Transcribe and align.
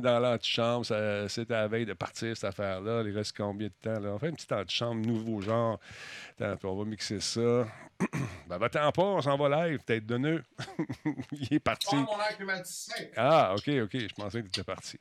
dans 0.00 0.18
l'antichambre, 0.18 0.84
c'était 1.28 1.54
la 1.54 1.68
veille 1.68 1.86
de 1.86 1.92
partir, 1.92 2.36
cette 2.36 2.44
affaire-là. 2.44 3.02
Il 3.02 3.16
reste 3.16 3.36
combien 3.36 3.68
de 3.68 3.72
temps? 3.80 4.00
Là? 4.00 4.10
On 4.10 4.18
fait 4.18 4.28
une 4.28 4.36
petite 4.36 4.52
antichambre, 4.52 5.06
nouveau 5.06 5.40
genre. 5.40 5.78
Attends, 6.40 6.70
on 6.70 6.78
va 6.78 6.84
mixer 6.84 7.20
ça. 7.20 7.66
ben, 8.48 8.58
va-t'en 8.58 8.90
pas, 8.90 9.02
on 9.02 9.20
s'en 9.20 9.36
va 9.36 9.68
live, 9.68 9.78
tête 9.84 10.06
de 10.06 10.16
nœud. 10.16 10.42
Il 11.32 11.54
est 11.54 11.60
parti. 11.60 11.88
Oh, 11.92 11.96
mon 11.96 12.18
air 12.18 12.36
climatisé. 12.36 13.10
Ah, 13.16 13.54
OK, 13.54 13.68
OK, 13.68 13.92
je 13.92 14.14
pensais 14.14 14.42
que 14.42 14.48
tu 14.48 14.60
étais 14.60 14.64
parti. 14.64 14.98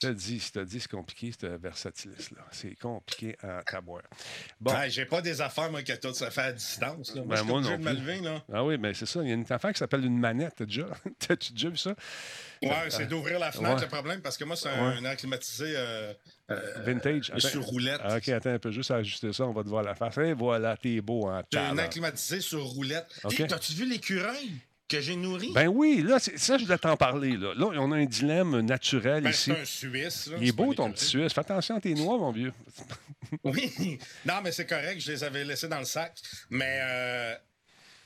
T'as 0.00 0.12
dit, 0.12 0.42
t'as 0.52 0.64
dit, 0.64 0.80
c'est 0.80 0.90
compliqué, 0.90 1.32
ce 1.40 1.46
versatilis-là. 1.46 2.42
C'est 2.50 2.74
compliqué 2.74 3.36
à 3.42 3.62
taboire. 3.62 4.02
Bon. 4.60 4.74
Hey, 4.76 4.90
j'ai 4.90 5.06
pas 5.06 5.22
des 5.22 5.40
affaires, 5.40 5.70
moi, 5.70 5.82
que 5.82 5.92
tout 5.94 6.12
se 6.12 6.28
fait 6.30 6.40
à 6.40 6.52
distance. 6.52 7.14
Là. 7.14 7.22
Ben, 7.22 7.26
Moi, 7.28 7.36
je 7.36 7.40
suis 7.42 7.48
moi 7.48 7.58
obligé 7.58 7.72
non 7.72 7.78
de 7.78 7.84
me 7.84 7.90
plus. 7.94 8.00
lever, 8.00 8.20
là. 8.20 8.44
Ah 8.52 8.64
oui, 8.64 8.76
mais 8.76 8.92
c'est 8.92 9.06
ça. 9.06 9.22
Il 9.22 9.28
y 9.28 9.30
a 9.30 9.34
une 9.34 9.46
affaire 9.48 9.72
qui 9.72 9.78
s'appelle 9.78 10.04
une 10.04 10.18
manette. 10.18 10.54
T'as 10.56 10.64
déjà, 10.66 10.86
t'as-tu 11.20 11.52
déjà 11.52 11.68
vu 11.70 11.76
ça? 11.76 11.94
Ouais, 12.62 12.90
c'est 12.90 13.06
d'ouvrir 13.06 13.38
la 13.38 13.52
fenêtre, 13.52 13.76
Ouais. 13.76 13.80
le 13.82 13.88
problème, 13.88 14.20
parce 14.20 14.36
que 14.36 14.44
moi, 14.44 14.56
c'est 14.56 14.68
un, 14.68 14.90
Ouais. 14.90 14.96
un 14.98 15.04
air 15.04 15.16
climatisé 15.16 15.74
euh, 15.76 16.12
euh, 16.50 16.72
Vintage. 16.84 17.30
Attends. 17.30 17.48
sur 17.48 17.62
roulette. 17.64 18.00
Ah, 18.02 18.16
OK, 18.16 18.28
attends 18.30 18.50
un 18.50 18.58
peu, 18.58 18.70
juste 18.72 18.90
à 18.90 18.96
ajuster 18.96 19.32
ça, 19.32 19.44
on 19.44 19.52
va 19.52 19.62
te 19.62 19.68
voir 19.68 19.82
la 19.84 19.94
face. 19.94 20.18
Et 20.18 20.32
voilà, 20.34 20.76
t'es 20.76 21.00
beau 21.00 21.28
en 21.28 21.42
J'ai 21.52 21.58
un 21.58 21.68
talent. 21.68 21.78
air 21.78 21.88
climatisé 21.88 22.40
sur 22.40 22.62
roulette. 22.64 23.06
OK. 23.24 23.38
Hey, 23.40 23.46
T'as-tu 23.46 23.72
vu 23.74 23.88
l'écureuil? 23.88 24.50
Que 24.88 25.00
j'ai 25.00 25.16
nourri? 25.16 25.50
Ben 25.54 25.66
oui, 25.68 26.02
là, 26.06 26.18
ça, 26.18 26.58
je 26.58 26.64
voulais 26.64 26.78
t'en 26.78 26.96
parler. 26.96 27.36
Là. 27.36 27.54
là, 27.54 27.66
on 27.80 27.90
a 27.92 27.96
un 27.96 28.04
dilemme 28.04 28.60
naturel 28.60 29.22
Ben, 29.22 29.30
ici. 29.30 29.50
c'est 29.54 29.60
un 29.60 29.64
Suisse. 29.64 30.26
là, 30.28 30.36
Il 30.40 30.48
est 30.48 30.52
beau, 30.52 30.74
ton 30.74 30.90
petit 30.92 31.04
Suisse. 31.06 31.32
Fais 31.32 31.40
attention, 31.40 31.80
t'es 31.80 31.94
noir, 31.94 32.18
mon 32.18 32.32
vieux. 32.32 32.52
Oui. 33.42 33.98
Non, 34.26 34.34
mais 34.44 34.52
c'est 34.52 34.66
correct, 34.66 35.00
je 35.00 35.10
les 35.10 35.24
avais 35.24 35.44
laissés 35.44 35.66
dans 35.68 35.78
le 35.78 35.84
sac. 35.86 36.14
Mais 36.50 36.78
euh, 36.82 37.34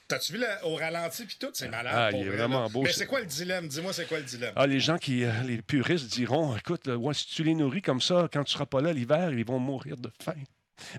t'as-tu 0.06 0.32
vu 0.34 0.38
le- 0.38 0.66
au 0.66 0.76
ralenti 0.76 1.24
puis 1.26 1.36
tout? 1.38 1.50
C'est 1.52 1.68
malade. 1.68 1.92
Ah, 1.94 2.10
il 2.12 2.20
est 2.20 2.24
vrai, 2.28 2.36
vraiment 2.38 2.62
là. 2.62 2.68
beau, 2.68 2.82
Mais 2.82 2.92
c'est- 2.92 3.00
c'est 3.00 3.06
quoi 3.06 3.20
le 3.20 3.26
dilemme? 3.26 3.68
Dis-moi, 3.68 3.92
c'est 3.92 4.06
quoi 4.06 4.18
le 4.18 4.24
dilemme? 4.24 4.52
Ah, 4.56 4.66
les 4.66 4.80
gens 4.80 4.96
qui, 4.96 5.24
euh, 5.24 5.32
les 5.46 5.60
puristes 5.60 6.06
diront, 6.06 6.56
écoute, 6.56 6.86
là, 6.86 6.96
ouais, 6.96 7.12
si 7.12 7.26
tu 7.26 7.42
les 7.42 7.54
nourris 7.54 7.82
comme 7.82 8.00
ça, 8.00 8.28
quand 8.32 8.44
tu 8.44 8.52
seras 8.52 8.64
pas 8.66 8.80
là 8.80 8.92
l'hiver, 8.92 9.30
ils 9.32 9.44
vont 9.44 9.58
mourir 9.58 9.96
de 9.96 10.10
faim. 10.22 10.32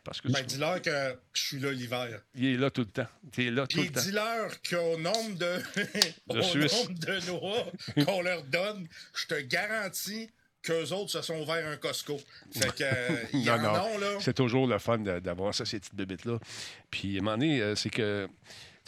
Parce 0.03 0.21
que 0.21 0.27
Ben, 0.29 0.43
dis-leur 0.45 0.81
que 0.81 1.17
je 1.33 1.41
suis 1.41 1.59
là 1.59 1.71
l'hiver. 1.71 2.21
il 2.35 2.45
est 2.45 2.57
là 2.57 2.69
tout 2.69 2.81
le 2.81 2.87
temps. 2.91 3.07
Tu 3.31 3.47
es 3.47 3.51
là 3.51 3.65
tout 3.67 3.81
le 3.81 3.89
temps. 3.89 4.01
dis-leur 4.01 4.61
qu'au 4.61 4.97
nombre 4.97 5.35
de, 5.37 5.61
au 6.29 6.35
nombre 6.35 6.93
de 6.99 7.27
noix 7.27 8.05
qu'on 8.05 8.21
leur 8.21 8.43
donne, 8.43 8.87
je 9.15 9.27
te 9.27 9.39
garantis 9.41 10.29
qu'eux 10.61 10.89
autres 10.91 11.11
se 11.11 11.21
sont 11.21 11.39
ouverts 11.41 11.65
un 11.67 11.77
Costco. 11.77 12.19
Fait 12.53 12.75
que, 12.75 12.83
euh, 12.83 13.23
ils 13.33 13.45
Non, 13.45 13.53
en 13.53 13.59
non. 13.61 13.69
ont, 13.93 13.97
là. 13.97 14.17
C'est 14.19 14.33
toujours 14.33 14.67
le 14.67 14.77
fun 14.79 14.97
d'avoir 14.97 15.53
ça, 15.55 15.65
ces 15.65 15.79
petites 15.79 15.95
bébites-là. 15.95 16.37
Puis, 16.91 17.15
à 17.15 17.19
un 17.19 17.23
moment 17.23 17.37
donné, 17.37 17.61
euh, 17.61 17.75
c'est 17.75 17.89
que 17.89 18.27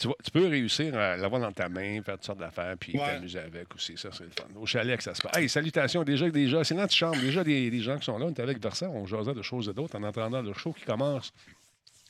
tu, 0.02 0.08
vois, 0.08 0.16
tu 0.24 0.30
peux 0.32 0.46
réussir 0.48 0.94
à 0.98 1.16
l'avoir 1.16 1.40
dans 1.40 1.52
ta 1.52 1.68
main, 1.68 2.02
faire 2.02 2.16
toutes 2.16 2.24
sortes 2.24 2.38
d'affaires, 2.40 2.74
puis 2.78 2.98
Ouais. 2.98 3.06
t'amuser 3.06 3.38
avec 3.38 3.72
aussi. 3.74 3.96
Ça, 3.96 4.10
c'est 4.12 4.24
le 4.24 4.30
fun. 4.30 4.44
Au 4.56 4.66
chalet, 4.66 4.96
que 4.96 5.02
ça 5.02 5.14
se 5.14 5.22
passe. 5.22 5.36
Hey, 5.36 5.48
salutations. 5.48 6.02
Déjà, 6.02 6.28
déjà 6.30 6.64
c'est 6.64 6.74
l'antichambre. 6.74 7.20
Déjà, 7.20 7.44
des, 7.44 7.70
des 7.70 7.80
gens 7.80 7.96
qui 7.98 8.04
sont 8.04 8.18
là. 8.18 8.26
On 8.26 8.30
est 8.30 8.40
avec 8.40 8.60
Versant. 8.62 8.88
On 8.88 9.06
jasait 9.06 9.32
de 9.34 9.42
choses 9.42 9.68
et 9.68 9.72
d'autres 9.72 9.96
en 9.96 10.02
entendant 10.02 10.42
le 10.42 10.52
show 10.54 10.72
qui 10.72 10.84
commence 10.84 11.32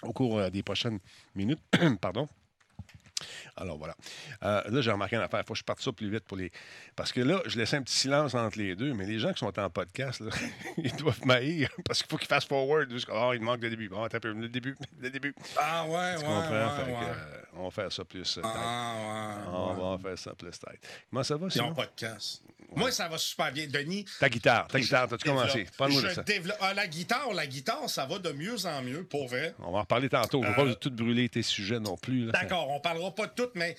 au 0.03 0.13
cours 0.13 0.39
euh, 0.39 0.51
des 0.51 0.63
prochaines 0.63 0.99
minutes. 1.35 1.61
Pardon. 2.01 2.27
Alors 3.57 3.79
voilà. 3.79 3.95
Euh, 4.43 4.63
là, 4.69 4.81
j'ai 4.81 4.91
remarqué 4.91 5.17
une 5.17 5.23
affaire. 5.23 5.41
Il 5.41 5.47
faut 5.47 5.55
que 5.55 5.59
je 5.59 5.65
parte 5.65 5.81
ça 5.81 5.93
plus 5.93 6.11
vite 6.11 6.25
pour 6.25 6.37
les. 6.37 6.51
Parce 6.97 7.13
que 7.13 7.21
là, 7.21 7.41
je 7.47 7.59
laissais 7.59 7.77
un 7.77 7.83
petit 7.83 7.97
silence 7.97 8.35
entre 8.35 8.59
les 8.59 8.75
deux, 8.75 8.93
mais 8.95 9.07
les 9.07 9.19
gens 9.19 9.33
qui 9.33 9.39
sont 9.41 9.59
en 9.59 9.71
podcast, 9.71 10.21
là, 10.21 10.31
ils 10.79 10.95
doivent 10.97 11.25
maïr 11.27 11.71
parce 11.85 12.03
qu'il 12.03 12.11
faut 12.11 12.17
qu'ils 12.17 12.29
fassent 12.29 12.47
forward. 12.47 12.93
Oh, 13.13 13.33
il 13.35 13.41
manque 13.41 13.63
le 13.63 13.71
début. 13.71 13.89
Bon, 13.89 14.03
attends 14.03 14.17
un 14.19 14.21
peu. 14.21 14.33
Le 14.33 14.49
début. 14.49 14.77
Le 15.01 15.11
début. 15.11 15.35
Ah 15.59 15.85
ouais, 15.87 15.93
ouais, 15.93 16.15
Tu 16.19 16.25
ouais, 16.25 16.49
que, 16.49 16.53
euh, 16.53 17.15
on 17.55 17.65
va 17.65 17.71
faire 17.71 17.93
ça 17.93 18.05
plus 18.05 18.39
euh. 18.39 18.43
Ah, 18.45 18.95
ouais, 18.97 19.53
On 19.53 19.75
ouais. 19.75 19.97
va 19.97 20.09
faire 20.11 20.19
ça 20.19 20.35
plus 20.35 20.51
tête. 20.51 21.05
Comment 21.11 21.23
ça 21.23 21.37
va, 21.37 21.49
Ils 21.55 21.61
n'ont 21.61 21.75
pas 21.75 21.87
de 21.87 21.93
casse. 21.97 22.43
Moi, 22.77 22.91
ça 22.93 23.09
va 23.09 23.19
super 23.19 23.53
bien. 23.53 23.67
Denis, 23.67 24.05
Ta 24.21 24.29
guitare, 24.29 24.67
ta 24.69 24.81
guitare, 24.81 25.09
t'as-tu 25.09 25.25
commencé? 25.29 25.67
Parle-moi 25.77 26.03
de 26.03 26.09
ça. 26.11 26.23
développe- 26.23 26.57
Ah, 26.61 26.75
la 26.75 26.87
guitare, 26.87 27.33
la 27.33 27.47
guitare, 27.47 27.89
ça 27.89 28.07
va 28.07 28.19
de 28.19 28.33
mieux 28.33 28.67
en 28.67 28.83
mieux, 28.83 29.05
pour 29.05 29.29
vrai. 29.29 29.55
On 29.59 29.73
va 29.73 29.79
en 29.79 29.81
reparler 29.83 30.09
tantôt. 30.09 30.43
Je 30.43 30.49
ne 30.49 30.55
veux 30.55 30.69
pas 30.71 30.75
tout 30.77 30.91
brûler 30.91 31.29
tes 31.29 31.43
sujets 31.43 31.81
non 31.81 31.97
plus. 31.97 32.29
Euh, 32.29 32.33
D'accord, 32.33 32.69
on 32.71 32.81
parlera 32.81 33.15
pas 33.15 33.27
de 33.27 33.33
tout, 33.33 33.51
mais 33.55 33.77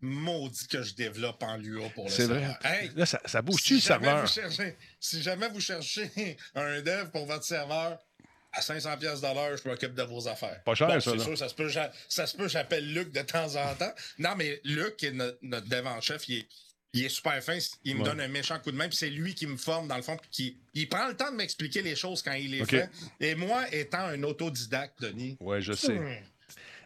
maudit 0.00 0.66
que 0.68 0.82
je 0.82 0.94
développe 0.94 1.42
en 1.42 1.56
LUA 1.56 1.88
pour 1.90 2.04
le 2.06 2.10
C'est 2.10 2.24
vrai. 2.24 2.56
Hey, 2.64 2.90
Là, 2.96 3.06
ça, 3.06 3.20
ça 3.26 3.42
bouge-tu 3.42 3.68
si 3.68 3.74
le 3.74 3.80
serveur? 3.80 4.20
vous 4.22 4.26
cherchez, 4.32 4.76
si 4.98 5.22
jamais 5.22 5.48
vous 5.48 5.60
cherchez 5.60 6.10
un 6.54 6.80
dev 6.80 7.10
pour 7.10 7.26
votre 7.26 7.44
serveur, 7.44 7.98
à 8.52 8.62
500 8.62 8.96
pièces 8.96 9.20
d'heure, 9.20 9.56
je 9.62 9.68
m'occupe 9.68 9.94
de 9.94 10.02
vos 10.02 10.26
affaires. 10.26 10.60
Pas 10.64 10.74
cher, 10.74 10.88
Bon, 10.88 10.98
ça, 11.00 11.12
C'est 11.12 11.18
sûr, 11.22 11.38
ça 11.38 11.48
se 11.48 11.54
peut, 11.54 11.70
ça 12.08 12.26
se 12.26 12.36
peut, 12.36 12.48
j'appelle 12.48 12.92
Luc 12.92 13.12
de 13.12 13.20
temps 13.20 13.54
en 13.56 13.74
temps. 13.76 13.92
Non, 14.18 14.34
mais 14.36 14.60
Luc, 14.64 14.96
qui 14.96 15.06
est 15.06 15.12
notre, 15.12 15.38
notre 15.42 15.68
dev 15.68 15.86
en 15.86 16.00
chef, 16.00 16.28
il 16.28 16.38
est, 16.38 16.48
il 16.92 17.04
est 17.04 17.08
super 17.08 17.42
fin. 17.42 17.58
Il 17.84 17.94
me 17.96 18.00
Ouais. 18.00 18.06
donne 18.06 18.20
un 18.20 18.28
méchant 18.28 18.58
coup 18.58 18.70
de 18.72 18.76
main, 18.76 18.88
puis 18.88 18.96
c'est 18.96 19.10
lui 19.10 19.34
qui 19.34 19.46
me 19.46 19.56
forme, 19.56 19.86
dans 19.88 19.96
le 19.96 20.02
fond, 20.02 20.16
puis 20.16 20.30
qui 20.30 20.56
il 20.74 20.88
prend 20.88 21.06
le 21.08 21.16
temps 21.16 21.30
de 21.30 21.36
m'expliquer 21.36 21.82
les 21.82 21.96
choses 21.96 22.22
quand 22.22 22.32
il 22.32 22.50
les 22.52 22.64
fait. 22.64 22.88
Et 23.20 23.34
moi, 23.34 23.64
étant 23.72 24.06
un 24.06 24.22
autodidacte, 24.22 25.00
Denis, 25.02 25.36
Oui, 25.40 25.60
je 25.62 25.72
sais. 25.72 25.94
hmm, 25.98 26.16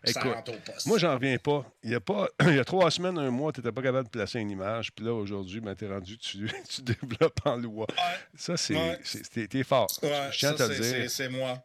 ça 0.05 0.21
Écoute, 0.21 0.33
rentre 0.35 0.53
au 0.53 0.57
poste. 0.59 0.87
Moi, 0.87 0.99
j'en 0.99 1.15
reviens 1.15 1.39
pas. 1.39 1.65
Il 1.83 1.91
y 1.91 1.95
a 1.95 2.01
pas, 2.01 2.29
il 2.43 2.55
y 2.55 2.59
a 2.59 2.65
trois 2.65 2.91
semaines, 2.91 3.17
un 3.19 3.31
mois, 3.31 3.53
tu 3.53 3.61
n'étais 3.61 3.73
pas 3.73 3.81
capable 3.81 4.05
de 4.07 4.11
placer 4.11 4.39
une 4.39 4.51
image. 4.51 4.93
Puis 4.93 5.05
là, 5.05 5.15
aujourd'hui, 5.15 5.61
ben, 5.61 5.75
tu 5.75 5.87
es 5.87 5.89
rendu, 5.89 6.19
tu, 6.19 6.51
tu 6.69 6.83
développes 6.83 7.41
en 7.47 7.57
loi. 7.57 7.87
Ouais. 7.91 7.97
Ça, 8.37 8.57
c'est. 8.59 8.75
Ouais. 8.77 8.99
c'est- 9.03 9.27
T'es 9.33 9.47
t'es 9.49 9.63
fort. 9.65 9.89
Ouais, 10.03 10.29
je 10.33 10.39
tiens 10.39 10.53
à 10.53 10.59
ça, 10.59 10.69
te 10.69 10.81
dire. 10.81 11.11
c'est 11.11 11.29
moi. 11.31 11.65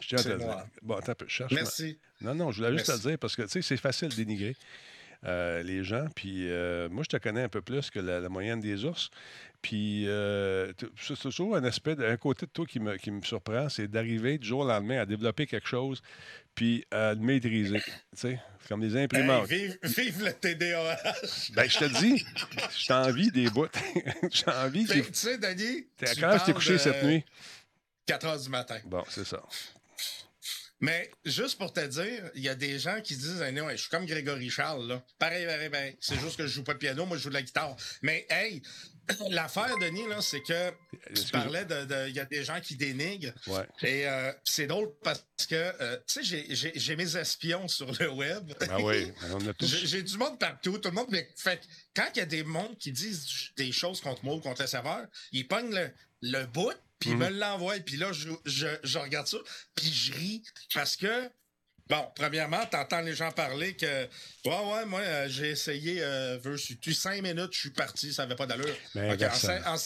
Je 0.00 0.06
tiens 0.08 0.18
à 0.18 0.22
te 0.22 0.38
dire. 0.38 0.64
Bon, 0.82 0.94
attends 0.96 1.12
un 1.12 1.14
peu. 1.16 1.26
je 1.28 1.34
Cherche 1.34 1.52
Merci. 1.52 1.98
Non, 2.20 2.34
non, 2.36 2.52
je 2.52 2.62
voulais 2.62 2.76
juste 2.78 2.86
te 2.86 2.92
le 2.92 2.98
dire 2.98 3.18
parce 3.18 3.34
que, 3.34 3.42
tu 3.42 3.48
sais, 3.48 3.62
c'est 3.62 3.76
facile 3.76 4.08
de 4.08 4.14
dénigrer 4.14 4.56
euh, 5.24 5.62
les 5.62 5.84
gens. 5.84 6.06
Puis 6.14 6.50
euh, 6.50 6.88
moi, 6.88 7.02
je 7.04 7.08
te 7.08 7.16
connais 7.22 7.42
un 7.42 7.48
peu 7.48 7.62
plus 7.62 7.90
que 7.90 8.00
la, 8.00 8.20
la 8.20 8.28
moyenne 8.28 8.60
des 8.60 8.84
ours. 8.84 9.10
Puis 9.60 10.08
euh, 10.08 10.72
c'est 11.00 11.16
toujours 11.18 11.54
un 11.56 11.62
aspect, 11.62 11.94
un 12.04 12.16
côté 12.16 12.46
de 12.46 12.50
toi 12.50 12.66
qui 12.66 12.80
me, 12.80 12.96
qui 12.96 13.12
me 13.12 13.22
surprend, 13.22 13.68
c'est 13.68 13.86
d'arriver 13.86 14.36
du 14.38 14.48
jour 14.48 14.60
au 14.62 14.66
lendemain 14.66 14.98
à 15.00 15.06
développer 15.06 15.46
quelque 15.46 15.68
chose 15.68 16.02
puis 16.56 16.84
à 16.90 17.14
le 17.14 17.20
maîtriser. 17.20 17.80
Tu 17.80 17.92
sais, 18.14 18.40
comme 18.68 18.82
les 18.82 18.96
Hey, 18.96 19.04
imprimantes. 19.04 19.46
vive, 19.46 19.78
vive 19.84 20.24
le 20.24 20.32
TDAH. 20.32 21.52
Ben, 21.54 21.70
je 21.70 21.78
te 21.78 21.84
dis, 22.00 22.24
je 22.76 22.86
t'envie 22.88 23.30
des 23.30 23.48
bouts. 23.50 23.68
J'ai 24.30 24.48
envie. 24.50 24.84
Que, 24.84 24.94
Tu 24.94 25.04
sais, 25.14 25.38
Denis, 25.38 25.86
à 26.02 26.06
tu 26.06 26.14
t'es 26.16 26.20
parles 26.20 26.54
couché 26.54 26.72
de 26.72 26.78
cette 26.78 27.02
nuit? 27.04 27.24
4 28.06 28.26
heures 28.26 28.40
du 28.40 28.48
matin. 28.48 28.78
Bon, 28.84 29.04
c'est 29.08 29.24
ça. 29.24 29.40
Mais 30.82 31.10
juste 31.24 31.58
pour 31.58 31.72
te 31.72 31.80
dire, 31.86 32.30
il 32.34 32.42
y 32.42 32.48
a 32.48 32.54
des 32.56 32.78
gens 32.78 33.00
qui 33.00 33.16
disent 33.16 33.40
hey, 33.40 33.52
non, 33.52 33.68
je 33.70 33.76
suis 33.76 33.88
comme 33.88 34.04
Grégory 34.04 34.50
Charles. 34.50 34.86
Là. 34.88 35.02
Pareil, 35.18 35.46
pareil, 35.46 35.70
pareil. 35.70 35.96
C'est 36.00 36.18
juste 36.18 36.36
que 36.36 36.46
je 36.46 36.52
joue 36.52 36.64
pas 36.64 36.74
de 36.74 36.78
piano, 36.78 37.06
moi 37.06 37.16
je 37.16 37.22
joue 37.22 37.28
de 37.28 37.34
la 37.34 37.42
guitare. 37.42 37.76
Mais 38.02 38.26
hey, 38.28 38.60
l'affaire, 39.30 39.78
Denis, 39.78 40.06
là, 40.08 40.20
c'est 40.20 40.42
que 40.42 40.70
tu 40.70 41.10
Excuse- 41.10 41.30
parlais 41.30 41.64
de. 41.64 42.08
Il 42.08 42.14
y 42.16 42.20
a 42.20 42.24
des 42.24 42.42
gens 42.44 42.60
qui 42.60 42.74
dénigrent. 42.76 43.32
Ouais. 43.46 43.66
Et 43.82 44.08
euh, 44.08 44.32
c'est 44.44 44.66
drôle 44.66 44.92
parce 45.04 45.24
que, 45.48 45.54
euh, 45.54 45.96
tu 46.06 46.24
sais, 46.24 46.72
j'ai- 46.74 46.96
mes 46.96 47.16
espions 47.16 47.68
sur 47.68 47.90
le 48.00 48.10
web. 48.10 48.52
Ah 48.68 48.78
oui, 48.80 49.12
tous. 49.58 49.66
J'ai 49.86 50.02
du 50.02 50.16
monde 50.18 50.38
partout, 50.38 50.78
tout 50.78 50.88
le 50.88 50.94
monde. 50.94 51.08
Mais 51.10 51.28
fait 51.36 51.60
quand 51.94 52.08
il 52.14 52.18
y 52.18 52.22
a 52.22 52.26
des 52.26 52.42
mondes 52.42 52.76
qui 52.78 52.90
disent 52.90 53.24
des 53.56 53.70
choses 53.70 54.00
contre 54.00 54.24
moi 54.24 54.34
ou 54.34 54.40
contre 54.40 54.62
le 54.62 54.68
serveur, 54.68 55.06
ils 55.30 55.46
pognent 55.46 55.74
le, 55.74 55.90
le 56.22 56.46
bout, 56.46 56.72
puis 57.02 57.10
ils 57.10 57.16
Mhm. 57.16 57.24
me 57.24 57.38
l'envoient. 57.38 57.78
Puis 57.80 57.96
là, 57.96 58.12
je, 58.12 58.28
je, 58.46 58.66
je 58.84 58.98
regarde 58.98 59.26
ça, 59.26 59.38
puis 59.74 59.92
je 59.92 60.12
ris 60.12 60.42
parce 60.74 60.96
que. 60.96 61.30
Bon, 61.88 62.08
premièrement, 62.14 62.64
t'entends 62.66 63.00
les 63.00 63.14
gens 63.14 63.32
parler 63.32 63.74
que 63.76 64.04
Ouais, 64.46 64.72
ouais, 64.72 64.86
moi, 64.86 65.00
euh, 65.00 65.28
j'ai 65.28 65.50
essayé 65.50 65.98
euh, 66.00 66.38
Versus. 66.40 66.78
Tu 66.80 66.94
cinq 66.94 67.20
minutes, 67.22 67.52
je 67.52 67.58
suis 67.58 67.70
parti, 67.70 68.14
ça 68.14 68.22
n'avait 68.22 68.36
pas 68.36 68.46
d'allure. 68.46 68.74
Mais 68.94 69.12
Ok, 69.12 69.22
en, 69.22 69.34
cinq, 69.34 69.66
en- 69.66 69.76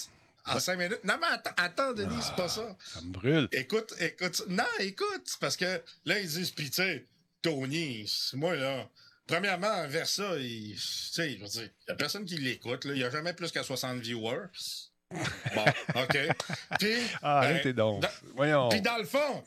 en 0.54 0.60
cinq 0.60 0.76
minutes. 0.76 1.00
Non, 1.04 1.16
mais 1.18 1.26
attends, 1.32 1.54
attends 1.56 1.92
Denis, 1.94 2.22
c'est 2.22 2.36
pas 2.36 2.48
ça. 2.50 2.76
Ça 2.92 3.00
me 3.00 3.10
brûle. 3.10 3.48
Écoute, 3.50 3.94
écoute. 3.98 4.42
Non, 4.48 4.62
écoute, 4.78 5.36
parce 5.40 5.56
que 5.56 5.82
là, 6.04 6.20
ils 6.20 6.28
disent, 6.28 6.50
puis 6.52 6.68
tu 6.70 6.76
sais, 6.76 7.06
Tony, 7.42 8.06
c'est 8.06 8.36
moi, 8.36 8.54
là. 8.54 8.88
Premièrement, 9.26 9.88
vers 9.88 10.06
ça, 10.06 10.36
il, 10.38 10.74
tu 10.76 10.78
sais, 10.80 11.32
je 11.36 11.42
veux 11.42 11.48
dire, 11.48 11.62
il 11.62 11.84
n'y 11.88 11.92
a 11.92 11.96
personne 11.96 12.24
qui 12.26 12.36
l'écoute. 12.36 12.82
Il 12.84 12.92
n'y 12.92 13.04
a 13.04 13.10
jamais 13.10 13.32
plus 13.32 13.50
qu'à 13.50 13.64
60 13.64 13.98
viewers. 14.00 14.46
Bon, 15.54 15.64
OK. 16.02 16.18
Puis. 16.80 16.94
Ah, 17.22 17.38
arrêtez 17.42 17.72
donc. 17.72 18.02
dans- 18.02 18.08
Voyons. 18.34 18.68
puis 18.68 18.80
dans 18.80 18.96
le 18.98 19.04
fond, 19.04 19.42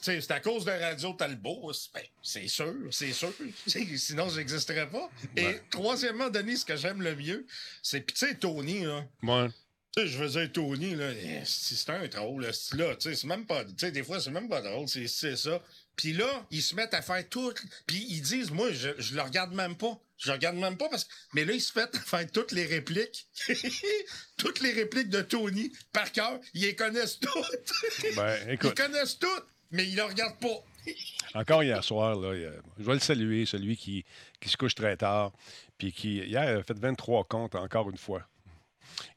c'est 0.00 0.30
à 0.30 0.40
cause 0.40 0.64
de 0.64 0.70
Radio 0.70 1.12
Talbot. 1.14 1.72
c'est- 1.72 1.90
ben, 1.92 2.02
c'est 2.22 2.46
sûr, 2.48 2.72
c'est 2.90 3.12
sûr. 3.12 3.32
Sinon, 3.66 4.28
je 4.28 4.38
n'existerais 4.38 4.88
pas. 4.88 5.10
Et 5.36 5.60
troisièmement, 5.70 6.30
Denis, 6.30 6.58
ce 6.58 6.64
que 6.64 6.76
j'aime 6.76 7.02
le 7.02 7.16
mieux, 7.16 7.44
c'est, 7.82 8.00
puis 8.00 8.14
tu 8.14 8.26
sais, 8.26 8.34
Tony, 8.36 8.84
là. 8.84 9.04
Ouais. 9.22 9.48
Tu 9.94 10.00
sais, 10.02 10.08
je 10.08 10.18
veux 10.18 10.28
dire, 10.28 10.50
Tony, 10.52 10.94
là, 10.94 11.10
c'est 11.44 11.90
un 11.90 12.06
drôle, 12.08 12.44
là, 12.44 12.52
c'est 12.52 12.76
là, 12.76 12.96
tu 12.96 13.10
sais, 13.10 13.14
c'est 13.14 13.26
même 13.26 13.44
pas, 13.44 13.62
tu 13.64 13.72
sais, 13.76 13.90
des 13.90 14.02
fois, 14.02 14.20
c'est 14.20 14.30
même 14.30 14.48
pas 14.48 14.62
drôle, 14.62 14.88
c'est 14.88 15.06
ça. 15.36 15.62
Puis 15.96 16.14
là, 16.14 16.46
ils 16.50 16.62
se 16.62 16.74
mettent 16.74 16.94
à 16.94 17.02
faire 17.02 17.28
tout, 17.28 17.52
puis 17.86 18.06
ils 18.08 18.22
disent, 18.22 18.50
moi, 18.50 18.72
je, 18.72 18.88
je 18.98 19.14
le 19.14 19.20
regarde 19.20 19.52
même 19.52 19.76
pas. 19.76 19.98
Je 20.16 20.28
le 20.28 20.34
regarde 20.34 20.56
même 20.56 20.76
pas 20.78 20.88
parce 20.88 21.04
que, 21.04 21.12
mais 21.34 21.44
là, 21.44 21.52
ils 21.52 21.60
se 21.60 21.78
mettent 21.78 21.94
à 21.96 22.00
faire 22.00 22.30
toutes 22.30 22.52
les 22.52 22.64
répliques. 22.64 23.26
toutes 24.38 24.60
les 24.60 24.70
répliques 24.72 25.10
de 25.10 25.20
Tony, 25.20 25.72
par 25.92 26.10
cœur, 26.12 26.38
ils 26.54 26.62
les 26.62 26.74
connaissent 26.74 27.18
toutes. 27.18 27.72
Ben, 28.16 28.38
ils 28.46 28.52
écoute, 28.54 28.74
connaissent 28.74 29.18
toutes, 29.18 29.46
mais 29.72 29.86
ils 29.86 29.96
le 29.96 30.04
regardent 30.04 30.38
pas. 30.40 30.64
encore 31.34 31.62
hier 31.64 31.82
soir, 31.84 32.16
là, 32.18 32.30
a- 32.30 32.62
je 32.78 32.84
vais 32.84 32.94
le 32.94 33.00
saluer, 33.00 33.44
celui 33.44 33.76
qui, 33.76 34.04
qui 34.40 34.48
se 34.48 34.56
couche 34.56 34.74
très 34.74 34.96
tard, 34.96 35.32
puis 35.76 35.92
qui, 35.92 36.18
hier, 36.18 36.60
a 36.60 36.62
fait 36.62 36.78
23 36.78 37.24
comptes 37.24 37.56
encore 37.56 37.90
une 37.90 37.98
fois. 37.98 38.26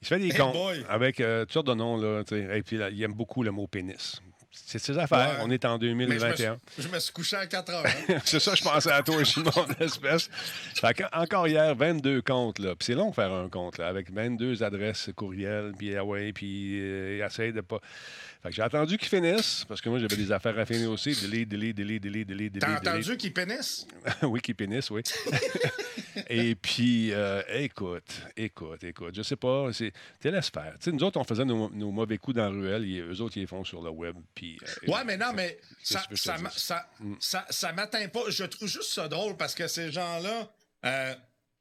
Il 0.02 0.08
se 0.08 0.14
fait 0.14 0.20
des 0.20 0.28
Hey 0.28 0.38
comptes 0.38 0.54
boy! 0.54 0.86
avec 0.90 1.20
euh, 1.20 1.42
toutes 1.44 1.54
sortes 1.54 1.68
de 1.68 1.74
noms. 1.74 1.98
Là. 1.98 2.24
Et 2.54 2.62
puis, 2.64 2.78
là, 2.78 2.90
il 2.90 3.02
aime 3.04 3.14
beaucoup 3.14 3.44
le 3.44 3.52
mot 3.52 3.68
pénis. 3.68 4.22
C'est 4.58 4.80
ses 4.80 4.98
affaires. 4.98 5.38
Ouais. 5.38 5.44
On 5.44 5.52
est 5.52 5.66
en 5.66 5.78
Mais 5.78 5.90
je 5.90 5.94
me, 5.96 6.10
suis, 6.12 6.18
2021. 6.20 6.60
je 6.80 6.88
me 6.88 7.00
suis 7.00 7.12
couché 7.12 7.36
à 7.36 7.46
4 7.46 7.74
heures. 7.74 7.86
hein. 7.86 8.18
c'est 8.26 8.40
ça, 8.40 8.56
je 8.56 8.64
pensais 8.64 8.92
à 8.92 9.04
toi, 9.04 9.22
je 9.22 9.40
mon 9.42 9.68
espèce. 9.86 10.30
Fait 10.76 11.04
encore 11.12 11.48
hier, 11.48 11.76
22 11.76 12.22
comptes. 12.22 12.60
Là. 12.60 12.70
Puis 12.76 12.86
c'est 12.86 12.94
long 12.96 13.10
de 13.10 13.16
faire 13.16 13.34
un 13.34 13.50
compte, 13.50 13.78
là, 13.78 13.88
avec 13.88 14.10
22 14.12 14.64
adresses 14.64 15.10
courriel, 15.16 15.74
puis 15.78 15.96
ah 15.98 16.06
ouais, 16.06 16.32
puis 16.32 16.80
euh, 16.80 17.18
il 17.20 17.26
essaie 17.26 17.52
de 17.52 17.62
pas. 17.62 17.80
Fait 18.44 18.50
que 18.50 18.56
j'ai 18.56 18.62
attendu 18.62 18.98
qu'ils 18.98 19.10
finissent, 19.10 19.66
parce 19.68 19.82
que 19.82 19.90
moi, 19.90 20.00
j'avais 20.00 20.16
des 20.16 20.32
affaires 20.32 20.58
à 20.58 20.66
finir 20.66 20.90
aussi. 20.90 21.12
Delete, 21.22 21.50
delete. 21.50 22.60
T'as 22.60 22.78
entendu 22.78 23.18
qu'il 23.18 23.34
pénisse? 23.34 23.86
oui, 24.24 24.40
qui 24.40 24.54
pénisse, 24.54 24.90
oui. 24.90 25.02
Et 26.30 26.56
puis, 26.56 27.12
euh, 27.14 27.42
écoute, 27.50 28.22
écoute, 28.36 28.84
écoute, 28.84 29.16
je 29.16 29.22
sais 29.22 29.36
pas, 29.36 29.72
c'est, 29.74 29.92
te 30.20 30.28
laisse 30.28 30.50
faire. 30.50 30.74
Tu 30.80 30.86
sais, 30.86 30.92
nous 30.92 31.04
autres, 31.04 31.20
on 31.20 31.24
faisait 31.24 31.46
nos, 31.46 31.70
nos 31.70 31.92
mauvais 31.92 32.18
coups 32.18 32.38
dans 32.38 32.44
la 32.44 32.50
ruelle, 32.50 32.86
et 32.86 33.00
eux 33.00 33.22
autres, 33.22 33.38
ils 33.38 33.42
les 33.42 33.48
font 33.48 33.64
sur 33.64 33.82
le 33.82 33.90
web. 33.90 34.16
Puis, 34.34 34.58
euh, 34.88 34.92
Ouais, 34.92 35.04
mais 35.06 35.18
non, 35.18 35.34
mais 35.34 35.58
ça, 35.84 36.04
ça, 36.14 36.38
ça, 36.56 36.90
Mm. 37.00 37.14
ça, 37.20 37.46
ça 37.50 37.72
m'atteint 37.74 38.08
pas. 38.08 38.22
Je 38.30 38.44
trouve 38.46 38.68
juste 38.68 38.92
ça 38.94 39.08
drôle 39.08 39.36
parce 39.38 39.56
que 39.56 39.68
ces 39.68 39.92
gens-là, 39.92 40.52
euh, 40.86 41.16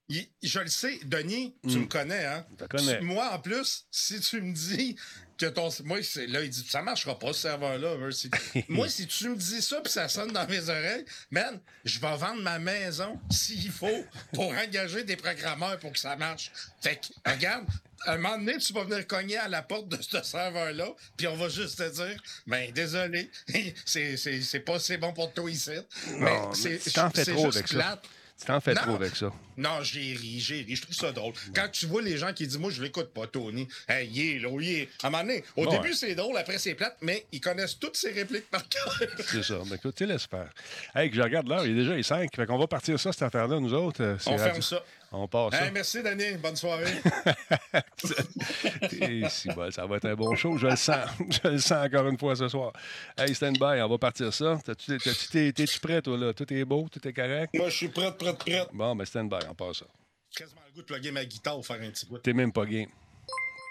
je 0.09 0.61
le 0.61 0.67
sais, 0.69 1.01
Denis, 1.05 1.57
tu 1.67 1.79
Mm. 1.79 1.81
me 1.83 1.87
connais, 1.87 2.25
hein? 2.27 2.47
Je 2.51 2.57
te 2.57 2.69
connais. 2.69 2.99
Tu- 2.99 3.05
Moi, 3.05 3.29
en 3.33 3.39
plus, 3.39 3.87
si 3.91 4.21
tu 4.21 4.41
me 4.43 4.53
dis 4.53 4.97
que 5.39 5.47
ton. 5.47 5.69
Moi, 5.85 5.99
là, 6.29 6.43
il 6.43 6.51
dit 6.51 6.67
ça 6.69 6.83
marchera 6.83 7.19
pas, 7.19 7.33
ce 7.33 7.41
serveur-là. 7.41 7.97
moi, 8.69 8.89
si 8.89 9.07
tu 9.07 9.29
me 9.29 9.37
dis 9.37 9.63
ça 9.63 9.81
puis 9.81 9.93
ça 9.93 10.09
sonne 10.09 10.33
dans 10.33 10.47
mes 10.47 10.69
oreilles, 10.69 11.05
man, 11.31 11.61
je 11.85 11.99
vais 11.99 12.17
vendre 12.17 12.43
ma 12.43 12.59
maison 12.59 13.19
s'il 13.31 13.71
faut 13.71 14.05
pour 14.33 14.53
engager 14.67 15.05
des 15.05 15.17
programmeurs 15.17 15.79
pour 15.79 15.93
que 15.93 15.99
ça 15.99 16.17
marche. 16.17 16.51
Fait 16.81 16.97
que, 16.97 17.31
regarde, 17.31 17.67
un 18.07 18.17
moment 18.17 18.39
donné, 18.39 18.59
tu 18.59 18.73
vas 18.73 18.85
venir 18.85 19.07
cogner 19.07 19.39
à 19.39 19.49
la 19.49 19.63
porte 19.63 19.89
de 19.89 20.01
ce 20.01 20.23
serveur-là, 20.23 20.89
puis 21.17 21.27
on 21.27 21.37
va 21.37 21.49
juste 21.49 21.79
te 21.79 21.91
dire, 21.91 22.23
ben, 22.47 22.71
désolé, 22.73 23.31
c'est, 23.85 24.61
pas 24.65 24.79
c'est 24.79 24.99
bon 24.99 25.13
pour 25.13 25.33
toi 25.33 25.51
ici. 25.51 25.71
Mais 26.19 26.41
Non, 26.41 26.51
mais 26.65 26.79
c'est, 26.79 26.91
trop 26.93 27.51
juste 27.51 27.57
avec 27.57 27.69
ça. 27.69 28.01
Tu 28.39 28.47
t'en 28.47 28.61
fais 28.61 28.75
Non. 28.75 28.81
trop 28.83 28.95
avec 28.97 29.15
ça. 29.17 29.33
Non, 29.57 29.83
j'ai 29.83 30.01
ri, 30.15 30.41
j'ai 30.41 30.63
ri. 30.63 30.75
Je 30.75 30.83
trouve 30.83 30.95
ça 30.95 31.13
drôle. 31.13 31.33
Quand 31.55 31.69
tu 31.71 31.87
vois 31.87 32.03
les 32.03 32.17
gens 32.19 32.33
qui 32.33 32.47
disent, 32.47 32.59
moi, 32.59 32.71
je 32.71 32.83
l'écoute 32.83 33.13
pas, 33.15 33.27
Tony. 33.29 33.69
Hey, 33.89 34.11
il 34.13 34.37
est 34.37 34.39
là, 34.41 34.49
est. 34.61 34.89
À 35.03 35.07
un 35.07 35.11
moment 35.11 35.23
donné, 35.23 35.45
au 35.57 35.65
Ouais. 35.67 35.71
début, 35.79 35.95
c'est 35.95 36.15
drôle, 36.17 36.37
après, 36.37 36.59
c'est 36.59 36.75
plate, 36.75 36.97
mais 37.01 37.25
ils 37.31 37.41
connaissent 37.41 37.79
toutes 37.79 37.97
ces 37.97 38.11
répliques 38.11 38.51
par 38.51 38.69
cœur. 38.69 39.01
C'est 39.27 39.45
ça. 39.45 39.59
Mais 39.71 39.77
écoute, 39.77 39.95
tu 39.95 40.07
laisse 40.07 40.27
faire. 40.27 40.51
Hey, 40.95 41.09
que 41.11 41.17
je 41.17 41.23
regarde 41.23 41.47
l'heure, 41.49 41.65
il 41.65 41.73
est 41.73 41.83
déjà 41.83 41.95
les 41.95 42.03
5. 42.03 42.29
Fait 42.35 42.47
qu'on 42.47 42.59
va 42.59 42.67
partir 42.67 42.99
ça, 42.99 43.13
cette 43.13 43.23
affaire-là, 43.23 43.61
nous 43.61 43.73
autres. 43.73 44.03
euh, 44.03 44.17
On 44.27 44.31
radio- 44.33 44.45
ferme 44.45 44.63
ça. 44.63 44.83
On 45.17 45.29
part 45.29 45.53
ça. 45.53 45.65
Hey, 45.65 45.71
merci, 45.71 46.03
Danny. 46.03 46.37
Bonne 46.39 46.57
soirée. 46.57 46.93
Et 49.01 49.29
si, 49.29 49.49
bon, 49.51 49.71
ça 49.71 49.87
va 49.87 49.97
être 49.97 50.07
un 50.07 50.17
bon 50.17 50.35
show, 50.35 50.59
je 50.59 50.67
le 50.67 50.75
sens. 50.77 51.09
Je 51.45 51.49
le 51.49 51.59
sens 51.59 51.87
encore 51.87 52.09
une 52.09 52.19
fois 52.19 52.35
ce 52.35 52.49
soir. 52.49 52.73
Hey, 53.17 53.33
stand 53.33 53.57
by, 53.59 53.81
on 53.81 53.89
va 53.89 53.99
partir 53.99 54.35
ça. 54.35 54.59
T'es- 54.65 55.53
T'es-tu 55.53 55.79
prêt, 55.81 56.03
toi, 56.03 56.19
là? 56.19 56.33
Tout 56.35 56.53
est 56.53 56.65
beau, 56.65 56.89
tout 56.91 57.07
est 57.07 57.13
correct? 57.13 57.55
moi, 57.55 57.69
je 57.69 57.77
suis 57.77 57.89
prête, 57.89 58.19
prête, 58.19 58.39
prête. 58.39 58.69
Bon, 58.73 58.97
ben 58.97 59.05
stand 59.05 59.31
by, 59.31 59.37
on 59.49 59.55
part 59.55 59.73
ça. 59.75 59.87
Quasiment 60.35 60.63
le 60.67 60.73
goût 60.73 60.81
de 60.83 60.87
plugger 60.87 61.13
ma 61.13 61.25
guitare 61.25 61.59
ou 61.59 61.63
faire 61.63 61.81
un 61.81 61.91
petit 61.91 62.07
bout. 62.07 62.19
T'es 62.19 62.33
même 62.33 62.53
pas 62.53 62.67
game. 62.67 62.89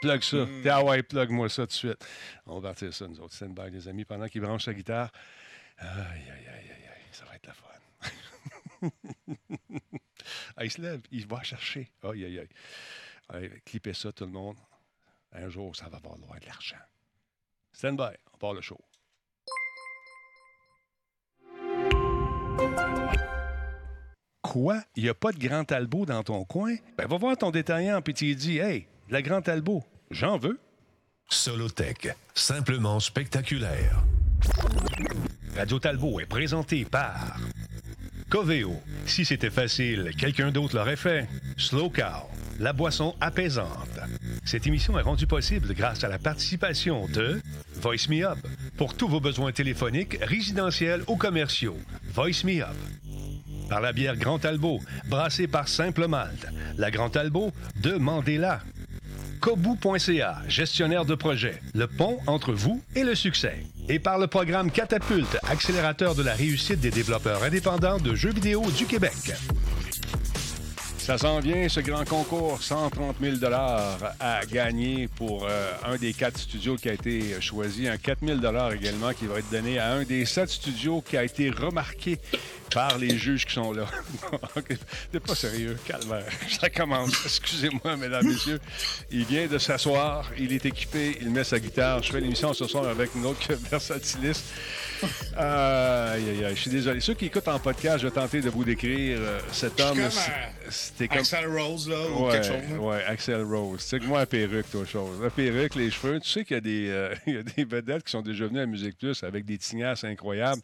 Plug 0.02 0.24
ça. 0.24 0.38
Hmm. 0.38 0.62
T'es, 0.64 0.70
ah 0.70 0.82
ouais, 0.84 1.04
plug-moi 1.04 1.50
ça 1.50 1.64
tout 1.64 1.68
de 1.68 1.72
suite. 1.74 2.06
On 2.46 2.60
va 2.62 2.70
partir 2.70 2.94
ça, 2.94 3.06
nous 3.06 3.20
autres. 3.20 3.34
Stand 3.36 3.54
by, 3.54 3.70
les 3.70 3.86
amis, 3.90 4.06
pendant 4.06 4.28
qu'il 4.30 4.40
branche 4.42 4.64
sa 4.64 4.74
guitare. 4.74 5.12
Aïe, 5.78 5.90
aïe, 5.90 6.30
aïe, 6.30 6.48
aïe, 6.48 6.70
aïe. 6.70 7.04
Ça 7.12 7.26
va 7.26 7.36
être 7.36 7.48
la 7.48 7.54
fun. 7.54 7.68
Il 10.62 10.72
se 10.72 10.82
lève, 10.82 11.02
il 11.12 11.26
va 11.28 11.42
chercher. 11.44 11.92
Aïe, 12.04 12.26
aïe, 12.26 12.40
aïe. 12.40 12.50
Allez, 13.30 13.50
clippez 13.66 13.94
ça, 13.94 14.12
tout 14.12 14.26
le 14.26 14.32
monde. 14.32 14.58
Un 15.32 15.50
jour, 15.50 15.76
ça 15.76 15.90
va 15.90 16.00
valoir 16.00 16.40
de 16.40 16.46
l'argent. 16.46 16.78
Stand 17.72 17.98
by, 17.98 18.16
on 18.34 18.38
part 18.38 18.54
le 18.54 18.62
show. 18.62 18.80
Quoi? 24.42 24.84
Il 24.96 25.04
n'y 25.04 25.10
a 25.10 25.16
pas 25.16 25.32
de 25.32 25.40
Grand 25.40 25.64
Talbot 25.64 26.06
dans 26.06 26.22
ton 26.22 26.46
coin? 26.46 26.76
Ben, 26.98 27.08
va 27.08 27.18
voir 27.18 27.36
ton 27.36 27.50
détaillant, 27.50 28.02
puis 28.02 28.14
tu 28.14 28.36
dis 28.36 28.60
Hey, 28.60 28.88
de 29.08 29.14
la 29.14 29.24
Grand 29.24 29.42
Talbot, 29.42 29.84
j'en 30.12 30.38
veux. 30.38 30.60
Solotech, 31.30 32.10
simplement 32.36 33.00
spectaculaire. 33.00 34.04
Radio 35.56 35.80
Talbot 35.80 36.20
est 36.20 36.26
présenté 36.26 36.86
par 36.86 37.38
Coveo. 38.34 38.82
Si 39.06 39.26
c'était 39.26 39.52
facile, 39.52 40.10
quelqu'un 40.18 40.50
d'autre 40.50 40.76
l'aurait 40.76 40.96
fait. 40.96 41.28
Slow 41.56 41.92
Cow, 41.92 42.32
la 42.60 42.74
boisson 42.74 43.14
apaisante. 43.22 44.00
Cette 44.44 44.66
émission 44.66 44.98
est 44.98 45.04
rendue 45.04 45.28
possible 45.28 45.76
grâce 45.76 46.04
à 46.04 46.10
la 46.10 46.18
participation 46.18 47.06
de 47.10 47.40
Voice 47.76 48.10
Me 48.10 48.26
Up. 48.26 48.40
Pour 48.76 48.96
tous 48.96 49.08
vos 49.08 49.20
besoins 49.20 49.52
téléphoniques, 49.52 50.18
résidentiels 50.20 51.04
ou 51.08 51.16
commerciaux, 51.16 51.78
Voice 52.12 52.44
Me 52.44 52.64
Up. 52.64 52.76
Par 53.70 53.82
la 53.82 53.94
bière 53.94 54.18
Grand 54.18 54.40
Talbot, 54.40 54.80
brassée 55.08 55.46
par 55.46 55.68
Simple 55.68 56.08
Malte. 56.08 56.48
La 56.76 56.90
Grand 56.90 57.12
Talbot, 57.12 57.52
demandez-la. 57.84 58.62
Kobu.ca, 59.42 60.42
gestionnaire 60.48 61.06
de 61.06 61.14
projet, 61.14 61.62
le 61.76 61.86
pont 61.86 62.18
entre 62.26 62.52
vous 62.52 62.82
et 62.96 63.04
le 63.04 63.14
succès. 63.14 63.64
Et 63.90 64.00
par 64.00 64.18
le 64.18 64.28
programme 64.28 64.72
Catapulte, 64.72 65.38
accélérateur 65.50 66.16
de 66.16 66.24
la 66.24 66.34
réussite 66.34 66.80
des 66.80 66.92
développeurs 66.92 67.44
indépendants 67.44 67.98
de 67.98 68.16
jeux 68.16 68.32
vidéo 68.32 68.64
du 68.72 68.86
Québec. 68.86 69.34
Ça 70.98 71.18
s'en 71.18 71.42
vient, 71.42 71.68
ce 71.68 71.82
grand 71.82 72.06
concours, 72.06 72.64
130 72.64 73.18
000 73.22 73.36
à 73.52 74.40
gagner 74.50 75.10
pour 75.10 75.46
euh, 75.46 75.74
un 75.86 75.98
des 75.98 76.14
quatre 76.14 76.38
studios 76.38 76.78
qui 76.78 76.88
a 76.88 76.94
été 76.94 77.42
choisi. 77.42 77.90
Un 77.90 77.98
4 77.98 78.20
000 78.26 78.40
également 78.72 79.12
qui 79.12 79.26
va 79.26 79.40
être 79.40 79.50
donné 79.52 79.80
à 79.80 79.92
un 79.92 80.04
des 80.04 80.24
sept 80.24 80.50
studios 80.50 81.02
qui 81.02 81.18
a 81.18 81.26
été 81.26 81.50
remarqué 81.50 82.20
par 82.74 82.98
les 82.98 83.18
juges 83.18 83.46
qui 83.46 83.54
sont 83.54 83.72
là. 83.72 83.86
T'es 85.12 85.20
pas 85.20 85.36
sérieux, 85.36 85.78
calvaire. 85.86 86.26
Ça 86.60 86.70
commence. 86.70 87.26
Excusez-moi, 87.26 87.96
mesdames, 87.98 88.26
messieurs. 88.28 88.60
Il 89.12 89.26
vient 89.26 89.48
de 89.48 89.58
s'asseoir, 89.58 90.32
il 90.38 90.52
est 90.54 90.66
équipé, 90.66 91.18
il 91.22 91.30
met 91.30 91.44
sa 91.44 91.60
guitare. 91.60 92.02
Je 92.04 92.12
fais 92.12 92.20
l'émission 92.20 92.54
ce 92.54 92.66
soir 92.66 92.88
avec 92.88 93.14
une 93.16 93.26
autre 93.26 93.54
versatiliste. 93.70 94.46
Aïe, 95.36 96.24
aïe, 96.30 96.46
aïe, 96.46 96.56
je 96.56 96.62
suis 96.62 96.70
désolé. 96.72 97.00
Ceux 97.02 97.14
qui 97.14 97.26
écoutent 97.26 97.48
en 97.48 97.60
podcast, 97.60 98.00
je 98.00 98.08
vais 98.08 98.14
tenter 98.14 98.42
de 98.42 98.50
vous 98.50 98.64
décrire 98.64 99.18
euh, 99.20 99.40
cet 99.52 99.80
homme. 99.82 100.00
euh, 100.00 100.10
C'était 100.70 101.08
comme. 101.08 101.18
Axel 101.20 101.48
Rose, 101.48 101.90
là, 101.90 102.10
ou 102.10 102.26
Ouais, 102.28 102.32
quelque 102.34 102.46
chose. 102.48 102.70
là. 102.72 102.78
ouais, 102.80 103.04
Axel 103.06 103.42
Rose. 103.44 103.82
C'est 103.82 104.00
que 104.00 104.06
moi, 104.06 104.20
la 104.20 104.26
perruque, 104.26 104.70
toi, 104.72 104.86
chose. 104.86 105.20
La 105.22 105.30
perruque, 105.30 105.76
les 105.76 105.92
cheveux. 105.92 106.20
Tu 106.22 106.30
sais 106.30 106.46
qu'il 106.46 106.56
y 106.56 106.58
a 106.58 106.62
des, 106.62 106.88
euh, 106.90 107.14
il 107.28 107.34
y 107.34 107.38
a 107.38 107.44
des 107.44 107.66
vedettes 107.66 108.04
qui 108.04 108.12
sont 108.12 108.22
déjà 108.22 108.48
venues 108.48 108.62
à 108.62 108.66
Musique 108.66 108.98
Plus 108.98 109.24
avec 109.24 109.46
des 109.46 109.58
tignasses 109.58 110.04
incroyables. 110.06 110.62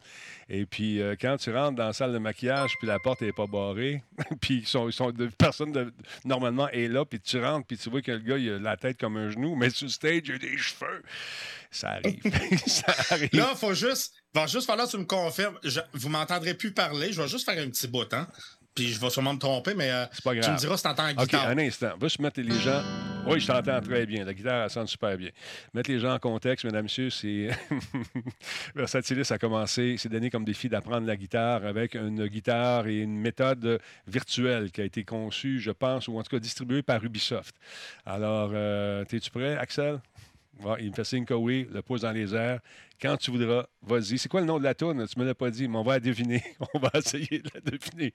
Et 0.52 0.66
puis, 0.66 1.00
euh, 1.00 1.14
quand 1.18 1.36
tu 1.36 1.54
rentres 1.54 1.76
dans 1.76 1.86
la 1.86 1.92
salle 1.92 2.12
de 2.12 2.18
maquillage, 2.18 2.72
puis 2.78 2.88
la 2.88 2.98
porte 2.98 3.20
n'est 3.20 3.32
pas 3.32 3.46
barrée, 3.46 4.02
puis 4.40 4.58
ils 4.58 4.66
sont, 4.66 4.88
ils 4.88 4.92
sont 4.92 5.12
de, 5.12 5.26
personne 5.28 5.92
normalement 6.24 6.68
est 6.70 6.88
là, 6.88 7.04
puis 7.04 7.20
tu 7.20 7.40
rentres, 7.40 7.66
puis 7.68 7.78
tu 7.78 7.88
vois 7.88 8.02
que 8.02 8.10
le 8.10 8.18
gars, 8.18 8.36
il 8.36 8.50
a 8.50 8.58
la 8.58 8.76
tête 8.76 8.98
comme 8.98 9.16
un 9.16 9.30
genou, 9.30 9.54
mais 9.54 9.70
sur 9.70 9.86
le 9.86 9.92
stage, 9.92 10.22
il 10.24 10.32
a 10.32 10.38
des 10.38 10.58
cheveux. 10.58 11.02
Ça 11.70 11.90
arrive. 11.90 12.20
ça 12.66 12.92
arrive. 13.10 13.30
Là, 13.32 13.54
faut 13.54 13.74
juste, 13.74 14.12
va 14.34 14.48
juste 14.48 14.66
falloir 14.66 14.88
que 14.88 14.92
tu 14.92 14.98
me 14.98 15.04
confirmes. 15.04 15.56
Je- 15.62 15.78
vous 15.92 16.08
m'entendrez 16.08 16.54
plus 16.54 16.72
parler. 16.72 17.12
Je 17.12 17.22
vais 17.22 17.28
juste 17.28 17.48
faire 17.48 17.62
un 17.62 17.68
petit 17.70 17.86
bout, 17.86 18.12
hein. 18.12 18.26
Puis 18.74 18.88
je 18.88 19.00
vais 19.00 19.10
sûrement 19.10 19.34
me 19.34 19.38
tromper, 19.38 19.74
mais 19.74 19.90
euh, 19.90 20.06
pas 20.24 20.32
tu 20.32 20.40
grave. 20.40 20.52
me 20.54 20.58
diras 20.58 20.76
si 20.76 20.82
t'entends 20.84 21.06
la 21.06 21.12
OK, 21.12 21.18
guitare. 21.22 21.48
un 21.48 21.58
instant. 21.58 21.92
Va 21.98 22.08
se 22.08 22.22
mettre 22.22 22.40
les 22.40 22.58
gens. 22.60 22.82
Oui, 23.26 23.38
je 23.40 23.46
t'entends 23.48 23.80
très 23.80 24.06
bien. 24.06 24.24
La 24.24 24.32
guitare, 24.32 24.64
elle 24.64 24.70
sonne 24.70 24.86
super 24.86 25.16
bien. 25.18 25.30
Mettre 25.74 25.90
les 25.90 25.98
gens 25.98 26.14
en 26.14 26.18
contexte, 26.18 26.64
mesdames, 26.64 26.84
messieurs, 26.84 27.10
c'est. 27.10 27.50
Versatilis 28.74 29.30
a 29.32 29.38
commencé, 29.38 29.96
c'est 29.98 30.08
donné 30.08 30.30
comme 30.30 30.44
défi 30.44 30.68
d'apprendre 30.68 31.06
la 31.06 31.16
guitare 31.16 31.64
avec 31.66 31.94
une 31.94 32.26
guitare 32.26 32.86
et 32.86 32.98
une 33.00 33.18
méthode 33.18 33.80
virtuelle 34.06 34.70
qui 34.70 34.80
a 34.80 34.84
été 34.84 35.04
conçue, 35.04 35.60
je 35.60 35.70
pense, 35.70 36.08
ou 36.08 36.18
en 36.18 36.22
tout 36.22 36.30
cas 36.30 36.38
distribuée 36.38 36.82
par 36.82 37.04
Ubisoft. 37.04 37.54
Alors, 38.06 38.50
euh, 38.54 39.04
es-tu 39.10 39.30
prêt, 39.30 39.56
Axel? 39.56 40.00
Il 40.78 40.90
me 40.90 40.94
fait 40.94 41.04
signe 41.04 41.24
que 41.24 41.32
oui, 41.34 41.66
le 41.72 41.80
pouce 41.80 42.02
dans 42.02 42.12
les 42.12 42.34
airs. 42.34 42.60
Quand 43.00 43.16
tu 43.16 43.30
voudras, 43.30 43.64
vas-y. 43.82 44.18
C'est 44.18 44.28
quoi 44.28 44.40
le 44.40 44.46
nom 44.46 44.58
de 44.58 44.64
la 44.64 44.74
tourne? 44.74 45.06
Tu 45.06 45.18
me 45.18 45.24
l'as 45.24 45.34
pas 45.34 45.50
dit, 45.50 45.66
mais 45.68 45.78
on 45.78 45.82
va 45.82 45.94
la 45.94 46.00
deviner. 46.00 46.42
On 46.74 46.78
va 46.78 46.90
essayer 46.94 47.38
de 47.38 47.50
la 47.54 47.60
deviner. 47.62 48.12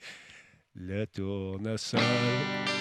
Le 0.77 1.05
tournesol. 1.08 2.75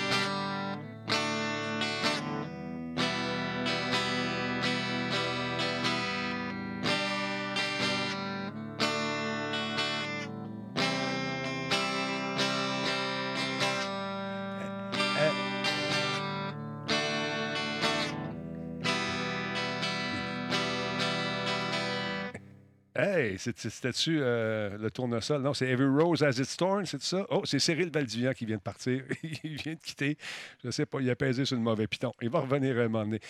C'était-tu 23.57 24.19
euh, 24.21 24.77
le 24.79 24.91
tournesol? 24.91 25.43
Non, 25.43 25.55
c'est 25.55 25.67
Every 25.69 25.89
Rose 25.89 26.23
as 26.23 26.39
its 26.39 26.57
thorn, 26.57 26.85
c'est 26.87 27.03
ça? 27.03 27.27
Oh, 27.31 27.43
c'est 27.45 27.59
Cyril 27.59 27.91
Valdivian 27.91 28.33
qui 28.33 28.47
vient 28.47 28.57
de 28.57 28.63
partir. 28.63 29.03
il 29.23 29.57
vient 29.57 29.75
de 29.75 29.81
quitter. 29.81 30.17
Je 30.65 30.71
sais 30.71 30.87
pas, 30.87 31.01
il 31.01 31.11
a 31.11 31.17
pesé 31.17 31.45
sur 31.45 31.57
le 31.57 31.63
mauvais 31.63 31.87
piton. 31.87 32.13
Il 32.23 32.31
va 32.31 32.41
revenir 32.41 32.77
à 32.79 32.81
un 32.83 32.89
moment 32.89 33.05
donné. 33.05 33.21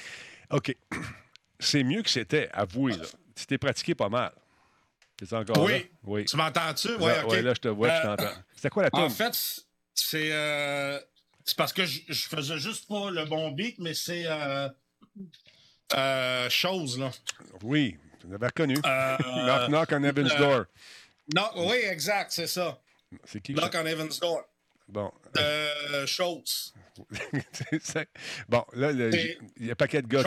OK. 0.50 0.74
C'est 1.60 1.84
mieux 1.84 2.02
que 2.02 2.10
c'était, 2.10 2.48
avouez. 2.52 2.96
Là. 2.96 3.04
Tu 3.34 3.46
t'es 3.46 3.58
pratiqué 3.58 3.94
pas 3.94 4.08
mal. 4.08 4.32
C'est 5.20 5.32
encore 5.32 5.62
Oui. 5.64 5.72
là? 5.72 5.78
Oui. 6.02 6.24
Tu 6.24 6.36
m'entends-tu? 6.36 6.88
Oui, 6.96 7.06
Là, 7.06 7.24
OK. 7.24 7.30
ouais, 7.32 7.42
là, 7.42 7.54
je 7.54 7.60
te 7.60 7.68
vois, 7.68 7.88
je 7.88 7.94
Euh, 7.94 8.16
t'entends. 8.16 8.34
C'était 8.54 8.70
quoi 8.70 8.82
la 8.82 8.88
En 8.92 9.06
tune? 9.06 9.16
fait, 9.16 9.64
c'est 9.94 10.32
euh, 10.32 10.98
c'est 11.44 11.56
parce 11.56 11.72
que 11.72 11.84
je, 11.86 12.00
je 12.08 12.28
faisais 12.28 12.58
juste 12.58 12.88
pas 12.88 13.10
le 13.10 13.24
bon 13.24 13.50
beat, 13.52 13.78
mais 13.78 13.94
c'est 13.94 14.24
euh, 14.26 14.68
euh, 15.94 16.50
chose, 16.50 16.98
là. 16.98 17.10
Oui, 17.62 17.96
tu 18.24 18.30
l'avais 18.32 18.46
reconnu. 18.46 18.76
Euh, 18.84 19.16
knock, 19.46 19.68
knock 19.68 19.88
on 19.92 20.04
Evan's 20.04 20.32
euh, 20.32 20.38
door. 20.38 20.64
non, 21.34 21.68
oui, 21.68 21.76
exact, 21.90 22.32
c'est 22.32 22.46
ça. 22.46 22.80
C'est 23.24 23.40
qui? 23.40 23.54
Knock 23.54 23.74
on 23.74 23.86
Evan's 23.86 24.18
Door. 24.18 24.42
Bon. 24.88 25.10
Euh. 25.38 26.06
C'est- 27.80 28.08
bon, 28.48 28.64
là, 28.74 28.90
il 28.92 29.36
y 29.66 29.68
a 29.68 29.72
un 29.72 29.74
paquet 29.74 30.02
de 30.02 30.06
gars. 30.06 30.22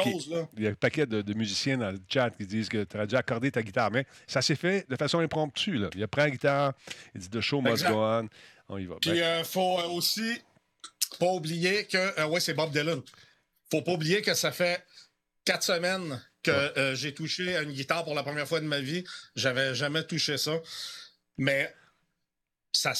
Il 0.58 0.64
y 0.64 0.68
a 0.68 0.72
un 0.72 0.74
paquet 0.74 1.06
de, 1.06 1.22
de 1.22 1.34
musiciens 1.34 1.78
dans 1.78 1.92
le 1.92 2.00
chat 2.10 2.30
qui 2.32 2.46
disent 2.46 2.68
que 2.70 2.84
tu 2.84 2.98
as 2.98 3.06
déjà 3.06 3.20
accordé 3.20 3.52
ta 3.52 3.62
guitare. 3.62 3.92
Mais 3.92 4.06
ça 4.26 4.42
s'est 4.42 4.56
fait 4.56 4.90
de 4.90 4.96
façon 4.96 5.20
impromptue. 5.20 5.78
Là. 5.78 5.90
Il 5.96 6.04
a 6.04 6.08
pris 6.08 6.22
la 6.22 6.30
guitare, 6.32 6.74
il 7.14 7.22
dit 7.22 7.30
The 7.30 7.40
show 7.42 7.62
must 7.62 7.74
Exact. 7.84 7.92
go 7.92 8.00
on. 8.00 8.30
On 8.70 8.78
y 8.78 8.86
va. 8.86 8.96
Puis, 9.00 9.12
Ben, 9.12 9.18
euh, 9.22 9.44
faut 9.44 9.80
aussi 9.92 10.42
pas 11.20 11.28
oublier 11.32 11.86
que. 11.86 12.20
euh, 12.20 12.28
ouais, 12.28 12.40
c'est 12.40 12.54
Bob 12.54 12.72
Dylan. 12.72 13.02
Faut 13.72 13.82
pas 13.82 13.94
oublier 13.94 14.22
que 14.22 14.34
ça 14.34 14.52
fait 14.52 14.84
quatre 15.46 15.64
semaines 15.64 16.22
que 16.48 16.52
Ouais. 16.52 16.74
euh, 16.78 16.96
j'ai 16.96 17.14
touché 17.14 17.56
à 17.56 17.62
une 17.62 17.72
guitare 17.72 18.04
pour 18.04 18.16
la 18.16 18.24
première 18.24 18.48
fois 18.48 18.60
de 18.60 18.66
ma 18.66 18.80
vie. 18.80 19.04
J'avais 19.36 19.76
jamais 19.76 20.04
touché 20.04 20.38
ça. 20.38 20.54
Mais 21.38 21.74
ça, 22.72 22.94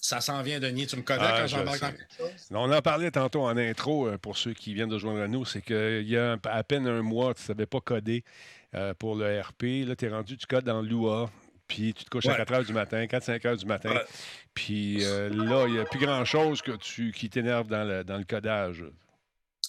ça 0.00 0.20
s'en 0.20 0.42
vient, 0.42 0.58
Denis. 0.60 0.86
Tu 0.86 0.96
me 0.96 1.02
connais 1.02 1.22
Ah, 1.24 1.36
quand 1.40 1.46
je 1.46 1.56
j'embarque 1.56 1.76
sais. 1.78 1.86
dans 1.86 1.92
quelque 1.92 2.16
chose? 2.16 2.46
on 2.50 2.72
en 2.72 2.82
parlait 2.82 3.10
tantôt 3.10 3.42
en 3.42 3.56
intro 3.56 4.08
euh, 4.08 4.18
pour 4.18 4.36
ceux 4.38 4.52
qui 4.54 4.74
viennent 4.74 4.88
de 4.88 4.98
joindre 4.98 5.20
à 5.22 5.28
nous. 5.28 5.44
C'est 5.44 5.62
qu'il 5.62 6.08
y 6.08 6.16
a 6.16 6.36
à 6.44 6.64
peine 6.64 6.86
un 6.86 7.02
mois, 7.02 7.34
tu 7.34 7.42
ne 7.42 7.46
savais 7.46 7.66
pas 7.66 7.80
coder 7.80 8.24
euh, 8.74 8.94
pour 8.94 9.14
le 9.16 9.40
RP. 9.40 9.86
Là, 9.86 9.94
tu 9.96 10.06
es 10.06 10.08
rendu, 10.08 10.36
tu 10.36 10.46
codes 10.46 10.64
dans 10.64 10.82
Lua. 10.82 11.30
Puis 11.68 11.94
tu 11.94 12.04
te 12.04 12.10
couches 12.10 12.26
à 12.26 12.32
Ouais. 12.32 12.36
4 12.36 12.52
h 12.52 12.66
du 12.66 12.72
matin, 12.74 13.04
4-5 13.06 13.38
h 13.40 13.56
du 13.58 13.64
matin. 13.66 13.90
Ouais. 13.92 14.04
Puis 14.52 14.98
euh, 15.04 15.30
là, 15.30 15.64
il 15.68 15.74
n'y 15.74 15.78
a 15.78 15.84
plus 15.84 16.00
grand-chose 16.00 16.60
que 16.60 16.72
tu, 16.72 17.12
qui 17.12 17.30
t'énerve 17.30 17.68
dans 17.68 17.84
le, 17.84 18.04
dans 18.04 18.18
le 18.18 18.24
codage. 18.24 18.84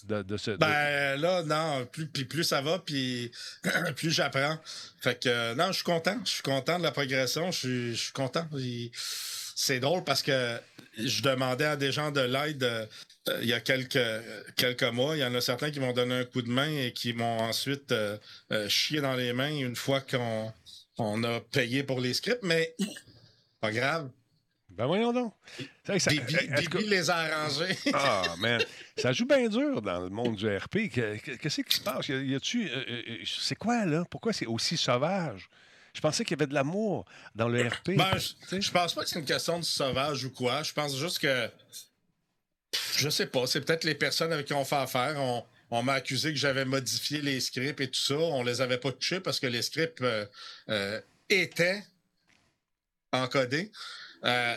De, 0.06 0.36
ce, 0.36 0.50
Ben 0.52 1.18
là, 1.18 1.42
non, 1.42 1.86
plus, 1.86 2.06
puis 2.06 2.24
plus 2.26 2.44
ça 2.44 2.60
va, 2.60 2.78
puis 2.78 3.32
plus 3.96 4.10
j'apprends. 4.10 4.58
Fait 5.00 5.18
que 5.22 5.28
euh, 5.28 5.54
non, 5.54 5.68
je 5.68 5.74
suis 5.74 5.84
content. 5.84 6.18
Je 6.24 6.30
suis 6.30 6.42
content 6.42 6.78
de 6.78 6.82
la 6.82 6.90
progression. 6.90 7.50
Je 7.50 7.94
suis- 7.94 8.12
content. 8.12 8.46
C'est 9.56 9.80
drôle 9.80 10.04
parce 10.04 10.22
que 10.22 10.58
je 10.98 11.22
demandais 11.22 11.64
à 11.64 11.76
des 11.76 11.90
gens 11.92 12.10
de 12.10 12.20
l'aide 12.20 12.62
euh, 12.64 12.86
il 13.40 13.48
y 13.48 13.52
a 13.54 13.60
quelques, 13.60 13.98
quelques 14.56 14.82
mois. 14.82 15.16
Il 15.16 15.20
y 15.20 15.24
en 15.24 15.34
a 15.34 15.40
certains 15.40 15.70
qui 15.70 15.80
m'ont 15.80 15.92
donné 15.92 16.14
un 16.16 16.24
coup 16.24 16.42
de 16.42 16.50
main 16.50 16.68
et 16.70 16.92
qui 16.92 17.14
m'ont 17.14 17.38
ensuite 17.40 17.92
euh, 17.92 18.18
chié 18.68 19.00
dans 19.00 19.14
les 19.14 19.32
mains 19.32 19.54
une 19.56 19.76
fois 19.76 20.00
qu'on 20.02 20.52
on 20.98 21.24
a 21.24 21.40
payé 21.40 21.82
pour 21.82 22.00
les 22.00 22.12
scripts, 22.14 22.42
mais 22.42 22.74
pas 23.60 23.72
grave. 23.72 24.10
Ben 24.76 24.86
voyons 24.86 25.12
donc. 25.12 25.32
Ça- 25.86 26.10
Bibi, 26.10 26.34
Bibi 26.48 26.86
les 26.86 27.08
a 27.10 27.16
arrangés. 27.16 27.76
Ah, 27.94 28.34
man. 28.38 28.60
Ça 28.96 29.12
joue 29.12 29.24
bien 29.26 29.48
dur 29.48 29.80
dans 29.82 30.00
le 30.00 30.08
monde 30.08 30.36
du 30.36 30.48
RP. 30.48 30.88
Que- 30.90 31.16
que- 31.18 31.32
Qu'est-ce 31.36 31.60
qui 31.62 31.76
se 31.76 31.80
passe? 31.80 32.08
Y 32.08 32.34
a-tu. 32.34 32.68
euh, 32.68 32.84
euh, 32.88 33.16
c'est 33.24 33.54
quoi, 33.56 33.84
là? 33.86 34.04
Pourquoi 34.10 34.32
c'est 34.32 34.46
aussi 34.46 34.76
sauvage? 34.76 35.48
Je 35.94 36.00
pensais 36.00 36.24
qu'il 36.24 36.36
y 36.36 36.40
avait 36.40 36.48
de 36.48 36.54
l'amour 36.54 37.04
dans 37.36 37.48
le 37.48 37.68
RP. 37.68 37.90
Ben, 37.96 38.18
je, 38.18 38.60
je 38.60 38.70
pense 38.72 38.94
pas 38.94 39.04
que 39.04 39.08
c'est 39.08 39.18
une 39.20 39.24
question 39.24 39.60
de 39.60 39.64
sauvage 39.64 40.24
ou 40.24 40.30
quoi. 40.30 40.62
Je 40.64 40.72
pense 40.72 40.96
juste 40.96 41.20
que. 41.20 41.48
Je 42.96 43.08
sais 43.08 43.26
pas. 43.26 43.46
C'est 43.46 43.60
peut-être 43.60 43.84
les 43.84 43.94
personnes 43.94 44.32
avec 44.32 44.46
qui 44.46 44.54
on 44.54 44.64
fait 44.64 44.74
affaire. 44.74 45.14
On, 45.18 45.44
on 45.70 45.82
m'a 45.84 45.94
accusé 45.94 46.30
que 46.32 46.38
j'avais 46.38 46.64
modifié 46.64 47.20
les 47.20 47.38
scripts 47.40 47.80
et 47.80 47.88
tout 47.88 48.00
ça. 48.00 48.16
On 48.16 48.42
les 48.42 48.60
avait 48.60 48.78
pas 48.78 48.90
touchés 48.90 49.20
parce 49.20 49.38
que 49.38 49.46
les 49.46 49.62
scripts 49.62 50.00
euh, 50.02 50.26
euh, 50.68 51.00
étaient 51.28 51.84
encodés. 53.12 53.70
Euh, 54.24 54.54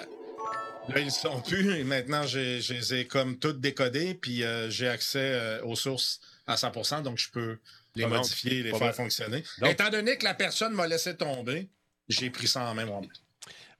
là, 0.90 1.00
ils 1.00 1.12
sont 1.12 1.42
plus. 1.42 1.76
Et 1.78 1.84
maintenant, 1.84 2.24
je 2.26 2.40
les 2.74 2.94
ai 2.94 3.08
comme 3.08 3.38
toutes 3.40 3.60
décodés. 3.60 4.14
Puis 4.16 4.44
euh, 4.44 4.70
j'ai 4.70 4.88
accès 4.88 5.20
euh, 5.34 5.64
aux 5.64 5.76
sources 5.76 6.20
à 6.46 6.56
100% 6.56 7.04
Donc, 7.04 7.18
je 7.18 7.30
peux 7.30 7.60
les 7.96 8.04
Ah, 8.04 8.08
donc, 8.10 8.18
modifier 8.20 8.60
et 8.60 8.64
les 8.64 8.74
faire 8.74 8.96
fonctionner. 8.96 9.44
Donc- 9.60 9.72
Étant 9.72 9.90
donné 9.90 10.18
que 10.18 10.24
la 10.24 10.34
personne 10.34 10.74
m'a 10.74 10.88
laissé 10.88 11.16
tomber, 11.18 11.68
j'ai 12.08 12.30
pris 12.30 12.48
ça 12.48 12.62
en 12.62 12.74
main 12.74 12.86
moi-même. 12.86 13.10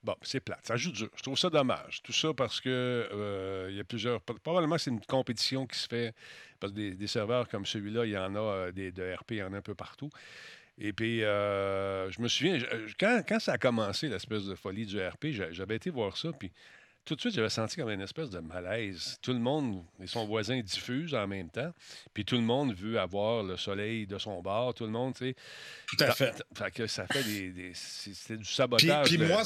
Bon, 0.04 0.14
c'est 0.22 0.40
plate. 0.40 0.64
Ça 0.66 0.76
joue 0.76 0.92
dur. 0.92 1.10
Je 1.16 1.22
trouve 1.22 1.36
ça 1.36 1.50
dommage. 1.50 2.00
Tout 2.04 2.12
ça 2.12 2.28
parce 2.32 2.60
que 2.60 2.68
euh, 3.12 3.66
il 3.70 3.76
y 3.76 3.80
a 3.80 3.84
plusieurs. 3.84 4.20
Probablement, 4.20 4.78
c'est 4.78 4.90
une 4.90 5.04
compétition 5.04 5.66
qui 5.66 5.76
se 5.78 5.88
fait. 5.88 6.14
Parce 6.60 6.72
que 6.72 6.76
des, 6.78 6.90
des 6.94 7.06
serveurs 7.08 7.48
comme 7.48 7.66
celui-là, 7.66 8.04
il 8.04 8.12
y 8.12 8.16
en 8.18 8.34
a 8.34 8.38
euh, 8.38 8.72
des, 8.72 8.92
de 8.92 9.14
RP, 9.14 9.32
il 9.32 9.36
y 9.38 9.42
en 9.42 9.52
a 9.52 9.56
un 9.58 9.62
peu 9.62 9.74
partout. 9.74 10.10
Et 10.80 10.92
puis, 10.92 11.24
euh, 11.24 12.10
je 12.10 12.20
me 12.20 12.28
souviens, 12.28 12.58
je- 12.58 12.94
quand, 12.98 13.22
quand 13.28 13.40
ça 13.40 13.52
a 13.54 13.58
commencé, 13.58 14.08
l'espèce 14.08 14.44
de 14.44 14.54
folie 14.54 14.86
du 14.86 15.00
RP, 15.00 15.32
j'a- 15.32 15.50
j'avais 15.50 15.76
été 15.76 15.90
voir 15.90 16.16
ça, 16.16 16.30
puis 16.32 16.52
tout 17.04 17.16
de 17.16 17.20
suite, 17.20 17.34
j'avais 17.34 17.48
senti 17.50 17.76
comme 17.76 17.88
une 17.90 18.00
espèce 18.02 18.30
de 18.30 18.38
malaise. 18.38 19.18
Tout 19.22 19.32
le 19.32 19.38
monde 19.40 19.82
et 20.00 20.06
son 20.06 20.26
voisin 20.26 20.60
diffusent 20.60 21.14
en 21.14 21.26
même 21.26 21.50
temps, 21.50 21.72
puis 22.14 22.24
tout 22.24 22.36
le 22.36 22.42
monde 22.42 22.74
veut 22.74 23.00
avoir 23.00 23.42
le 23.42 23.56
soleil 23.56 24.06
de 24.06 24.18
son 24.18 24.40
bord, 24.40 24.72
tout 24.74 24.84
le 24.84 24.90
monde, 24.90 25.14
tu 25.14 25.30
sais. 25.30 25.34
Tout 25.88 26.04
à 26.04 26.12
fait. 26.12 26.42
Fait 26.56 26.70
que 26.70 26.86
ça 26.86 27.06
fait 27.06 27.24
des. 27.24 27.50
des- 27.50 27.72
c'est 27.74 28.36
du 28.36 28.44
Puis, 28.44 28.54
sabotage. 28.54 29.08
puis 29.08 29.18
de- 29.18 29.26
moi, 29.26 29.42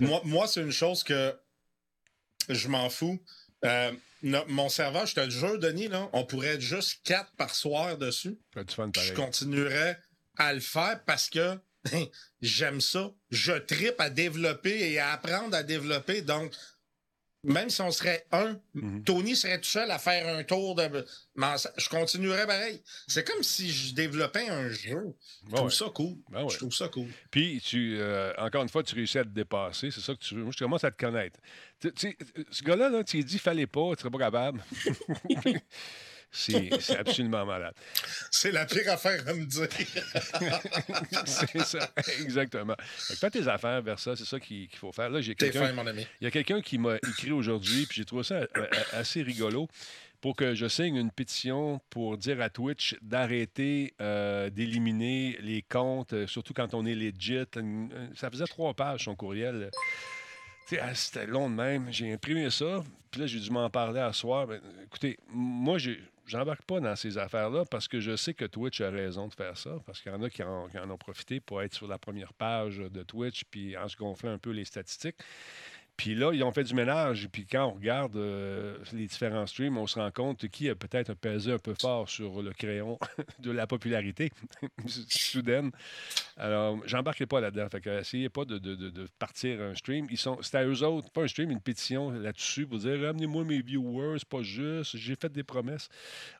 moi, 0.00 0.20
moi 0.24 0.46
c'est 0.48 0.62
une 0.62 0.72
chose 0.72 1.04
que 1.04 1.32
je 2.48 2.66
m'en 2.68 2.88
fous. 2.90 3.20
Euh, 3.64 3.92
mon 4.22 4.68
serveur, 4.70 5.06
je 5.06 5.14
te 5.14 5.20
le 5.20 5.30
jure, 5.30 5.58
Denis, 5.58 5.88
là, 5.88 6.08
on 6.12 6.24
pourrait 6.24 6.54
être 6.54 6.60
juste 6.60 7.00
quatre 7.04 7.30
par 7.36 7.54
soir 7.54 7.98
dessus. 7.98 8.36
Puis. 8.52 8.62
Je 9.02 9.12
continuerais 9.12 9.98
à 10.36 10.52
le 10.52 10.60
faire 10.60 11.02
parce 11.04 11.28
que 11.28 11.58
j'aime 12.40 12.80
ça. 12.80 13.10
Je 13.30 13.52
tripe 13.52 14.00
à 14.00 14.10
développer 14.10 14.92
et 14.92 14.98
à 14.98 15.12
apprendre 15.12 15.54
à 15.54 15.62
développer. 15.62 16.22
Donc, 16.22 16.52
même 17.46 17.68
si 17.68 17.82
on 17.82 17.90
serait 17.90 18.26
un, 18.32 18.58
Mhm. 18.72 19.04
Tony 19.04 19.36
serait 19.36 19.60
tout 19.60 19.68
seul 19.68 19.90
à 19.90 19.98
faire 19.98 20.34
un 20.34 20.42
tour 20.44 20.74
de. 20.74 21.04
Je 21.76 21.88
continuerais 21.90 22.46
pareil. 22.46 22.82
C'est 23.06 23.22
comme 23.26 23.42
si 23.42 23.70
je 23.70 23.94
développais 23.94 24.48
un 24.48 24.70
jeu. 24.70 25.14
Je 25.46 25.54
trouve 25.54 25.66
ouais. 25.66 25.70
ça 25.70 25.84
cool. 25.94 26.16
Ben 26.30 26.44
ouais. 26.44 26.50
Je 26.50 26.56
trouve 26.56 26.74
ça 26.74 26.88
cool. 26.88 27.08
Puis, 27.30 27.60
tu, 27.62 27.98
euh, 27.98 28.32
encore 28.38 28.62
une 28.62 28.70
fois, 28.70 28.82
tu 28.82 28.94
réussis 28.94 29.18
à 29.18 29.24
te 29.24 29.28
dépasser. 29.28 29.90
C'est 29.90 30.00
ça 30.00 30.14
que 30.14 30.20
tu 30.20 30.34
veux. 30.36 30.42
Moi, 30.44 30.52
je 30.56 30.64
commence 30.64 30.84
à 30.84 30.90
te 30.90 30.96
connaître. 30.96 31.38
Tu, 31.80 31.92
tu 31.92 32.08
sais, 32.08 32.16
ce 32.50 32.62
gars-là, 32.62 32.88
là, 32.88 33.04
tu 33.04 33.18
lui 33.18 33.24
dis, 33.24 33.38
fallait 33.38 33.66
pas, 33.66 33.94
tu 33.94 34.00
serais 34.00 34.10
pas 34.10 34.18
capable. 34.18 34.64
c'est 36.34 36.96
absolument 36.98 37.46
malade. 37.46 37.74
C'est 38.30 38.50
la 38.50 38.66
pire 38.66 38.90
affaire 38.90 39.26
à 39.28 39.34
me 39.34 39.44
dire. 39.44 39.68
c'est 41.26 41.60
ça, 41.60 41.90
exactement. 42.20 42.74
Que 42.74 43.14
fais 43.14 43.30
tes 43.30 43.46
affaires 43.46 43.80
vers 43.82 43.98
ça, 43.98 44.16
c'est 44.16 44.24
ça 44.24 44.40
qu'il 44.40 44.68
faut 44.74 44.92
faire. 44.92 45.10
Là, 45.10 45.20
j'ai 45.20 45.34
quelqu'un 45.34 45.72
mon 45.72 45.86
ami. 45.86 46.06
Il 46.20 46.24
y 46.24 46.26
a 46.26 46.30
quelqu'un 46.30 46.60
qui 46.60 46.78
m'a 46.78 46.96
écrit 46.96 47.32
aujourd'hui, 47.32 47.86
puis 47.86 47.96
j'ai 47.96 48.04
trouvé 48.04 48.24
ça 48.24 48.34
euh, 48.34 48.46
euh, 48.56 48.66
assez 48.92 49.22
rigolo, 49.22 49.68
pour 50.20 50.34
que 50.34 50.54
je 50.54 50.66
signe 50.66 50.96
une 50.96 51.10
pétition 51.10 51.80
pour 51.90 52.18
dire 52.18 52.40
à 52.40 52.50
Twitch 52.50 52.96
d'arrêter 53.00 53.94
euh, 54.00 54.50
d'éliminer 54.50 55.38
les 55.40 55.62
comptes, 55.62 56.26
surtout 56.26 56.52
quand 56.52 56.74
on 56.74 56.84
est 56.84 56.94
legit. 56.94 57.44
Ça 58.14 58.30
faisait 58.30 58.46
trois 58.46 58.74
pages, 58.74 59.04
son 59.04 59.14
courriel. 59.14 59.70
Ah, 60.80 60.94
c'était 60.94 61.26
long 61.26 61.50
de 61.50 61.54
même. 61.54 61.92
J'ai 61.92 62.12
imprimé 62.12 62.48
ça, 62.50 62.82
puis 63.10 63.20
là, 63.20 63.26
j'ai 63.26 63.38
dû 63.38 63.50
m'en 63.50 63.68
parler 63.70 64.00
à 64.00 64.12
soir. 64.12 64.46
Ben, 64.46 64.60
écoutez, 64.86 65.18
moi, 65.28 65.78
j'ai. 65.78 66.00
J'embarque 66.26 66.62
pas 66.62 66.80
dans 66.80 66.96
ces 66.96 67.18
affaires-là 67.18 67.64
parce 67.70 67.86
que 67.86 68.00
je 68.00 68.16
sais 68.16 68.32
que 68.32 68.46
Twitch 68.46 68.80
a 68.80 68.90
raison 68.90 69.28
de 69.28 69.34
faire 69.34 69.58
ça, 69.58 69.78
parce 69.84 70.00
qu'il 70.00 70.10
y 70.10 70.14
en 70.14 70.22
a 70.22 70.30
qui 70.30 70.42
en, 70.42 70.90
ont 70.90 70.96
profité 70.96 71.38
pour 71.40 71.60
être 71.62 71.74
sur 71.74 71.86
la 71.86 71.98
première 71.98 72.32
page 72.32 72.78
de 72.78 73.02
Twitch, 73.02 73.44
puis 73.50 73.76
en 73.76 73.88
se 73.88 74.26
un 74.26 74.38
peu 74.38 74.50
les 74.50 74.64
statistiques. 74.64 75.16
Puis 75.96 76.14
là, 76.16 76.32
ils 76.32 76.42
ont 76.42 76.50
fait 76.50 76.64
du 76.64 76.74
ménage. 76.74 77.28
Puis 77.30 77.46
quand 77.46 77.66
on 77.66 77.74
regarde 77.74 78.16
euh, 78.16 78.76
les 78.92 79.06
différents 79.06 79.46
streams, 79.46 79.78
on 79.78 79.86
se 79.86 79.98
rend 79.98 80.10
compte 80.10 80.48
qui 80.48 80.68
a 80.68 80.74
peut-être 80.74 81.14
pesé 81.14 81.52
un 81.52 81.58
peu 81.58 81.74
fort 81.80 82.08
sur 82.08 82.42
le 82.42 82.52
crayon 82.52 82.98
de 83.38 83.50
la 83.52 83.66
popularité 83.68 84.32
soudaine. 85.08 85.70
Alors, 86.36 86.78
j'embarquerai 86.86 87.26
pas 87.26 87.40
là-dedans. 87.40 87.68
Fait 87.70 87.80
que 87.80 88.00
essayez 88.00 88.28
pas 88.28 88.44
de, 88.44 88.58
de- 88.58 88.74
de- 88.74 89.08
partir 89.18 89.60
un 89.62 89.74
stream. 89.74 90.06
Ils 90.10 90.18
sont, 90.18 90.38
c'est 90.42 90.56
à 90.56 90.64
eux 90.66 90.82
autres, 90.82 91.10
pas 91.10 91.22
un 91.22 91.28
stream, 91.28 91.50
une 91.50 91.60
pétition 91.60 92.10
là-dessus 92.10 92.66
pour 92.66 92.78
dire 92.78 93.08
amenez-moi 93.08 93.44
mes 93.44 93.62
viewers, 93.62 94.16
c'est 94.18 94.28
pas 94.28 94.42
juste, 94.42 94.96
j'ai 94.96 95.14
fait 95.14 95.30
des 95.32 95.44
promesses. 95.44 95.88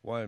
Ouais. 0.03 0.27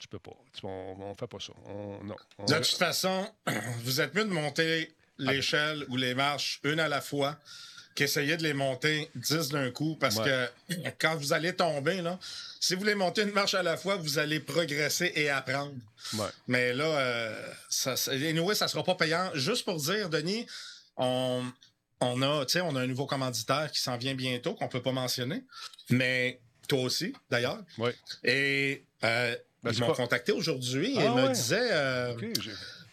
Tu 0.00 0.08
peux 0.08 0.18
pas. 0.18 0.32
Tu- 0.52 0.66
on, 0.66 1.14
fait 1.14 1.28
pas 1.28 1.38
ça. 1.38 1.52
On- 1.66 2.02
non. 2.02 2.16
On- 2.38 2.44
De 2.44 2.54
toute 2.54 2.66
façon, 2.66 3.24
vous 3.84 4.00
êtes 4.00 4.14
mieux 4.16 4.24
de 4.24 4.30
monter 4.32 4.92
l'échelle 5.18 5.84
ou 5.88 5.96
les 5.96 6.14
marches 6.16 6.58
une 6.64 6.80
à 6.80 6.88
la 6.88 7.00
fois 7.00 7.38
qu'essayer 7.94 8.36
de 8.36 8.42
les 8.42 8.54
monter 8.54 9.10
10 9.14 9.48
d'un 9.50 9.70
coup 9.70 9.96
parce 10.00 10.18
que 10.18 10.48
quand 11.00 11.16
vous 11.16 11.32
allez 11.32 11.54
tomber, 11.54 12.00
là, 12.02 12.18
si 12.60 12.74
vous 12.74 12.80
voulez 12.80 12.94
monter 12.94 13.22
une 13.22 13.32
marche 13.32 13.54
à 13.54 13.62
la 13.62 13.76
fois, 13.76 13.96
vous 13.96 14.18
allez 14.18 14.40
progresser 14.40 15.12
et 15.14 15.28
apprendre. 15.30 15.74
Ouais. 16.14 16.26
Mais 16.46 16.72
là, 16.72 16.84
euh, 16.84 17.52
ça, 17.68 17.96
ça, 17.96 18.12
anyway, 18.12 18.54
ça 18.54 18.68
sera 18.68 18.84
pas 18.84 18.94
payant. 18.94 19.30
Juste 19.34 19.64
pour 19.64 19.76
dire, 19.76 20.08
Denis, 20.08 20.46
on, 20.96 21.42
on, 22.00 22.22
a, 22.22 22.46
on 22.62 22.76
a 22.76 22.80
un 22.80 22.86
nouveau 22.86 23.06
commanditaire 23.06 23.70
qui 23.72 23.80
s'en 23.80 23.96
vient 23.96 24.14
bientôt, 24.14 24.54
qu'on 24.54 24.68
peut 24.68 24.82
pas 24.82 24.92
mentionner. 24.92 25.42
Mais 25.90 26.40
toi 26.68 26.80
aussi, 26.82 27.12
d'ailleurs. 27.30 27.58
Ouais. 27.78 27.94
Et 28.24 28.84
euh, 29.04 29.34
Ben, 29.62 29.72
ils 29.72 29.80
m'ont 29.80 29.88
pas- 29.88 29.94
contacté 29.94 30.32
aujourd'hui 30.32 30.94
et 30.94 30.98
Ah 30.98 31.04
ils 31.04 31.10
me 31.10 31.26
ouais? 31.26 31.32
disaient... 31.32 31.68
euh, 31.72 32.14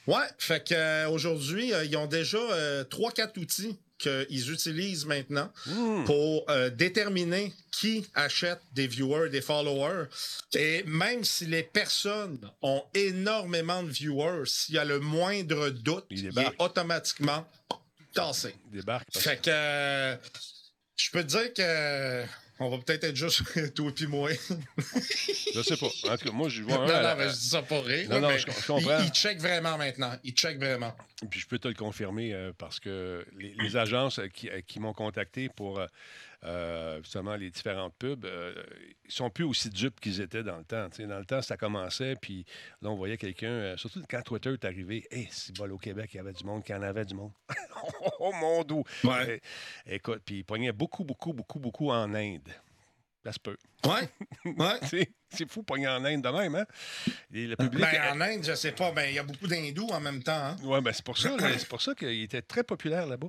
Ouais, 0.07 0.25
fait 0.39 0.67
que 0.67 0.73
euh, 0.73 1.07
euh, 1.07 1.85
ils 1.85 1.95
ont 1.97 2.07
déjà 2.07 2.37
euh, 2.39 2.83
trois, 2.83 3.11
quatre 3.11 3.37
outils 3.37 3.77
qu'ils 3.99 4.51
utilisent 4.51 5.05
maintenant 5.05 5.51
Hmm. 5.67 6.03
pour 6.05 6.45
euh, 6.49 6.69
déterminer 6.71 7.53
qui 7.71 8.05
achète 8.15 8.59
des 8.73 8.87
viewers, 8.87 9.29
des 9.29 9.41
followers. 9.41 10.05
Et 10.53 10.83
même 10.87 11.23
si 11.23 11.45
les 11.45 11.63
personnes 11.63 12.39
ont 12.61 12.83
énormément 12.93 13.83
de 13.83 13.89
viewers, 13.89 14.45
s'il 14.47 14.75
y 14.75 14.77
a 14.79 14.85
le 14.85 14.99
moindre 14.99 15.69
doute, 15.69 16.05
Il 16.09 16.17
il, 16.19 16.25
est 16.25 16.29
débarque. 16.29 16.55
automatiquement 16.61 17.45
tassé. 18.13 18.55
il 18.71 18.77
débarque. 18.79 19.07
Fait 19.15 19.39
que 19.41 19.49
euh, 19.51 20.15
je 20.95 21.11
peux 21.11 21.21
te 21.23 21.27
dire 21.27 21.53
que 21.53 22.23
on 22.59 22.69
va 22.69 22.77
peut-être 22.79 23.03
être 23.05 23.15
juste 23.15 23.41
toi 23.75 23.91
et 24.01 24.05
moi. 24.07 24.29
Je 25.53 25.61
sais 25.63 25.77
pas. 25.77 25.87
En 26.11 26.17
tout 26.17 26.25
cas, 26.25 26.31
moi, 26.31 26.47
je 26.49 26.61
vois 26.61 26.75
non, 26.77 26.83
un 26.83 26.87
non, 26.87 27.01
la- 27.01 27.15
mais 27.15 27.29
je 27.29 27.33
dis 27.35 27.49
ça 27.49 27.61
pour 27.63 27.83
rire. 27.83 28.07
Non, 28.09 28.19
non, 28.19 28.29
je- 28.31 28.39
je 28.39 28.67
comprends. 28.67 28.99
Ils 29.03 29.09
checkent 29.11 29.39
vraiment 29.41 29.77
maintenant. 29.77 30.11
Ils 30.23 30.33
checkent 30.33 30.59
vraiment. 30.59 30.95
Puis 31.29 31.39
je 31.39 31.47
peux 31.47 31.57
te 31.59 31.67
le 31.67 31.73
confirmer 31.73 32.33
euh, 32.33 32.51
parce 32.57 32.79
que 32.79 33.25
les, 33.37 33.55
les 33.59 33.75
agences 33.77 34.19
euh, 34.19 34.27
qui, 34.27 34.49
qui 34.67 34.79
m'ont 34.79 34.93
contacté 34.93 35.49
pour 35.49 35.79
euh, 35.79 35.87
justement 37.01 37.35
les 37.35 37.49
différentes 37.49 37.93
pubs, 37.97 38.25
euh, 38.25 38.53
ils 39.05 39.11
sont 39.11 39.29
plus 39.29 39.43
aussi 39.43 39.69
dupes 39.69 39.99
qu'ils 39.99 40.21
étaient 40.21 40.43
dans 40.43 40.57
le 40.57 40.63
temps. 40.63 40.87
Dans 40.99 41.19
le 41.19 41.25
temps, 41.25 41.41
ça 41.41 41.57
commençait, 41.57 42.15
puis 42.15 42.45
là, 42.81 42.89
on 42.89 42.95
voyait 42.95 43.17
quelqu'un, 43.17 43.47
euh, 43.47 43.77
surtout 43.77 44.01
quand 44.09 44.21
Twitter 44.21 44.53
est 44.53 44.65
arrivé, 44.65 45.05
hé, 45.11 45.27
c'est 45.31 45.55
bol 45.55 45.71
au 45.71 45.77
Québec, 45.77 46.11
il 46.13 46.17
y 46.17 46.19
avait 46.19 46.33
du 46.33 46.43
monde, 46.43 46.63
qu'il 46.63 46.75
y 46.75 46.77
en 46.77 46.81
avait 46.81 47.05
du 47.05 47.15
monde. 47.15 47.31
oh 48.19 48.31
mon 48.39 48.63
doux! 48.63 48.83
Ouais. 49.03 49.41
Eh, 49.85 49.95
écoute, 49.95 50.21
puis 50.25 50.39
il 50.39 50.43
pognait 50.43 50.71
beaucoup, 50.71 51.03
beaucoup, 51.03 51.33
beaucoup, 51.33 51.59
beaucoup 51.59 51.91
en 51.91 52.13
Inde. 52.13 52.49
Ça 53.23 53.33
se 53.33 53.39
peut. 53.39 53.57
Ouais. 53.85 54.09
Ouais. 54.45 55.05
C'est 55.29 55.49
fou, 55.49 55.61
pogner 55.61 55.87
en 55.87 56.03
Inde 56.05 56.23
de 56.23 56.29
même, 56.29 56.55
hein? 56.55 56.65
Et 57.31 57.47
le 57.47 57.55
public. 57.55 57.81
Ben, 57.81 58.13
en 58.13 58.21
Inde, 58.21 58.43
je 58.43 58.55
sais 58.55 58.71
pas, 58.71 58.91
ben, 58.91 59.03
il 59.03 59.13
y 59.13 59.19
a 59.19 59.23
beaucoup 59.23 59.47
d'hindous 59.47 59.89
en 59.89 59.99
même 59.99 60.23
temps. 60.23 60.31
Hein? 60.31 60.55
Oui, 60.63 60.81
ben 60.81 60.91
c'est 60.91 61.03
pour 61.03 61.17
ça. 61.17 61.35
C'est 61.57 61.67
pour 61.67 61.81
ça 61.81 61.93
qu'il 61.93 62.23
était 62.23 62.41
très 62.41 62.63
populaire 62.63 63.05
là-bas. 63.05 63.27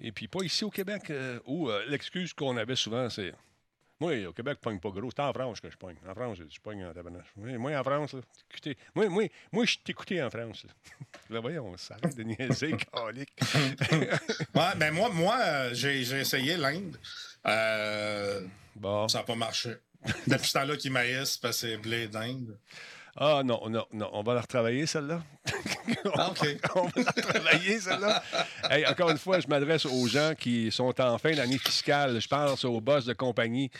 Et 0.00 0.12
puis 0.12 0.28
pas 0.28 0.42
ici 0.44 0.64
au 0.64 0.70
Québec, 0.70 1.10
euh, 1.10 1.40
où 1.46 1.68
euh, 1.68 1.84
l'excuse 1.88 2.32
qu'on 2.32 2.56
avait 2.56 2.76
souvent, 2.76 3.08
c'est. 3.10 3.32
Moi, 3.98 4.26
au 4.26 4.32
Québec, 4.32 4.58
je 4.58 4.62
pogne 4.62 4.80
pas 4.80 4.90
gros. 4.90 5.10
C'est 5.10 5.22
en 5.22 5.32
France 5.32 5.60
que 5.60 5.70
je 5.70 5.76
pogne. 5.76 5.96
En 6.08 6.14
France, 6.14 6.38
je 6.48 6.60
pogne 6.60 6.84
en 6.84 6.92
tabarnache. 6.92 7.32
Oui, 7.36 7.56
Moi, 7.56 7.78
en 7.78 7.84
France, 7.84 8.14
là, 8.14 8.20
écoutez, 8.50 8.76
moi, 8.96 9.08
moi, 9.08 9.24
moi, 9.52 9.64
je 9.64 9.78
t'écoutais 9.78 10.20
en 10.22 10.28
France. 10.28 10.64
Là, 10.64 10.72
Là, 11.30 11.40
voyons, 11.40 11.66
on 11.66 11.76
s'arrête 11.76 12.16
de 12.16 12.22
niaiser, 12.24 12.76
calique. 12.92 13.32
Ouais, 14.54 14.74
ben 14.76 14.92
moi, 14.92 15.08
moi 15.10 15.38
euh, 15.40 15.70
j'ai 15.72 16.02
j'ai 16.04 16.20
essayé 16.20 16.56
l'Inde. 16.56 16.96
Euh, 17.46 18.40
Bon. 18.76 19.06
ça 19.08 19.18
n'a 19.18 19.24
pas 19.24 19.34
marché. 19.34 19.76
Depuis 20.26 20.48
ce 20.48 20.52
temps-là 20.54 20.76
qu'ils 20.76 20.92
maïssent, 20.92 21.36
parce 21.38 21.60
que 21.60 21.68
c'est 21.68 21.76
blé 21.76 22.08
d'Inde. 22.08 22.58
Ah 23.16 23.42
non, 23.44 23.68
non, 23.68 23.86
non. 23.92 24.08
On 24.12 24.22
va 24.22 24.34
la 24.34 24.40
retravailler, 24.40 24.86
celle-là. 24.86 25.22
Ah, 26.14 26.30
OK. 26.30 26.46
On 26.74 26.82
va 26.82 26.90
la 26.96 27.10
retravailler, 27.10 27.80
celle-là. 27.80 28.22
Hey, 28.70 28.86
encore 28.86 29.10
une 29.10 29.18
fois, 29.18 29.40
je 29.40 29.46
m'adresse 29.48 29.86
aux 29.86 30.06
gens 30.06 30.32
qui 30.38 30.70
sont 30.70 31.00
en 31.00 31.18
fin 31.18 31.32
d'année 31.32 31.58
fiscale. 31.58 32.20
Je 32.20 32.28
pense 32.28 32.64
aux 32.64 32.80
boss 32.80 33.04
de 33.06 33.12
compagnie. 33.12 33.70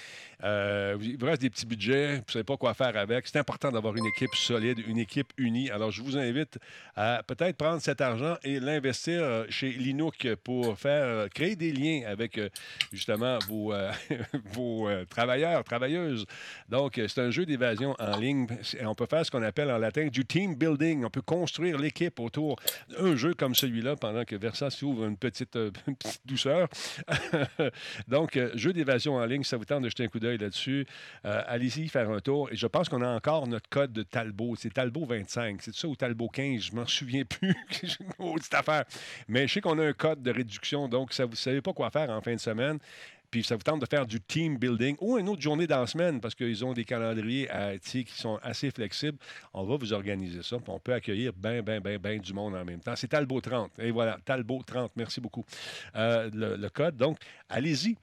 Euh, 0.45 0.97
il 1.01 1.17
vous 1.17 1.27
reste 1.27 1.43
des 1.43 1.51
petits 1.51 1.67
budgets, 1.67 2.17
vous 2.17 2.25
ne 2.27 2.33
savez 2.33 2.45
pas 2.45 2.57
quoi 2.57 2.75
faire 2.75 2.97
avec. 2.97 3.29
C'est 3.29 3.39
important 3.39 3.71
d'avoir 3.71 3.95
une 3.97 4.07
équipe 4.07 4.35
solide, 4.35 4.81
une 4.89 4.99
équipe 4.99 5.33
unie. 5.37 5.71
Alors, 5.71 5.93
je 5.93 6.03
vous 6.03 6.17
invite 6.17 6.59
à 6.97 7.23
peut-être 7.25 7.57
prendre 7.57 7.81
cet 7.81 8.01
argent 8.01 8.37
et 8.43 8.59
l'investir 8.59 9.23
euh, 9.23 9.45
chez 9.51 9.71
Linux 9.71 10.03
pour 10.43 10.79
faire 10.79 11.05
euh, 11.05 11.29
créer 11.29 11.57
des 11.57 11.73
liens 11.73 12.03
avec 12.07 12.39
justement 12.93 13.39
vos, 13.49 13.73
euh, 13.73 13.91
vos 14.53 14.89
euh, 14.89 15.05
travailleurs, 15.05 15.63
travailleuses. 15.65 16.27
Donc, 16.69 17.01
c'est 17.09 17.21
un 17.21 17.31
jeu 17.31 17.47
d'évasion 17.47 17.95
en 17.99 18.17
ligne. 18.17 18.47
On 18.83 18.95
peut 18.95 19.07
faire 19.07 19.25
ce 19.25 19.31
qu'on 19.31 19.43
appelle 19.43 19.71
en 19.71 19.79
latin 19.79 20.09
du 20.09 20.25
team 20.25 20.55
building. 20.55 21.05
On 21.05 21.11
peut 21.11 21.23
construire 21.23 21.79
l'équipe 21.79 21.92
autour 22.19 22.57
d'un 22.89 23.17
jeu 23.17 23.35
comme 23.35 23.55
celui-là 23.55 23.97
pendant 23.97 24.25
que 24.25 24.37
Versa 24.37 24.71
s'ouvre 24.71 25.05
une 25.05 25.17
petite, 25.17 25.57
euh, 25.57 25.71
douceur. 26.25 26.69
Donc, 28.09 28.37
euh, 28.37 28.51
jeu 28.55 28.73
d'évasion 28.73 29.15
en 29.15 29.25
ligne, 29.25 29.45
ça 29.45 29.57
vous 29.57 29.65
tente 29.65 29.83
de 29.83 29.89
jeter 29.89 30.05
un 30.05 30.09
coup 30.09 30.21
d'œil 30.21 30.39
là-dessus. 30.39 30.87
Euh, 31.25 31.43
Allez-y 31.47 31.89
faire 31.89 32.11
un 32.11 32.21
tour. 32.21 32.49
Et 32.51 32.57
je 32.57 32.67
pense 32.67 32.89
qu'on 32.89 33.03
a 33.03 33.09
encore 33.09 33.47
notre 33.47 33.69
code 33.69 33.93
de 33.93 34.03
Talbot. 34.03 34.57
C'est 34.57 34.73
Talbot 34.73 35.05
25. 35.05 35.61
C'est 35.63 35.75
ça 35.75 35.89
ou 35.89 35.97
Talbot 35.97 36.29
15? 36.29 36.63
Je 36.63 36.75
m'en 36.75 36.87
souviens 36.87 37.25
plus. 37.29 37.55
J'ai 37.83 37.97
une 38.01 38.13
maudite 38.19 38.55
affaire. 38.55 38.85
Mais 39.29 39.47
je 39.47 39.55
sais 39.55 39.61
qu'on 39.61 39.79
a 39.79 39.85
un 39.85 39.93
code 39.93 40.23
de 40.23 40.31
réduction. 40.31 40.89
Donc, 40.89 41.13
ça, 41.13 41.25
vous 41.27 41.37
savez 41.37 41.61
pas 41.61 41.73
quoi 41.73 41.91
faire 41.91 42.11
en 42.11 42.21
fin 42.21 42.35
de 42.35 42.41
semaine 42.41 42.79
puis 43.33 43.43
ça 43.43 43.57
vous 43.57 43.63
tente 43.63 43.81
de 43.81 43.87
faire 43.87 44.07
du 44.07 44.21
team 44.21 44.59
building 44.59 44.95
ou 45.01 45.19
une 45.19 45.27
autre 45.31 45.41
journée 45.41 45.67
dans 45.67 45.81
la 45.81 45.87
semaine 45.87 46.21
parce 46.21 46.35
qu'ils 46.35 46.65
ont 46.67 46.75
des 46.75 46.85
calendriers 46.85 47.49
qui 47.83 48.07
sont 48.15 48.39
assez 48.43 48.71
flexibles, 48.71 49.17
on 49.55 49.65
va 49.65 49.77
vous 49.77 49.93
organiser 49.95 50.43
ça. 50.43 50.59
On 50.69 50.79
peut 50.79 50.93
accueillir 50.93 51.33
bien, 51.33 51.63
bien, 51.63 51.81
bien, 51.81 51.99
bien 51.99 52.19
du 52.19 52.35
monde 52.35 52.55
en 52.55 52.65
même 52.65 52.81
temps. 52.81 52.95
C'est 52.95 53.09
Talbot 53.09 53.41
30. 53.41 53.73
Et 53.79 53.91
voilà, 53.91 54.19
Talbot 54.23 54.63
30. 54.67 54.93
Merci 54.97 55.23
beaucoup. 55.23 55.47
Euh, 55.97 56.31
le, 56.33 56.57
le 56.57 56.69
code. 56.69 56.97
Donc, 56.97 57.17
allez-y. 57.49 57.97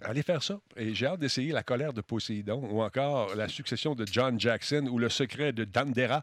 Allez 0.00 0.22
faire 0.22 0.44
ça. 0.44 0.60
Et 0.76 0.94
j'ai 0.94 1.06
hâte 1.06 1.18
d'essayer 1.18 1.50
La 1.50 1.64
colère 1.64 1.92
de 1.92 2.00
Poséidon 2.00 2.62
ou 2.70 2.82
encore 2.82 3.34
La 3.34 3.48
succession 3.48 3.96
de 3.96 4.06
John 4.06 4.38
Jackson 4.38 4.86
ou 4.88 4.98
Le 4.98 5.08
secret 5.08 5.52
de 5.52 5.64
Dandera. 5.64 6.22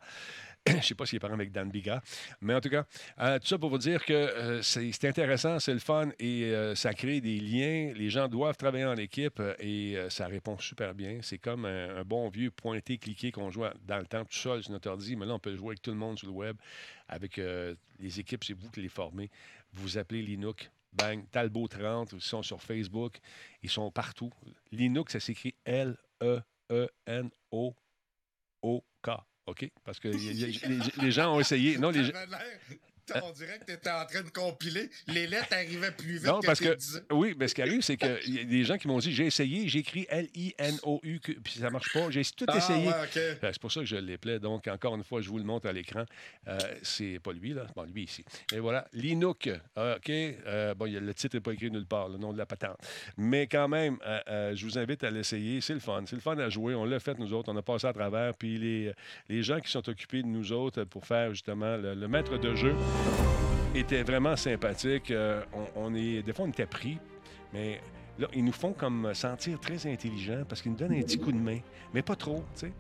Je 0.71 0.75
ne 0.75 0.82
sais 0.82 0.95
pas 0.95 1.06
s'il 1.06 1.17
est 1.17 1.19
parent 1.19 1.34
avec 1.34 1.51
Dan 1.51 1.69
Bigra. 1.69 2.01
Mais 2.41 2.53
en 2.53 2.62
tout 2.62 2.69
cas, 2.69 2.86
euh, 3.19 3.39
tout 3.39 3.47
ça 3.47 3.58
pour 3.58 3.69
vous 3.69 3.77
dire 3.77 4.03
que 4.03 4.13
euh, 4.13 4.62
c'est 4.62 5.06
intéressant, 5.06 5.60
c'est 5.60 5.73
le 5.73 5.80
fun 5.80 6.10
et 6.19 6.45
euh, 6.45 6.75
ça 6.75 6.93
crée 6.93 7.21
des 7.21 7.39
liens. 7.39 7.93
Les 7.95 8.10
gens 8.10 8.27
doivent 8.27 8.58
travailler 8.58 8.86
en 8.86 8.97
équipe 8.97 9.41
et 9.60 9.97
ça 10.10 10.27
répond 10.27 10.58
super 10.58 10.93
bien. 10.93 11.19
C'est 11.21 11.38
comme 11.38 11.65
un, 11.65 12.03
bon 12.03 12.30
vieux 12.30 12.51
pointé, 12.51 12.97
cliqué 12.97 13.32
qu'on 13.32 13.49
jouait 13.49 13.71
dans 13.86 13.97
le 13.97 14.06
temps 14.06 14.25
tout 14.25 14.38
seul 14.38 14.63
sur 14.63 14.71
notre 14.71 14.89
ordi. 14.89 15.15
Mais 15.15 15.25
là, 15.25 15.36
on 15.36 15.39
peut 15.39 15.56
jouer 15.56 15.69
avec 15.69 15.82
tout 15.82 15.91
le 15.91 15.97
monde 15.97 16.17
sur 16.17 16.27
le 16.27 16.34
web. 16.34 16.58
Avec 17.08 17.39
les 17.99 18.19
équipes, 18.19 18.43
c'est 18.43 18.53
vous 18.53 18.69
qui 18.69 18.82
les 18.82 18.89
formez. 18.89 19.30
Vous 19.73 19.97
appelez 19.97 20.21
Linux. 20.21 20.69
Bang, 20.93 21.25
Talbot 21.32 21.67
30, 21.67 22.13
ils 22.13 22.21
sont 22.21 22.41
sur 22.41 22.62
Facebook, 22.62 23.19
ils 23.62 23.69
sont 23.69 23.91
partout. 23.91 24.32
Linux, 24.71 25.13
ça 25.13 25.19
s'écrit 25.19 25.53
L-E-E-N-O-O-K. 25.65 26.08
OK? 29.47 29.69
Parce 29.86 29.99
que 29.99 30.10
y- 30.10 30.31
y- 30.31 30.60
les, 30.67 30.79
les 31.05 31.12
gens 31.12 31.36
ont 31.36 31.39
essayé. 31.39 31.77
Non, 31.77 31.89
les 31.89 32.03
On 33.24 33.32
dirait 33.32 33.60
que 33.60 33.65
tu 33.65 33.72
étais 33.74 33.89
en 33.89 34.06
train 34.06 34.22
de 34.22 34.30
compiler. 34.30 34.89
Les 35.08 35.28
lettres 35.28 35.54
arrivaient 35.54 35.91
plus 35.91 36.13
vite 36.17 36.26
Non, 36.26 36.39
que 36.39 36.46
parce 36.46 36.60
que, 36.60 36.78
oui, 37.12 37.36
mais 37.39 37.48
ce 37.48 37.56
qui 37.56 37.62
arrive, 37.62 37.82
c'est 37.82 37.98
qu'il 37.98 38.36
y 38.36 38.39
a 38.39 38.43
des 38.43 38.63
gens 38.63 38.78
qui 38.78 38.88
m'ont 38.88 39.00
dit 39.00 39.13
j'ai 39.13 39.26
essayé, 39.26 39.67
j'ai 39.67 39.80
écrit 39.80 40.06
L-I-N-O-U, 40.10 41.20
que- 41.20 41.32
puis 41.34 41.54
ça 41.54 41.70
marche 41.70 41.91
pas. 41.93 42.10
J'ai 42.10 42.24
tout 42.26 42.46
Ah, 42.48 42.58
essayé. 42.58 42.88
ouais. 42.88 42.93
Euh, 43.17 43.36
C'est 43.41 43.60
pour 43.62 43.72
ça 43.72 43.80
que 43.82 43.86
je 43.86 43.96
l'appelais. 43.96 44.39
Donc, 44.39 44.67
encore 44.67 44.96
une 44.96 45.04
fois, 45.04 45.22
je 45.22 45.30
vous 45.30 45.38
le 45.38 45.43
montre 45.43 45.67
à 45.67 45.74
l'écran. 45.74 46.04
Euh, 46.48 46.58
c'est 46.84 47.20
pas 47.20 47.32
lui, 47.34 47.54
là. 47.54 47.65
Bon, 47.76 47.84
lui 47.84 48.04
ici. 48.04 48.24
Et 48.54 48.60
voilà. 48.60 48.88
Linux. 48.93 49.48
OK. 49.76 50.10
Euh, 50.10 50.74
bon, 50.74 50.86
le 50.91 51.13
titre 51.13 51.36
n'est 51.38 51.41
pas 51.41 51.52
écrit 51.54 51.72
nulle 51.72 51.86
part, 51.86 52.10
le 52.10 52.17
nom 52.17 52.34
de 52.34 52.38
la 52.38 52.46
patente. 52.46 52.78
Mais 53.17 53.48
quand 53.48 53.67
même, 53.67 53.98
euh, 54.06 54.20
euh, 54.30 54.56
je 54.56 54.65
vous 54.65 54.78
invite 54.78 55.04
à 55.04 55.12
l'essayer. 55.12 55.62
C'est 55.62 55.74
le 55.74 55.80
fun. 55.80 56.04
C'est 56.08 56.15
le 56.15 56.22
fun 56.22 56.38
à 56.38 56.50
jouer. 56.50 56.76
On 56.76 56.86
l'a 56.86 57.00
fait, 57.00 57.17
nous 57.17 57.34
autres. 57.34 57.52
On 57.52 57.58
a 57.58 57.62
passé 57.62 57.88
à 57.88 57.93
travers. 57.93 58.34
Puis 58.36 58.58
les, 58.58 58.93
les 59.30 59.43
gens 59.43 59.60
qui 59.60 59.70
sont 59.72 59.88
occupés 59.89 60.22
de 60.24 60.28
nous 60.28 60.52
autres 60.52 60.84
pour 60.84 61.06
faire 61.06 61.30
justement 61.32 61.78
le, 61.78 61.93
le 61.93 62.08
maître 62.08 62.38
de 62.38 62.56
jeu 62.56 62.76
étaient 63.79 64.03
vraiment 64.03 64.36
sympathiques. 64.36 65.12
Euh, 65.12 65.41
on, 65.75 65.93
est, 65.93 66.21
des 66.23 66.33
fois, 66.33 66.45
on 66.45 66.49
était 66.49 66.65
pris, 66.65 66.97
mais 67.53 67.79
là, 68.19 68.27
ils 68.33 68.43
nous 68.43 68.51
font 68.51 68.73
comme 68.73 69.13
sentir 69.13 69.60
très 69.60 69.86
intelligents 69.88 70.43
parce 70.47 70.62
qu'ils 70.62 70.71
nous 70.71 70.77
donnent 70.77 70.93
un 70.93 71.01
petit 71.01 71.19
coup 71.19 71.31
de 71.31 71.38
main, 71.38 71.60
mais 71.93 72.01
pas 72.01 72.15
trop, 72.15 72.43
tu 72.55 72.67
sais. 72.67 72.71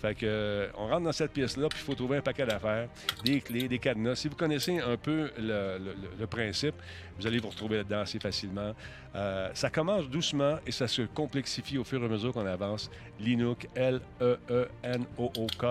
Fait 0.00 0.14
que, 0.14 0.26
euh, 0.26 0.68
on 0.76 0.88
rentre 0.88 1.02
dans 1.02 1.12
cette 1.12 1.32
pièce-là, 1.32 1.68
puis 1.68 1.78
il 1.80 1.84
faut 1.84 1.94
trouver 1.94 2.18
un 2.18 2.22
paquet 2.22 2.46
d'affaires, 2.46 2.88
des 3.24 3.40
clés, 3.40 3.68
des 3.68 3.78
cadenas. 3.78 4.16
Si 4.16 4.28
vous 4.28 4.36
connaissez 4.36 4.78
un 4.78 4.96
peu 4.96 5.30
le, 5.38 6.26
principe, 6.26 6.74
vous 7.18 7.26
allez 7.26 7.38
vous 7.38 7.50
retrouver 7.50 7.78
là-dedans 7.78 8.00
assez 8.00 8.18
facilement. 8.18 8.74
Euh, 9.14 9.50
ça 9.54 9.70
commence 9.70 10.08
doucement 10.08 10.58
et 10.66 10.72
ça 10.72 10.88
se 10.88 11.02
complexifie 11.02 11.78
au 11.78 11.84
fur 11.84 12.02
et 12.02 12.06
à 12.06 12.08
mesure 12.08 12.32
qu'on 12.32 12.46
avance. 12.46 12.90
Linux, 13.20 13.66
E 13.76 14.00
L-E-E-N-O-O-K 14.20 15.66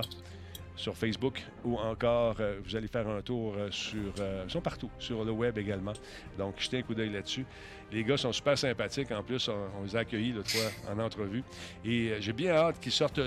sur 0.76 0.96
Facebook 0.96 1.42
ou 1.64 1.78
encore 1.78 2.38
euh, 2.40 2.60
vous 2.64 2.76
allez 2.76 2.88
faire 2.88 3.08
un 3.08 3.22
tour 3.22 3.56
euh, 3.56 3.72
sur 3.72 4.14
euh, 4.20 4.44
ils 4.48 4.52
sont 4.52 4.62
partout 4.62 4.90
sur 5.00 5.24
le 5.24 5.32
web 5.32 5.58
également 5.58 5.94
donc 6.38 6.56
jetez 6.60 6.80
un 6.80 6.82
coup 6.82 6.94
d'œil 6.94 7.12
là-dessus 7.12 7.46
les 7.92 8.04
gars 8.04 8.18
sont 8.18 8.34
super 8.34 8.58
sympathiques 8.58 9.12
en 9.12 9.24
plus 9.24 9.48
on, 9.48 9.84
les 9.84 9.96
a 9.96 10.00
accueillis 10.00 10.34
l'autre 10.34 10.50
fois 10.50 10.92
en 10.92 11.00
entrevue 11.00 11.44
et 11.86 12.14
j'ai 12.20 12.34
bien 12.34 12.52
hâte 12.54 12.80
qu'ils 12.80 12.92
sortent 12.92 13.20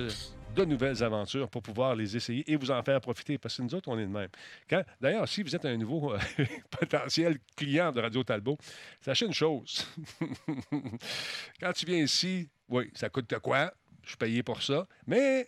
de 0.56 0.64
nouvelles 0.64 1.02
aventures 1.04 1.48
pour 1.48 1.62
pouvoir 1.62 1.94
les 1.94 2.16
essayer 2.16 2.42
et 2.50 2.56
vous 2.56 2.70
en 2.70 2.82
faire 2.82 3.00
profiter. 3.00 3.36
Parce 3.38 3.58
que 3.58 3.62
nous 3.62 3.74
autres, 3.74 3.88
on 3.90 3.98
est 3.98 4.06
de 4.06 4.10
même. 4.10 4.30
Quand- 4.68 4.82
D'ailleurs, 5.00 5.28
si 5.28 5.42
vous 5.42 5.54
êtes 5.54 5.64
un 5.66 5.76
nouveau 5.76 6.14
potentiel 6.70 7.38
client 7.54 7.92
de 7.92 8.00
Radio 8.00 8.24
Talbot, 8.24 8.56
sachez 9.00 9.26
une 9.26 9.34
chose. 9.34 9.86
Quand 11.60 11.72
tu 11.72 11.86
viens 11.86 11.98
ici, 12.02 12.48
oui, 12.68 12.90
ça 12.94 13.08
coûte 13.08 13.32
quoi? 13.40 13.72
Je 14.02 14.08
suis 14.08 14.16
payé 14.16 14.42
pour 14.42 14.62
ça. 14.62 14.86
Mais 15.06 15.46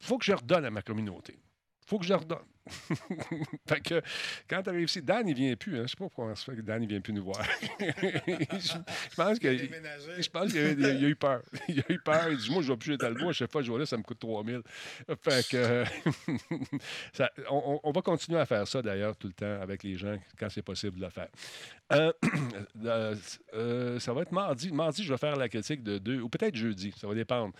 faut 0.00 0.18
que 0.18 0.24
je 0.24 0.32
redonne 0.32 0.64
à 0.64 0.70
ma 0.70 0.82
communauté. 0.82 1.38
Faut 1.86 1.98
que 1.98 2.06
je 2.06 2.14
redonne. 2.14 2.44
Fait 3.66 3.80
que 3.80 4.02
quand 4.48 4.62
tu 4.62 4.70
arrives 4.70 4.88
ici, 4.88 5.02
Dan, 5.02 5.26
il 5.28 5.34
vient 5.34 5.56
plus. 5.56 5.78
Hein. 5.78 5.82
Je 5.82 5.88
sais 5.88 5.96
pas 5.96 6.04
pourquoi 6.04 6.34
ça 6.36 6.44
fait 6.44 6.56
que 6.56 6.62
Dan, 6.62 6.82
il 6.82 6.88
vient 6.88 7.00
plus 7.00 7.12
nous 7.12 7.24
voir. 7.24 7.42
je, 7.80 9.14
pense 9.16 9.38
que. 9.38 9.56
Je 9.56 10.28
pense 10.30 10.52
qu'il 10.52 10.84
a, 10.84 10.92
eu 10.94 11.16
peur. 11.16 11.42
Il 11.68 11.80
a 11.80 11.92
eu 11.92 11.98
peur. 11.98 12.28
Il 12.30 12.38
dit 12.38 12.50
Moi, 12.50 12.62
je 12.62 12.72
vais 12.72 12.76
plus 12.76 12.92
chez 12.92 12.98
Talbot. 12.98 13.30
À 13.30 13.32
chaque 13.32 13.50
fois 13.50 13.60
que 13.60 13.66
je 13.66 13.72
vais 13.72 13.78
là, 13.78 13.86
ça 13.86 13.96
me 13.96 14.02
coûte 14.02 14.18
3000. 14.18 14.60
Fait 15.22 15.48
que. 15.48 15.84
ça- 17.12 17.30
on, 17.50 17.80
on- 17.82 17.88
on 17.88 17.92
va 17.92 18.02
continuer 18.02 18.38
à 18.40 18.46
faire 18.46 18.66
ça, 18.66 18.82
d'ailleurs, 18.82 19.16
tout 19.16 19.28
le 19.28 19.32
temps 19.32 19.60
avec 19.60 19.82
les 19.82 19.96
gens 19.96 20.16
quand 20.38 20.48
c'est 20.50 20.62
possible 20.62 20.98
de 20.98 21.04
le 21.04 21.10
faire. 21.10 21.28
Euh, 21.92 22.12
euh, 22.84 23.14
euh, 23.54 23.98
ça 23.98 24.12
va 24.12 24.22
être 24.22 24.32
mardi. 24.32 24.70
Mardi, 24.72 25.02
je 25.02 25.12
vais 25.12 25.18
faire 25.18 25.36
la 25.36 25.48
critique 25.48 25.82
de 25.82 25.98
deux, 25.98 26.20
ou 26.20 26.28
peut-être 26.28 26.54
jeudi, 26.54 26.92
ça 26.96 27.06
va 27.06 27.14
dépendre. 27.14 27.54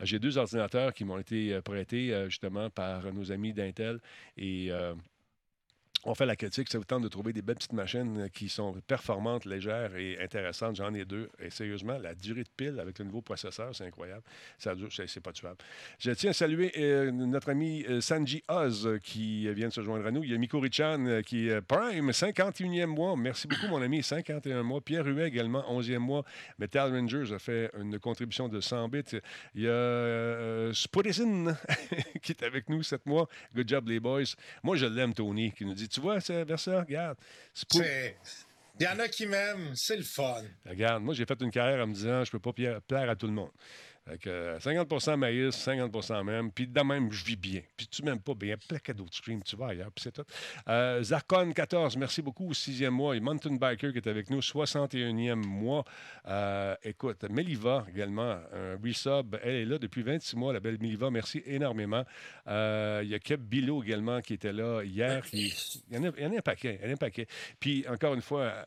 J'ai 0.00 0.18
deux 0.18 0.38
ordinateurs 0.38 0.94
qui 0.94 1.04
m'ont 1.04 1.18
été 1.18 1.60
prêtés 1.60 2.24
justement 2.28 2.70
par 2.70 3.12
nos 3.12 3.30
amis 3.30 3.52
d'Intel 3.52 4.00
et 4.36 4.53
euh, 4.70 4.94
on 6.04 6.14
fait 6.14 6.26
la 6.26 6.36
critique. 6.36 6.68
Ça 6.70 6.78
vous 6.78 6.84
tente 6.84 7.02
de 7.02 7.08
trouver 7.08 7.32
des 7.32 7.42
belles 7.42 7.56
petites 7.56 7.72
machines 7.72 8.22
euh, 8.22 8.28
qui 8.28 8.48
sont 8.48 8.74
performantes, 8.86 9.44
légères 9.44 9.96
et 9.96 10.18
intéressantes. 10.22 10.76
J'en 10.76 10.92
ai 10.94 11.04
deux. 11.04 11.28
Et 11.38 11.50
sérieusement, 11.50 11.98
la 11.98 12.14
durée 12.14 12.44
de 12.44 12.48
pile 12.56 12.78
avec 12.80 12.98
le 12.98 13.06
nouveau 13.06 13.22
processeur, 13.22 13.74
c'est 13.74 13.86
incroyable. 13.86 14.22
C'est 14.58 14.70
c'est 15.06 15.20
pas 15.20 15.32
tuable. 15.32 15.56
Je 15.98 16.10
tiens 16.12 16.30
à 16.30 16.34
saluer 16.34 16.72
euh, 16.76 17.10
notre 17.10 17.50
ami 17.50 17.84
euh, 17.88 18.00
Sanji 18.00 18.42
Oz 18.48 18.98
qui 19.02 19.52
vient 19.52 19.68
de 19.68 19.72
se 19.72 19.82
joindre 19.82 20.06
à 20.06 20.10
nous. 20.10 20.24
Il 20.24 20.30
y 20.30 20.34
a 20.34 20.38
Miko 20.38 20.60
Richan 20.60 21.22
qui 21.24 21.48
est 21.48 21.60
Prime, 21.60 22.10
51e 22.10 22.86
mois. 22.86 23.16
Merci 23.16 23.46
beaucoup, 23.46 23.68
mon 23.68 23.82
ami. 23.82 24.02
51 24.02 24.62
mois. 24.62 24.80
Pierre 24.80 25.06
Huet 25.06 25.28
également, 25.28 25.62
11e 25.70 25.98
mois. 25.98 26.24
Metal 26.58 26.90
Rangers 26.90 27.32
a 27.32 27.38
fait 27.38 27.70
une 27.80 27.98
contribution 27.98 28.48
de 28.48 28.60
100 28.60 28.88
bits. 28.88 29.02
Il 29.54 29.62
y 29.62 29.66
a 29.66 29.70
euh, 29.70 30.72
qui 32.22 32.32
est 32.32 32.42
avec 32.42 32.68
nous 32.68 32.82
7 32.82 33.06
mois. 33.06 33.28
Good 33.54 33.68
job, 33.68 33.88
les 33.88 34.00
boys. 34.00 34.22
Moi, 34.62 34.76
je 34.76 34.86
l'aime, 34.86 35.14
Tony, 35.14 35.52
qui 35.52 35.64
nous 35.64 35.74
dit 35.74 35.88
Tu 35.94 36.00
vois, 36.00 36.20
c'est 36.20 36.42
vers 36.44 36.58
ça, 36.58 36.80
regarde. 36.80 37.16
C'est- 37.54 38.16
Il 38.80 38.84
y 38.84 38.88
en 38.88 38.98
a 38.98 39.06
qui 39.06 39.24
m'aiment, 39.26 39.70
c'est 39.76 39.96
le 39.96 40.02
fun. 40.02 40.42
Regarde, 40.68 41.00
moi, 41.04 41.14
j'ai 41.14 41.24
fait 41.24 41.40
une 41.40 41.50
carrière 41.52 41.84
en 41.84 41.86
me 41.86 41.94
disant 41.94 42.24
je 42.24 42.30
peux 42.32 42.40
pas 42.40 42.52
pla- 42.52 42.80
plaire 42.80 43.08
à 43.08 43.14
tout 43.14 43.26
le 43.28 43.32
monde. 43.32 43.50
Que, 44.20 44.28
euh, 44.28 44.58
50% 44.58 45.16
maïs, 45.16 45.54
50% 45.56 46.22
même. 46.24 46.52
Puis 46.52 46.66
de 46.66 46.80
même, 46.82 47.10
je 47.10 47.24
vis 47.24 47.36
bien. 47.36 47.62
Puis 47.74 47.86
tu 47.88 48.02
m'aimes 48.02 48.20
pas 48.20 48.34
bien. 48.34 48.56
Plein 48.68 48.78
d'autres 48.94 49.14
streams, 49.14 49.42
tu 49.42 49.56
vas 49.56 49.68
ailleurs. 49.68 49.90
Puis 49.92 50.02
c'est 50.02 50.12
tout. 50.12 50.24
Euh, 50.68 51.02
Zarkon 51.02 51.50
14, 51.52 51.96
merci 51.96 52.20
beaucoup. 52.20 52.52
Sixième 52.52 52.92
mois. 52.92 53.16
Et 53.16 53.20
Mountain 53.20 53.54
Biker 53.56 53.92
qui 53.92 53.98
est 53.98 54.06
avec 54.06 54.28
nous, 54.28 54.42
61e 54.42 55.36
mois. 55.46 55.84
Euh, 56.28 56.74
écoute, 56.82 57.22
Meliva 57.30 57.86
également, 57.88 58.38
un 58.52 58.76
resub. 58.84 59.36
Elle 59.42 59.54
est 59.54 59.64
là 59.64 59.78
depuis 59.78 60.02
26 60.02 60.36
mois, 60.36 60.52
la 60.52 60.60
belle 60.60 60.76
Meliva. 60.80 61.10
Merci 61.10 61.42
énormément. 61.46 62.04
Euh, 62.46 63.00
Il 63.04 63.08
y 63.10 63.14
a 63.14 63.18
Keb 63.18 63.40
Bilo 63.40 63.82
également 63.82 64.20
qui 64.20 64.34
était 64.34 64.52
là 64.52 64.82
hier. 64.82 65.24
qui- 65.24 65.82
Il 65.90 65.96
y, 65.96 65.98
en 65.98 66.04
a, 66.04 66.12
il 66.18 66.22
y 66.22 66.26
en 66.26 66.32
a 66.34 66.38
un 66.38 66.42
paquet. 66.42 66.78
Il 66.82 66.84
y 66.84 66.88
en 66.88 66.90
a 66.90 66.94
un 66.94 66.96
paquet. 66.98 67.26
Puis 67.58 67.86
encore 67.88 68.12
une 68.14 68.20
fois, 68.22 68.66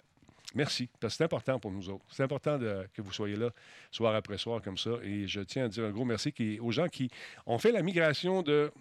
Merci, 0.58 0.89
parce 1.00 1.13
que 1.13 1.17
c'est 1.20 1.24
important 1.24 1.60
pour 1.60 1.72
nous 1.72 1.88
autres. 1.89 2.04
C'est 2.10 2.24
important 2.24 2.58
que 2.93 3.02
vous 3.04 3.13
soyez 3.13 3.36
là 3.36 3.52
soir 3.91 4.15
après 4.15 4.39
soir 4.39 4.60
comme 4.62 4.78
ça. 4.78 4.89
Et 5.04 5.28
je 5.28 5.41
tiens 5.41 5.65
à 5.65 5.67
dire 5.67 5.86
un 5.86 5.91
gros 5.91 6.04
merci 6.04 6.34
aux 6.60 6.72
gens 6.72 6.88
qui 6.89 7.10
ont 7.46 7.60
fait 7.60 7.72
la 7.72 7.84
migration 7.84 8.41
de, 8.41 8.72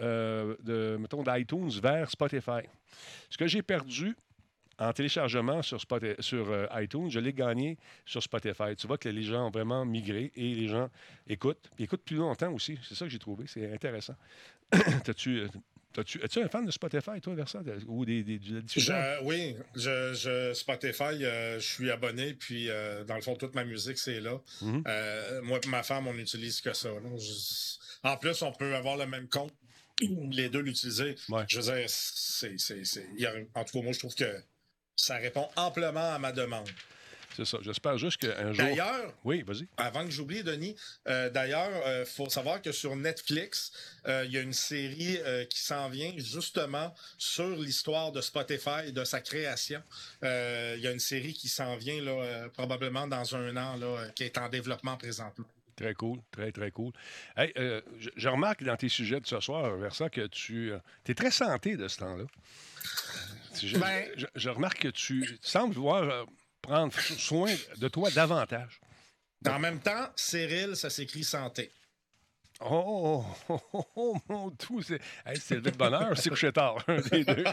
euh, 0.00 0.56
de 0.62 0.96
mettons, 0.98 1.22
d'iTunes 1.22 1.68
vers 1.82 2.10
Spotify. 2.10 2.62
Ce 3.28 3.36
que 3.36 3.46
j'ai 3.46 3.60
perdu 3.60 4.16
en 4.78 4.92
téléchargement 4.94 5.60
sur, 5.60 5.78
Spotify- 5.78 6.20
sur 6.20 6.50
euh, 6.50 6.66
iTunes, 6.76 7.10
je 7.10 7.18
l'ai 7.20 7.34
gagné 7.34 7.76
sur 8.06 8.22
Spotify. 8.22 8.74
Tu 8.76 8.86
vois 8.86 8.96
que 8.96 9.08
les 9.10 9.22
gens 9.22 9.48
ont 9.48 9.50
vraiment 9.50 9.84
migré 9.84 10.32
et 10.36 10.54
les 10.54 10.68
gens 10.68 10.88
écoutent. 11.26 11.70
Ils 11.78 11.84
écoutent 11.84 12.04
plus 12.04 12.16
longtemps 12.16 12.52
aussi. 12.52 12.78
C'est 12.82 12.94
ça 12.94 13.04
que 13.04 13.10
j'ai 13.10 13.18
trouvé. 13.18 13.44
C'est 13.46 13.70
intéressant. 13.72 14.14
T'as-tu, 15.04 15.46
t'as-tu- 15.96 16.22
es-tu 16.22 16.40
un 16.40 16.48
fan 16.48 16.64
de 16.64 16.70
Spotify, 16.70 17.20
toi, 17.20 17.34
vers 17.34 17.48
ça? 17.48 17.62
de- 17.62 17.78
ou 17.86 18.04
des, 18.04 18.22
des? 18.22 18.38
Je- 18.74 19.22
oui, 19.24 19.56
je, 19.74 20.14
je- 20.14 20.52
Spotify, 20.54 21.24
euh, 21.24 21.58
je 21.58 21.66
suis 21.66 21.90
abonné, 21.90 22.34
puis 22.34 22.68
euh, 22.70 23.04
dans 23.04 23.16
le 23.16 23.22
fond, 23.22 23.34
toute 23.34 23.54
ma 23.54 23.64
musique, 23.64 23.98
c'est 23.98 24.20
là. 24.20 24.40
Mhm. 24.62 24.82
Euh, 24.86 25.42
moi 25.42 25.58
et 25.62 25.68
ma 25.68 25.82
femme, 25.82 26.06
on 26.06 26.14
n'utilise 26.14 26.60
que 26.60 26.72
ça. 26.72 26.90
Je- 27.18 27.76
En 28.08 28.16
plus, 28.16 28.40
on 28.42 28.52
peut 28.52 28.74
avoir 28.76 28.96
le 28.96 29.06
même 29.06 29.28
compte, 29.28 29.52
les 30.00 30.48
deux 30.48 30.60
l'utiliser. 30.60 31.16
Ouais. 31.28 31.44
Je 31.48 31.58
veux 31.60 31.74
dire, 31.74 31.84
c'est, 31.88 32.58
c'est- 32.58 32.84
c'est- 32.84 33.06
en 33.54 33.64
tout 33.64 33.78
cas, 33.78 33.82
moi, 33.82 33.92
je 33.92 33.98
trouve 33.98 34.14
que 34.14 34.30
ça 34.94 35.16
répond 35.16 35.48
amplement 35.56 36.14
à 36.14 36.18
ma 36.18 36.32
demande. 36.32 36.68
C'est 37.36 37.44
ça. 37.44 37.58
J'espère 37.60 37.98
juste 37.98 38.16
qu'un 38.18 38.52
jour. 38.52 38.64
D'ailleurs, 38.64 39.12
Oui, 39.24 39.42
vas-y. 39.42 39.68
Avant 39.76 40.04
que 40.04 40.10
j'oublie, 40.10 40.42
Denis, 40.42 40.74
euh, 41.06 41.28
d'ailleurs, 41.28 41.70
il 42.00 42.06
faut 42.06 42.30
savoir 42.30 42.62
que 42.62 42.72
sur 42.72 42.96
Netflix, 42.96 43.70
euh, 44.06 44.24
il 44.26 44.32
y 44.32 44.38
a 44.38 44.40
une 44.40 44.52
série 44.54 45.18
euh, 45.18 45.44
qui 45.44 45.60
s'en 45.60 45.88
vient 45.90 46.12
justement 46.16 46.94
sur 47.18 47.48
l'histoire 47.56 48.10
de 48.12 48.20
Spotify 48.22 48.86
et 48.88 48.92
de 48.92 49.04
sa 49.04 49.20
création. 49.20 49.82
Euh, 50.22 50.74
Il 50.78 50.82
y 50.82 50.86
a 50.86 50.92
une 50.92 50.98
série 51.00 51.34
qui 51.34 51.48
s'en 51.48 51.76
vient 51.76 52.00
là, 52.02 52.12
euh, 52.12 52.48
probablement 52.48 53.06
dans 53.06 53.34
un 53.36 53.56
an, 53.56 53.76
là, 53.76 53.86
euh, 53.86 54.08
qui 54.10 54.24
est 54.24 54.38
en 54.38 54.48
développement 54.48 54.96
présentement. 54.96 55.44
Très 55.76 55.92
cool, 55.92 56.20
très, 56.30 56.52
très 56.52 56.70
cool. 56.70 56.92
Hey, 57.36 57.52
euh, 57.58 57.82
je, 57.98 58.08
je 58.16 58.28
remarque 58.30 58.64
dans 58.64 58.76
tes 58.76 58.88
sujets 58.88 59.20
de 59.20 59.26
ce 59.26 59.40
soir, 59.40 59.76
Versa, 59.76 60.08
que 60.08 60.26
tu 60.28 60.72
es 61.06 61.14
très 61.14 61.30
santé 61.30 61.76
de 61.76 61.86
ce 61.86 61.98
temps-là. 61.98 62.24
Je, 63.62 63.78
Ben- 63.78 64.08
je- 64.16 64.26
je 64.34 64.48
remarque 64.48 64.78
que 64.80 64.88
tu 64.88 65.38
sembles 65.42 65.76
euh, 65.78 66.24
prendre 66.66 66.92
soin 67.00 67.54
de 67.76 67.88
toi 67.88 68.10
davantage. 68.10 68.80
En 69.48 69.58
même 69.58 69.80
temps, 69.80 70.08
Cyril, 70.16 70.74
ça 70.76 70.90
s'écrit 70.90 71.24
santé. 71.24 71.70
Oh, 72.60 73.22
oh, 73.50 73.60
oh, 73.74 73.84
oh, 73.96 74.18
mon 74.28 74.50
tout, 74.50 74.80
c'est 74.82 74.98
hey, 75.26 75.38
c'est 75.38 75.56
levé 75.56 75.70
de 75.72 75.76
bonheur, 75.76 76.16
c'est 76.16 76.30
couché 76.30 76.50
tard, 76.52 76.82
un 76.88 77.00
des 77.02 77.22
deux. 77.22 77.44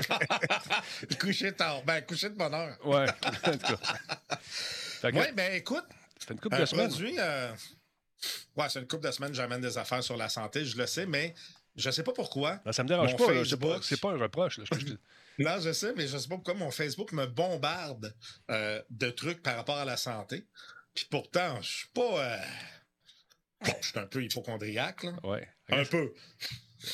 coucher 1.19 1.52
tard. 1.52 1.84
Ben, 1.84 2.02
coucher 2.02 2.30
de 2.30 2.36
bonheur. 2.36 2.78
Ouais, 2.86 3.06
en 3.10 3.52
tout 3.52 3.58
cas. 3.76 3.95
Fait 4.39 5.12
que, 5.12 5.17
Oui, 5.17 5.26
ben 5.34 5.54
écoute, 5.56 5.84
ça 6.17 6.28
fait 6.28 6.34
une 6.36 6.39
couple 6.39 6.56
un 6.56 6.60
de 6.62 6.65
semaines. 6.65 6.88
produit. 6.88 7.15
euh, 7.19 7.52
Ouais, 8.56 8.69
c'est 8.69 8.80
une 8.80 8.88
couple 8.88 9.06
de 9.06 9.12
semaines, 9.12 9.34
j'amène 9.34 9.60
des 9.60 9.78
affaires 9.78 10.02
sur 10.02 10.15
la 10.15 10.30
santé, 10.30 10.63
je 10.65 10.78
le 10.78 10.88
sais, 10.88 11.06
mais 11.06 11.36
je 11.75 11.89
sais 11.91 12.03
pas 12.03 12.13
pourquoi. 12.13 12.59
Ben, 12.65 12.71
ça 12.71 12.83
me 12.83 12.88
dérange 12.88 13.12
Mon 13.12 13.17
pas, 13.17 13.25
c'est 13.25 13.31
pas, 13.33 13.67
Facebook. 13.67 13.83
c'est 13.83 13.99
pas 14.01 14.12
un 14.12 14.17
reproche. 14.17 14.57
là. 14.59 14.65
Je- 14.71 14.77
je- 15.62 15.71
sais, 15.73 15.93
mais 15.95 16.07
je 16.07 16.17
sais 16.17 16.27
pas 16.27 16.36
pourquoi 16.36 16.53
mon 16.53 16.71
Facebook 16.71 17.12
me 17.12 17.25
bombarde 17.25 18.13
euh, 18.51 18.81
de 18.89 19.09
trucs 19.09 19.41
par 19.41 19.55
rapport 19.55 19.77
à 19.77 19.86
la 19.86 19.97
santé. 19.97 20.45
Puis 20.93 21.07
pourtant, 21.09 21.62
je 21.62 21.69
suis 21.69 21.88
pas. 21.93 22.01
euh, 22.33 22.38
bon, 23.65 23.73
je 23.81 23.88
suis 23.88 23.99
un 23.99 24.05
peu 24.05 24.23
hypochondriaque, 24.23 25.03
là. 25.03 25.13
Ouais. 25.23 25.47
Un 25.69 25.86
peu. 25.86 26.13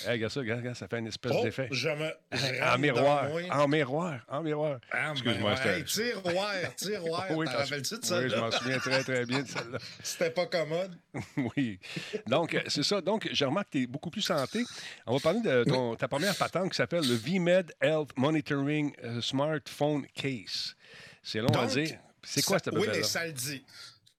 Hey, 0.06 0.12
regarde 0.14 0.32
ça, 0.32 0.40
regarde, 0.42 0.60
regarde, 0.60 0.76
ça 0.78 0.88
fait 0.88 1.00
une 1.00 1.08
espèce 1.08 1.32
Oh, 1.36 1.44
d'effet. 1.44 1.68
je 1.72 1.90
me. 1.90 2.12
En 2.74 2.78
miroir, 2.78 3.28
en 3.52 3.68
miroir, 3.68 4.20
en 4.28 4.44
miroir. 4.44 4.80
Ah, 4.92 5.12
Excuse-moi, 5.12 5.52
ben, 5.52 5.58
c'était- 5.58 5.78
hey, 5.80 5.84
tiroir, 6.24 6.54
tiroir. 6.76 7.26
Oui, 7.32 7.46
T'en 7.46 7.52
rappelles-tu 7.54 7.96
de 7.96 8.00
Oui, 8.24 8.30
je 8.30 8.36
m'en 8.36 8.52
souviens 8.52 8.78
très, 8.80 9.04
très 9.04 9.26
bien 9.26 9.42
de 9.42 9.48
celle-là. 9.48 9.78
C'était 10.04 10.30
pas 10.32 10.46
commode. 10.46 10.96
oui. 11.38 11.80
Donc, 12.28 12.54
euh, 12.54 12.62
c'est 12.68 12.84
ça. 12.84 13.02
Donc, 13.02 13.28
je 13.32 13.46
remarque 13.46 13.68
que 13.70 13.78
tu 13.78 13.84
es 13.84 13.88
beaucoup 13.88 14.10
plus 14.10 14.22
santé. 14.22 14.64
On 15.08 15.14
va 15.16 15.20
parler 15.20 15.42
de 15.42 15.64
ton- 15.64 15.96
ta 15.96 16.08
première 16.08 16.36
patente 16.36 16.70
qui 16.72 16.76
s'appelle 16.78 17.08
le 17.08 17.16
VMed 17.16 17.74
Health 17.82 18.12
Monitoring 18.18 18.94
euh, 19.04 19.22
Smartphone 19.22 20.06
Case. 20.14 20.76
C'est 21.24 21.40
long 21.40 21.48
à 21.50 21.66
Donc, 21.66 21.70
dire. 21.72 21.98
C'est 22.24 22.42
quoi 22.44 22.60
cette 22.60 22.74
Oui, 22.74 22.88
mais 22.92 23.02
ça 23.04 23.26
le 23.26 23.32
dit. 23.34 23.66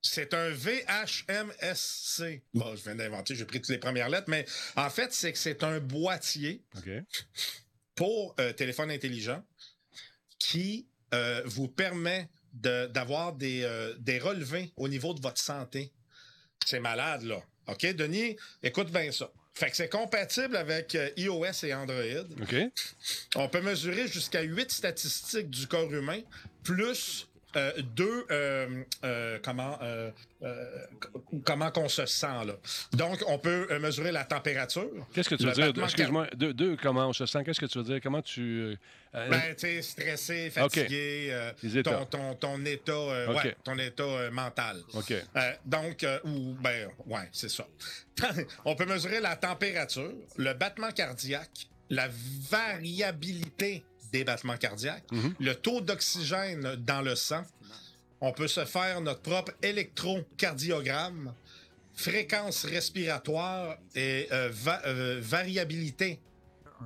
C'est 0.02 0.32
un 0.34 0.48
VHMSC. 0.50 2.42
Bon, 2.54 2.74
je 2.74 2.82
viens 2.82 2.94
d'inventer, 2.94 3.34
j'ai 3.34 3.44
pris 3.44 3.60
toutes 3.60 3.70
les 3.70 3.78
premières 3.78 4.08
lettres, 4.08 4.28
mais 4.28 4.46
en 4.76 4.88
fait, 4.90 5.12
c'est 5.12 5.32
que 5.32 5.38
c'est 5.38 5.62
un 5.62 5.78
boîtier 5.80 6.62
pour 7.94 8.34
euh, 8.40 8.52
téléphone 8.52 8.90
intelligent 8.90 9.44
qui 10.38 10.86
euh, 11.12 11.42
vous 11.44 11.68
permet 11.68 12.28
de- 12.52 12.86
d'avoir 12.86 13.34
des, 13.34 13.62
euh, 13.62 13.94
des 13.98 14.18
relevés 14.18 14.72
au 14.76 14.88
niveau 14.88 15.12
de 15.12 15.20
votre 15.20 15.40
santé. 15.40 15.92
C'est 16.64 16.80
malade, 16.80 17.22
là. 17.22 17.42
OK, 17.68 17.84
Denis, 17.94 18.36
écoute 18.62 18.90
bien 18.90 19.12
ça. 19.12 19.30
Fait 19.54 19.70
que 19.70 19.76
c'est 19.76 19.88
compatible 19.90 20.56
avec 20.56 20.96
iOS 21.16 21.64
et 21.64 21.74
Android. 21.74 22.24
OK. 22.40 22.54
On 23.34 23.48
peut 23.48 23.60
mesurer 23.60 24.08
jusqu'à 24.08 24.40
8 24.42 24.70
statistiques 24.70 25.50
du 25.50 25.66
corps 25.66 25.92
humain, 25.92 26.20
plus 26.64 27.28
euh, 27.56 27.72
deux 27.82 28.26
euh, 28.30 28.84
euh, 29.04 29.38
comment 29.42 29.78
comment 31.44 31.70
qu'on 31.70 31.88
se 31.88 32.06
sent 32.06 32.44
là. 32.46 32.54
Donc 32.92 33.22
on 33.26 33.38
peut 33.38 33.66
mesurer 33.78 34.12
la 34.12 34.24
température. 34.24 34.88
Qu'est-ce 35.12 35.28
que 35.28 35.34
tu 35.34 35.46
veux 35.46 35.52
dire? 35.52 35.72
Excuse-moi, 35.82 36.28
deux, 36.36 36.54
deux, 36.54 36.76
comment 36.76 37.08
on 37.08 37.12
se 37.12 37.26
sent? 37.26 37.42
Qu'est-ce 37.44 37.60
que 37.60 37.66
tu 37.66 37.78
veux 37.78 37.84
dire? 37.84 38.00
Comment 38.02 38.22
tu. 38.22 38.76
Ben, 39.12 39.54
tu 39.56 39.66
sais, 39.66 39.82
stressé, 39.82 40.50
fatigué, 40.50 41.34
ton, 41.82 42.04
ton, 42.04 42.34
ton 42.34 42.64
état, 42.64 43.28
ouais, 43.28 43.56
ton 43.64 43.76
état 43.78 44.30
mental. 44.30 44.82
OK. 44.94 45.12
Donc, 45.66 46.06
ou, 46.24 46.54
ben, 46.60 46.88
ouais, 47.06 47.28
c'est 47.32 47.50
ça. 47.50 47.66
On 48.64 48.76
peut 48.76 48.86
mesurer 48.86 49.20
la 49.20 49.34
température, 49.34 50.12
le 50.36 50.52
battement 50.52 50.92
cardiaque, 50.92 51.68
la 51.88 52.08
variabilité 52.48 53.82
des 54.12 54.24
battements 54.24 54.56
cardiaques, 54.56 55.04
Mhm. 55.12 55.34
le 55.40 55.54
taux 55.54 55.80
d'oxygène 55.80 56.76
dans 56.76 57.02
le 57.02 57.14
sang. 57.14 57.42
On 58.20 58.32
peut 58.32 58.48
se 58.48 58.64
faire 58.64 59.00
notre 59.00 59.20
propre 59.22 59.52
électrocardiogramme, 59.62 61.34
fréquence 61.94 62.64
respiratoire 62.64 63.76
et 63.94 64.28
euh, 64.32 64.48
va- 64.52 64.82
euh, 64.86 65.18
variabilité 65.22 66.20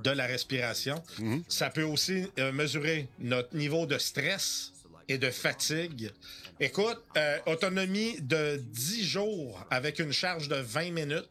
de 0.03 0.11
la 0.11 0.25
respiration. 0.25 1.01
Mhm. 1.19 1.43
Ça 1.47 1.69
peut 1.69 1.83
aussi 1.83 2.27
euh, 2.39 2.51
mesurer 2.51 3.07
notre 3.19 3.55
niveau 3.55 3.85
de 3.85 3.97
stress 3.97 4.71
et 5.07 5.17
de 5.17 5.29
fatigue. 5.29 6.11
Écoute, 6.59 7.01
euh, 7.17 7.37
autonomie 7.45 8.19
de 8.21 8.57
10 8.71 9.05
jours 9.05 9.65
avec 9.69 9.99
une 9.99 10.11
charge 10.11 10.47
de 10.47 10.55
20 10.55 10.91
minutes, 10.91 11.29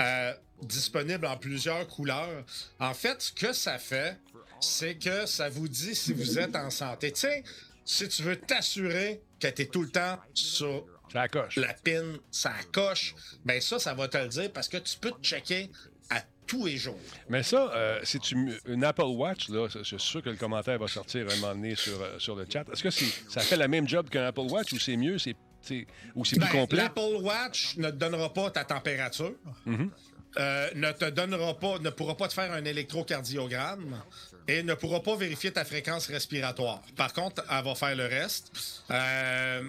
euh, 0.00 0.32
disponible 0.62 1.26
en 1.26 1.36
plusieurs 1.36 1.86
couleurs. 1.86 2.44
En 2.80 2.94
fait, 2.94 3.20
ce 3.22 3.32
que 3.32 3.52
ça 3.52 3.78
fait, 3.78 4.16
c'est 4.60 4.96
que 4.96 5.26
ça 5.26 5.48
vous 5.48 5.68
dit 5.68 5.94
si 5.94 6.12
vous 6.12 6.38
êtes 6.38 6.56
en 6.56 6.70
santé. 6.70 7.12
Tu 7.12 7.20
sais, 7.20 7.44
si 7.84 8.08
tu 8.08 8.22
veux 8.22 8.36
t'assurer 8.36 9.20
que 9.40 9.48
tu 9.48 9.62
es 9.62 9.66
tout 9.66 9.82
le 9.82 9.90
temps 9.90 10.18
sur 10.34 10.84
coche. 11.30 11.56
la 11.56 11.72
pin, 11.74 12.14
ça 12.30 12.52
coche, 12.72 13.14
ben 13.44 13.60
ça, 13.60 13.78
ça 13.78 13.94
va 13.94 14.08
te 14.08 14.18
le 14.18 14.28
dire 14.28 14.52
parce 14.52 14.68
que 14.68 14.76
tu 14.78 14.96
peux 14.98 15.10
te 15.12 15.22
checker 15.22 15.70
à 16.10 16.22
tous 16.46 16.66
les 16.66 16.76
jours. 16.76 16.98
Mais 17.28 17.42
ça, 17.42 17.72
euh, 17.74 18.00
si 18.04 18.18
tu 18.20 18.34
m- 18.34 18.56
une 18.66 18.84
Apple 18.84 19.02
Watch, 19.02 19.48
là, 19.48 19.68
c'est- 19.70 19.80
je 19.80 19.96
suis 19.96 20.00
sûr 20.00 20.22
que 20.22 20.30
le 20.30 20.36
commentaire 20.36 20.78
va 20.78 20.88
sortir 20.88 21.26
un 21.30 21.36
moment 21.36 21.54
donné 21.54 21.74
sur, 21.74 22.00
euh, 22.00 22.18
sur 22.18 22.34
le 22.36 22.46
chat. 22.50 22.64
Est-ce 22.72 22.82
que 22.82 22.90
c'est- 22.90 23.30
ça 23.30 23.40
fait 23.40 23.56
la 23.56 23.68
même 23.68 23.88
job 23.88 24.08
qu'un 24.08 24.26
Apple 24.26 24.40
Watch 24.50 24.72
ou 24.72 24.78
c'est 24.78 24.96
mieux, 24.96 25.18
c'est, 25.18 25.34
c'est- 25.62 25.86
ou 26.14 26.24
c'est 26.24 26.36
plus 26.36 26.46
Ben, 26.46 26.52
complet? 26.52 26.82
L'Apple 26.82 27.16
Watch 27.20 27.76
ne 27.76 27.90
te 27.90 27.96
donnera 27.96 28.32
pas 28.32 28.50
ta 28.50 28.64
température. 28.64 29.34
Mm-hmm. 29.66 29.90
Euh, 30.38 30.68
ne 30.74 30.92
te 30.92 31.06
donnera 31.06 31.58
pas, 31.58 31.78
ne 31.78 31.88
pourra 31.88 32.16
pas 32.16 32.28
te 32.28 32.34
faire 32.34 32.52
un 32.52 32.64
électrocardiogramme 32.64 34.02
et 34.46 34.62
ne 34.62 34.74
pourra 34.74 35.02
pas 35.02 35.16
vérifier 35.16 35.50
ta 35.50 35.64
fréquence 35.64 36.08
respiratoire. 36.08 36.82
Par 36.94 37.12
contre, 37.12 37.42
elle 37.50 37.64
va 37.64 37.74
faire 37.74 37.96
le 37.96 38.04
reste. 38.06 38.52
Euh, 38.90 39.62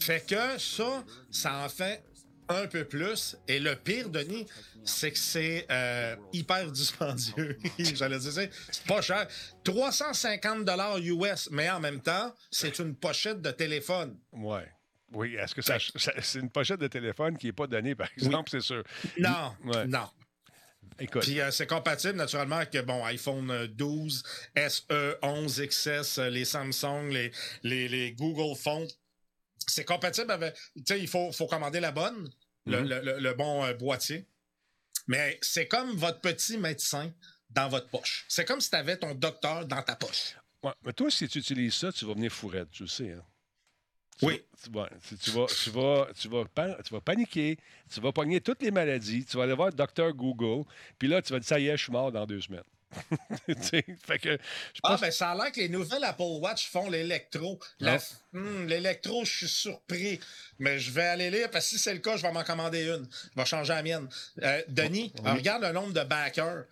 fait 0.00 0.26
que 0.26 0.58
ça, 0.58 1.04
ça 1.30 1.64
en 1.64 1.68
fait 1.68 2.02
un 2.48 2.66
peu 2.66 2.84
plus. 2.84 3.36
Et 3.46 3.60
le 3.60 3.76
pire, 3.76 4.08
Denis, 4.08 4.46
c'est 4.84 5.12
que 5.12 5.18
c'est 5.18 5.66
euh, 5.70 6.16
hyper 6.32 6.66
dispendieux. 6.72 7.58
J'allais 7.78 8.18
dire, 8.18 8.32
c'est 8.32 8.50
pas 8.86 9.00
cher. 9.02 9.28
350 9.64 10.64
dollars 10.64 10.98
US, 10.98 11.48
mais 11.52 11.70
en 11.70 11.80
même 11.80 12.00
temps, 12.00 12.34
c'est 12.50 12.78
une 12.78 12.94
pochette 12.94 13.40
de 13.40 13.50
téléphone. 13.50 14.16
Ouais. 14.32 14.66
Oui, 15.12 15.34
est-ce 15.36 15.54
que 15.54 15.62
ça, 15.62 15.78
ça- 15.96 16.12
c'est 16.20 16.38
une 16.40 16.50
pochette 16.50 16.80
de 16.80 16.86
téléphone 16.88 17.36
qui 17.38 17.46
n'est 17.46 17.52
pas 17.52 17.66
donnée, 17.66 17.94
par 17.94 18.08
exemple, 18.16 18.50
c'est 18.50 18.60
sûr. 18.60 18.82
Non, 19.18 19.54
Ouais. 19.64 19.86
non. 19.86 20.08
Écoute, 21.00 21.22
Puis 21.22 21.40
euh, 21.40 21.50
c'est 21.50 21.66
compatible 21.66 22.14
naturellement 22.16 22.56
avec 22.56 22.76
bon 22.84 23.04
iPhone 23.04 23.50
euh, 23.50 23.66
12, 23.68 24.22
SE, 24.56 25.16
11, 25.22 25.62
XS, 25.66 26.18
les 26.30 26.44
Samsung, 26.44 27.08
les, 27.10 27.30
les, 27.62 27.88
les 27.88 28.12
Google 28.12 28.56
Phones. 28.56 28.88
C'est 29.66 29.84
compatible 29.84 30.30
avec. 30.30 30.54
Tu 30.76 30.82
sais, 30.86 30.98
il 31.00 31.06
faut, 31.08 31.30
faut 31.32 31.46
commander 31.46 31.78
la 31.80 31.92
bonne, 31.92 32.28
le, 32.66 32.80
Mhm. 32.80 32.88
le- 32.88 33.00
le- 33.00 33.18
le 33.20 33.34
bon 33.34 33.64
euh, 33.64 33.74
boîtier. 33.74 34.26
Mais 35.06 35.38
c'est 35.42 35.68
comme 35.68 35.90
votre 35.92 36.20
petit 36.20 36.58
médecin 36.58 37.12
dans 37.50 37.68
votre 37.68 37.88
poche. 37.88 38.24
C'est 38.28 38.44
comme 38.44 38.60
si 38.60 38.70
tu 38.70 38.76
avais 38.76 38.96
ton 38.96 39.14
docteur 39.14 39.66
dans 39.66 39.82
ta 39.82 39.94
poche. 39.96 40.34
ouais, 40.62 40.72
mais 40.84 40.92
toi, 40.92 41.10
si 41.10 41.28
tu 41.28 41.38
utilises 41.38 41.74
ça, 41.74 41.92
tu 41.92 42.04
vas 42.06 42.14
venir 42.14 42.32
fourrette, 42.32 42.70
tu 42.70 42.82
le 42.82 42.88
sais. 42.88 43.12
Hein? 43.12 43.22
Oui. 44.22 44.42
tu, 44.62 44.70
vas, 44.70 44.88
tu, 45.22 45.30
vas, 45.30 45.46
tu, 46.14 46.28
vas, 46.28 46.44
tu 46.84 46.92
vas 46.94 47.00
paniquer, 47.00 47.56
tu 47.92 48.00
vas 48.00 48.12
pogner 48.12 48.40
toutes 48.40 48.62
les 48.62 48.70
maladies, 48.70 49.24
tu 49.24 49.36
vas 49.36 49.44
aller 49.44 49.54
voir 49.54 49.72
Docteur 49.72 50.12
Google, 50.12 50.64
puis 50.98 51.08
là, 51.08 51.22
tu 51.22 51.32
vas 51.32 51.38
dire, 51.38 51.48
ça 51.48 51.58
y 51.60 51.68
est, 51.68 51.76
je 51.76 51.82
suis 51.84 51.92
mort 51.92 52.10
dans 52.12 52.26
deux 52.26 52.40
semaines. 52.40 52.62
Fait 54.06 54.18
que, 54.18 54.38
Ah, 54.82 54.96
ben 54.98 55.10
ça 55.10 55.30
a 55.32 55.34
l'air 55.34 55.52
que 55.52 55.60
les 55.60 55.68
nouvelles 55.68 56.04
Apple 56.04 56.22
Watch 56.40 56.68
font 56.70 56.88
l'électro. 56.88 57.58
Hmm, 58.32 58.64
l'électro, 58.66 59.24
je 59.26 59.36
suis 59.36 59.48
surpris. 59.48 60.18
Mais 60.58 60.78
je 60.78 60.90
vais 60.90 61.02
aller 61.04 61.30
lire, 61.30 61.50
parce 61.50 61.66
que 61.66 61.70
si 61.76 61.78
c'est 61.78 61.92
le 61.92 62.00
cas, 62.00 62.16
je 62.16 62.22
vais 62.22 62.32
m'en 62.32 62.44
commander 62.44 62.84
une. 62.84 63.06
Je 63.34 63.40
vais 63.40 63.46
changer 63.46 63.74
la 63.74 63.82
mienne. 63.82 64.08
Euh, 64.42 64.62
Denis, 64.68 65.12
Oui. 65.22 65.30
regarde 65.32 65.62
le 65.64 65.72
nombre 65.72 65.92
de 65.92 66.02
backers. 66.02 66.64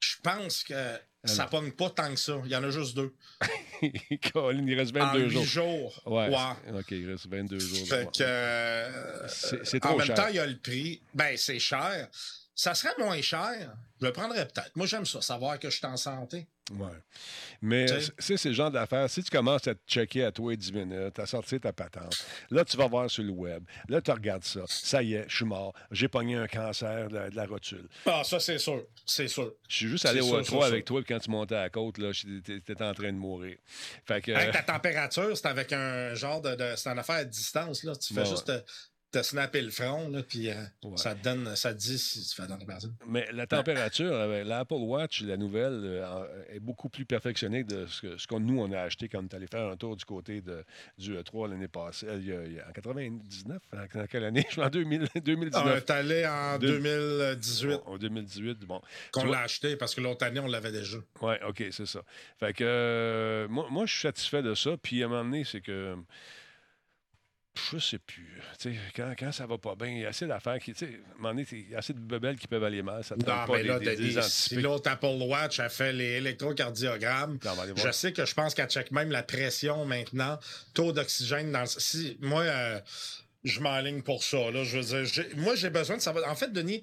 Je 0.00 0.16
pense 0.22 0.62
que 0.64 0.98
ça 1.24 1.46
pogne 1.46 1.70
pas 1.72 1.90
tant 1.90 2.10
que 2.12 2.18
ça. 2.20 2.40
Il 2.44 2.50
y 2.50 2.56
en 2.56 2.64
a 2.64 2.70
juste 2.70 2.96
deux. 2.96 3.14
Colin, 4.32 4.64
il 4.66 4.74
reste 4.78 4.96
En 4.96 5.06
22 5.12 5.24
huit 5.24 5.30
jours. 5.30 5.44
jours. 5.44 6.02
Ouais. 6.06 6.28
Ouais. 6.28 6.78
OK, 6.80 6.90
il 6.90 7.10
reste 7.10 7.26
22 7.28 7.58
jours. 7.58 7.86
Fait 7.88 8.06
que, 8.06 8.22
euh, 8.22 9.28
C'est- 9.28 9.84
en 9.86 9.96
même 9.96 10.06
cher. 10.06 10.14
temps, 10.16 10.28
il 10.28 10.36
y 10.36 10.38
a 10.38 10.46
le 10.46 10.58
prix. 10.58 11.02
Ben, 11.14 11.36
c'est 11.36 11.58
cher. 11.58 12.08
Ça 12.54 12.74
serait 12.74 12.94
moins 12.98 13.20
cher. 13.22 13.74
Je 14.00 14.06
le 14.06 14.12
prendrais 14.12 14.46
peut-être. 14.46 14.70
Moi, 14.76 14.86
j'aime 14.86 15.06
ça, 15.06 15.20
savoir 15.22 15.58
que 15.58 15.70
je 15.70 15.76
suis 15.76 15.86
en 15.86 15.96
santé. 15.96 16.46
Ouais. 16.70 16.88
Mais 17.60 17.90
euh, 17.90 18.00
c'est 18.18 18.44
le 18.44 18.52
genre 18.54 18.70
d'affaires. 18.70 19.10
Si 19.10 19.22
tu 19.22 19.30
commences 19.30 19.66
à 19.66 19.74
te 19.74 19.80
checker 19.86 20.24
à 20.24 20.32
toi 20.32 20.54
10 20.54 20.72
minutes, 20.72 21.18
à 21.18 21.26
sortir 21.26 21.60
ta 21.60 21.72
patente, 21.72 22.24
là, 22.50 22.64
tu 22.64 22.76
vas 22.76 22.86
voir 22.86 23.10
sur 23.10 23.24
le 23.24 23.30
web. 23.30 23.64
Là, 23.88 24.00
tu 24.00 24.10
regardes 24.12 24.44
ça. 24.44 24.60
Ça 24.68 25.02
y 25.02 25.14
est, 25.14 25.24
je 25.28 25.36
suis 25.36 25.44
mort. 25.44 25.74
J'ai 25.90 26.08
pogné 26.08 26.36
un 26.36 26.46
cancer 26.46 27.08
de, 27.08 27.30
de 27.30 27.36
la 27.36 27.46
rotule. 27.46 27.88
Ah, 28.06 28.22
ça, 28.24 28.38
c'est 28.40 28.58
sûr. 28.58 28.84
C'est 29.04 29.28
sûr. 29.28 29.52
Je 29.68 29.76
suis 29.76 29.88
juste 29.88 30.06
allé 30.06 30.20
au 30.20 30.24
sûr, 30.28 30.40
E3 30.40 30.44
sûr, 30.44 30.62
avec 30.64 30.76
sûr. 30.78 30.84
toi, 30.84 31.02
puis 31.02 31.14
quand 31.14 31.20
tu 31.20 31.30
montais 31.30 31.56
à 31.56 31.62
la 31.62 31.70
côte, 31.70 31.98
là, 31.98 32.12
j'étais 32.12 32.60
t'étais 32.60 32.84
en 32.84 32.94
train 32.94 33.12
de 33.12 33.18
mourir. 33.18 33.56
Fait 34.06 34.22
que. 34.22 34.30
Hey, 34.30 34.52
ta 34.52 34.62
température, 34.62 35.36
c'est 35.36 35.46
avec 35.48 35.72
un 35.72 36.14
genre 36.14 36.40
de. 36.40 36.54
de- 36.54 36.74
c'est 36.76 36.88
une 36.90 36.98
affaire 36.98 37.16
à 37.16 37.24
distance. 37.24 37.82
Là. 37.82 37.94
Tu 37.96 38.14
fais 38.14 38.20
Ouais, 38.20 38.26
juste 38.26 38.46
te, 38.46 38.62
te 39.12 39.22
snapper 39.22 39.62
le 39.62 39.70
front, 39.70 40.08
là, 40.08 40.22
puis 40.22 40.48
euh, 40.50 40.54
Ouais. 40.84 40.96
ça 40.96 41.14
te 41.14 41.22
donne. 41.22 41.54
Ça 41.54 41.72
te 41.74 41.78
dit 41.78 41.98
si 41.98 42.26
tu 42.28 42.34
fais 42.34 42.42
la 42.48 42.56
température. 42.56 42.90
Mais 43.06 43.28
la 43.32 43.46
température, 43.46 44.14
avec 44.16 44.46
l'Apple 44.46 44.74
Watch, 44.74 45.22
la 45.22 45.36
nouvelle, 45.36 45.80
euh, 45.84 46.44
est 46.48 46.60
beaucoup 46.60 46.88
plus 46.88 47.04
perfectionnée 47.04 47.62
de 47.62 47.86
ce 47.86 48.00
que, 48.02 48.16
ce 48.18 48.26
que 48.26 48.34
nous, 48.36 48.58
on 48.60 48.72
a 48.72 48.80
acheté 48.80 49.08
quand 49.08 49.20
on 49.20 49.26
est 49.26 49.34
allé 49.34 49.46
faire 49.46 49.68
un 49.68 49.76
tour 49.76 49.96
du 49.96 50.04
côté 50.04 50.40
de, 50.40 50.64
du 50.98 51.14
E3 51.14 51.50
l'année 51.50 51.68
passée. 51.68 52.06
Euh, 52.08 52.18
il 52.18 52.26
y 52.26 52.32
a- 52.32 52.44
il 52.44 52.52
y 52.54 52.60
a- 52.60 52.68
en 52.68 52.72
99, 52.72 53.60
en, 53.72 54.06
quelle 54.06 54.24
année? 54.24 54.44
Je 54.48 54.52
suis 54.52 54.60
en 54.62 54.70
2000, 54.70 55.06
On 55.14 55.20
2019. 55.20 55.76
est 55.76 55.90
allé 55.90 56.26
en 56.26 56.58
Deux- 56.58 56.78
2018 56.80 57.80
En 57.86 57.98
2018, 57.98 58.60
bon. 58.60 58.80
qu'on 59.12 59.24
l'a 59.26 59.40
acheté 59.40 59.76
parce 59.76 59.94
que 59.94 60.00
l'autre 60.00 60.24
année, 60.24 60.40
on 60.40 60.46
l'avait 60.48 60.72
déjà. 60.72 60.98
Oui, 61.20 61.34
OK, 61.46 61.62
c'est 61.70 61.86
ça. 61.86 62.02
Fait 62.40 62.52
que 62.52 62.64
euh, 62.64 63.48
moi, 63.48 63.66
moi, 63.70 63.86
je 63.86 63.92
suis 63.92 64.02
satisfait 64.02 64.42
de 64.42 64.54
ça. 64.54 64.70
Puis 64.82 65.02
à 65.02 65.06
un 65.06 65.08
moment 65.08 65.24
donné, 65.24 65.44
c'est 65.44 65.60
que. 65.60 65.96
Je 67.70 67.78
sais 67.78 67.98
plus. 67.98 68.40
Quand, 68.96 69.12
quand 69.18 69.30
ça 69.30 69.46
va 69.46 69.58
pas 69.58 69.74
bien, 69.74 69.88
il 69.88 69.98
y 70.00 70.06
a 70.06 70.08
assez 70.08 70.26
d'affaires 70.26 70.58
qui. 70.58 70.72
Donné, 71.22 71.46
il 71.52 71.70
y 71.70 71.74
a 71.74 71.78
assez 71.78 71.92
de 71.92 71.98
bebelles 71.98 72.36
qui 72.36 72.46
peuvent 72.46 72.64
aller 72.64 72.82
mal. 72.82 73.04
Ça 73.04 73.14
Non, 73.16 73.24
pas 73.24 73.46
mais 73.50 73.62
là, 73.62 73.78
des, 73.78 73.86
des, 73.86 73.96
Denis, 73.96 74.14
des 74.14 74.22
si 74.22 74.56
l'autre 74.56 74.90
Apple 74.90 75.18
Watch 75.20 75.60
a 75.60 75.68
fait 75.68 75.92
les 75.92 76.12
électrocardiogrammes, 76.16 77.38
On 77.44 77.52
va 77.54 77.62
aller 77.62 77.72
voir. 77.72 77.86
je 77.86 77.92
sais 77.92 78.12
que 78.12 78.24
je 78.24 78.34
pense 78.34 78.54
qu'elle 78.54 78.68
check 78.70 78.90
même 78.90 79.10
la 79.10 79.22
pression 79.22 79.84
maintenant, 79.84 80.38
taux 80.72 80.92
d'oxygène 80.92 81.52
dans 81.52 81.60
le. 81.60 81.66
Si, 81.66 82.16
moi, 82.20 82.42
euh, 82.42 82.80
je 83.44 83.60
m'enligne 83.60 84.02
pour 84.02 84.24
ça. 84.24 84.50
Là, 84.50 84.64
je 84.64 84.78
veux 84.78 85.04
dire, 85.04 85.26
moi, 85.36 85.54
j'ai 85.54 85.70
besoin 85.70 85.96
de 85.96 86.02
savoir. 86.02 86.30
En 86.30 86.34
fait, 86.34 86.52
Denis, 86.52 86.82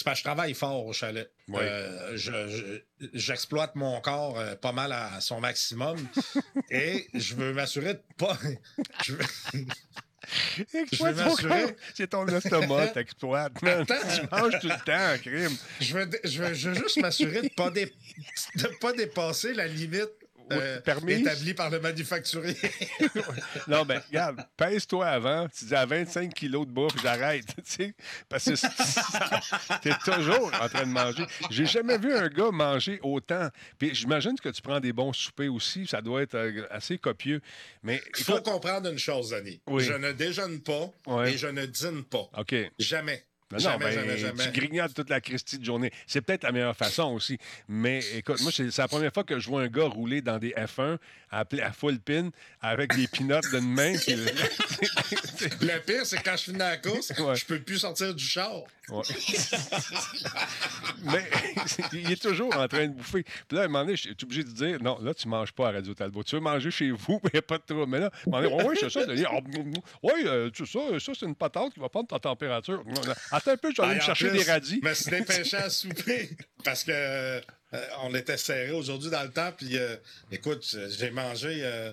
c'est 0.00 0.04
parce 0.04 0.16
que 0.16 0.20
je 0.20 0.24
travaille 0.24 0.54
fort 0.54 0.86
au 0.86 0.92
chalet. 0.94 1.30
Oui. 1.48 1.58
Euh, 1.62 2.16
je- 2.16 2.48
je- 2.48 3.06
J'exploite 3.12 3.74
mon 3.76 4.00
corps 4.00 4.38
euh, 4.38 4.54
pas 4.54 4.72
mal 4.72 4.92
à 4.92 5.20
son 5.20 5.40
maximum 5.40 5.96
et 6.70 7.06
je 7.14 7.34
veux 7.34 7.52
m'assurer 7.52 7.94
de 7.94 8.02
pas. 8.16 8.38
je 9.04 9.12
veux- 9.14 9.24
m'assurer. 11.14 11.76
C'est 11.94 12.08
ton 12.08 12.26
estomac, 12.26 12.88
t'exploites. 12.88 13.60
man. 13.62 13.80
Attends. 13.82 13.94
Tu 14.14 14.26
manges 14.30 14.60
tout 14.60 14.68
le 14.68 14.84
temps, 14.84 15.22
crime. 15.22 15.56
Je 15.80 15.94
veux, 15.98 16.10
je 16.24 16.42
veux, 16.42 16.54
je 16.54 16.68
veux 16.70 16.74
juste 16.82 17.00
m'assurer 17.00 17.42
de 17.42 17.48
pas 17.48 17.70
dé- 17.70 17.92
de 18.56 18.66
pas 18.80 18.92
dépasser 18.92 19.54
la 19.54 19.66
limite 19.66 20.08
euh, 20.50 20.80
établie 21.08 21.54
par 21.54 21.70
le 21.70 21.80
manufacturier. 21.80 22.56
Non, 23.68 23.84
ben, 23.84 24.00
regarde, 24.08 24.44
pèse-toi 24.56 25.06
avant, 25.06 25.46
tu 25.48 25.64
dis 25.64 25.74
à 25.74 25.86
25 25.86 26.32
kilos 26.32 26.66
de 26.66 26.72
bouffe, 26.72 27.00
j'arrête, 27.02 27.46
tu 27.56 27.62
sais, 27.64 27.94
parce 28.28 28.44
que 28.44 29.80
tu 29.82 29.88
es 29.88 29.94
toujours 30.04 30.50
en 30.60 30.68
train 30.68 30.86
de 30.86 30.92
manger. 30.92 31.24
J'ai 31.50 31.66
jamais 31.66 31.98
vu 31.98 32.12
un 32.14 32.28
gars 32.28 32.50
manger 32.50 32.98
autant. 33.02 33.48
Puis 33.78 33.94
j'imagine 33.94 34.38
que 34.38 34.48
tu 34.48 34.62
prends 34.62 34.80
des 34.80 34.92
bons 34.92 35.12
soupers 35.12 35.48
aussi, 35.48 35.86
ça 35.86 36.00
doit 36.00 36.22
être 36.22 36.34
euh, 36.34 36.66
assez 36.70 36.98
copieux. 36.98 37.40
Mais 37.82 38.00
Il 38.18 38.24
faut 38.24 38.40
comprendre 38.40 38.90
une 38.90 38.98
chose. 38.98 39.34
Oui. 39.66 39.84
Je 39.84 39.92
ne 39.92 40.12
déjeune 40.12 40.60
pas 40.60 40.90
et 41.26 41.36
je 41.36 41.46
ne 41.46 41.66
dîne 41.66 42.04
pas. 42.04 42.28
OK, 42.36 42.54
Jamais. 42.78 43.24
Non, 43.52 43.58
Jamais, 43.58 43.84
ben, 43.86 43.92
jamais, 43.92 44.16
jamais. 44.16 44.44
Tu 44.44 44.60
grignotes 44.60 44.94
toute 44.94 45.10
la 45.10 45.20
Christie 45.20 45.58
de 45.58 45.64
journée. 45.64 45.90
C'est 46.06 46.20
peut-être 46.20 46.44
la 46.44 46.52
meilleure 46.52 46.76
façon 46.76 47.12
aussi. 47.14 47.38
Mais 47.68 48.00
écoute, 48.14 48.40
moi, 48.42 48.52
c'est 48.52 48.76
la 48.76 48.88
première 48.88 49.12
fois 49.12 49.24
que 49.24 49.40
je 49.40 49.48
vois 49.48 49.62
un 49.62 49.68
gars 49.68 49.86
rouler 49.86 50.22
dans 50.22 50.38
des 50.38 50.50
F1 50.50 50.98
à, 51.30 51.44
à 51.62 51.72
full 51.72 51.98
pin 52.00 52.30
avec 52.60 52.94
des 52.96 53.06
pinottes 53.08 53.48
d'une 53.50 53.72
main. 53.72 53.94
puis- 53.96 54.14
Le 55.60 55.78
pire, 55.80 56.04
c'est 56.04 56.22
quand 56.22 56.36
je 56.36 56.44
finis 56.44 56.58
la 56.58 56.76
course, 56.76 57.12
Ouais. 57.18 57.34
je 57.36 57.44
peux 57.44 57.60
plus 57.60 57.78
sortir 57.78 58.14
du 58.14 58.24
char. 58.24 58.62
Ouais. 58.88 59.02
Mais 61.04 61.28
il 61.92 62.10
est 62.12 62.20
toujours 62.20 62.54
en 62.56 62.66
train 62.68 62.86
de 62.88 62.92
bouffer. 62.92 63.22
Puis 63.22 63.56
là, 63.56 63.62
à 63.62 63.64
un 63.64 63.68
moment 63.68 63.84
donné, 63.84 63.96
je 63.96 64.02
suis 64.02 64.16
obligé 64.22 64.44
de 64.44 64.50
dire 64.50 64.82
non, 64.82 64.98
là, 65.00 65.14
tu 65.14 65.26
ne 65.28 65.30
manges 65.30 65.52
pas 65.52 65.68
à 65.68 65.72
Radio 65.72 65.94
Talbot. 65.94 66.22
Tu 66.22 66.34
veux 66.36 66.40
manger 66.40 66.70
chez 66.70 66.90
vous, 66.90 67.20
il 67.24 67.30
n'y 67.34 67.38
a 67.38 67.42
pas 67.42 67.58
de 67.58 67.62
trouble. 67.64 67.86
Mais 67.86 68.00
là, 68.00 68.06
à 68.06 68.10
un 68.26 68.30
moment 68.30 68.56
donné, 68.56 68.68
oui, 68.68 68.76
c'est 68.80 68.90
ça. 68.90 69.00
Ah, 69.06 69.38
Oui, 70.02 70.12
euh, 70.26 70.50
c'est 70.56 70.66
ça, 70.66 70.80
ça, 70.98 71.12
c'est 71.18 71.26
une 71.26 71.34
patate 71.36 71.72
qui 71.74 71.80
va 71.80 71.88
prendre 71.88 72.08
ta 72.08 72.18
température. 72.18 72.82
Attends 73.30 73.52
un 73.52 73.56
peu, 73.56 73.70
je 73.74 73.80
vais 73.80 73.88
aller 73.88 73.96
me 73.96 74.00
Ah, 74.00 74.04
chercher 74.06 74.28
plus, 74.30 74.38
des 74.38 74.50
radis. 74.50 74.80
Me 74.82 74.94
suis 74.94 75.10
dépêché 75.10 75.56
à 75.56 75.70
souper 75.70 76.30
parce 76.64 76.84
que 76.84 77.40
euh, 77.74 77.86
on 78.02 78.14
était 78.14 78.36
serré 78.36 78.72
aujourd'hui 78.72 79.10
dans 79.10 79.22
le 79.22 79.30
temps. 79.30 79.52
Puis 79.52 79.76
euh, 79.78 79.96
écoute, 80.32 80.76
j'ai 80.90 81.10
mangé. 81.10 81.60
euh, 81.64 81.92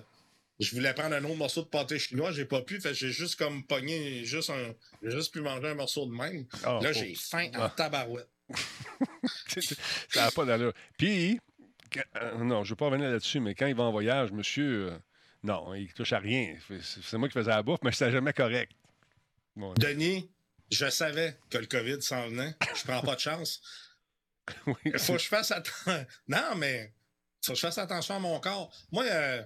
je 0.60 0.74
voulais 0.74 0.92
prendre 0.92 1.14
un 1.14 1.22
autre 1.24 1.36
morceau 1.36 1.62
de 1.62 1.68
pâté 1.68 1.98
chinois, 2.00 2.32
j'ai 2.32 2.44
pas 2.44 2.62
pu. 2.62 2.80
Fait 2.80 2.92
j'ai 2.94 3.10
juste 3.12 3.36
comme 3.36 3.64
pogné 3.64 4.24
juste 4.24 4.50
un. 4.50 4.74
J'ai 5.02 5.10
juste 5.12 5.32
pu 5.32 5.40
manger 5.40 5.68
un 5.68 5.74
morceau 5.74 6.04
de 6.06 6.12
même. 6.12 6.46
Ah, 6.64 6.80
là, 6.82 6.90
oh. 6.90 6.92
j'ai 6.92 7.14
faim 7.14 7.48
en 7.54 7.62
Ah. 7.62 7.74
tabarouette. 7.76 8.28
ça 10.08 10.24
n'a 10.24 10.30
pas 10.30 10.44
d'allure. 10.44 10.72
Puis, 10.96 11.38
quand- 11.92 12.38
non, 12.38 12.64
je 12.64 12.68
ne 12.68 12.72
veux 12.72 12.76
pas 12.76 12.86
revenir 12.86 13.08
là-dessus, 13.10 13.40
mais 13.40 13.54
quand 13.54 13.66
il 13.66 13.74
va 13.74 13.84
en 13.84 13.92
voyage, 13.92 14.32
monsieur, 14.32 14.92
non, 15.42 15.74
il 15.74 15.92
touche 15.92 16.12
à 16.12 16.18
rien. 16.18 16.56
C'est 16.66 16.82
c'est 17.02 17.18
moi 17.18 17.28
qui 17.28 17.34
faisais 17.34 17.50
la 17.50 17.62
bouffe, 17.62 17.80
mais 17.82 17.92
c'était 17.92 18.10
jamais 18.12 18.32
correct. 18.32 18.72
Bon, 19.56 19.74
Denis, 19.74 20.28
je 20.70 20.88
savais 20.90 21.36
que 21.50 21.58
le 21.58 21.66
COVID 21.66 22.02
s'en 22.02 22.28
venait. 22.28 22.54
Je 22.74 22.82
prends 22.84 23.00
pas 23.02 23.14
de 23.14 23.20
chance. 23.20 23.60
oui, 24.66 24.74
Il 24.84 24.98
faut 24.98 25.14
que 25.14 25.18
je 25.18 25.28
fasse 25.28 25.50
attention. 25.50 26.06
Non, 26.28 26.54
mais 26.56 26.92
faut 27.44 27.52
que 27.52 27.56
je 27.56 27.62
fasse 27.62 27.78
attention 27.78 28.16
à 28.16 28.18
mon 28.18 28.38
corps. 28.40 28.72
Moi, 28.92 29.04
euh, 29.04 29.42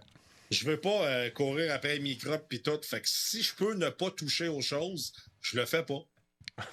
je 0.50 0.64
veux 0.64 0.80
pas 0.80 1.06
euh, 1.06 1.30
courir 1.30 1.72
après 1.72 1.94
les 1.94 2.00
microbes 2.00 2.46
pis 2.48 2.62
tout. 2.62 2.80
Fait 2.82 3.00
que 3.00 3.08
si 3.08 3.42
je 3.42 3.54
peux 3.54 3.74
ne 3.74 3.88
pas 3.88 4.10
toucher 4.10 4.48
aux 4.48 4.62
choses, 4.62 5.12
je 5.40 5.56
le 5.56 5.66
fais 5.66 5.84
pas. 5.84 6.00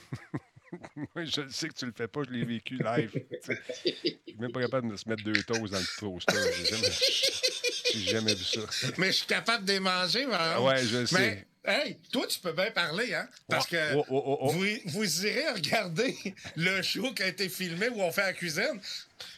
Oui, 1.15 1.25
je 1.25 1.41
le 1.41 1.49
sais 1.49 1.67
que 1.67 1.73
tu 1.73 1.85
le 1.87 1.93
fais 1.97 2.07
pas, 2.07 2.21
je 2.23 2.29
l'ai 2.29 2.45
vécu 2.45 2.77
live. 2.77 3.11
Je 3.47 3.53
suis 3.91 4.37
même 4.37 4.51
pas 4.51 4.61
capable 4.61 4.91
de 4.91 4.95
se 4.95 5.09
mettre 5.09 5.23
deux 5.23 5.41
toasts 5.43 5.73
dans 5.73 5.79
le 5.79 5.97
toaster. 5.97 6.35
J'ai 7.91 8.01
jamais, 8.01 8.11
jamais 8.11 8.35
vu 8.35 8.43
ça. 8.43 8.59
Mais 8.99 9.07
je 9.07 9.17
suis 9.17 9.25
capable 9.25 9.65
de 9.65 9.73
les 9.73 9.79
manger. 9.79 10.27
Ouais, 10.27 10.85
je 10.85 10.97
le 10.99 11.05
sais. 11.07 11.47
Hey, 11.65 11.97
toi, 12.11 12.25
tu 12.27 12.39
peux 12.39 12.53
bien 12.53 12.71
parler, 12.71 13.13
hein? 13.13 13.27
Parce 13.49 13.67
que 13.67 13.93
Oh, 13.95 14.05
oh, 14.09 14.37
oh. 14.41 14.49
Vous, 14.51 14.65
vous 14.85 15.25
irez 15.25 15.49
regarder 15.49 16.15
le 16.55 16.81
show 16.81 17.13
qui 17.13 17.23
a 17.23 17.27
été 17.27 17.49
filmé 17.49 17.89
où 17.89 18.01
on 18.01 18.11
fait 18.11 18.21
la 18.21 18.33
cuisine. 18.33 18.79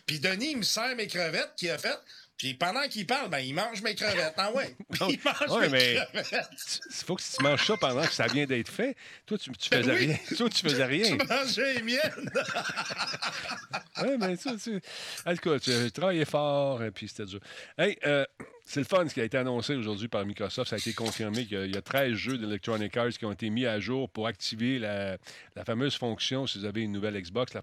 Puis 0.05 0.19
Denis, 0.19 0.51
il 0.51 0.57
me 0.57 0.63
sert 0.63 0.95
mes 0.95 1.07
crevettes 1.07 1.53
qu'il 1.57 1.69
a 1.71 1.77
faites. 1.79 1.99
Puis 2.37 2.55
pendant 2.55 2.87
qu'il 2.87 3.05
parle, 3.05 3.29
ben, 3.29 3.37
il 3.39 3.53
mange 3.53 3.81
mes 3.83 3.93
crevettes. 3.93 4.33
Ah 4.37 4.51
ouais? 4.51 4.75
Il 5.09 5.19
mange 5.23 5.49
ouais, 5.59 5.69
mes 5.69 5.93
mais- 5.93 6.05
crevettes. 6.11 6.79
Il 6.89 7.05
faut 7.05 7.15
que 7.15 7.21
tu 7.21 7.43
manges 7.43 7.65
ça 7.67 7.77
pendant 7.77 8.03
que 8.05 8.13
ça 8.13 8.25
vient 8.27 8.45
d'être 8.47 8.69
fait. 8.71 8.95
Toi, 9.27 9.37
tu, 9.37 9.51
tu 9.51 9.69
faisais 9.69 9.91
Oui. 9.91 10.05
rien. 10.07 10.17
Toi, 10.37 10.49
tu 10.49 10.61
faisais 10.63 10.85
rien. 10.85 11.17
Tu 11.17 11.27
manges 11.27 11.57
les 11.57 11.81
miennes. 11.83 12.31
Oui, 14.01 14.17
mais 14.19 14.35
ça, 14.35 14.51
tu. 14.61 14.81
En 15.25 15.35
tout 15.35 15.49
cas, 15.51 15.59
tu 15.59 15.71
as 15.71 15.91
travaillé 15.91 16.25
fort, 16.25 16.81
et 16.83 16.89
puis 16.91 17.07
c'était 17.07 17.25
dur. 17.25 17.39
Hey, 17.77 17.97
euh, 18.05 18.25
c'est 18.65 18.79
le 18.79 18.85
fun 18.85 19.07
ce 19.07 19.13
qui 19.13 19.21
a 19.21 19.23
été 19.23 19.37
annoncé 19.37 19.75
aujourd'hui 19.75 20.07
par 20.07 20.25
Microsoft. 20.25 20.69
Ça 20.69 20.75
a 20.75 20.79
été 20.79 20.93
confirmé 20.93 21.45
qu'il 21.45 21.57
y 21.57 21.61
a- 21.61 21.65
il 21.65 21.73
y 21.73 21.77
a 21.77 21.81
13 21.81 22.13
jeux 22.13 22.37
d'Electronic 22.37 22.95
Arts 22.95 23.09
qui 23.09 23.25
ont 23.25 23.31
été 23.31 23.49
mis 23.49 23.65
à 23.65 23.79
jour 23.79 24.09
pour 24.09 24.27
activer 24.27 24.79
la, 24.79 25.17
fameuse 25.65 25.95
fonction, 25.95 26.47
si 26.47 26.59
vous 26.59 26.65
avez 26.65 26.81
une 26.81 26.91
nouvelle 26.91 27.19
Xbox, 27.19 27.53
la 27.53 27.61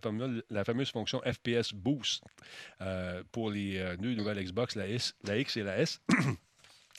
fameuse, 0.65 0.91
fonction 0.91 1.21
FPS 1.25 1.73
Boost 1.73 2.23
euh, 2.81 3.23
pour 3.33 3.51
les 3.51 3.79
euh, 3.79 3.97
deux 3.97 4.15
nouvelles 4.15 4.43
Xbox, 4.43 4.77
la, 4.77 4.87
la 5.25 5.39
X 5.39 5.57
et 5.57 5.63
la 5.63 5.79
S. 5.79 6.01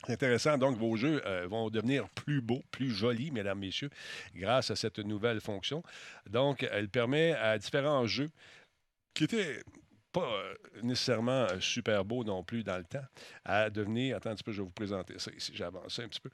C'est 0.06 0.14
intéressant. 0.14 0.56
Donc, 0.56 0.78
vos 0.78 0.96
jeux 0.96 1.20
euh, 1.26 1.46
vont 1.46 1.68
devenir 1.68 2.08
plus 2.08 2.40
beaux, 2.40 2.62
plus 2.70 2.90
jolis, 2.90 3.30
mesdames, 3.30 3.58
messieurs, 3.58 3.90
grâce 4.34 4.70
à 4.70 4.76
cette 4.76 4.98
nouvelle 4.98 5.40
fonction. 5.40 5.82
Donc, 6.28 6.66
elle 6.72 6.88
permet 6.88 7.32
à 7.32 7.58
différents 7.58 8.06
jeux 8.06 8.30
qui 9.12 9.24
étaient 9.24 9.62
pas 10.12 10.28
euh, 10.32 10.54
nécessairement 10.82 11.46
euh, 11.50 11.60
super 11.60 12.04
beaux 12.04 12.24
non 12.24 12.42
plus 12.42 12.62
dans 12.64 12.78
le 12.78 12.84
temps, 12.84 13.04
à 13.44 13.70
devenir. 13.70 14.16
Attends 14.16 14.30
un 14.30 14.34
petit 14.34 14.44
peu, 14.44 14.52
je 14.52 14.58
vais 14.58 14.66
vous 14.66 14.72
présenter 14.72 15.18
ça 15.18 15.30
ici. 15.36 15.52
J'ai 15.54 15.64
avancé 15.64 16.02
un 16.02 16.08
petit 16.08 16.20
peu. 16.20 16.30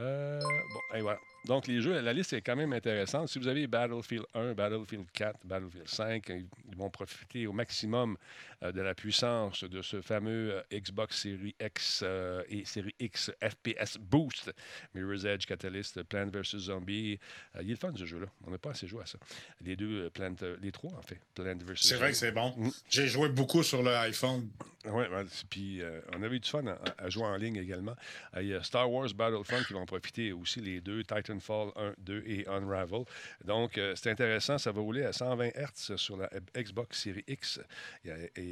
Euh, 0.00 0.40
bon, 0.40 0.96
et 0.96 1.00
voilà. 1.02 1.18
Donc, 1.46 1.66
les 1.66 1.80
jeux, 1.80 1.98
la 2.00 2.12
liste 2.12 2.32
est 2.34 2.42
quand 2.42 2.56
même 2.56 2.72
intéressante. 2.72 3.28
Si 3.28 3.38
vous 3.38 3.48
avez 3.48 3.66
Battlefield 3.66 4.26
1, 4.34 4.52
Battlefield 4.52 5.06
4, 5.12 5.46
Battlefield 5.46 5.88
5, 5.88 6.28
ils 6.28 6.76
vont 6.76 6.90
profiter 6.90 7.46
au 7.46 7.52
maximum 7.52 8.16
euh, 8.62 8.72
de 8.72 8.82
la 8.82 8.94
puissance 8.94 9.64
de 9.64 9.80
ce 9.80 10.02
fameux 10.02 10.52
euh, 10.54 10.78
Xbox 10.78 11.22
Series 11.22 11.54
X 11.58 12.04
et 12.48 12.64
Series 12.66 12.94
X 13.00 13.30
FPS 13.42 13.96
Boost, 13.98 14.52
Mirror's 14.94 15.24
Edge, 15.24 15.46
Catalyst, 15.46 16.02
Plant 16.02 16.28
vs. 16.30 16.58
Zombie. 16.58 17.18
Il 17.54 17.68
est 17.68 17.70
le 17.70 17.76
fun, 17.76 17.92
ce 17.96 18.04
jeu-là. 18.04 18.26
On 18.46 18.50
n'a 18.50 18.58
pas 18.58 18.70
assez 18.70 18.86
joué 18.86 19.02
à 19.02 19.06
ça. 19.06 19.18
Les 19.62 19.76
deux, 19.76 20.10
Plant, 20.10 20.34
les 20.60 20.72
trois, 20.72 20.92
en 20.92 21.02
fait. 21.02 21.20
Plant 21.34 21.56
vs. 21.56 21.76
C'est 21.76 21.96
vrai 21.96 22.10
que 22.10 22.16
c'est 22.16 22.32
bon. 22.32 22.54
Mm. 22.56 22.70
J'ai 22.90 23.06
joué 23.06 23.30
beaucoup 23.30 23.62
sur 23.62 23.82
le 23.82 23.94
iPhone. 23.96 24.48
Oui, 24.86 25.04
puis 25.50 25.82
on 26.16 26.22
avait 26.22 26.36
eu 26.36 26.40
du 26.40 26.48
fun 26.48 26.66
à, 26.66 26.78
à 26.96 27.10
jouer 27.10 27.24
en 27.24 27.36
ligne 27.36 27.56
également. 27.56 27.94
Il 28.38 28.46
y 28.46 28.54
a 28.54 28.62
Star 28.62 28.90
Wars 28.90 29.12
Battlefront 29.14 29.62
qui 29.66 29.74
vont 29.74 29.84
profiter 29.90 30.32
aussi, 30.32 30.60
les 30.60 30.80
deux, 30.80 31.02
Titanfall 31.02 31.72
1, 31.74 31.94
2 31.98 32.22
et 32.24 32.46
Unravel. 32.46 33.04
Donc, 33.44 33.76
euh, 33.76 33.94
c'est 33.96 34.10
intéressant, 34.10 34.56
ça 34.56 34.70
va 34.70 34.80
rouler 34.80 35.04
à 35.04 35.12
120 35.12 35.48
Hz 35.48 35.96
sur 35.96 36.16
la 36.16 36.30
Xbox 36.56 37.02
Series 37.02 37.24
X. 37.26 37.60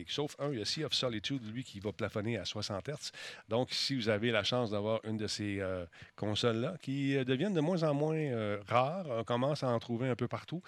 Sauf 0.08 0.34
un, 0.40 0.50
il 0.50 0.58
y 0.58 0.62
a 0.62 0.64
Sea 0.64 0.84
of 0.84 0.94
Solitude, 0.94 1.42
lui, 1.54 1.62
qui 1.62 1.78
va 1.78 1.92
plafonner 1.92 2.38
à 2.38 2.44
60 2.44 2.88
Hz. 2.88 3.12
Donc, 3.48 3.68
si 3.70 3.94
vous 3.94 4.08
avez 4.08 4.32
la 4.32 4.42
chance 4.42 4.70
d'avoir 4.72 5.00
une 5.04 5.16
de 5.16 5.28
ces 5.28 5.60
euh, 5.60 5.86
consoles-là, 6.16 6.74
qui 6.82 7.16
euh, 7.16 7.24
deviennent 7.24 7.54
de 7.54 7.60
moins 7.60 7.84
en 7.84 7.94
moins 7.94 8.58
rares, 8.66 9.06
on 9.08 9.24
commence 9.24 9.62
à 9.62 9.68
en 9.68 9.78
trouver 9.78 10.08
un 10.08 10.16
peu 10.16 10.26
partout. 10.26 10.62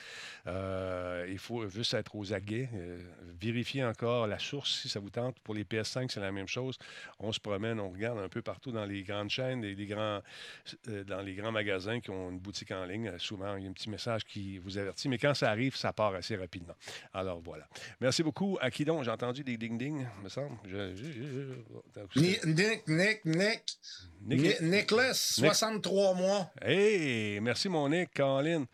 Il 0.47 1.39
faut 1.39 1.69
juste 1.69 1.95
être 1.95 2.15
aux 2.15 2.33
aguets. 2.33 2.69
vérifier 3.41 3.85
encore 3.85 4.27
la 4.29 4.39
source 4.39 4.83
si 4.83 4.89
ça 4.89 5.01
vous 5.01 5.11
tente. 5.11 5.39
Pour 5.41 5.55
les 5.55 5.65
PS5, 5.65 6.11
c'est 6.11 6.21
la 6.21 6.33
même 6.33 6.47
chose. 6.47 6.79
On 7.19 7.33
se 7.33 7.41
promène, 7.41 7.81
on 7.81 7.91
regarde 7.91 8.19
un 8.19 8.29
peu 8.29 8.43
partout 8.43 8.71
dans 8.71 8.85
les 8.85 9.03
grandes 9.03 9.31
chaînes, 9.31 9.65
et 9.65 9.75
les 9.75 9.87
grands, 9.87 10.21
dans 11.07 11.21
les 11.21 11.35
grands 11.35 11.53
magasins 11.53 12.01
qui 12.01 12.11
ont 12.11 12.31
une 12.31 12.39
boutique 12.39 12.71
en 12.73 12.85
ligne. 12.85 13.09
Euh, 13.09 13.19
Souvent, 13.19 13.57
il 13.57 13.65
y 13.65 13.67
a 13.67 13.71
un 13.71 13.73
petit 13.73 13.91
message 13.91 14.25
qui 14.25 14.59
vous 14.59 14.79
avertit. 14.79 15.09
Mais 15.09 15.19
quand 15.19 15.35
ça 15.35 15.51
arrive, 15.51 15.77
ça 15.77 15.93
part 15.93 16.15
assez 16.15 16.37
rapidement. 16.37 16.75
Alors 17.13 17.41
voilà. 17.41 17.69
Merci 18.01 18.23
beaucoup. 18.23 18.59
À 18.61 18.71
qui 18.71 18.85
donc? 18.85 19.05
J'ai 19.05 19.11
entendu 19.11 19.45
des 19.45 19.57
ding-ding, 19.57 20.07
me 20.23 20.29
semble. 20.29 20.57
Je- 20.65 20.95
je- 20.95 21.13
je- 21.13 22.21
Ni- 22.21 22.39
Nick, 22.55 22.89
Nick, 22.89 23.25
Nick. 23.25 23.63
Nick- 24.23 24.61
Ni- 24.61 24.69
Nicholas, 24.71 25.15
63 25.15 26.15
mois. 26.15 26.51
Hey, 26.63 27.41
merci 27.41 27.69
mon 27.69 27.89
Nick, 27.89 28.15
Colin. 28.15 28.67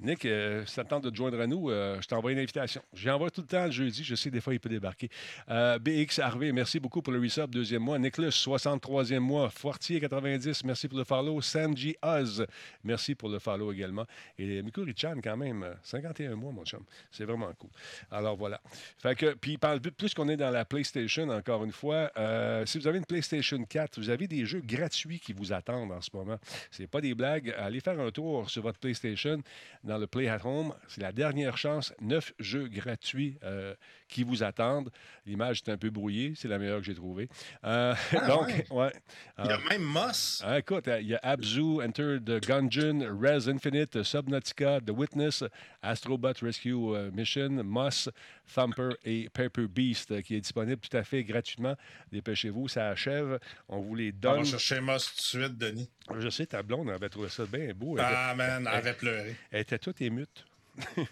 Nick, 0.00 0.26
euh, 0.26 0.64
ça 0.66 0.84
te 0.84 0.90
tente 0.90 1.02
de 1.02 1.10
te 1.10 1.16
joindre 1.16 1.40
à 1.40 1.48
nous, 1.48 1.70
euh, 1.70 2.00
je 2.00 2.06
t'envoie 2.06 2.30
une 2.30 2.38
invitation. 2.38 2.80
J'envoie 2.94 3.32
tout 3.32 3.40
le 3.40 3.48
temps 3.48 3.64
le 3.64 3.72
jeudi. 3.72 4.04
Je 4.04 4.14
sais, 4.14 4.30
des 4.30 4.40
fois, 4.40 4.54
il 4.54 4.60
peut 4.60 4.68
débarquer. 4.68 5.08
Euh, 5.48 5.76
BX 5.80 6.20
Harvey, 6.20 6.52
merci 6.52 6.78
beaucoup 6.78 7.02
pour 7.02 7.12
le 7.12 7.18
resub, 7.18 7.50
deuxième 7.50 7.82
mois. 7.82 7.98
Nicholas, 7.98 8.28
63e 8.28 9.18
mois. 9.18 9.50
Fortier, 9.50 9.98
90, 9.98 10.62
merci 10.62 10.86
pour 10.86 10.98
le 10.98 11.04
follow. 11.04 11.40
Sanji 11.40 11.96
Oz, 12.00 12.46
merci 12.84 13.16
pour 13.16 13.28
le 13.28 13.40
follow 13.40 13.72
également. 13.72 14.04
Et 14.38 14.62
Miku 14.62 14.82
Richan, 14.82 15.16
quand 15.20 15.36
même, 15.36 15.64
euh, 15.64 15.74
51 15.82 16.36
mois, 16.36 16.52
mon 16.52 16.64
chum. 16.64 16.84
C'est 17.10 17.24
vraiment 17.24 17.52
cool. 17.58 17.70
Alors, 18.12 18.36
voilà. 18.36 18.60
Fait 18.98 19.16
que, 19.16 19.34
puis, 19.34 19.58
plus 19.96 20.14
qu'on 20.14 20.28
est 20.28 20.36
dans 20.36 20.50
la 20.50 20.64
PlayStation, 20.64 21.28
encore 21.28 21.64
une 21.64 21.72
fois, 21.72 22.12
euh, 22.16 22.64
si 22.66 22.78
vous 22.78 22.86
avez 22.86 22.98
une 22.98 23.04
PlayStation 23.04 23.60
4, 23.64 23.98
vous 23.98 24.10
avez 24.10 24.28
des 24.28 24.46
jeux 24.46 24.60
gratuits 24.60 25.18
qui 25.18 25.32
vous 25.32 25.52
attendent 25.52 25.90
en 25.90 26.00
ce 26.00 26.10
moment. 26.14 26.38
C'est 26.70 26.86
pas 26.86 27.00
des 27.00 27.16
blagues. 27.16 27.52
Allez 27.58 27.80
faire 27.80 27.98
un 27.98 28.12
tour 28.12 28.48
sur 28.48 28.62
votre 28.62 28.78
PlayStation 28.78 29.42
dans 29.88 29.98
le 29.98 30.06
Play 30.06 30.28
at 30.28 30.44
Home. 30.44 30.74
C'est 30.86 31.00
la 31.00 31.12
dernière 31.12 31.56
chance. 31.56 31.92
Neuf 32.00 32.32
jeux 32.38 32.68
gratuits 32.68 33.38
euh, 33.42 33.74
qui 34.08 34.24
vous 34.24 34.42
attendent. 34.42 34.90
L'image 35.26 35.62
est 35.66 35.70
un 35.70 35.76
peu 35.76 35.90
brouillée. 35.90 36.32
C'est 36.36 36.48
la 36.48 36.58
meilleure 36.58 36.78
que 36.80 36.86
j'ai 36.86 36.94
trouvée. 36.94 37.28
Euh, 37.64 37.94
donc, 38.28 38.48
ouais. 38.48 38.66
ouais. 38.70 38.92
Il 39.38 39.44
y 39.44 39.48
a 39.48 39.54
Alors, 39.54 39.60
même 39.68 39.82
Moss. 39.82 40.42
ah, 40.46 40.58
écoute, 40.58 40.88
il 41.00 41.06
y 41.08 41.14
a 41.14 41.20
Abzu, 41.22 41.82
Enter 41.82 42.18
the 42.24 42.42
Gungeon, 42.44 43.06
Res 43.20 43.48
Infinite, 43.48 44.02
Subnautica, 44.02 44.80
The 44.80 44.90
Witness, 44.90 45.44
Astrobot 45.82 46.32
Rescue 46.42 46.72
euh, 46.94 47.10
Mission, 47.12 47.50
Moss, 47.62 48.08
Thumper 48.54 48.90
et 49.04 49.28
Paper 49.28 49.66
Beast 49.68 50.10
euh, 50.10 50.22
qui 50.22 50.34
est 50.36 50.40
disponible 50.40 50.80
tout 50.80 50.96
à 50.96 51.04
fait 51.04 51.22
gratuitement. 51.24 51.76
Dépêchez-vous, 52.10 52.68
ça 52.68 52.88
achève. 52.88 53.38
On 53.68 53.80
vous 53.80 53.94
les 53.94 54.08
On 54.10 54.18
donne. 54.20 54.38
va 54.38 54.44
chercher 54.44 54.80
Moss 54.80 55.10
tout 55.10 55.16
de 55.38 55.42
suite, 55.44 55.58
Denis. 55.58 55.88
Je 56.18 56.30
sais, 56.30 56.46
ta 56.46 56.62
blonde 56.62 56.88
avait 56.90 57.10
trouvé 57.10 57.28
ça 57.28 57.44
bien 57.44 57.72
beau. 57.74 57.98
Elle, 57.98 58.04
Ah, 58.06 58.34
man, 58.34 58.66
elle 58.66 58.74
avait 58.74 58.94
pleuré. 58.94 59.36
elle 59.50 59.60
était 59.60 59.78
toute 59.78 60.00
émute. 60.00 60.46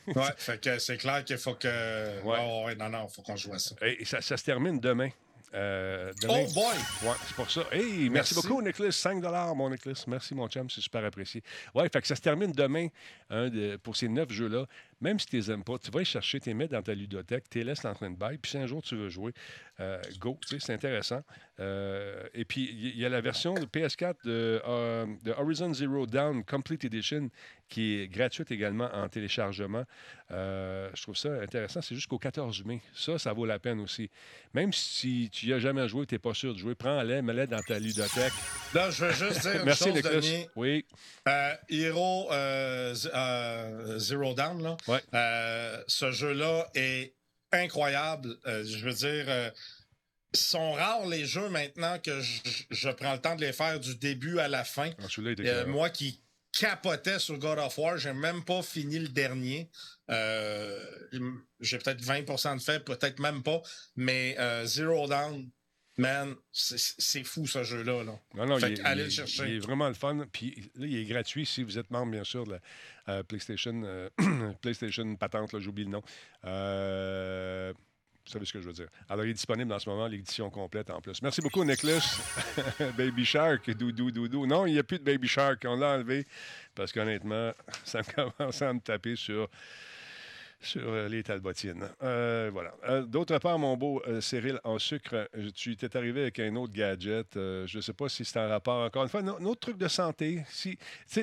Ouais, 0.09 0.23
fait 0.37 0.61
que 0.63 0.79
c'est 0.79 0.97
clair 0.97 1.25
qu'il 1.25 1.39
faut 1.39 1.55
que. 1.55 2.23
Ouais. 2.23 2.65
Ouais, 2.67 2.75
non, 2.77 2.89
non, 2.89 3.09
faut 3.09 3.23
qu'on 3.23 3.37
joue 3.37 3.53
à 3.55 3.59
ça. 3.59 3.75
Et 3.83 4.05
ça, 4.05 4.21
ça 4.21 4.37
se 4.37 4.45
termine 4.45 4.79
demain. 4.81 5.09
Euh, 5.55 6.13
demain- 6.21 6.45
Oh 6.49 6.53
boy! 6.53 7.09
Ouais, 7.09 7.17
c'est 7.27 7.35
pour 7.37 7.51
ça. 7.51 7.63
Hey, 7.73 8.11
merci, 8.11 8.35
Merci. 8.35 8.35
beaucoup, 8.35 8.61
Nicholas. 8.61 8.91
5 8.93 9.23
mon 9.55 9.71
Nicholas. 9.71 10.05
Merci, 10.09 10.35
mon 10.35 10.49
chum. 10.49 10.69
C'est 10.69 10.81
super 10.83 11.05
apprécié. 11.05 11.43
Ouais, 11.75 11.89
fait 11.89 12.01
que 12.03 12.07
ça 12.07 12.17
se 12.17 12.21
termine 12.21 12.53
demain 12.53 12.89
hein, 13.31 13.49
de- 13.49 13.77
pour 13.77 13.97
ces 13.97 14.09
neuf 14.09 14.31
jeux-là. 14.31 14.67
Même 15.01 15.19
si 15.19 15.27
tu 15.27 15.37
les 15.37 15.51
aimes 15.51 15.63
pas, 15.65 15.79
tu 15.79 15.91
vas 15.91 15.99
les 15.99 16.05
chercher, 16.07 16.41
tu 16.41 16.49
les 16.49 16.55
mets 16.55 16.69
dans 16.69 16.83
ta 16.83 16.95
ludothèque, 16.95 17.45
tu 17.51 17.59
les 17.59 17.65
laisses 17.65 17.85
en 17.85 17.95
train 17.95 18.11
de 18.11 18.17
bail. 18.17 18.39
Puis 18.39 18.53
si 18.53 18.59
un 18.59 18.67
jour 18.67 18.83
tu 18.83 18.97
veux 18.97 19.09
jouer, 19.11 19.33
euh, 19.81 20.01
go. 20.19 20.39
C'est 20.47 20.73
intéressant. 20.73 21.23
Euh, 21.61 22.23
et 22.35 22.45
puis, 22.47 22.71
il 22.73 22.99
y- 22.99 23.05
a 23.05 23.09
la 23.11 23.21
version 23.21 23.55
de 23.55 23.67
PS4 23.67 24.17
de, 24.25 24.63
euh, 24.67 25.07
de 25.23 25.33
Horizon 25.33 25.73
Zero 25.75 26.07
Dawn 26.07 26.43
Complete 26.45 26.85
Edition 26.87 27.29
qui 27.69 28.01
est 28.01 28.09
gratuite 28.09 28.51
également 28.53 28.89
en 28.95 29.09
téléchargement. 29.09 29.85
Je 30.31 31.03
trouve 31.03 31.17
ça 31.17 31.31
intéressant. 31.43 31.83
C'est 31.83 31.95
jusqu'au 31.95 32.19
14 32.19 32.65
mai. 32.65 32.81
Ça, 32.95 33.19
ça 33.19 33.33
vaut 33.33 33.45
la 33.45 33.59
peine 33.59 33.81
aussi. 33.81 34.09
Même 34.55 34.73
si 34.73 35.29
tu 35.33 35.47
n'y 35.47 35.53
as 35.53 35.59
jamais 35.59 35.89
joué, 35.89 36.07
tu 36.07 36.15
n'es 36.15 36.19
pas 36.21 36.33
sûr 36.35 36.55
de 36.55 36.59
jouer, 36.59 36.75
prends-les, 36.75 37.23
mets-les 37.23 37.47
dans 37.49 37.61
ta 37.63 37.79
ludothèque. 37.79 38.33
Là, 38.73 38.91
je 38.91 39.05
veux 39.05 39.13
juste 39.13 39.43
dire 39.43 39.57
une 39.61 39.65
Merci, 39.65 39.85
chose, 39.85 39.95
Nicolas. 39.95 40.21
Denis. 40.21 40.47
Oui. 40.57 40.87
Hero 41.69 42.29
Zero 43.99 44.35
Down, 44.35 44.63
là. 44.63 44.77
Ouais. 44.89 45.01
Euh, 45.15 45.83
ce 45.87 46.11
jeu-là 46.11 46.69
est 46.75 47.15
incroyable. 47.53 48.37
Euh, 48.47 48.65
je 48.65 48.85
veux 48.85 48.93
dire, 48.93 49.25
euh, 49.29 49.51
sont 50.35 50.73
rares 50.73 51.07
les 51.07 51.25
jeux 51.25 51.49
maintenant 51.49 51.99
que 51.99 52.21
je, 52.21 52.41
je 52.71 52.89
prends 52.91 53.15
le 53.15 53.21
temps 53.21 53.37
de 53.37 53.41
les 53.41 53.53
faire 53.53 53.81
du 53.81 53.97
début 53.97 54.39
à 54.39 54.49
la 54.49 54.65
fin. 54.65 54.91
Ah, 54.99 55.65
moi 55.67 55.91
qui 55.91 56.23
capotais 56.53 57.19
sur 57.19 57.39
God 57.39 57.59
of 57.59 57.77
War, 57.79 57.99
j'ai 57.99 58.13
même 58.13 58.45
pas 58.45 58.63
fini 58.63 58.99
le 58.99 59.09
dernier. 59.09 59.71
Euh, 60.11 60.79
j'ai 61.61 61.79
peut-être 61.79 62.03
20% 62.03 62.57
de 62.57 62.63
fait, 62.63 62.81
peut-être 62.81 63.19
même 63.19 63.43
pas. 63.43 63.61
Mais 63.95 64.37
Zero 64.65 65.07
Down, 65.07 65.51
man, 65.99 66.35
c'est 66.53 67.25
fou 67.25 67.47
ce 67.47 67.63
jeu-là. 67.65 68.05
Là. 68.05 68.19
Non, 68.35 68.47
non, 68.47 68.59
Fait 68.59 68.73
il, 68.73 68.81
est- 68.81 68.85
allez 68.85 69.03
il 69.03 69.05
le 69.07 69.11
chercher. 69.11 69.45
il 69.49 69.57
est 69.57 69.59
vraiment 69.59 69.89
le 69.89 69.95
fun. 69.95 70.27
Puis 70.33 70.71
là, 70.77 70.87
il 70.87 70.97
est 70.97 71.05
gratuit 71.05 71.47
si 71.47 71.63
vous 71.63 71.79
êtes 71.79 71.91
membre, 71.91 72.13
bien 72.13 72.25
sûr, 72.25 72.45
de 72.45 72.53
la 72.53 72.61
euh, 73.09 73.23
PlayStation, 73.23 73.83
euh, 73.85 74.09
PlayStation 74.61 75.17
Patente, 75.17 75.59
j'oublie 75.59 75.85
le 75.85 75.91
nom. 75.91 76.03
Euh, 76.45 77.73
vous 78.25 78.33
savez 78.33 78.45
ce 78.45 78.53
que 78.53 78.61
je 78.61 78.67
veux 78.67 78.73
dire. 78.73 78.89
Alors, 79.09 79.25
il 79.25 79.31
est 79.31 79.35
disponible 79.35 79.73
en 79.73 79.79
ce 79.79 79.89
moment, 79.89 80.09
l'édition 80.09 80.51
complète 80.51 80.91
en 80.91 81.01
plus. 81.01 81.23
Merci 81.23 81.41
beaucoup, 81.41 81.63
Nicholas. 81.65 82.21
Baby 82.99 83.25
Shark, 83.25 83.71
doudou, 83.71 84.11
doudou. 84.11 84.47
Non, 84.47 84.67
il 84.67 84.73
n'y 84.73 84.79
a 84.81 84.83
plus 84.83 84.99
de 84.99 85.05
Baby 85.05 85.29
Shark. 85.29 85.63
On 85.65 85.77
l'a 85.77 85.95
enlevé 85.95 86.27
parce 86.75 86.91
qu'honnêtement, 86.93 87.53
ça 87.85 88.01
me 88.01 88.13
commence 88.37 88.61
à 88.63 88.73
me 88.73 88.81
taper 88.81 89.15
sur 89.15 89.49
sur 90.67 90.83
euh, 90.87 91.09
les 91.09 91.23
talbotines. 91.23 91.89
Euh, 92.03 92.51
voilà. 92.53 92.75
Euh, 92.89 93.03
D'autre 93.03 93.39
part, 93.39 93.59
mon 93.59 93.77
beau 93.77 94.03
euh, 94.07 94.21
Cyril, 94.21 94.59
en 94.65 94.79
sucre, 94.79 95.29
tu 95.55 95.77
t'es 95.77 95.97
arrivé 95.97 96.23
avec 96.23 96.39
un 96.41 96.55
autre 96.57 96.73
gadget. 96.75 97.27
je 97.35 97.77
ne 97.77 97.81
sais 97.81 97.93
pas 97.93 98.09
si 98.09 98.25
c'est 98.25 98.39
en 98.39 98.49
rapport, 98.49 98.85
encore 98.85 99.03
une 99.05 99.09
fois, 99.09 99.21
un 99.21 99.45
autre 99.45 99.61
truc 99.61 99.79
de 99.79 99.89
santé. 99.89 100.43
Si, 100.51 100.79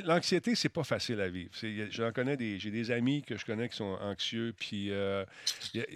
L'anxiété, 0.05 0.55
c'est 0.55 0.69
pas 0.69 0.83
facile 0.83 1.19
à 1.21 1.29
vivre. 1.29 1.51
J'en 1.91 2.11
connais 2.11 2.37
des, 2.37 2.57
j'ai 2.59 2.71
des 2.71 2.89
amis 2.91 3.21
que 3.23 3.37
je 3.37 3.45
connais 3.45 3.69
qui 3.69 3.75
sont 3.77 3.97
anxieux, 4.01 4.53
puis 4.57 4.91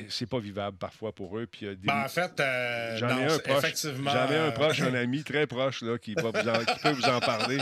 c'est 0.10 0.30
pas 0.30 0.39
vivable 0.39 0.78
parfois 0.78 1.12
pour 1.14 1.38
eux. 1.38 1.48
Puis 1.48 1.66
des- 1.68 1.76
Ben, 1.88 2.04
en 2.06 2.08
fait, 2.08 2.32
J'en 2.98 3.10
ai 3.10 3.24
un 3.26 3.39
proche. 3.39 3.58
effectivement. 3.64 4.12
J'en 4.12 4.32
ai 4.32 4.38
un 4.38 4.52
proche, 4.52 4.82
un 4.82 4.93
ami 4.93 5.24
très 5.24 5.48
proche 5.48 5.82
là, 5.82 5.98
qui, 5.98 6.14
va 6.16 6.24
vous 6.32 6.50
en- 6.50 6.66
qui 6.66 6.80
peut 6.82 6.91
vous 6.91 7.06
en 7.06 7.20
parler. 7.20 7.58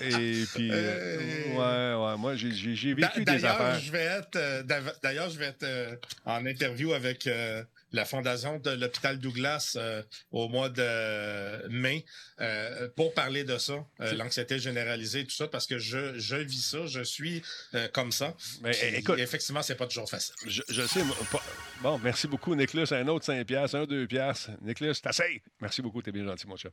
Et 0.00 0.44
puis, 0.54 0.70
ouais, 0.70 1.56
ouais, 1.56 2.16
moi, 2.18 2.34
j'ai- 2.36 2.94
vécu 2.94 3.24
des 3.24 3.44
affaires. 3.44 3.78
je 3.80 3.90
vais 3.92 4.04
être, 4.04 4.62
d'av- 4.64 4.94
d'ailleurs, 5.08 5.30
je 5.30 5.38
vais 5.38 5.46
être 5.46 5.62
euh, 5.62 5.96
en 6.26 6.44
interview 6.44 6.92
avec 6.92 7.26
euh, 7.26 7.62
la 7.92 8.04
fondation 8.04 8.58
de 8.58 8.70
l'hôpital 8.70 9.18
Douglas 9.18 9.74
euh, 9.76 10.02
au 10.30 10.48
mois 10.48 10.68
de 10.68 11.68
mai 11.68 12.04
euh, 12.40 12.88
pour 12.96 13.14
parler 13.14 13.44
de 13.44 13.58
ça, 13.58 13.84
euh, 14.00 14.12
l'anxiété 14.14 14.58
généralisée, 14.58 15.24
tout 15.24 15.34
ça, 15.34 15.48
parce 15.48 15.66
que 15.66 15.78
je, 15.78 16.18
je 16.18 16.36
vis 16.36 16.62
ça, 16.62 16.86
je 16.86 17.02
suis 17.02 17.42
comme 17.92 18.12
ça. 18.12 18.34
Mais, 18.62 18.70
Puis, 18.72 18.86
écoute, 18.96 19.18
effectivement, 19.18 19.62
c'est 19.62 19.74
pas 19.76 19.86
toujours 19.86 20.08
facile. 20.08 20.34
Je, 20.46 20.62
je 20.68 20.82
sais. 20.86 21.00
pas- 21.30 21.42
Bon, 21.82 21.98
merci 21.98 22.26
beaucoup, 22.26 22.54
Nicolas. 22.54 22.84
Un 22.90 23.06
autre 23.08 23.24
5 23.24 23.46
piastres, 23.46 23.76
un 23.76 23.84
2 23.86 24.06
piastres. 24.06 24.50
Nicolas, 24.62 24.94
t'essayes. 24.94 25.40
Merci 25.60 25.80
beaucoup, 25.80 26.02
t'es 26.02 26.10
bien 26.12 26.24
gentil, 26.24 26.46
mon 26.46 26.56
chum. 26.56 26.70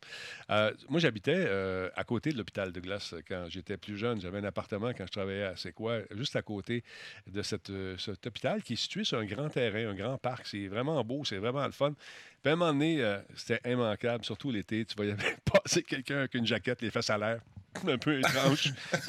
Moi, 0.50 1.00
j'habitais 1.00 1.48
à 1.96 2.04
côté 2.04 2.32
de 2.32 2.38
l'hôpital 2.38 2.72
euh, 2.76 3.22
quand 3.28 3.46
j'étais 3.50 3.78
plus 3.78 3.98
jeune. 3.98 4.22
J'avais 4.22 4.40
un 4.40 4.44
appartement 4.44 4.92
quand 4.94 5.06
je 5.06 5.12
travaillais 5.12 5.44
à 5.44 5.54
C'est 5.56 5.72
quoi, 5.72 6.00
juste 6.12 6.36
à 6.36 6.42
côté 6.42 6.84
de 7.28 7.42
cette, 7.42 7.72
cet 7.98 8.26
hôpital 8.28 8.62
qui 8.64 8.74
est 8.74 8.78
situé 8.78 9.04
sur 9.04 9.18
un 9.18 9.26
grand 9.26 9.50
terrain, 9.50 9.90
un 9.90 9.96
grand 9.96 10.18
parc. 10.18 10.48
C'est 10.48 10.68
vraiment 10.68 11.04
c'est 11.26 11.38
vraiment 11.38 11.66
le 11.66 11.72
fun. 11.72 11.94
Puis 12.42 12.52
à 12.52 12.54
un 12.54 12.58
euh, 13.00 13.20
c'était 13.36 13.60
immanquable, 13.72 14.24
surtout 14.24 14.52
l'été. 14.52 14.86
Tu 14.86 14.96
voyais 14.96 15.16
passer 15.64 15.82
quelqu'un 15.84 16.18
avec 16.20 16.34
une 16.36 16.46
jaquette, 16.46 16.82
les 16.82 16.92
fesses 16.92 17.10
à 17.10 17.18
l'air. 17.18 17.40
Un 17.88 17.98
peu 17.98 18.18
étrange. 18.20 18.72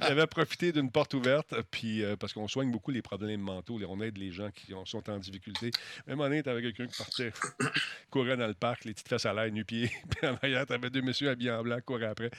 Il 0.00 0.06
avait 0.06 0.26
profité 0.28 0.70
d'une 0.72 0.90
porte 0.90 1.14
ouverte, 1.14 1.54
puis 1.70 2.04
euh, 2.04 2.14
parce 2.16 2.32
qu'on 2.32 2.46
soigne 2.46 2.70
beaucoup 2.70 2.90
les 2.92 3.02
problèmes 3.02 3.40
mentaux, 3.40 3.80
on 3.88 4.00
aide 4.00 4.18
les 4.18 4.30
gens 4.30 4.50
qui 4.52 4.72
ont- 4.72 4.84
sont 4.86 5.08
en 5.10 5.18
difficulté. 5.18 5.70
Un 6.06 6.12
moment 6.14 6.24
donné, 6.28 6.42
t'avais 6.44 6.62
quelqu'un 6.62 6.86
qui 6.86 6.96
partait, 6.96 7.32
courait 8.10 8.36
dans 8.36 8.46
le 8.46 8.54
parc, 8.54 8.84
les 8.84 8.92
petites 8.92 9.08
fesses 9.08 9.26
à 9.26 9.32
l'air, 9.34 9.50
nu-pieds, 9.50 9.90
puis 10.10 10.28
en 10.28 10.34
arrière, 10.36 10.64
t'avais 10.66 10.90
deux 10.90 11.02
messieurs 11.02 11.30
habillés 11.30 11.50
en 11.50 11.62
blanc, 11.62 11.78
couraient 11.84 12.06
après. 12.06 12.30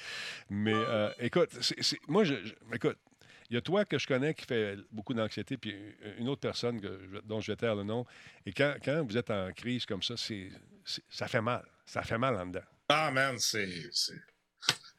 Mais 0.49 0.73
euh, 0.73 1.09
écoute, 1.19 1.49
moi, 2.07 2.23
je- 2.23 2.35
écoute, 2.73 2.97
il 3.49 3.55
y 3.55 3.57
a 3.57 3.61
toi 3.61 3.85
que 3.85 3.97
je 3.97 4.07
connais 4.07 4.33
qui 4.33 4.45
fait 4.45 4.75
beaucoup 4.91 5.13
d'anxiété, 5.13 5.57
puis 5.57 5.75
une 6.17 6.27
autre 6.29 6.41
personne 6.41 6.81
que 6.81 7.21
dont 7.25 7.39
je 7.41 7.51
vais 7.51 7.55
taire 7.55 7.75
le 7.75 7.83
nom. 7.83 8.05
Et 8.45 8.51
quand, 8.53 8.75
quand 8.83 9.03
vous 9.05 9.17
êtes 9.17 9.29
en 9.31 9.51
crise 9.53 9.85
comme 9.85 10.03
ça, 10.03 10.15
c'est, 10.17 10.49
ça 11.09 11.27
fait 11.27 11.41
mal. 11.41 11.65
Ça 11.85 12.03
fait 12.03 12.17
mal 12.17 12.35
en 12.35 12.45
dedans. 12.47 12.65
Ah, 12.89 13.11
man, 13.11 13.37
c'est. 13.39 13.69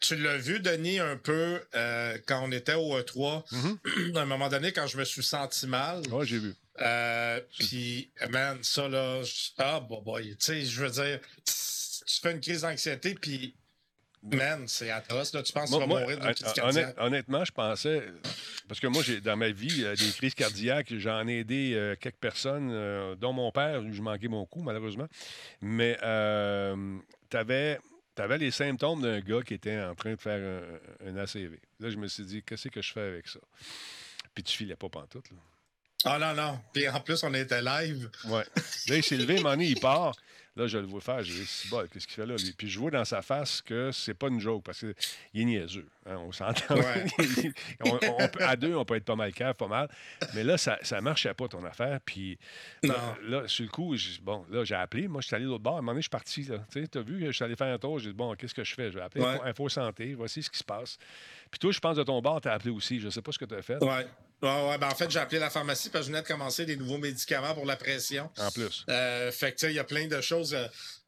Tu 0.01 0.15
l'as 0.17 0.37
vu, 0.39 0.61
Denis, 0.61 1.01
un 1.01 1.17
peu 1.17 1.61
euh, 1.75 2.17
quand 2.27 2.43
on 2.47 2.53
était 2.53 2.75
au 2.75 2.99
E3. 2.99 4.17
à 4.17 4.21
un 4.21 4.25
moment 4.27 4.49
donné, 4.49 4.73
quand 4.73 4.87
je 4.87 4.97
me 4.97 5.05
suis 5.05 5.23
senti 5.25 5.67
mal. 5.67 6.07
Ouais, 6.09 6.25
j'ai 6.25 6.39
vu. 6.39 6.55
Euh, 6.81 7.41
Puis, 7.59 8.11
man, 8.31 8.59
ça, 8.63 8.89
là. 8.89 9.23
je- 9.25 9.51
Ah, 9.59 9.81
bon, 9.81 10.01
boy. 10.01 10.31
Tu 10.31 10.37
sais, 10.39 10.65
je 10.65 10.85
veux 10.85 10.91
dire, 10.91 11.19
tu 11.45 12.21
fais 12.23 12.31
une 12.33 12.41
crise 12.41 12.63
d'anxiété, 12.63 13.15
puis. 13.15 13.55
Man, 14.23 14.64
c'est 14.66 14.91
atroce, 14.91 15.33
là. 15.33 15.43
Tu 15.43 15.53
penses 15.53 15.71
que 15.71 15.75
tu 15.75 15.81
vas 15.81 15.87
Moi- 15.87 16.01
mourir 16.01 16.19
d'une 16.19 16.35
crise 16.35 16.53
cardiaque? 16.53 16.85
honnête- 16.87 16.95
honnêtement, 16.99 17.45
je 17.45 17.53
pensais. 17.53 18.03
Parce 18.66 18.81
que 18.81 18.87
moi, 18.89 19.03
j'ai 19.03 19.21
dans 19.21 19.37
ma 19.37 19.51
vie, 19.51 19.85
euh, 19.85 19.95
des 19.95 20.11
crises 20.11 20.35
cardiaques, 20.35 20.93
j'en 20.97 21.27
ai 21.29 21.39
aidé 21.39 21.73
euh, 21.75 21.95
quelques 21.99 22.16
personnes, 22.16 22.71
euh, 22.73 23.14
dont 23.14 23.33
mon 23.33 23.51
père, 23.53 23.81
je 23.93 24.03
manquais 24.03 24.29
mon 24.29 24.45
coup, 24.47 24.61
malheureusement. 24.61 25.07
Mais 25.61 25.97
tu 27.31 27.37
avais. 27.37 27.79
les 28.39 28.51
symptômes 28.51 29.03
d'un 29.03 29.21
gars 29.21 29.43
qui 29.43 29.55
était 29.55 29.81
en 29.81 29.95
train 29.95 30.14
de 30.14 30.21
faire 30.21 30.61
un, 31.05 31.09
un 31.09 31.16
ACV. 31.16 31.61
Là, 31.79 31.91
je 31.91 31.97
me 31.97 32.09
suis 32.09 32.25
dit, 32.25 32.43
qu'est-ce 32.43 32.69
que 32.69 32.83
je 32.83 32.93
fais 32.93 33.01
avec 33.03 33.29
ça? 33.29 33.39
Puis 34.35 34.43
tu 34.43 34.57
filais 34.57 34.77
pas 34.77 34.89
pantoute. 34.89 35.31
Là. 35.31 35.37
Ah, 36.05 36.19
non, 36.19 36.35
non. 36.35 36.61
Puis 36.73 36.89
en 36.89 37.01
plus, 37.01 37.23
on 37.25 37.33
était 37.35 37.62
live. 37.62 38.11
Ouais. 38.27 38.45
Là, 38.89 38.97
il 38.97 39.03
s'est 39.03 39.16
levé, 39.16 39.41
donné, 39.41 39.66
il 39.66 39.81
part. 39.81 40.14
Là, 40.59 40.67
je 40.67 40.77
le 40.79 40.87
vois 40.87 41.01
faire. 41.01 41.23
J'ai 41.23 41.45
c'est 41.47 41.69
bon, 41.71 41.87
qu'est-ce 41.91 42.07
qu'il 42.07 42.17
fait 42.17 42.27
là, 42.27 42.35
lui? 42.37 42.53
Puis 42.53 42.69
je 42.69 42.79
vois 42.81 42.91
dans 42.91 43.05
sa 43.05 43.23
face 43.23 43.63
que 43.63 43.93
c'est 43.93 44.13
pas 44.15 44.27
une 44.27 44.41
joke 44.41 44.65
parce 44.65 44.81
qu'il 44.81 45.41
est 45.41 45.45
niaiseux. 45.45 45.87
hein, 46.05 46.17
on 46.19 46.33
s'entend. 46.33 46.75
Ouais. 46.75 47.07
On- 47.85 47.99
on 48.19 48.29
peut- 48.29 48.43
à 48.45 48.57
deux, 48.57 48.75
on 48.75 48.85
peut 48.85 48.97
être 48.97 49.05
pas 49.05 49.15
mal 49.15 49.33
cave, 49.33 49.55
pas 49.55 49.69
mal. 49.69 49.89
Mais 50.35 50.43
là, 50.43 50.59
ça, 50.59 50.77
ça 50.83 51.01
marchait 51.01 51.33
pas, 51.35 51.47
ton 51.49 51.65
affaire. 51.65 52.01
Puis 52.05 52.39
Non. 52.83 52.95
là, 53.23 53.47
sur 53.47 53.65
le 53.65 53.71
coup, 53.71 53.97
j'ai- 53.97 54.21
bon, 54.21 54.45
là, 54.51 54.65
j'ai 54.65 54.75
appelé. 54.75 55.07
Moi, 55.07 55.21
je 55.21 55.29
suis 55.29 55.37
allé 55.37 55.45
de 55.45 55.51
l'autre 55.51 55.63
bord. 55.63 55.77
À 55.77 55.79
un 55.79 55.81
moment 55.81 55.93
donné, 55.93 56.01
je 56.03 56.07
suis 56.07 56.11
parti. 56.11 56.45
Tu 56.45 56.53
sais, 56.83 56.99
as 56.99 57.01
vu, 57.03 57.25
je 57.27 57.31
suis 57.31 57.45
allé 57.45 57.55
faire 57.57 57.73
un 57.73 57.79
tour. 57.79 57.99
J'ai 58.01 58.09
dit, 58.09 58.15
bon, 58.17 58.35
qu'est-ce 58.35 58.55
que 58.55 58.65
je 58.65 58.75
fais? 58.75 58.91
Je 58.91 58.99
vais 58.99 59.05
appeler 59.05 59.25
Ouais. 59.25 59.35
Info, 59.35 59.45
Info 59.45 59.69
Santé. 59.69 60.15
Voici 60.15 60.43
ce 60.43 60.51
qui 60.51 60.59
se 60.59 60.65
passe. 60.65 60.99
Puis 61.51 61.59
toi, 61.61 61.71
je 61.71 61.79
pense 61.79 61.97
de 61.97 62.03
ton 62.03 62.21
bord, 62.21 62.41
tu 62.41 62.49
as 62.49 62.53
appelé 62.55 62.71
aussi. 62.71 62.99
Je 62.99 63.09
sais 63.11 63.23
pas 63.23 63.31
ce 63.33 63.39
que 63.39 63.45
tu 63.45 63.55
as 63.55 63.63
fait. 63.63 63.83
Ouais. 63.83 64.07
Ouais, 64.43 64.68
ouais. 64.68 64.78
Ben, 64.78 64.89
en 64.89 64.95
fait, 64.95 65.11
j'ai 65.11 65.18
appelé 65.18 65.41
la 65.41 65.51
pharmacie 65.51 65.91
parce 65.91 66.07
que 66.07 66.07
je 66.07 66.12
venais 66.12 66.22
de 66.22 66.28
commencer 66.28 66.64
des 66.64 66.76
nouveaux 66.76 66.99
médicaments 66.99 67.55
pour 67.55 67.66
la 67.66 67.76
pression. 67.76 68.30
En 68.39 68.51
plus. 68.51 68.84
Euh, 68.89 69.32
fait 69.32 69.53
que, 69.53 69.59
tu 69.59 69.66
sais, 69.66 69.72
il 69.72 69.76
y 69.76 69.80
a 69.80 69.84
plein 69.84 70.07
de 70.07 70.20
choses. 70.20 70.57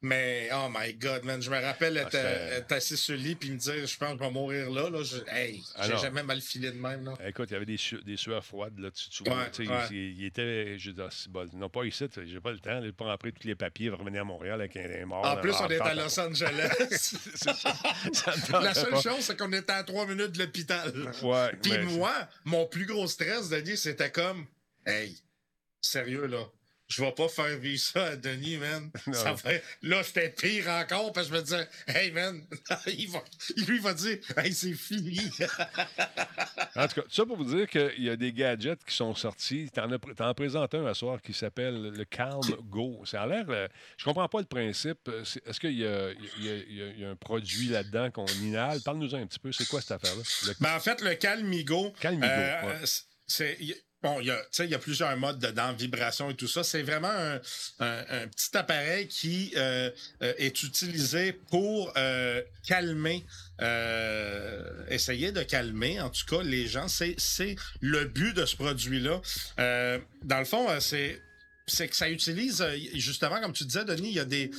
Mais, 0.03 0.49
oh 0.53 0.67
my 0.75 0.93
God, 0.95 1.23
man, 1.25 1.41
je 1.41 1.49
me 1.51 1.59
rappelle 1.61 1.95
être, 1.97 2.09
Ah, 2.15 2.17
euh, 2.17 2.57
être 2.57 2.71
assis 2.71 2.97
sur 2.97 3.13
le 3.15 3.21
lit 3.21 3.35
puis 3.35 3.51
me 3.51 3.57
dire, 3.57 3.85
je 3.85 3.97
pense 3.97 4.13
que 4.13 4.17
je 4.19 4.23
vais 4.23 4.31
mourir 4.31 4.69
là. 4.71 4.89
là. 4.89 5.03
Je- 5.03 5.17
hey, 5.31 5.63
Ah, 5.75 5.87
j'ai 5.87 5.97
jamais 5.97 6.23
mal 6.23 6.41
filé 6.41 6.71
de 6.71 6.77
même. 6.77 7.05
Là. 7.05 7.13
Écoute, 7.27 7.49
il 7.51 7.53
y 7.53 7.55
avait 7.55 7.65
des, 7.65 7.77
su- 7.77 8.01
des 8.03 8.17
sueurs 8.17 8.43
froides 8.43 8.79
là, 8.79 8.89
tu, 8.91 9.09
tu 9.09 9.23
vois. 9.23 9.37
Ouais, 9.59 9.67
ouais. 9.67 9.87
il, 9.91 10.19
il 10.19 10.25
était, 10.25 10.79
je 10.79 10.91
dis, 10.91 11.01
ah, 11.01 11.09
bon, 11.29 11.47
non 11.53 11.69
pas 11.69 11.83
ici, 11.85 12.05
j'ai 12.25 12.39
pas 12.39 12.51
le 12.51 12.59
temps, 12.59 12.81
de 12.81 12.89
prendre 12.91 13.11
après 13.11 13.31
tous 13.31 13.47
les 13.47 13.55
papiers, 13.55 13.89
revenir 13.89 14.21
à 14.21 14.25
Montréal 14.25 14.59
avec 14.59 14.75
un, 14.75 15.05
mort. 15.05 15.25
En 15.25 15.37
plus, 15.37 15.53
on 15.59 15.67
est 15.69 15.79
à 15.79 15.93
Los 15.93 16.19
Angeles. 16.19 16.71
pas. 17.45 17.53
Ça 18.13 18.59
la 18.61 18.73
seule 18.73 18.89
pas. 18.91 19.01
chose, 19.01 19.19
c'est 19.21 19.37
qu'on 19.37 19.51
était 19.53 19.71
à 19.71 19.83
trois 19.83 20.05
minutes 20.07 20.31
de 20.31 20.39
l'hôpital. 20.39 20.91
Ouais, 21.21 21.51
Puis 21.61 21.77
moi, 21.95 22.13
mon 22.45 22.65
plus 22.65 22.85
gros 22.85 23.07
stress, 23.07 23.49
Denis, 23.49 23.77
c'était 23.77 24.11
comme, 24.11 24.45
hey, 24.85 25.15
sérieux, 25.79 26.25
là. 26.25 26.45
Je 26.91 27.01
vais 27.01 27.11
pas 27.13 27.27
faire 27.29 27.57
vivre 27.57 27.81
ça 27.81 28.05
à 28.05 28.15
Denis, 28.15 28.57
man. 28.57 28.91
Non. 29.07 29.13
Ça 29.13 29.35
fait, 29.37 29.63
là, 29.81 30.03
c'était 30.03 30.29
pire 30.29 30.67
encore, 30.69 31.11
parce 31.13 31.27
que 31.29 31.33
je 31.35 31.39
me 31.39 31.43
disais, 31.43 31.67
hey, 31.87 32.11
man, 32.11 32.43
il 32.87 33.09
va, 33.09 33.23
lui 33.67 33.79
va 33.79 33.93
dire, 33.93 34.17
hey, 34.37 34.53
c'est 34.53 34.73
fini. 34.73 35.19
En 36.75 36.87
tout 36.87 37.01
cas, 37.01 37.07
ça 37.09 37.25
pour 37.25 37.35
vous 37.37 37.55
dire 37.55 37.67
qu'il 37.67 38.03
y 38.03 38.09
a 38.09 38.15
des 38.15 38.31
gadgets 38.31 38.83
qui 38.85 38.95
sont 38.95 39.13
sortis. 39.15 39.69
Tu 39.73 39.79
en, 39.79 39.89
t'en 40.15 40.33
présentes 40.33 40.73
un 40.73 40.85
à 40.85 40.93
soir 40.93 41.21
qui 41.21 41.33
s'appelle 41.33 41.91
le 41.91 42.05
Calm 42.05 42.39
Go. 42.69 43.01
Ça 43.05 43.23
a 43.23 43.27
l'air. 43.27 43.45
euh, 43.49 43.67
je 43.97 44.05
comprends 44.05 44.27
pas 44.29 44.39
le 44.39 44.45
principe. 44.45 44.99
Euh, 45.09 45.23
Est-ce 45.45 45.59
qu'il 45.59 45.77
y, 45.77 45.85
a- 45.85 46.11
y 46.39 46.47
y 46.47 47.01
y 47.01 47.05
un 47.05 47.15
produit 47.15 47.67
là-dedans 47.67 48.09
qu'on 48.11 48.25
inhale? 48.41 48.79
Parle-nous 48.81 49.13
un 49.15 49.25
petit 49.27 49.39
peu. 49.39 49.51
C'est 49.51 49.67
quoi 49.67 49.81
cette 49.81 49.91
affaire-là? 49.91 50.23
Le- 50.47 50.53
Ben, 50.59 50.75
en 50.75 50.79
fait, 50.79 51.01
le 51.01 51.13
Calmigo. 51.15 51.91
Calmigo, 51.99 52.25
euh, 52.25 52.67
ouais. 52.67 52.85
c'est- 53.27 53.57
Bon, 54.03 54.19
il 54.19 54.27
y 54.27 54.31
a, 54.31 54.37
tu 54.37 54.43
sais, 54.51 54.65
il 54.65 54.71
y 54.71 54.75
a 54.75 54.79
plusieurs 54.79 55.15
modes 55.15 55.37
dedans, 55.39 55.73
vibration 55.73 56.31
et 56.31 56.35
tout 56.35 56.47
ça. 56.47 56.63
C'est 56.63 56.81
vraiment 56.81 57.07
un, 57.09 57.35
un- 57.79 58.05
un 58.23 58.27
petit 58.27 58.57
appareil 58.57 59.07
qui 59.07 59.53
euh, 59.55 59.91
euh, 60.23 60.33
est 60.37 60.63
utilisé 60.63 61.33
pour 61.33 61.93
euh, 61.97 62.41
calmer, 62.67 63.23
euh, 63.61 64.85
essayer 64.89 65.31
de 65.31 65.43
calmer, 65.43 66.01
en 66.01 66.09
tout 66.09 66.25
cas, 66.27 66.41
les 66.43 66.67
gens. 66.67 66.87
C'est, 66.87 67.15
c'est 67.17 67.55
le 67.79 68.05
but 68.05 68.35
de 68.35 68.45
ce 68.45 68.55
produit-là. 68.55 69.21
Dans 70.23 70.39
le 70.39 70.45
fond, 70.45 70.67
c'est 70.79 71.21
c'est 71.67 71.87
que 71.87 71.95
ça 71.95 72.09
utilise, 72.09 72.65
justement, 72.95 73.39
comme 73.39 73.53
tu 73.53 73.63
disais, 73.63 73.85
Denis, 73.85 74.09
il 74.09 74.15
y 74.15 74.19
a 74.19 74.25
des, 74.25 74.51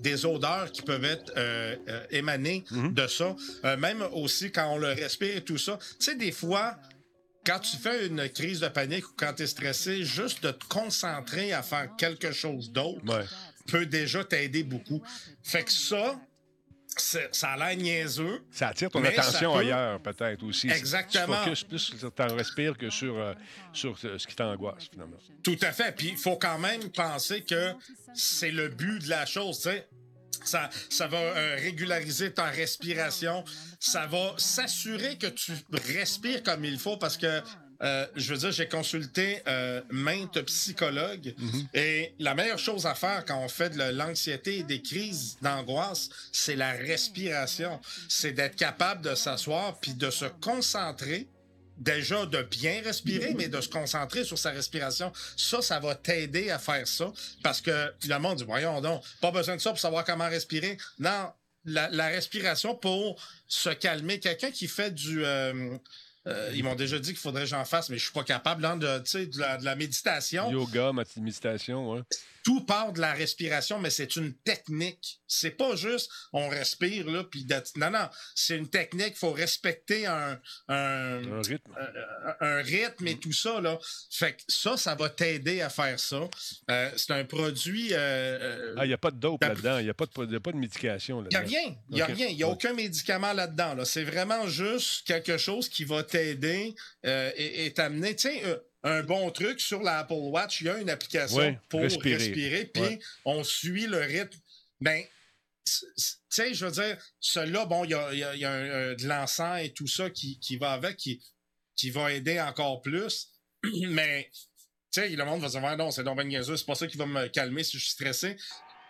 des 0.00 0.26
odeurs 0.26 0.70
qui 0.70 0.82
peuvent 0.82 1.04
être 1.04 1.32
euh, 1.36 1.76
euh, 1.88 2.04
émanées 2.10 2.64
de 2.92 3.06
ça. 3.06 3.34
Euh, 3.64 3.76
même 3.78 4.02
aussi 4.12 4.50
quand 4.52 4.74
on 4.74 4.76
le 4.76 4.88
respire 4.88 5.36
et 5.36 5.40
tout 5.40 5.56
ça. 5.56 5.78
Tu 5.98 6.04
sais, 6.06 6.14
des 6.16 6.32
fois, 6.32 6.76
quand 7.48 7.58
tu 7.60 7.76
fais 7.76 8.06
une 8.06 8.28
crise 8.28 8.60
de 8.60 8.68
panique 8.68 9.08
ou 9.08 9.12
quand 9.16 9.32
tu 9.34 9.42
es 9.44 9.46
stressé, 9.46 10.04
juste 10.04 10.42
de 10.42 10.50
te 10.50 10.64
concentrer 10.66 11.52
à 11.52 11.62
faire 11.62 11.88
quelque 11.96 12.30
chose 12.32 12.70
d'autre 12.70 13.00
Ouais. 13.06 13.24
peut 13.66 13.86
déjà 13.86 14.22
t'aider 14.24 14.62
beaucoup. 14.62 15.02
Fait 15.42 15.64
que 15.64 15.72
ça, 15.72 16.20
ça 17.32 17.50
a 17.52 17.56
l'air 17.56 17.76
niaiseux. 17.76 18.42
Ça 18.50 18.68
attire 18.68 18.90
ton 18.90 19.04
attention 19.04 19.52
peut- 19.54 19.60
ailleurs, 19.60 20.00
peut-être 20.00 20.42
aussi. 20.42 20.68
Exactement. 20.70 21.36
Tu 21.44 21.50
focuses 21.50 21.64
plus 21.64 21.78
sur 21.98 22.12
ton 22.12 22.34
respire 22.36 22.76
que 22.76 22.90
sur, 22.90 23.16
euh, 23.16 23.34
sur 23.72 23.96
ce 23.98 24.26
qui 24.26 24.34
t'angoisse, 24.34 24.88
finalement. 24.90 25.18
Tout 25.42 25.56
à 25.62 25.72
fait. 25.72 25.92
Puis 25.96 26.08
il 26.08 26.16
faut 26.16 26.36
quand 26.36 26.58
même 26.58 26.90
penser 26.90 27.42
que 27.42 27.72
c'est 28.14 28.50
le 28.50 28.68
but 28.68 29.02
de 29.04 29.08
la 29.10 29.26
chose, 29.26 29.56
tu 29.58 29.62
sais. 29.70 29.86
Ça, 30.44 30.70
ça 30.90 31.06
va 31.06 31.18
euh, 31.18 31.56
régulariser 31.56 32.32
ta 32.32 32.44
respiration. 32.46 33.44
Ça 33.80 34.06
va 34.06 34.34
s'assurer 34.36 35.16
que 35.16 35.26
tu 35.26 35.52
respires 35.72 36.42
comme 36.42 36.64
il 36.64 36.78
faut 36.78 36.96
parce 36.96 37.16
que, 37.16 37.42
euh, 37.82 38.06
je 38.16 38.32
veux 38.32 38.38
dire, 38.38 38.50
j'ai 38.50 38.68
consulté 38.68 39.40
euh, 39.46 39.80
maintes 39.90 40.40
psychologues 40.42 41.34
et 41.74 42.14
la 42.18 42.34
meilleure 42.34 42.58
chose 42.58 42.86
à 42.86 42.94
faire 42.94 43.24
quand 43.24 43.38
on 43.38 43.48
fait 43.48 43.70
de 43.70 43.82
l'anxiété 43.96 44.58
et 44.58 44.62
des 44.64 44.82
crises 44.82 45.36
d'angoisse, 45.42 46.08
c'est 46.32 46.56
la 46.56 46.72
respiration. 46.72 47.80
C'est 48.08 48.32
d'être 48.32 48.56
capable 48.56 49.02
de 49.02 49.14
s'asseoir 49.14 49.78
puis 49.78 49.94
de 49.94 50.10
se 50.10 50.24
concentrer 50.24 51.28
déjà 51.78 52.26
de 52.26 52.42
bien 52.42 52.82
respirer, 52.82 53.34
mais 53.34 53.48
de 53.48 53.60
se 53.60 53.68
concentrer 53.68 54.24
sur 54.24 54.38
sa 54.38 54.50
respiration. 54.50 55.12
Ça, 55.36 55.62
ça 55.62 55.80
va 55.80 55.94
t'aider 55.94 56.50
à 56.50 56.58
faire 56.58 56.86
ça. 56.86 57.12
Parce 57.42 57.60
que 57.60 57.92
le 58.06 58.18
monde 58.18 58.38
dit, 58.38 58.44
voyons 58.44 58.80
donc, 58.80 59.02
pas 59.20 59.30
besoin 59.30 59.56
de 59.56 59.60
ça 59.60 59.70
pour 59.70 59.78
savoir 59.78 60.04
comment 60.04 60.28
respirer. 60.28 60.76
Non, 60.98 61.32
la, 61.64 62.06
respiration 62.08 62.74
pour 62.74 63.20
se 63.46 63.70
calmer. 63.70 64.20
Quelqu'un 64.20 64.50
qui 64.50 64.66
fait 64.66 64.92
du... 64.92 65.24
euh, 65.24 65.76
euh, 66.26 66.50
ils 66.54 66.62
m'ont 66.62 66.74
déjà 66.74 66.98
dit 66.98 67.10
qu'il 67.10 67.18
faudrait 67.18 67.42
que 67.42 67.48
j'en 67.48 67.64
fasse, 67.64 67.88
mais 67.88 67.96
je 67.96 68.04
suis 68.04 68.12
pas 68.12 68.24
capable. 68.24 68.64
Hein, 68.64 68.76
de, 68.76 69.02
la, 69.38 69.56
de 69.56 69.64
la 69.64 69.76
méditation, 69.76 70.50
Yoga, 70.50 70.92
méditation, 71.16 71.92
ouais. 71.92 72.00
Tout 72.48 72.64
part 72.64 72.94
de 72.94 73.00
la 73.02 73.12
respiration, 73.12 73.78
mais 73.78 73.90
c'est 73.90 74.16
une 74.16 74.32
technique. 74.32 75.20
C'est 75.26 75.50
pas 75.50 75.76
juste 75.76 76.10
on 76.32 76.48
respire 76.48 77.04
là 77.10 77.22
puis 77.24 77.46
non 77.76 77.90
non, 77.90 78.08
c'est 78.34 78.56
une 78.56 78.68
technique. 78.70 79.18
Faut 79.18 79.32
respecter 79.32 80.06
un, 80.06 80.40
un, 80.68 81.22
Un 81.30 81.42
rythme. 81.42 81.72
un- 81.78 82.46
un 82.46 82.62
rythme 82.62 83.06
et 83.06 83.18
tout 83.18 83.34
ça 83.34 83.60
là. 83.60 83.78
Fait 84.10 84.32
que 84.32 84.42
ça, 84.48 84.78
ça 84.78 84.94
va 84.94 85.10
t'aider 85.10 85.60
à 85.60 85.68
faire 85.68 86.00
ça. 86.00 86.26
Euh, 86.70 86.90
c'est 86.96 87.12
un 87.12 87.24
produit. 87.26 87.92
euh, 87.92 87.96
euh, 87.98 88.74
Ah, 88.78 88.86
il 88.86 88.88
n'y 88.88 88.94
a 88.94 88.98
pas 88.98 89.10
de 89.10 89.18
dope 89.18 89.42
là-dedans. 89.44 89.78
Il 89.80 89.84
n'y 89.84 89.90
a, 89.90 89.94
pas 89.94 90.06
de- 90.06 90.24
il 90.24 90.32
y 90.32 90.36
a 90.36 90.40
pas 90.40 90.52
de 90.52 90.56
médication 90.56 91.22
il 91.22 91.28
n'y 91.28 91.36
a 91.36 91.40
là-dedans. 91.40 91.58
rien. 91.60 91.76
Il 91.90 91.94
n'y 91.96 92.00
a 92.00 92.06
rien. 92.06 92.26
Il 92.28 92.36
n'y 92.36 92.42
a 92.44 92.48
aucun 92.48 92.72
médicament 92.72 93.34
là-dedans. 93.34 93.74
Là. 93.74 93.84
C'est 93.84 94.04
vraiment 94.04 94.46
juste 94.46 95.06
quelque 95.06 95.36
chose 95.36 95.68
qui 95.68 95.84
va 95.84 96.02
t'aider 96.02 96.74
euh, 97.04 97.30
et 97.36 97.72
t'amener. 97.74 98.16
Euh, 98.44 98.56
un 98.88 99.02
bon 99.02 99.30
truc 99.30 99.60
sur 99.60 99.82
l'Apple 99.82 100.12
Watch, 100.14 100.60
il 100.60 100.66
y 100.66 100.70
a 100.70 100.78
une 100.78 100.90
application 100.90 101.36
Ouais, 101.38 101.58
pour 101.68 101.80
respirer. 101.80 102.16
respirer, 102.16 102.64
puis 102.66 102.82
Ouais. 102.82 102.98
on 103.24 103.42
suit 103.44 103.86
le 103.86 103.98
rythme. 103.98 104.38
Ben, 104.80 105.04
tu 105.64 105.72
sais, 106.28 106.54
je 106.54 106.64
veux 106.66 106.72
dire, 106.72 106.96
celui-là, 107.20 107.66
bon, 107.66 107.84
il 107.84 107.90
y 107.90 107.94
a, 107.94 108.12
il 108.12 108.18
y 108.18 108.24
a- 108.24 108.34
il 108.34 108.40
y 108.40 108.44
a 108.44 108.50
un- 108.52 108.64
euh, 108.64 108.94
de 108.94 109.06
l'encens 109.06 109.60
et 109.62 109.70
tout 109.72 109.86
ça 109.86 110.08
qui, 110.10 110.38
qui 110.40 110.56
va 110.56 110.72
avec, 110.72 110.96
qui, 110.96 111.22
qui 111.76 111.90
va 111.90 112.12
aider 112.12 112.40
encore 112.40 112.80
plus. 112.80 113.28
Mais, 113.88 114.30
tu 114.32 115.00
sais, 115.00 115.08
le 115.10 115.24
monde 115.24 115.40
va 115.42 115.48
se 115.48 115.58
dire, 115.58 115.76
non, 115.76 115.90
c'est 115.90 116.04
donc 116.04 116.16
ben 116.16 116.42
c'est 116.42 116.66
pas 116.66 116.74
ça 116.74 116.86
qui 116.86 116.96
va 116.96 117.06
me 117.06 117.28
calmer 117.28 117.64
si 117.64 117.78
je 117.78 117.82
suis 117.82 117.92
stressé. 117.92 118.36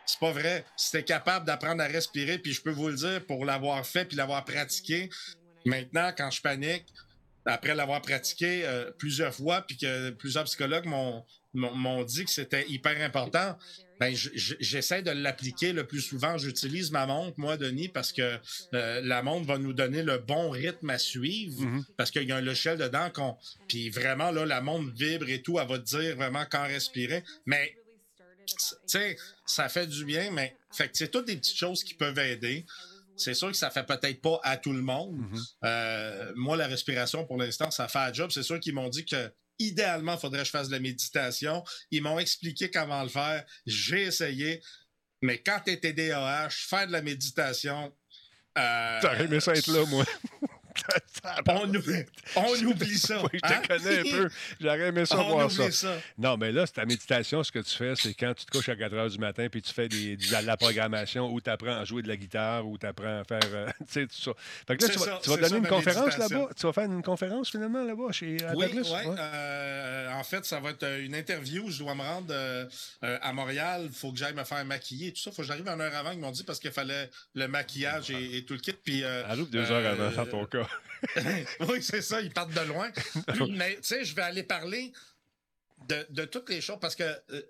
C'est 0.06 0.20
pas 0.20 0.32
vrai. 0.32 0.64
Si 0.76 0.92
t'es 0.92 1.04
capable 1.04 1.44
d'apprendre 1.46 1.82
à 1.82 1.86
respirer, 1.86 2.38
puis 2.38 2.52
je 2.52 2.62
peux 2.62 2.70
vous 2.70 2.88
le 2.88 2.94
dire, 2.96 3.26
pour 3.26 3.44
l'avoir 3.44 3.84
fait 3.86 4.04
puis 4.06 4.16
l'avoir 4.16 4.44
pratiqué, 4.44 5.10
maintenant, 5.66 6.12
quand 6.16 6.30
je 6.30 6.40
panique, 6.40 6.86
après 7.48 7.74
l'avoir 7.74 8.02
pratiqué 8.02 8.62
euh, 8.64 8.90
plusieurs 8.98 9.34
fois, 9.34 9.62
puis 9.62 9.76
que 9.76 10.10
plusieurs 10.10 10.44
psychologues 10.44 10.86
m'ont 10.86 12.04
dit 12.04 12.24
que 12.24 12.30
c'était 12.30 12.68
hyper 12.68 13.00
important, 13.02 13.58
ben 13.98 14.14
j'essaie 14.14 15.02
de 15.02 15.10
l'appliquer 15.10 15.72
le 15.72 15.84
plus 15.84 16.00
souvent. 16.00 16.38
J'utilise 16.38 16.92
ma 16.92 17.04
montre, 17.06 17.34
moi, 17.38 17.56
Denis, 17.56 17.88
parce 17.88 18.12
que 18.12 18.38
euh, 18.74 19.00
la 19.02 19.22
montre 19.22 19.46
va 19.46 19.58
nous 19.58 19.72
donner 19.72 20.02
le 20.04 20.18
bon 20.18 20.50
rythme 20.50 20.90
à 20.90 20.98
suivre, 20.98 21.62
Mhm. 21.62 21.84
parce 21.96 22.10
qu'il 22.12 22.22
y 22.28 22.30
a 22.32 22.36
un 22.36 22.40
logiciel 22.40 22.78
dedans 22.78 23.10
qu'on... 23.10 23.36
Puis 23.66 23.90
vraiment, 23.90 24.30
là, 24.30 24.46
la 24.46 24.60
montre 24.60 24.92
vibre 24.94 25.28
et 25.28 25.42
tout, 25.42 25.58
elle 25.58 25.66
va 25.66 25.78
te 25.78 25.84
dire 25.84 26.14
vraiment 26.16 26.44
quand 26.48 26.64
respirer. 26.66 27.24
Mais 27.46 27.74
tu 28.46 28.54
sais, 28.86 29.16
ça 29.44 29.68
fait 29.68 29.86
du 29.86 30.04
bien, 30.04 30.30
mais 30.30 30.56
fait 30.72 30.88
que 30.88 30.96
c'est 30.96 31.08
toutes 31.08 31.26
des 31.26 31.36
petites 31.36 31.58
choses 31.58 31.82
qui 31.82 31.94
peuvent 31.94 32.18
aider. 32.18 32.64
C'est 33.18 33.34
sûr 33.34 33.48
que 33.50 33.56
ça 33.56 33.70
fait 33.70 33.84
peut-être 33.84 34.20
pas 34.20 34.40
à 34.42 34.56
tout 34.56 34.72
le 34.72 34.82
monde. 34.82 35.16
Mhm. 35.18 35.38
Euh, 35.64 36.32
moi, 36.36 36.56
la 36.56 36.66
respiration, 36.66 37.26
pour 37.26 37.36
l'instant, 37.36 37.70
ça 37.70 37.88
fait 37.88 37.98
un 37.98 38.12
job. 38.12 38.30
C'est 38.32 38.42
sûr 38.42 38.58
qu'ils 38.60 38.74
m'ont 38.74 38.88
dit 38.88 39.04
que 39.04 39.32
idéalement, 39.58 40.14
il 40.14 40.18
faudrait 40.20 40.40
que 40.40 40.46
je 40.46 40.50
fasse 40.50 40.68
de 40.68 40.72
la 40.72 40.80
méditation. 40.80 41.64
Ils 41.90 42.02
m'ont 42.02 42.18
expliqué 42.18 42.70
comment 42.70 43.02
le 43.02 43.08
faire. 43.08 43.44
J'ai 43.66 44.02
essayé. 44.02 44.62
Mais 45.20 45.38
quand 45.42 45.60
tu 45.64 45.72
es 45.72 45.76
TDAH, 45.78 46.48
faire 46.50 46.86
de 46.86 46.92
la 46.92 47.02
méditation. 47.02 47.92
euh, 48.56 49.00
T'aurais 49.00 49.24
aimé 49.24 49.40
ça 49.40 49.52
être 49.54 49.66
là, 49.68 49.84
moi. 49.86 50.04
on, 51.48 51.68
ou- 51.74 52.04
on 52.36 52.66
oublie 52.66 52.98
ça. 52.98 53.20
Oui, 53.22 53.28
je 53.34 53.38
te 53.40 53.46
hein? 53.52 53.62
connais 53.68 53.98
un 53.98 54.02
peu. 54.02 54.28
J'aurais 54.60 54.80
aimé 54.88 55.06
ça 55.06 55.18
on 55.18 55.30
voir 55.30 55.50
ça. 55.50 55.70
ça. 55.70 55.96
Non, 56.18 56.36
mais 56.36 56.52
là, 56.52 56.66
c'est 56.66 56.72
ta 56.74 56.84
méditation. 56.86 57.42
Ce 57.42 57.52
que 57.52 57.58
tu 57.60 57.74
fais, 57.76 57.94
c'est 57.96 58.14
quand 58.14 58.34
tu 58.34 58.44
te 58.44 58.50
couches 58.50 58.68
à 58.68 58.76
4 58.76 58.94
heures 58.94 59.10
du 59.10 59.18
matin 59.18 59.48
puis 59.50 59.62
tu 59.62 59.72
fais 59.72 59.88
des, 59.88 60.16
de 60.16 60.46
la 60.46 60.56
programmation 60.56 61.30
ou 61.32 61.40
tu 61.40 61.50
apprends 61.50 61.76
à 61.78 61.84
jouer 61.84 62.02
de 62.02 62.08
la 62.08 62.16
guitare 62.16 62.66
ou 62.66 62.78
tu 62.78 62.86
apprends 62.86 63.20
à 63.20 63.24
faire. 63.24 63.40
euh, 63.52 63.66
tu 63.80 63.84
sais, 63.92 64.06
tout 64.06 64.16
ça. 64.20 64.32
Fait 64.66 64.76
que 64.76 64.84
là, 64.86 64.92
tu 64.92 64.98
vas, 64.98 65.04
ça, 65.04 65.20
tu 65.22 65.30
vas 65.30 65.34
c'est 65.36 65.40
donner 65.42 65.50
ça, 65.50 65.56
une 65.58 65.66
conférence 65.68 66.18
là-bas? 66.18 66.48
Tu 66.56 66.66
vas 66.66 66.72
faire 66.72 66.84
une 66.84 67.02
conférence 67.02 67.50
finalement 67.50 67.84
là-bas 67.84 68.12
chez 68.12 68.36
Oui, 68.54 68.66
Douglas? 68.66 68.90
ouais, 68.92 69.06
Ouais. 69.08 69.16
euh, 69.18 70.12
en 70.12 70.24
fait, 70.24 70.44
ça 70.44 70.60
va 70.60 70.70
être 70.70 70.82
euh, 70.82 71.04
une 71.04 71.14
interview. 71.14 71.70
Je 71.70 71.78
dois 71.78 71.94
me 71.94 72.02
rendre 72.02 72.26
euh, 72.30 72.66
à 73.02 73.32
Montréal. 73.32 73.82
Il 73.86 73.92
faut 73.94 74.12
que 74.12 74.18
j'aille 74.18 74.34
me 74.34 74.44
faire 74.44 74.64
maquiller 74.64 75.08
et 75.08 75.12
tout 75.12 75.20
ça. 75.20 75.30
faut 75.30 75.42
que 75.42 75.48
j'arrive 75.48 75.66
une 75.68 75.80
heure 75.80 75.94
avant. 75.94 76.12
Ils 76.12 76.18
m'ont 76.18 76.30
dit 76.30 76.44
parce 76.44 76.58
qu'il 76.60 76.70
fallait 76.72 77.10
le 77.34 77.48
maquillage 77.48 78.10
et, 78.10 78.36
et 78.38 78.44
tout 78.44 78.54
le 78.54 78.60
kit. 78.60 78.72
Puis, 78.72 79.02
euh, 79.04 79.24
Arrive 79.26 79.48
deux 79.50 79.70
heures 79.70 79.86
avant, 79.92 80.10
dans 80.10 80.26
ton 80.26 80.44
cas. 80.46 80.67
oui, 81.68 81.82
c'est 81.82 82.02
ça, 82.02 82.20
ils 82.20 82.32
partent 82.32 82.52
de 82.54 82.60
loin. 82.60 82.90
Mais 83.50 83.76
tu 83.76 83.82
sais, 83.84 84.04
je 84.04 84.14
vais 84.14 84.22
aller 84.22 84.42
parler 84.42 84.92
de, 85.88 86.06
de 86.10 86.24
toutes 86.24 86.48
les 86.50 86.60
choses 86.60 86.78
parce 86.80 86.96
que, 86.96 87.04
euh, 87.04 87.42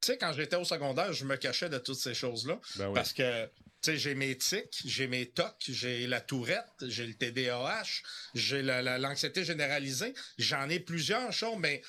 tu 0.00 0.12
sais, 0.12 0.18
quand 0.18 0.32
j'étais 0.32 0.56
au 0.56 0.64
secondaire, 0.64 1.12
je 1.12 1.24
me 1.24 1.36
cachais 1.36 1.68
de 1.68 1.78
toutes 1.78 1.98
ces 1.98 2.14
choses-là. 2.14 2.58
Ben 2.76 2.88
oui. 2.88 2.94
Parce 2.94 3.12
que, 3.12 3.44
tu 3.46 3.50
sais, 3.92 3.96
j'ai 3.98 4.14
mes 4.14 4.36
tics, 4.38 4.82
j'ai 4.86 5.06
mes 5.06 5.26
tocs, 5.30 5.54
j'ai 5.68 6.06
la 6.06 6.20
tourette, 6.20 6.64
j'ai 6.82 7.06
le 7.06 7.14
TDAH, 7.14 8.02
j'ai 8.34 8.62
la- 8.62 8.82
la- 8.82 8.98
l'anxiété 8.98 9.44
généralisée. 9.44 10.14
J'en 10.38 10.68
ai 10.70 10.80
plusieurs 10.80 11.32
choses, 11.32 11.58
mais 11.58 11.82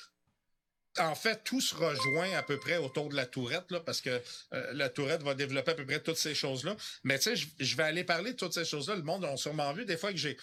en 0.98 1.14
fait, 1.14 1.42
tout 1.44 1.60
se 1.60 1.74
rejoint 1.74 2.32
à 2.32 2.42
peu 2.42 2.58
près 2.58 2.78
autour 2.78 3.10
de 3.10 3.16
la 3.16 3.26
tourette, 3.26 3.70
là, 3.70 3.80
parce 3.80 4.00
que 4.00 4.22
euh, 4.54 4.72
la 4.72 4.88
tourette 4.88 5.22
va 5.22 5.34
développer 5.34 5.72
à 5.72 5.74
peu 5.74 5.84
près 5.84 6.00
toutes 6.02 6.16
ces 6.16 6.34
choses-là. 6.34 6.74
Mais 7.04 7.18
tu 7.18 7.36
sais, 7.36 7.46
je 7.58 7.76
vais 7.76 7.82
aller 7.82 8.04
parler 8.04 8.32
de 8.32 8.36
toutes 8.36 8.54
ces 8.54 8.64
choses-là. 8.64 8.96
Le 8.96 9.02
monde 9.02 9.24
a 9.26 9.36
sûrement 9.36 9.72
vu 9.74 9.84
des 9.84 9.98
fois 9.98 10.10
que 10.10 10.16
j'ai, 10.18 10.38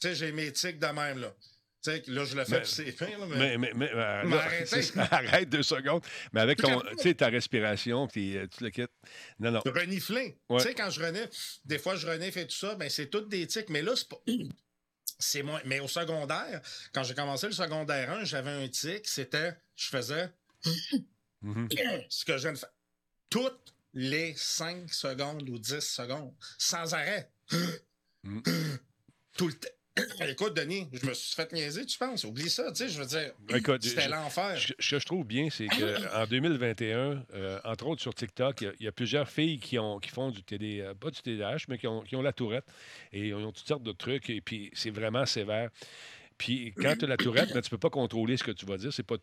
tu 0.00 0.08
sais, 0.08 0.14
j'ai 0.14 0.32
mes 0.32 0.52
tics 0.52 0.78
de 0.78 0.86
même, 0.86 1.18
là. 1.18 1.34
Tu 1.82 1.90
sais, 1.90 2.02
là, 2.08 2.24
je 2.24 2.36
le 2.36 2.44
fais, 2.44 2.64
c'est 2.64 3.00
là, 3.00 3.26
mais... 3.28 3.36
Mais, 3.36 3.58
mais, 3.58 3.72
mais, 3.74 3.90
euh, 3.92 4.24
là, 4.24 5.08
arrête 5.12 5.48
deux 5.48 5.62
secondes. 5.62 6.04
Mais 6.32 6.40
avec 6.40 6.58
ton, 6.58 6.82
ta 7.16 7.28
respiration, 7.28 8.08
puis 8.08 8.36
euh, 8.36 8.46
tu 8.48 8.64
le 8.64 8.70
quittes. 8.70 8.90
Non, 9.38 9.52
non. 9.52 9.60
renifler. 9.64 10.38
Ouais. 10.48 10.60
Tu 10.60 10.68
sais, 10.68 10.74
quand 10.74 10.90
je 10.90 11.00
renifle, 11.00 11.30
des 11.64 11.78
fois, 11.78 11.94
je 11.94 12.06
renifle 12.06 12.40
et 12.40 12.46
tout 12.46 12.56
ça, 12.56 12.74
ben, 12.74 12.88
c'est 12.88 13.06
toutes 13.06 13.28
des 13.28 13.46
tics. 13.46 13.70
Mais 13.70 13.82
là, 13.82 13.92
c'est 13.94 14.08
pas. 14.08 14.20
C'est 15.18 15.42
moins. 15.42 15.62
Mais 15.64 15.80
au 15.80 15.88
secondaire, 15.88 16.60
quand 16.92 17.02
j'ai 17.02 17.14
commencé 17.14 17.46
le 17.46 17.54
secondaire 17.54 18.12
1, 18.12 18.24
j'avais 18.24 18.50
un 18.50 18.68
tic, 18.68 19.08
c'était. 19.08 19.54
Je 19.74 19.88
faisais. 19.88 20.28
Ce 22.10 22.24
que 22.26 22.36
je 22.36 22.42
viens 22.42 22.52
de 22.52 22.58
faire. 22.58 22.72
Toutes 23.30 23.74
les 23.94 24.34
5 24.36 24.92
secondes 24.92 25.48
ou 25.48 25.58
10 25.58 25.80
secondes, 25.80 26.34
sans 26.58 26.92
arrêt. 26.92 27.30
Mm. 28.24 28.40
Tout 29.38 29.48
le 29.48 29.54
temps. 29.54 29.68
Écoute, 30.28 30.54
Denis, 30.54 30.86
je 30.92 31.06
me 31.06 31.14
suis 31.14 31.34
fait 31.34 31.50
niaiser, 31.52 31.86
tu 31.86 31.96
penses? 31.98 32.24
Oublie 32.24 32.50
ça, 32.50 32.70
tu 32.70 32.76
sais, 32.84 32.88
je 32.88 32.98
veux 33.00 33.06
dire, 33.06 33.32
c'était 33.80 34.08
l'enfer. 34.08 34.58
Ce 34.58 34.90
que 34.90 34.98
je 34.98 35.06
trouve 35.06 35.24
bien, 35.26 35.48
c'est 35.50 35.66
qu'en 35.68 36.26
2021, 36.30 37.24
euh, 37.34 37.58
entre 37.64 37.86
autres 37.86 38.02
sur 38.02 38.14
TikTok, 38.14 38.60
il 38.60 38.64
y 38.64 38.66
a- 38.68 38.72
il 38.80 38.84
y, 38.84 38.88
a 38.88 38.92
plusieurs 38.92 39.28
filles 39.28 39.58
qui, 39.58 39.78
ont, 39.78 39.98
qui 39.98 40.10
font 40.10 40.30
du 40.30 40.42
TD, 40.42 40.80
euh, 40.80 40.94
pas 40.94 41.10
du 41.10 41.20
TDAH, 41.22 41.64
mais 41.68 41.78
qui 41.78 41.86
ont, 41.86 42.02
qui 42.02 42.14
ont 42.16 42.22
la 42.22 42.32
tourette. 42.32 42.66
Et 43.12 43.28
ils 43.28 43.34
ont 43.34 43.52
toutes 43.52 43.66
sortes 43.66 43.82
de 43.82 43.92
trucs. 43.92 44.28
Et 44.30 44.40
puis, 44.40 44.70
c'est 44.74 44.90
vraiment 44.90 45.24
sévère. 45.26 45.70
Puis, 46.38 46.74
quand 46.76 46.94
tu 46.98 47.06
as 47.06 47.08
la 47.08 47.16
tourette, 47.16 47.54
ben, 47.54 47.62
tu 47.62 47.70
peux 47.70 47.78
pas 47.78 47.88
contrôler 47.88 48.36
ce 48.36 48.44
que 48.44 48.50
tu 48.50 48.66
vas 48.66 48.76
dire. 48.76 48.92
C'est 48.92 49.02
pas, 49.02 49.16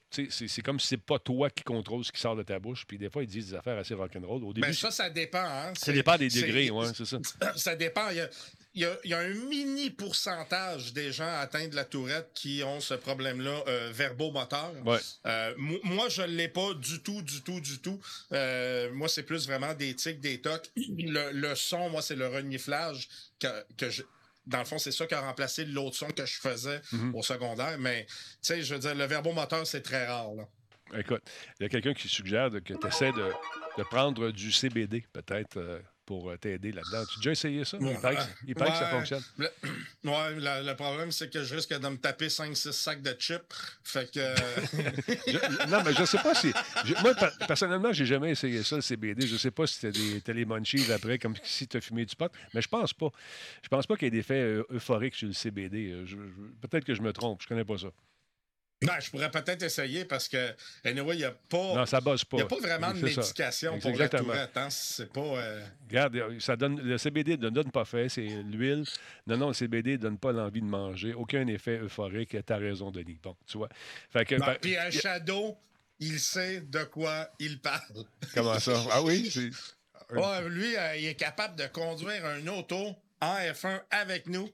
comme 0.65 0.79
si 0.79 0.87
c'est 0.87 0.97
pas 0.97 1.19
toi 1.19 1.51
qui 1.51 1.63
contrôle 1.63 2.03
ce 2.03 2.11
qui 2.11 2.19
sort 2.19 2.35
de 2.35 2.41
ta 2.41 2.57
bouche. 2.57 2.85
Puis, 2.87 2.97
des 2.97 3.11
fois, 3.11 3.21
ils 3.21 3.27
disent 3.27 3.49
des 3.49 3.55
affaires 3.55 3.77
assez 3.77 3.93
rock'n'roll. 3.93 4.43
Au 4.43 4.51
début, 4.51 4.65
Ben, 4.65 4.73
ça, 4.73 4.89
ça 4.89 5.11
dépend. 5.11 5.37
Hein? 5.45 5.73
ça 5.75 5.93
dépend 5.93 6.17
des 6.17 6.29
degrés, 6.29 6.71
ouais, 6.71 6.87
c'est 6.95 7.05
ça. 7.05 7.19
Ça 7.55 7.75
dépend. 7.75 8.09
Il 8.09 8.17
y 8.17 8.21
a, 8.21 8.29
il 8.75 8.81
y 8.81 8.85
a- 8.85 8.97
il 9.03 9.09
y 9.11 9.13
a 9.13 9.19
un 9.19 9.29
mini 9.33 9.89
pourcentage 9.91 10.93
des 10.93 11.11
gens 11.11 11.31
atteints 11.39 11.67
de 11.67 11.75
la 11.75 11.85
tourette 11.85 12.31
qui 12.33 12.63
ont 12.63 12.79
ce 12.79 12.93
problème-là 12.93 13.63
euh, 13.67 13.91
verbomoteur. 13.93 14.71
Ouais. 14.85 14.97
Euh, 15.25 15.53
mo- 15.57 15.79
moi, 15.83 16.09
je 16.09 16.21
ne 16.23 16.27
l'ai 16.27 16.47
pas 16.47 16.73
du 16.73 17.01
tout, 17.01 17.21
du 17.21 17.41
tout, 17.41 17.59
du 17.59 17.79
tout. 17.79 17.99
Euh, 18.31 18.91
moi, 18.93 19.07
c'est 19.07 19.23
plus 19.23 19.45
vraiment 19.47 19.73
des 19.73 19.93
tics, 19.95 20.19
des 20.19 20.41
tocs. 20.41 20.69
Le, 20.75 21.31
le 21.31 21.55
son, 21.55 21.89
moi, 21.89 22.01
c'est 22.01 22.15
le 22.15 22.27
reniflage 22.27 23.07
que, 23.39 23.47
que 23.77 23.89
je. 23.89 24.03
Dans 24.45 24.59
le 24.59 24.65
fond, 24.65 24.77
c'est 24.77 24.91
ça 24.91 25.05
qui 25.07 25.13
a 25.13 25.21
remplacé 25.21 25.63
l'autre 25.65 25.95
son 25.95 26.07
que 26.07 26.25
je 26.25 26.35
faisais 26.39 26.81
Mhm. 26.91 27.15
au 27.15 27.23
secondaire. 27.23 27.77
Mais, 27.79 28.05
tu 28.07 28.13
sais, 28.41 28.61
je 28.61 28.73
veux 28.73 28.79
dire, 28.79 28.93
le 28.95 29.05
verbomoteur, 29.05 29.65
c'est 29.65 29.81
très 29.81 30.05
rare. 30.07 30.33
Là. 30.35 30.43
Écoute, 30.99 31.21
il 31.59 31.63
y 31.63 31.65
a 31.65 31.69
quelqu'un 31.69 31.93
qui 31.93 32.09
suggère 32.09 32.49
de- 32.49 32.59
que 32.59 32.73
tu 32.73 32.87
essaies 32.87 33.13
de, 33.13 33.31
de 33.77 33.83
prendre 33.83 34.31
du 34.31 34.51
CBD, 34.51 35.05
peut-être, 35.13 35.57
euh, 35.57 35.79
pour 36.05 36.29
euh, 36.29 36.37
t'aider 36.37 36.71
là-dedans. 36.71 37.03
Tu 37.05 37.13
as 37.13 37.17
déjà 37.17 37.31
essayé 37.31 37.63
ça? 37.65 37.77
Il 37.79 37.97
paraît 37.99 38.15
que, 38.15 38.21
il 38.47 38.55
paraît 38.55 38.71
que 38.71 38.77
ça 38.77 38.89
fonctionne. 38.89 39.23
Le, 39.37 39.45
ouais, 40.03 40.61
le 40.63 40.73
problème, 40.75 41.11
c'est 41.11 41.29
que 41.31 41.43
je 41.43 41.55
risque 41.55 41.69
de 41.73 41.87
me 41.87 41.97
taper 41.97 42.27
5-6 42.27 42.71
sacs 42.71 43.01
de 43.01 43.15
chips. 43.17 43.41
Fait 43.83 44.11
que. 44.11 44.19
euh, 44.19 44.35
Je- 45.27 45.69
non, 45.69 45.81
mais 45.83 45.93
je 45.93 46.03
sais 46.05 46.17
pas 46.17 46.35
si. 46.35 46.51
je- 46.85 46.93
moi, 47.01 47.13
per- 47.15 47.29
personnellement, 47.47 47.93
j'ai 47.93 48.05
jamais 48.05 48.31
essayé 48.31 48.63
ça, 48.63 48.75
le 48.77 48.81
CBD. 48.81 49.25
Je 49.27 49.37
sais 49.37 49.51
pas 49.51 49.65
si 49.67 49.79
t'as 50.21 50.33
les 50.33 50.45
munchies 50.45 50.91
après, 50.91 51.17
comme 51.19 51.35
si 51.43 51.67
tu 51.67 51.77
as 51.77 51.81
fumé 51.81 52.05
du 52.05 52.15
pot. 52.15 52.31
Mais 52.53 52.61
je 52.61 52.67
pense 52.67 52.93
pas. 52.93 53.09
Je 53.61 53.69
pense 53.69 53.87
pas 53.87 53.95
qu'il 53.95 54.05
y 54.05 54.07
ait 54.07 54.11
des 54.11 54.19
effets 54.19 54.41
euh, 54.41 54.63
euphoriques 54.71 55.15
sur 55.15 55.27
le 55.27 55.33
CBD. 55.33 56.03
Peut-être 56.61 56.85
que 56.85 56.93
je 56.93 57.01
me 57.01 57.13
trompe. 57.13 57.41
Je 57.41 57.47
connais 57.47 57.65
pas 57.65 57.77
ça. 57.77 57.87
Ben, 58.85 58.99
je 58.99 59.09
pourrais 59.09 59.31
peut-être 59.31 59.63
essayer 59.63 60.05
parce 60.05 60.27
que, 60.27 60.53
anyway, 60.83 61.15
il 61.15 61.19
n'y 61.19 61.23
a 61.25 61.31
pas. 61.31 61.75
Non, 61.75 61.85
ça 61.85 62.01
bosse 62.01 62.23
pas. 62.25 62.37
Il 62.37 62.39
n'y 62.41 62.43
a 62.43 62.47
pas 62.47 62.59
vraiment 62.59 62.91
de 62.93 62.99
médication 62.99 63.79
pour 63.79 63.97
la 63.97 64.09
tourette. 64.09 64.57
Hein? 64.57 64.69
C'est 64.69 65.11
pas. 65.11 65.21
euh, 65.21 65.61
Regarde, 65.89 66.39
ça 66.39 66.55
donne, 66.55 66.79
le 66.81 66.97
CBD 66.97 67.37
ne 67.37 67.49
donne 67.49 67.71
pas 67.71 67.85
fait, 67.85 68.09
c'est 68.09 68.21
l'huile. 68.21 68.83
Non, 69.27 69.37
non, 69.37 69.47
le 69.49 69.53
CBD 69.53 69.93
ne 69.93 69.97
donne 69.97 70.17
pas 70.17 70.31
l'envie 70.31 70.61
de 70.61 70.67
manger. 70.67 71.13
Aucun 71.13 71.47
effet 71.47 71.77
euphorique. 71.79 72.35
Tu 72.45 72.53
as 72.53 72.57
raison, 72.57 72.91
Denis. 72.91 73.19
Bon, 73.21 73.35
tu 73.45 73.57
vois. 73.57 73.69
Fait 74.09 74.25
que, 74.25 74.35
non, 74.35 74.45
ben, 74.45 74.57
Puis 74.61 74.77
un 74.77 74.91
shadow, 74.91 75.57
il 75.99 76.19
sait 76.19 76.61
de 76.61 76.83
quoi 76.83 77.29
il 77.39 77.59
parle. 77.59 78.05
comment 78.33 78.59
ça? 78.59 78.81
Ah 78.91 79.01
oui? 79.01 79.31
lui, 80.11 80.75
euh, 80.77 80.95
il 80.97 81.05
est 81.05 81.15
capable 81.15 81.55
de 81.55 81.67
conduire 81.67 82.25
un 82.25 82.45
auto 82.47 82.95
en 83.21 83.35
F1 83.37 83.81
avec 83.89 84.27
nous. 84.27 84.49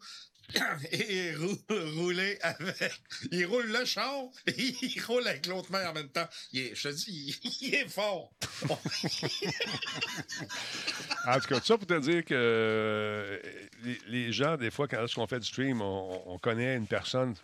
Et 0.91 1.35
rou- 1.35 1.57
rouler 1.69 2.37
avec. 2.41 2.93
Il 3.31 3.45
roule 3.45 3.67
le 3.67 3.85
char 3.85 4.23
et 4.47 4.53
il 4.81 5.01
roule 5.05 5.27
avec 5.27 5.45
l'autre 5.47 5.71
main 5.71 5.89
en 5.89 5.93
même 5.93 6.09
temps. 6.09 6.27
Il 6.53 6.61
est- 6.61 6.75
je 6.75 6.89
te 6.89 6.93
dis, 6.95 7.39
il, 7.61 7.75
est 7.75 7.87
fort. 7.87 8.31
En 11.27 11.39
tout 11.39 11.47
cas, 11.47 11.59
tout 11.59 11.65
ça 11.65 11.77
pour 11.77 11.87
te 11.87 11.99
dire 11.99 12.23
que 12.25 12.33
euh, 12.33 13.39
les, 14.07 14.31
gens, 14.31 14.57
des 14.57 14.71
fois, 14.71 14.87
quand 14.87 14.99
lorsqu'on 14.99 15.27
fait 15.27 15.39
du 15.39 15.47
stream, 15.47 15.81
on, 15.81 16.21
on 16.25 16.37
connaît 16.39 16.75
une 16.75 16.87
personne 16.87 17.35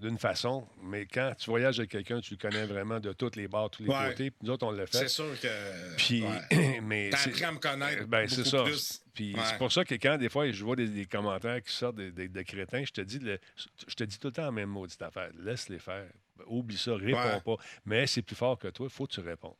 d'une 0.00 0.18
façon, 0.18 0.66
mais 0.82 1.06
quand 1.06 1.34
tu 1.38 1.50
voyages 1.50 1.78
avec 1.78 1.90
quelqu'un, 1.90 2.20
tu 2.20 2.34
le 2.34 2.38
connais 2.38 2.64
vraiment 2.64 2.98
de 3.00 3.12
toutes 3.12 3.36
les 3.36 3.46
bords, 3.48 3.70
tous 3.70 3.82
les 3.82 3.88
Ouais. 3.90 4.08
côtés. 4.10 4.30
Puis 4.30 4.38
nous 4.42 4.50
autres, 4.52 4.66
on 4.66 4.70
l'a 4.70 4.84
C'est 4.90 5.00
fait. 5.00 5.08
sûr 5.08 5.38
que. 5.40 5.96
Puis, 5.96 6.22
ouais. 6.22 6.80
mais 6.82 7.10
T'as 7.10 7.18
c'est- 7.18 7.30
appris 7.30 7.44
à 7.44 7.52
me 7.52 7.58
connaître. 7.58 8.06
ben, 8.06 8.28
c'est 8.28 8.44
ça. 8.46 8.62
plus. 8.64 9.02
Puis 9.14 9.34
Ouais. 9.34 9.40
c'est 9.44 9.58
pour 9.58 9.70
ça 9.70 9.84
que 9.84 9.94
quand 9.96 10.16
des 10.16 10.28
fois 10.28 10.50
je 10.50 10.64
vois 10.64 10.76
des, 10.76 10.88
des 10.88 11.04
commentaires 11.06 11.62
qui 11.62 11.72
sortent 11.72 11.96
de, 11.96 12.10
de- 12.10 12.26
de 12.28 12.42
crétins, 12.42 12.82
je 12.84 12.92
te 12.92 13.00
dis 13.02 13.18
le- 13.18 13.38
je 13.86 13.94
te 13.94 14.04
dis 14.04 14.18
tout 14.18 14.28
le 14.28 14.32
temps 14.32 14.44
la 14.44 14.50
même 14.52 14.70
maudite 14.70 15.02
affaire. 15.02 15.30
Laisse-les 15.38 15.78
faire. 15.78 16.06
Oublie 16.46 16.78
ça, 16.78 16.94
réponds 16.94 17.40
pas. 17.44 17.62
Mais 17.84 18.06
c'est 18.06 18.22
plus 18.22 18.36
fort 18.36 18.58
que 18.58 18.68
toi, 18.68 18.86
il 18.88 18.92
faut 18.92 19.06
que 19.06 19.12
tu 19.12 19.20
répondes. 19.20 19.54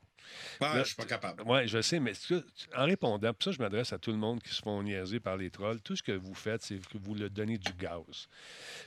Là, 0.60 0.78
je 0.82 0.88
suis 0.88 0.94
pas 0.96 1.04
capable. 1.06 1.42
Oui, 1.44 1.66
je 1.66 1.82
sais, 1.82 1.98
mais 1.98 2.12
tu- 2.12 2.34
en 2.76 2.84
répondant, 2.84 3.32
puis 3.34 3.44
ça, 3.46 3.50
je 3.50 3.58
m'adresse 3.58 3.92
à 3.92 3.98
tout 3.98 4.12
le 4.12 4.16
monde 4.16 4.40
qui 4.40 4.54
se 4.54 4.62
font 4.62 4.80
niaiser 4.82 5.18
par 5.18 5.36
les 5.36 5.50
trolls. 5.50 5.80
Tout 5.82 5.96
ce 5.96 6.02
que 6.02 6.12
vous 6.12 6.34
faites, 6.34 6.62
c'est 6.62 6.76
que 6.86 6.98
vous 6.98 7.14
leur 7.14 7.30
donnez 7.30 7.58
du 7.58 7.72
gaz. 7.72 8.28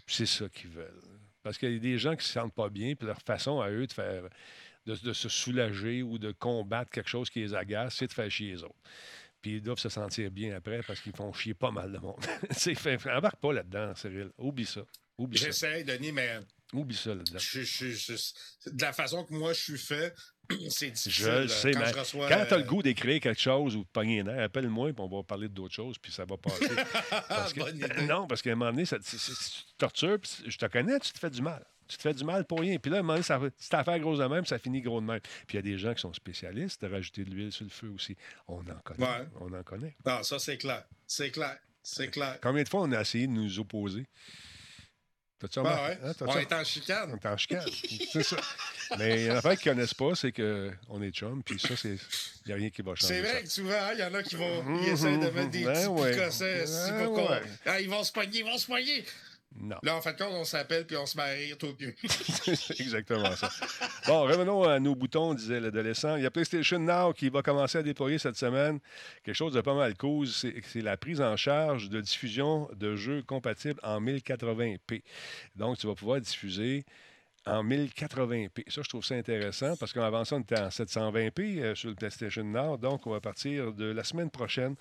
Puis 0.05 0.15
c'est 0.15 0.25
ça 0.25 0.47
qu'ils 0.47 0.69
veulent. 0.69 1.01
Parce 1.43 1.57
qu'il 1.57 1.73
y 1.73 1.75
a 1.75 1.79
des 1.79 1.97
gens 1.97 2.15
qui 2.15 2.25
se 2.25 2.31
sentent 2.33 2.53
pas 2.53 2.69
bien, 2.69 2.95
puis 2.95 3.05
leur 3.05 3.21
façon 3.21 3.59
à 3.59 3.69
eux 3.69 3.85
de 3.85 3.93
faire 3.93 4.23
de, 4.85 4.95
de 4.95 5.13
se 5.13 5.29
soulager 5.29 6.01
ou 6.01 6.17
de 6.17 6.31
combattre 6.31 6.89
quelque 6.91 7.09
chose 7.09 7.29
qui 7.29 7.39
les 7.41 7.53
agace, 7.53 7.95
c'est 7.95 8.07
de 8.07 8.13
faire 8.13 8.29
chier 8.31 8.51
les 8.51 8.63
autres. 8.63 8.75
Puis 9.41 9.55
ils 9.55 9.61
doivent 9.61 9.77
se 9.79 9.89
sentir 9.89 10.31
bien 10.31 10.55
après 10.55 10.81
parce 10.87 11.01
qu'ils 11.01 11.15
font 11.15 11.31
chier 11.33 11.53
pas 11.53 11.71
mal 11.71 11.91
de 11.91 11.97
monde. 11.97 12.23
sais, 12.51 12.75
fait- 12.75 12.97
embarque 13.11 13.39
pas 13.41 13.51
là-dedans, 13.53 13.93
Cyril. 13.95 14.29
Oublie 14.37 14.65
ça. 14.65 14.81
Oublie 15.17 15.37
ça. 15.37 15.45
J'essaie, 15.47 15.83
Denis, 15.83 16.11
mais 16.13 16.39
Oublie 16.73 16.95
ça 16.95 17.13
là-dedans. 17.13 17.37
je, 17.39 17.61
je- 17.61 17.87
je- 17.91 18.69
de 18.71 18.81
la 18.81 18.93
façon 18.93 19.23
que 19.25 19.33
moi 19.33 19.53
je 19.53 19.61
suis 19.61 19.77
fait, 19.77 20.13
c'est 20.69 20.91
difficile. 20.91 21.11
Je 21.11 21.29
le 21.29 21.41
là, 21.41 21.47
sais, 21.47 21.71
quand 21.71 21.79
mais 21.79 21.85
je 21.93 21.99
reçois, 21.99 22.27
quand 22.29 22.45
tu 22.45 22.53
as 22.53 22.57
euh, 22.57 22.59
le 22.59 22.63
goût 22.65 22.83
d'écrire 22.83 23.19
quelque 23.21 23.39
chose 23.41 23.75
ou 23.75 23.79
de 23.83 23.87
pogner 23.91 24.21
appelle-moi, 24.21 24.93
puis 24.93 25.01
on 25.03 25.07
va 25.17 25.23
parler 25.23 25.47
d'autres 25.49 25.73
choses, 25.73 25.97
puis 25.97 26.11
ça 26.11 26.25
va 26.25 26.37
passer. 26.37 26.67
Parce 27.29 27.53
que- 27.53 27.59
Bonne 27.59 27.77
idée. 27.77 27.87
non, 28.07 28.27
parce 28.27 28.41
qu'à 28.41 28.51
un 28.51 28.55
moment 28.55 28.71
donné, 28.71 28.85
ça, 28.85 28.97
c'est- 29.01 29.17
c'est- 29.17 29.33
tu 29.33 29.63
te 29.73 29.77
tortures, 29.77 30.19
puis 30.19 30.31
je 30.51 30.57
te 30.57 30.65
connais, 30.65 30.99
tu 30.99 31.11
te 31.11 31.19
fais 31.19 31.29
du 31.29 31.41
mal. 31.41 31.65
Tu 31.87 31.97
te 31.97 32.01
fais 32.01 32.13
du 32.13 32.23
mal 32.23 32.45
pour 32.45 32.59
rien. 32.61 32.77
Puis 32.79 32.89
là, 32.89 32.97
à 32.97 32.99
un 32.99 33.03
moment 33.03 33.13
donné, 33.13 33.23
ça, 33.23 33.39
si 33.57 33.69
t'as 33.69 33.79
affaire 33.79 33.99
gros 33.99 34.17
de 34.17 34.23
même, 34.25 34.45
ça 34.45 34.57
finit 34.57 34.81
gros 34.81 35.01
de 35.01 35.05
même. 35.05 35.19
Puis 35.19 35.53
il 35.53 35.55
y 35.55 35.59
a 35.59 35.61
des 35.61 35.77
gens 35.77 35.93
qui 35.93 36.01
sont 36.01 36.13
spécialistes 36.13 36.81
de 36.83 36.89
rajouter 36.91 37.23
de 37.25 37.29
l'huile 37.29 37.51
sur 37.51 37.65
le 37.65 37.69
feu 37.69 37.89
aussi. 37.89 38.15
On 38.47 38.59
en 38.61 38.79
connaît. 38.83 39.05
Ouais. 39.05 39.27
On 39.41 39.53
en 39.53 39.63
connaît. 39.63 39.95
Non, 40.05 40.23
ça 40.23 40.39
c'est 40.39 40.57
clair. 40.57 40.85
C'est 41.05 41.29
clair. 41.31 41.57
C'est 41.83 42.07
clair. 42.09 42.39
Combien 42.41 42.63
de 42.63 42.69
fois 42.69 42.81
on 42.83 42.91
a 42.93 43.01
essayé 43.01 43.27
de 43.27 43.33
nous 43.33 43.59
opposer? 43.59 44.07
T'as-tu 45.43 45.59
Ouais, 45.59 45.65
remarqué? 45.69 46.03
ouais? 46.03 46.09
Hein, 46.09 46.25
On 46.27 46.37
est 46.39 46.53
en 46.53 46.63
chicane. 46.63 47.09
On 47.11 47.15
est 47.17 47.31
en 47.31 47.37
chicane. 47.37 47.65
c'est 48.13 48.23
ça. 48.23 48.37
Mais 48.97 49.21
il 49.21 49.27
y 49.27 49.31
en 49.31 49.35
a 49.35 49.41
pas 49.41 49.55
qui 49.55 49.67
ne 49.67 49.73
connaissent 49.73 49.93
pas, 49.93 50.15
c'est 50.15 50.31
qu'on 50.31 51.01
est 51.01 51.11
chum, 51.11 51.43
puis 51.43 51.59
ça, 51.59 51.75
c'est. 51.75 51.97
Il 52.45 52.47
n'y 52.47 52.53
a 52.53 52.55
rien 52.55 52.69
qui 52.69 52.81
va 52.81 52.95
changer. 52.95 53.07
C'est 53.13 53.23
ça. 53.25 53.31
vrai 53.31 53.43
que 53.43 53.49
souvent, 53.49 53.89
il 53.93 53.99
y 53.99 54.03
en 54.03 54.13
a 54.13 54.23
qui 54.23 54.35
vont 54.35 54.63
Mhm, 54.63 54.79
ils 54.83 54.89
essaient 54.89 55.17
de 55.17 55.29
mettre 55.29 55.49
des 55.49 55.63
ben 55.65 55.73
petits 55.73 55.87
ouais. 55.87 56.11
picossets 56.17 56.65
qu'on- 57.05 57.29
ouais. 57.29 57.41
Ah, 57.65 57.79
ils 57.81 57.89
vont 57.89 58.03
se 58.03 58.11
pogner, 58.11 58.39
ils 58.39 58.45
vont 58.45 58.57
se 58.57 58.67
pogner. 58.67 59.05
Non. 59.59 59.77
Là, 59.83 59.95
en 59.95 60.01
fait, 60.01 60.15
quand 60.17 60.29
on 60.31 60.43
s'appelle 60.43 60.85
puis 60.85 60.97
on 60.97 61.05
se 61.05 61.17
rire 61.17 61.57
tout. 61.57 61.75
C'est 62.07 62.79
exactement 62.81 63.35
ça. 63.35 63.49
Bon, 64.07 64.23
revenons 64.23 64.63
à 64.63 64.79
nos 64.79 64.95
boutons, 64.95 65.33
disait 65.33 65.59
l'adolescent. 65.59 66.15
Il 66.17 66.23
y 66.23 66.25
a 66.25 66.31
PlayStation 66.31 66.79
Now 66.79 67.13
qui 67.13 67.29
va 67.29 67.41
commencer 67.41 67.77
à 67.77 67.83
déployer 67.83 68.17
cette 68.17 68.35
semaine 68.35 68.79
quelque 69.23 69.35
chose 69.35 69.53
de 69.53 69.61
pas 69.61 69.75
mal 69.75 69.95
cool. 69.95 70.27
C'est 70.27 70.55
c'est 70.65 70.81
la 70.81 70.97
prise 70.97 71.21
en 71.21 71.35
charge 71.35 71.89
de 71.89 72.01
diffusion 72.01 72.69
de 72.75 72.95
jeux 72.95 73.21
compatibles 73.23 73.79
en 73.83 74.01
1080p. 74.01 75.03
Donc, 75.55 75.77
tu 75.77 75.87
vas 75.87 75.95
pouvoir 75.95 76.19
diffuser 76.19 76.85
en 77.45 77.63
1080p. 77.63 78.69
Ça, 78.69 78.81
je 78.81 78.89
trouve 78.89 79.03
ça 79.03 79.15
intéressant 79.15 79.75
parce 79.77 79.93
qu'avant 79.93 80.23
ça, 80.23 80.37
on 80.37 80.39
était 80.39 80.59
en 80.59 80.69
720p 80.69 81.61
euh, 81.61 81.75
sur 81.75 81.89
le 81.89 81.95
PlayStation 81.95 82.43
Now. 82.43 82.77
Donc, 82.77 83.05
on 83.05 83.11
va 83.11 83.19
partir 83.19 83.73
de 83.73 83.85
la 83.85 84.03
semaine 84.03 84.29
prochaine. 84.29 84.75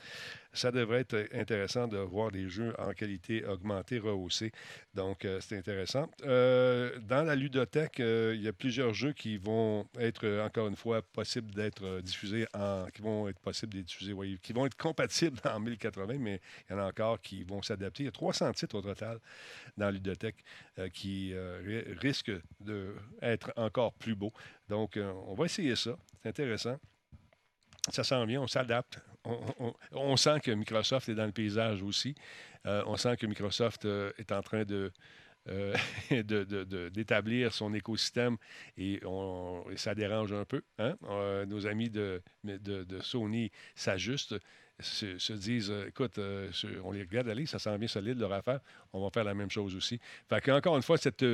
Ça 0.55 0.71
devrait 0.71 1.01
être 1.01 1.29
intéressant 1.35 1.89
de 1.89 1.97
voir 1.97 2.31
des 2.31 2.47
jeux 2.49 2.75
en 2.79 2.93
qualité 2.93 3.43
augmentée, 3.47 3.99
rehaussée. 3.99 4.53
Donc, 4.95 5.25
euh, 5.25 5.41
c'est 5.41 5.57
intéressant. 5.57 6.11
Euh, 6.25 6.99
dans 7.01 7.23
la 7.23 7.35
ludothèque, 7.35 8.01
euh, 8.01 8.35
il 8.37 8.43
y 8.43 8.49
a 8.49 8.53
plusieurs 8.53 8.93
jeux 8.93 9.15
qui 9.15 9.39
vont 9.39 9.87
être, 9.99 10.41
encore 10.45 10.69
une 10.69 10.77
fois, 10.77 11.01
possibles 11.01 11.55
d'être 11.55 12.01
diffusés 12.03 12.47
en. 12.53 12.87
qui 12.93 13.01
vont 13.01 13.29
être 13.29 13.39
possibles 13.41 13.73
d'être 13.73 13.87
diffusés, 13.87 14.15
qui 14.43 14.53
vont 14.53 14.67
être 14.67 14.77
compatibles 14.77 15.39
en 15.45 15.59
1080, 15.59 16.19
mais 16.19 16.39
il 16.69 16.73
y 16.73 16.77
en 16.77 16.81
a 16.81 16.87
encore 16.89 17.19
qui 17.23 17.45
vont 17.45 17.63
s'adapter. 17.63 18.03
Il 18.03 18.07
y 18.07 18.09
a 18.11 18.13
300 18.13 18.53
titres 18.53 18.77
au 18.77 18.83
total 18.83 19.19
dans 19.79 19.87
la 19.87 19.93
ludothèque 19.93 20.45
qui 20.93 21.35
ri- 21.65 21.95
risquent 21.99 22.33
d'être 22.61 23.53
encore 23.57 23.95
plus 23.95 24.15
beaux. 24.15 24.33
Donc, 24.69 24.99
on 24.99 25.35
va 25.35 25.47
essayer 25.47 25.77
ça. 25.77 25.97
C'est 26.23 26.29
intéressant. 26.29 26.79
Ça 27.91 28.05
s'en 28.05 28.25
vient, 28.25 28.41
on 28.41 28.47
s'adapte. 28.47 29.01
On, 29.93 30.17
sent 30.17 30.41
que 30.41 30.51
Microsoft 30.51 31.09
est 31.09 31.15
dans 31.15 31.27
le 31.27 31.33
paysage 31.33 31.83
aussi. 31.83 32.15
Euh, 32.67 32.83
on 32.87 32.97
sent 32.97 33.17
que 33.17 33.27
Microsoft 33.27 33.85
euh, 33.85 34.13
est 34.19 34.33
en 34.33 34.43
train 34.43 34.65
euh, 35.49 35.75
d'établir 36.91 37.53
son 37.53 37.73
écosystème 37.75 38.37
et, 38.77 39.01
ça 39.77 39.95
dérange 39.95 40.33
un 40.33 40.45
peu. 40.45 40.63
hein? 40.79 40.97
Nos 41.47 41.67
amis 41.67 41.91
de, 41.91 42.23
Sony 43.01 43.51
s'ajustent, 43.75 44.39
se, 44.81 45.19
se 45.19 45.33
disent 45.33 45.73
écoute, 45.87 46.19
on 46.85 46.93
les 46.93 47.03
regarde 47.03 47.29
aller, 47.29 47.47
ça 47.47 47.59
sent 47.59 47.77
bien 47.79 47.89
solide 47.89 48.19
leur 48.19 48.33
affaire, 48.33 48.61
on 48.93 49.03
va 49.03 49.11
faire 49.11 49.25
la 49.25 49.35
même 49.35 49.51
chose 49.51 49.75
aussi. 49.77 50.01
Fait 50.29 50.41
qu'encore 50.41 50.77
une 50.77 50.83
fois, 50.83 50.99
cette, 50.99 51.25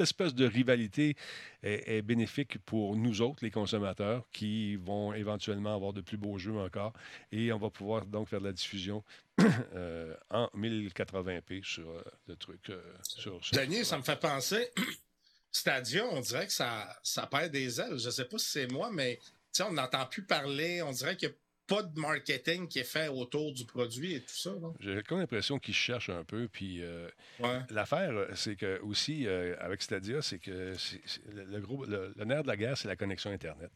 espèce 0.00 0.34
de 0.34 0.46
rivalité 0.46 1.16
est, 1.62 1.96
est, 1.96 2.02
bénéfique 2.02 2.58
pour 2.64 2.96
nous 2.96 3.22
autres, 3.22 3.38
les 3.42 3.50
consommateurs, 3.50 4.24
qui 4.32 4.76
vont 4.76 5.12
éventuellement 5.12 5.74
avoir 5.74 5.92
de 5.92 6.00
plus 6.00 6.16
beaux 6.16 6.38
jeux 6.38 6.56
encore. 6.58 6.92
Et 7.32 7.52
on 7.52 7.58
va 7.58 7.70
pouvoir 7.70 8.06
donc 8.06 8.28
faire 8.28 8.40
de 8.40 8.46
la 8.46 8.52
diffusion 8.52 9.02
euh, 9.74 10.14
en 10.30 10.48
1080p 10.56 11.62
sur 11.64 11.88
euh, 11.88 12.02
le 12.28 12.36
truc. 12.36 12.70
Euh, 12.70 12.80
sur, 13.02 13.44
sur, 13.44 13.56
Denis, 13.56 13.84
ça 13.84 13.98
me 13.98 14.02
fait 14.02 14.18
penser. 14.18 14.70
Stadia, 15.52 16.04
on 16.06 16.20
dirait 16.20 16.46
que 16.46 16.52
ça, 16.52 16.98
ça 17.02 17.26
perd 17.26 17.50
des 17.50 17.80
ailes. 17.80 17.98
Je 17.98 18.06
ne 18.06 18.10
sais 18.10 18.24
pas 18.26 18.38
si 18.38 18.50
c'est 18.50 18.70
moi, 18.70 18.90
mais 18.92 19.18
on 19.60 19.72
n'entend 19.72 20.04
plus 20.06 20.22
parler. 20.22 20.82
On 20.82 20.92
dirait 20.92 21.16
qu'il 21.16 21.28
y 21.28 21.32
a 21.32 21.34
pas 21.66 21.82
de 21.82 21.98
marketing 21.98 22.68
qui 22.68 22.78
est 22.78 22.84
fait 22.84 23.08
autour 23.08 23.52
du 23.52 23.64
produit 23.64 24.14
et 24.14 24.20
tout 24.20 24.34
ça. 24.34 24.52
J'ai 24.80 25.02
comme 25.02 25.18
l'impression 25.18 25.58
qu'ils 25.58 25.74
cherchent 25.74 26.10
un 26.10 26.24
peu. 26.24 26.48
Puis 26.48 26.82
euh, 26.82 27.08
ouais. 27.40 27.60
l'affaire, 27.70 28.12
c'est 28.34 28.56
que 28.56 28.80
aussi 28.80 29.26
euh, 29.26 29.56
avec 29.60 29.82
Stadia, 29.82 30.22
c'est 30.22 30.38
que 30.38 30.74
le, 31.32 31.44
le, 31.44 31.60
gros, 31.60 31.84
le, 31.84 32.12
le, 32.16 32.24
nerf 32.24 32.42
de 32.42 32.48
la 32.48 32.56
guerre, 32.56 32.78
c'est 32.78 32.88
la 32.88 32.96
connexion 32.96 33.30
Internet. 33.30 33.70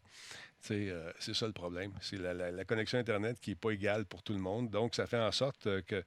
Euh, 0.70 1.12
c'est 1.18 1.34
ça 1.34 1.46
le 1.46 1.52
problème. 1.52 1.92
C'est 2.00 2.18
la, 2.18 2.34
la, 2.34 2.50
la, 2.50 2.64
connexion 2.64 2.98
Internet 2.98 3.38
qui 3.40 3.50
n'est 3.50 3.56
pas 3.56 3.70
égale 3.70 4.04
pour 4.04 4.22
tout 4.22 4.32
le 4.32 4.38
monde. 4.38 4.70
Donc, 4.70 4.94
ça 4.94 5.06
fait 5.06 5.18
en 5.18 5.32
sorte 5.32 5.82
que. 5.82 6.04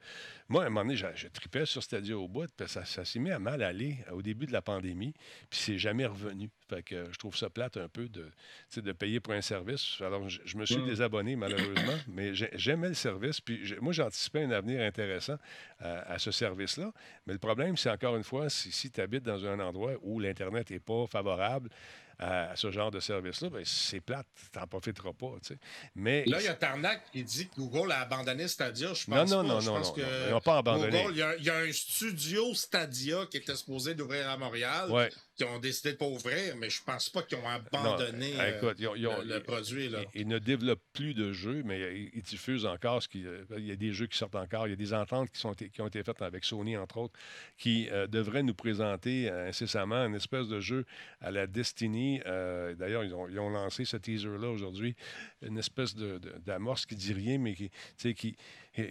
Moi, 0.48 0.62
à 0.62 0.66
un 0.66 0.70
moment 0.70 0.82
donné, 0.82 0.96
je, 0.96 1.06
je 1.14 1.28
tripais 1.28 1.66
sur 1.66 1.82
Stadia 1.82 2.16
au 2.16 2.28
bout, 2.28 2.48
puis 2.56 2.68
ça, 2.68 2.84
ça 2.84 3.04
s'est 3.04 3.18
mis 3.18 3.30
à 3.30 3.38
mal 3.38 3.62
aller 3.62 3.98
au 4.12 4.22
début 4.22 4.46
de 4.46 4.52
la 4.52 4.62
pandémie, 4.62 5.12
puis 5.50 5.58
c'est 5.58 5.78
jamais 5.78 6.06
revenu. 6.06 6.50
Fait 6.68 6.82
que 6.82 7.06
je 7.10 7.18
trouve 7.18 7.36
ça 7.36 7.50
plate 7.50 7.76
un 7.76 7.88
peu 7.88 8.08
de, 8.08 8.30
de 8.76 8.92
payer 8.92 9.20
pour 9.20 9.32
un 9.32 9.42
service. 9.42 10.00
Alors, 10.00 10.28
je, 10.28 10.40
je 10.44 10.56
me 10.56 10.64
suis 10.66 10.78
mmh. 10.78 10.86
désabonné, 10.86 11.36
malheureusement, 11.36 11.98
mais 12.08 12.34
j'aimais 12.34 12.88
le 12.88 12.94
service. 12.94 13.40
Puis 13.40 13.74
moi, 13.80 13.92
j'anticipais 13.92 14.44
un 14.44 14.50
avenir 14.50 14.80
intéressant 14.82 15.36
à, 15.80 16.12
à 16.12 16.18
ce 16.18 16.30
service-là. 16.30 16.92
Mais 17.26 17.32
le 17.32 17.38
problème, 17.38 17.76
c'est 17.76 17.90
encore 17.90 18.16
une 18.16 18.24
fois, 18.24 18.48
si, 18.48 18.70
si 18.70 18.90
tu 18.90 19.00
habites 19.00 19.24
dans 19.24 19.44
un 19.46 19.58
endroit 19.60 19.92
où 20.02 20.20
l'Internet 20.20 20.70
n'est 20.70 20.78
pas 20.78 21.06
favorable, 21.06 21.70
à, 22.18 22.54
ce 22.56 22.70
genre 22.70 22.90
de 22.90 23.00
service-là, 23.00 23.50
ben, 23.50 23.62
c'est 23.64 24.00
plate, 24.00 24.26
tu 24.52 24.58
n'en 24.58 24.66
profiteras 24.66 25.12
pas. 25.12 25.32
Tu 25.42 25.54
sais. 25.54 25.58
Mais, 25.94 26.24
là, 26.26 26.40
il 26.40 26.44
y 26.44 26.48
a 26.48 26.54
Tarnac 26.54 27.10
qui 27.10 27.24
dit 27.24 27.48
que 27.48 27.56
Google 27.56 27.92
a 27.92 28.00
abandonné 28.00 28.48
Stadia. 28.48 28.94
Je 28.94 29.06
pense 29.06 29.30
non, 29.30 29.42
non, 29.42 29.48
pas. 29.48 29.54
non, 29.54 29.60
je 29.60 29.70
non, 29.70 29.76
pense 29.76 29.88
non, 29.88 29.94
que 29.94 30.00
non. 30.00 30.26
Ils 30.26 30.30
n'ont 30.30 30.40
pas 30.40 30.58
abandonné. 30.58 31.02
Google, 31.02 31.12
il 31.12 31.18
y, 31.18 31.22
a, 31.22 31.36
il 31.36 31.44
y, 31.44 31.50
a, 31.50 31.58
un 31.58 31.72
studio 31.72 32.54
Stadia 32.54 33.26
qui 33.30 33.38
était 33.38 33.56
supposé 33.56 33.94
d'ouvrir 33.94 34.28
à 34.28 34.36
Montréal. 34.36 34.90
Ouais. 34.90 35.10
Qui 35.36 35.44
ont 35.44 35.58
décidé 35.58 35.90
de 35.90 35.94
ne 35.94 35.98
pas 35.98 36.06
ouvrir, 36.06 36.56
mais 36.56 36.70
je 36.70 36.82
pense 36.84 37.08
pas 37.08 37.22
qu'ils 37.22 37.38
ont 37.38 37.48
abandonné 37.48 38.34
non, 38.34 38.44
écoute, 38.44 38.76
ils 38.78 38.86
ont, 38.86 38.94
ils 38.94 39.06
ont, 39.06 39.20
le, 39.22 39.34
le, 39.34 39.42
produit. 39.42 39.88
Là. 39.88 40.02
Ils, 40.14 40.28
ne 40.28 40.38
développent 40.38 40.82
plus 40.92 41.12
de 41.12 41.32
jeux, 41.32 41.62
mais 41.64 42.08
ils 42.14 42.22
diffusent 42.22 42.66
encore. 42.66 43.02
Ce 43.02 43.08
qui, 43.08 43.24
il 43.56 43.66
y 43.66 43.72
a 43.72 43.76
des 43.76 43.92
jeux 43.92 44.06
qui 44.06 44.16
sortent 44.16 44.36
encore. 44.36 44.66
Il 44.66 44.70
y 44.70 44.74
a 44.74 44.76
des 44.76 44.94
ententes 44.94 45.30
qui, 45.30 45.40
sont, 45.40 45.52
qui 45.54 45.80
ont 45.80 45.88
été 45.88 46.02
faites 46.02 46.22
avec 46.22 46.44
Sony, 46.44 46.76
entre 46.76 46.98
autres, 46.98 47.18
qui 47.58 47.88
euh, 47.90 48.06
devraient 48.06 48.42
nous 48.42 48.54
présenter 48.54 49.28
euh, 49.28 49.48
incessamment 49.48 50.06
une 50.06 50.14
espèce 50.14 50.48
de 50.48 50.60
jeu 50.60 50.84
à 51.20 51.30
la 51.30 51.46
Destiny. 51.46 52.20
Euh, 52.26 52.74
D'ailleurs, 52.74 53.04
ils 53.04 53.14
ont, 53.14 53.28
ils 53.28 53.38
ont, 53.38 53.50
lancé 53.50 53.84
ce 53.84 53.96
teaser-là 53.96 54.48
aujourd'hui, 54.48 54.96
une 55.42 55.58
espèce 55.58 55.94
d'amorce 55.94 56.86
qui 56.86 56.96
dit 56.96 57.12
rien, 57.12 57.38
mais 57.38 57.54
qui, 57.54 57.70
qui, 58.14 58.36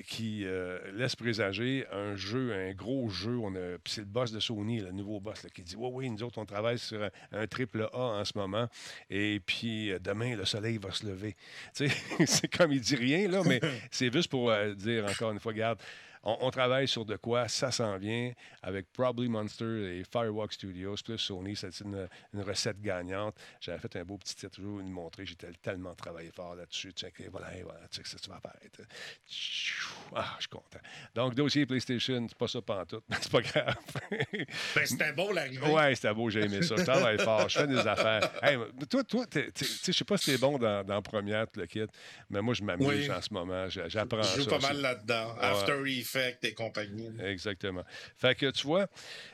qui 0.08 0.46
euh, 0.46 0.80
laisse 0.94 1.16
présager 1.16 1.86
un 1.92 2.16
jeu, 2.16 2.54
un 2.54 2.74
gros 2.74 3.10
jeu. 3.10 3.38
C'est 3.86 4.02
le 4.02 4.08
boss 4.08 4.32
de 4.32 4.40
Sony, 4.40 4.80
le 4.80 4.92
nouveau 4.92 5.20
boss, 5.20 5.44
là, 5.44 5.50
qui 5.50 5.62
dit 5.62 5.76
Oui, 5.78 5.90
oui, 5.92 6.10
nous 6.10 6.24
autres, 6.24 6.40
on 6.40 6.46
travaille 6.46 6.80
sur 6.80 7.04
un, 7.04 7.10
un, 7.34 7.48
triple 7.48 7.90
A 7.92 8.00
en 8.20 8.26
ce 8.26 8.38
moment. 8.38 8.68
Et 9.10 9.42
puis 9.46 9.92
euh, 9.92 10.00
demain, 10.00 10.36
le 10.36 10.46
soleil 10.46 10.78
va 10.78 10.92
se 10.92 11.06
lever. 11.06 11.36
c'est 11.74 12.48
comme 12.48 12.72
il 12.72 12.80
dit 12.80 12.96
rien, 12.96 13.28
là, 13.28 13.42
mais 13.46 13.60
c'est 13.92 14.12
juste 14.12 14.30
pour 14.30 14.52
euh, 14.52 14.74
dire 14.74 15.06
encore 15.06 15.32
une 15.32 15.40
fois, 15.40 15.52
regarde, 15.52 15.80
on, 16.24 16.38
on, 16.42 16.52
travaille 16.52 16.88
sur 16.88 17.06
de 17.06 17.16
quoi, 17.18 17.48
ça 17.48 17.72
s'en 17.72 17.98
vient, 17.98 18.32
avec 18.62 18.92
Probably 18.94 19.28
Monster 19.28 20.00
et 20.00 20.04
Firewalk 20.04 20.54
Studios, 20.54 20.96
plus 21.04 21.18
Sony, 21.18 21.56
c'est 21.56 21.80
une, 21.82 22.08
une, 22.34 22.42
recette 22.42 22.82
gagnante. 22.82 23.36
J'avais 23.60 23.80
fait 23.80 23.96
un 23.98 24.04
beau 24.04 24.18
petit 24.18 24.36
titre, 24.36 24.56
je 24.58 24.64
vous 24.64 24.82
montrer, 24.84 25.26
j'ai 25.26 25.36
tellement 25.62 25.94
travaillé 25.96 26.32
fort 26.32 26.56
là-dessus. 26.56 26.94
Voilà, 27.32 27.48
voilà, 27.64 27.88
tu 27.90 27.98
sais 27.98 28.04
que 28.04 28.10
ça, 28.10 28.18
tu 28.18 28.30
vas 28.30 28.40
faire. 28.40 28.54
Ah, 30.16 30.36
je 30.38 30.42
suis 30.42 30.50
content. 30.50 30.80
Donc, 31.14 31.36
dossier 31.36 31.66
PlayStation, 31.66 32.26
c'est 32.28 32.38
pas 32.38 32.48
ça 32.48 32.62
pantoute, 32.62 33.04
mais 33.10 33.18
c'est 33.20 33.32
pas 33.32 33.42
grave. 33.42 33.76
ben, 34.12 34.86
c'était 34.86 35.14
beau 35.14 35.32
l'arrivée. 35.32 35.68
Ouais, 35.70 35.96
c'était 35.96 36.14
beau, 36.14 36.30
j'ai 36.30 36.46
aimé 36.46 36.62
ça. 36.62 36.76
Je 36.78 36.84
travaille 36.84 37.18
fort, 37.18 37.50
je 37.50 37.60
fais 37.60 37.68
des 37.68 37.88
affaires. 37.88 38.32
Hey, 38.42 38.58
toi, 38.90 39.04
toi 39.04 39.26
je 39.34 39.92
sais 39.92 40.06
pas 40.06 40.18
si 40.18 40.32
t'es 40.32 40.38
bon 40.38 40.58
dans, 40.58 40.84
dans 40.86 41.02
première, 41.02 41.46
le 41.56 41.66
kit, 41.66 41.86
mais 42.30 42.42
moi, 42.42 42.54
je 42.54 42.64
m'amuse 42.64 42.88
oui. 42.88 43.12
en 43.12 43.22
ce 43.22 43.34
moment. 43.34 43.68
J'apprends 43.70 44.24
ça. 44.24 44.38
Je 44.38 44.44
joue 44.44 44.50
pas 44.50 44.60
mal 44.60 44.82
là-dedans. 44.82 45.36
After 45.40 45.84
Effect 46.16 46.46
et 46.46 46.54
compagnie. 46.54 47.10
Exactement. 47.24 47.84
Fait 48.18 48.36
que, 48.36 48.52
tu 48.52 48.68
vois, 48.68 48.88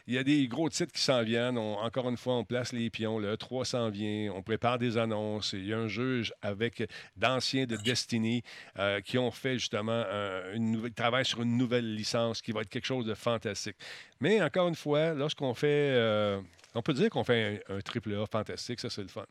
il 0.07 0.13
y 0.13 0.17
a 0.17 0.23
des 0.23 0.47
gros 0.47 0.69
titres 0.69 0.93
qui 0.93 1.01
s'en 1.01 1.23
viennent. 1.23 1.57
Encore 1.57 2.09
une 2.09 2.17
fois, 2.17 2.35
on 2.35 2.45
place 2.45 2.71
les 2.71 2.89
pions. 2.89 3.19
Le 3.19 3.35
3 3.35 3.65
s'en 3.65 3.89
vient. 3.89 4.31
On 4.33 4.41
prépare 4.41 4.79
des 4.79 4.97
annonces. 4.97 5.53
Il 5.53 5.67
y 5.67 5.73
a 5.73 5.77
un 5.77 5.87
jeu 5.87 6.23
avec 6.41 6.87
d'anciens 7.17 7.65
de 7.65 7.75
Destiny 7.75 8.43
euh, 8.77 9.01
qui 9.01 9.17
ont 9.17 9.31
fait 9.31 9.59
justement 9.59 10.03
un, 10.09 10.89
travail 10.95 11.25
sur 11.25 11.41
une 11.41 11.57
nouvelle 11.57 11.95
licence 11.95 12.41
qui 12.41 12.51
va 12.51 12.61
être 12.61 12.69
quelque 12.69 12.85
chose 12.85 13.05
de 13.05 13.13
fantastique. 13.13 13.75
Mais 14.21 14.41
encore 14.41 14.67
une 14.67 14.75
fois, 14.75 15.13
lorsqu'on 15.13 15.53
fait. 15.53 15.91
Euh, 15.91 16.41
on 16.75 16.81
peut 16.81 16.93
dire 16.93 17.09
qu'on 17.09 17.23
fait 17.23 17.63
un, 17.67 17.79
triple 17.81 18.13
A 18.13 18.25
fantastique, 18.27 18.79
ça 18.79 18.89
c'est 18.89 19.01
le 19.01 19.07
fun. 19.07 19.25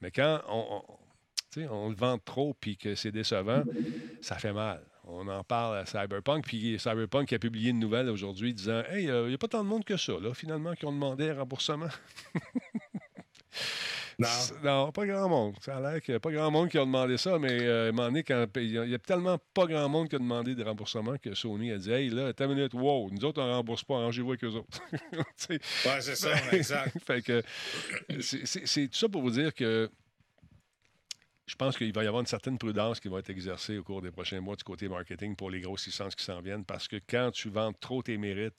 Mais 0.00 0.10
quand 0.10 0.42
on, 0.48 0.82
on, 1.56 1.68
on 1.70 1.88
le 1.88 1.94
vend 1.94 2.18
trop 2.18 2.54
puis 2.54 2.76
que 2.76 2.94
c'est 2.94 3.12
décevant, 3.12 3.62
ça 4.20 4.36
fait 4.36 4.52
mal. 4.52 4.82
On 5.04 5.26
en 5.28 5.42
parle 5.42 5.78
à 5.78 5.86
Cyberpunk, 5.86 6.44
puis 6.46 6.78
Cyberpunk 6.78 7.32
a 7.32 7.38
publié 7.38 7.70
une 7.70 7.78
nouvelle 7.78 8.08
aujourd'hui 8.08 8.54
disant 8.54 8.82
Hey, 8.90 9.04
il 9.04 9.10
euh, 9.10 9.28
n'y 9.28 9.34
a 9.34 9.38
pas 9.38 9.48
tant 9.48 9.64
de 9.64 9.68
monde 9.68 9.84
que 9.84 9.96
ça, 9.96 10.12
là, 10.20 10.34
finalement, 10.34 10.74
qui 10.74 10.86
ont 10.86 10.92
demandé 10.92 11.30
un 11.30 11.34
remboursement. 11.34 11.88
Non. 14.20 14.28
non. 14.62 14.92
pas 14.92 15.06
grand 15.06 15.28
monde. 15.28 15.54
Ça 15.60 15.78
a 15.78 15.80
l'air 15.80 16.02
qu'il 16.02 16.12
n'y 16.12 16.16
a 16.16 16.20
pas 16.20 16.30
grand 16.30 16.50
monde 16.50 16.68
qui 16.68 16.76
a 16.76 16.80
demandé 16.80 17.16
ça, 17.16 17.38
mais 17.38 17.58
euh, 17.62 17.90
il 18.56 18.90
y 18.90 18.94
a 18.94 18.98
tellement 18.98 19.38
pas 19.54 19.66
grand 19.66 19.88
monde 19.88 20.08
qui 20.08 20.16
a 20.16 20.18
demandé 20.18 20.54
des 20.54 20.62
remboursements 20.62 21.16
que 21.16 21.34
Sony 21.34 21.72
a 21.72 21.78
dit 21.78 21.90
Hey, 21.90 22.10
là, 22.10 22.32
ta 22.32 22.46
minute, 22.46 22.74
wow, 22.74 23.08
nous 23.10 23.24
autres, 23.24 23.40
on 23.42 23.46
ne 23.46 23.52
rembourse 23.52 23.82
pas, 23.82 23.94
arrangez-vous 23.94 24.30
avec 24.30 24.44
eux 24.44 24.54
autres. 24.56 24.80
ouais, 25.48 26.00
c'est 26.00 26.16
ça, 26.16 26.32
exact. 26.52 26.98
fait 27.06 27.22
que 27.22 27.42
c'est 28.20 28.88
tout 28.88 28.98
ça 28.98 29.08
pour 29.08 29.22
vous 29.22 29.30
dire 29.30 29.54
que 29.54 29.90
je 31.50 31.56
pense 31.56 31.76
qu'il 31.76 31.92
va 31.92 32.04
y 32.04 32.06
avoir 32.06 32.20
une 32.20 32.28
certaine 32.28 32.58
prudence 32.58 33.00
qui 33.00 33.08
va 33.08 33.18
être 33.18 33.30
exercée 33.30 33.76
au 33.76 33.82
cours 33.82 34.00
des 34.00 34.12
prochains 34.12 34.40
mois 34.40 34.54
du 34.54 34.62
côté 34.62 34.88
marketing 34.88 35.34
pour 35.34 35.50
les 35.50 35.60
grosses 35.60 35.84
licences 35.84 36.14
qui 36.14 36.22
s'en 36.22 36.40
viennent 36.40 36.64
parce 36.64 36.86
que 36.86 36.94
quand 37.08 37.32
tu 37.32 37.50
vends 37.50 37.72
trop 37.72 38.04
tes 38.04 38.16
mérites, 38.18 38.54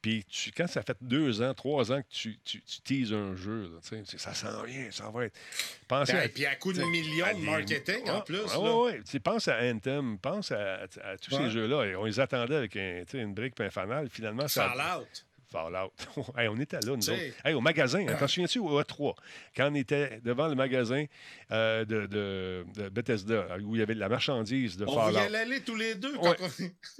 puis 0.00 0.24
tu, 0.24 0.50
quand 0.50 0.66
ça 0.66 0.82
fait 0.82 0.96
deux 1.02 1.42
ans, 1.42 1.52
trois 1.52 1.92
ans 1.92 2.00
que 2.00 2.08
tu, 2.08 2.38
tu, 2.42 2.62
tu 2.62 2.80
teases 2.80 3.12
un 3.12 3.36
jeu, 3.36 3.70
là, 3.74 4.02
ça 4.16 4.32
s'en 4.32 4.62
vient, 4.62 4.90
ça 4.90 5.10
va 5.10 5.26
être. 5.26 5.38
Pensez 5.86 6.12
à, 6.12 6.26
puis 6.30 6.46
à 6.46 6.54
coup 6.56 6.72
de 6.72 6.82
millions 6.84 7.38
de 7.38 7.44
marketing 7.44 8.08
en 8.08 8.22
plus. 8.22 8.40
Ah, 8.50 8.58
oui, 8.58 8.92
oui. 9.12 9.20
Pense 9.20 9.48
à 9.48 9.58
Anthem, 9.60 10.18
pense 10.18 10.50
à, 10.50 10.76
à, 10.76 10.82
à 10.84 11.18
tous 11.18 11.30
ouais. 11.34 11.44
ces 11.44 11.50
jeux-là. 11.50 11.98
On 11.98 12.06
les 12.06 12.20
attendait 12.20 12.56
avec 12.56 12.74
un, 12.76 13.04
une 13.12 13.34
brique 13.34 13.60
et 13.60 13.64
un 13.64 13.70
fanal. 13.70 14.08
Finalement, 14.08 14.48
ça. 14.48 14.70
Fallout. 14.70 15.06
Fallout. 15.54 15.92
hey, 16.36 16.48
on 16.48 16.58
était 16.58 16.80
là, 16.80 16.96
nous 16.96 17.10
autres. 17.10 17.22
Hey, 17.44 17.54
au 17.54 17.60
magasin, 17.60 18.04
hein, 18.08 18.16
t'en 18.18 18.26
souviens-tu, 18.26 18.58
au 18.58 18.80
E3, 18.80 19.14
quand 19.56 19.70
on 19.70 19.74
était 19.76 20.20
devant 20.24 20.48
le 20.48 20.56
magasin 20.56 21.04
euh, 21.52 21.84
de, 21.84 22.06
de, 22.06 22.66
de, 22.74 22.88
Bethesda, 22.88 23.56
où 23.62 23.76
il 23.76 23.78
y 23.78 23.82
avait 23.82 23.94
de 23.94 24.00
la 24.00 24.08
marchandise 24.08 24.76
de 24.76 24.84
on 24.84 24.94
Fallout. 24.94 25.16
On 25.16 25.32
y 25.32 25.36
allait 25.36 25.60
tous 25.60 25.76
les 25.76 25.94
deux. 25.94 26.16
Ouais. 26.16 26.36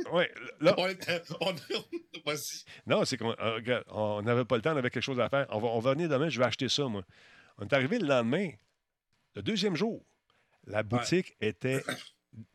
On... 0.06 0.16
ouais, 0.16 0.30
là... 0.60 0.74
on 0.78 0.86
était... 0.86 1.22
on... 1.40 1.54
non, 2.86 3.04
c'est 3.04 3.16
qu'on 3.16 4.22
n'avait 4.22 4.44
pas 4.44 4.56
le 4.56 4.62
temps, 4.62 4.72
on 4.72 4.76
avait 4.76 4.90
quelque 4.90 5.02
chose 5.02 5.18
à 5.18 5.28
faire. 5.28 5.46
On 5.50 5.58
va, 5.58 5.68
on 5.68 5.80
va 5.80 5.94
venir 5.94 6.08
demain, 6.08 6.28
je 6.28 6.38
vais 6.38 6.46
acheter 6.46 6.68
ça, 6.68 6.84
moi. 6.84 7.02
On 7.58 7.64
est 7.64 7.72
arrivé 7.72 7.98
le 7.98 8.06
lendemain, 8.06 8.50
le 9.34 9.42
deuxième 9.42 9.74
jour. 9.74 10.04
La 10.66 10.82
boutique 10.82 11.36
ouais. 11.40 11.48
était 11.48 11.82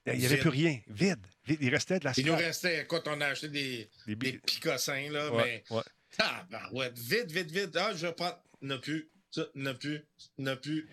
il 0.07 0.19
n'y 0.19 0.25
avait 0.25 0.37
plus 0.37 0.49
rien. 0.49 0.79
Vide. 0.87 1.25
Vide. 1.45 1.59
Il 1.61 1.69
restait 1.69 1.99
de 1.99 2.05
la 2.05 2.13
Il 2.17 2.25
nous 2.25 2.35
restait, 2.35 2.81
écoute, 2.81 3.03
on 3.07 3.21
a 3.21 3.27
acheté 3.27 3.49
des, 3.49 3.89
des, 4.07 4.15
des 4.15 4.33
picossins, 4.39 5.09
là, 5.11 5.31
ouais, 5.31 5.63
mais. 5.69 5.75
Ouais. 5.75 5.83
Ah, 6.19 6.45
ben 6.49 6.61
ouais, 6.73 6.91
vite, 6.95 7.31
vite, 7.31 7.51
vite. 7.51 7.75
Ah, 7.75 7.93
je 7.95 8.07
prendre. 8.07 8.41
N'a 8.61 8.77
plus. 8.77 9.09
Ça, 9.31 9.45
n'a 9.53 9.75
plus. 9.75 10.03
N'a 10.39 10.55
plus. 10.55 10.89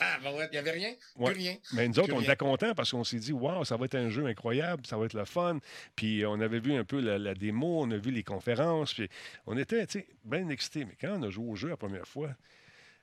Ah, 0.00 0.18
ben 0.22 0.34
ouais, 0.34 0.46
il 0.46 0.52
n'y 0.52 0.58
avait 0.58 0.72
rien. 0.72 0.94
Ouais. 1.16 1.32
Plus 1.32 1.40
rien. 1.40 1.56
Mais 1.72 1.88
nous 1.88 1.98
autres, 1.98 2.12
on 2.12 2.20
était 2.20 2.36
contents 2.36 2.74
parce 2.74 2.90
qu'on 2.90 3.02
s'est 3.02 3.18
dit, 3.18 3.32
waouh, 3.32 3.64
ça 3.64 3.76
va 3.76 3.86
être 3.86 3.94
un 3.94 4.10
jeu 4.10 4.26
incroyable, 4.26 4.86
ça 4.86 4.98
va 4.98 5.06
être 5.06 5.14
le 5.14 5.24
fun. 5.24 5.58
Puis 5.96 6.24
on 6.26 6.38
avait 6.40 6.60
vu 6.60 6.74
un 6.74 6.84
peu 6.84 7.00
la, 7.00 7.18
la 7.18 7.34
démo, 7.34 7.82
on 7.82 7.90
a 7.90 7.96
vu 7.96 8.10
les 8.10 8.22
conférences, 8.22 8.92
puis 8.92 9.08
on 9.46 9.56
était, 9.56 9.86
tu 9.86 10.00
sais, 10.00 10.08
bien 10.24 10.48
excités. 10.50 10.84
Mais 10.84 10.96
quand 11.00 11.18
on 11.18 11.22
a 11.22 11.30
joué 11.30 11.48
au 11.50 11.56
jeu 11.56 11.70
la 11.70 11.78
première 11.78 12.06
fois, 12.06 12.36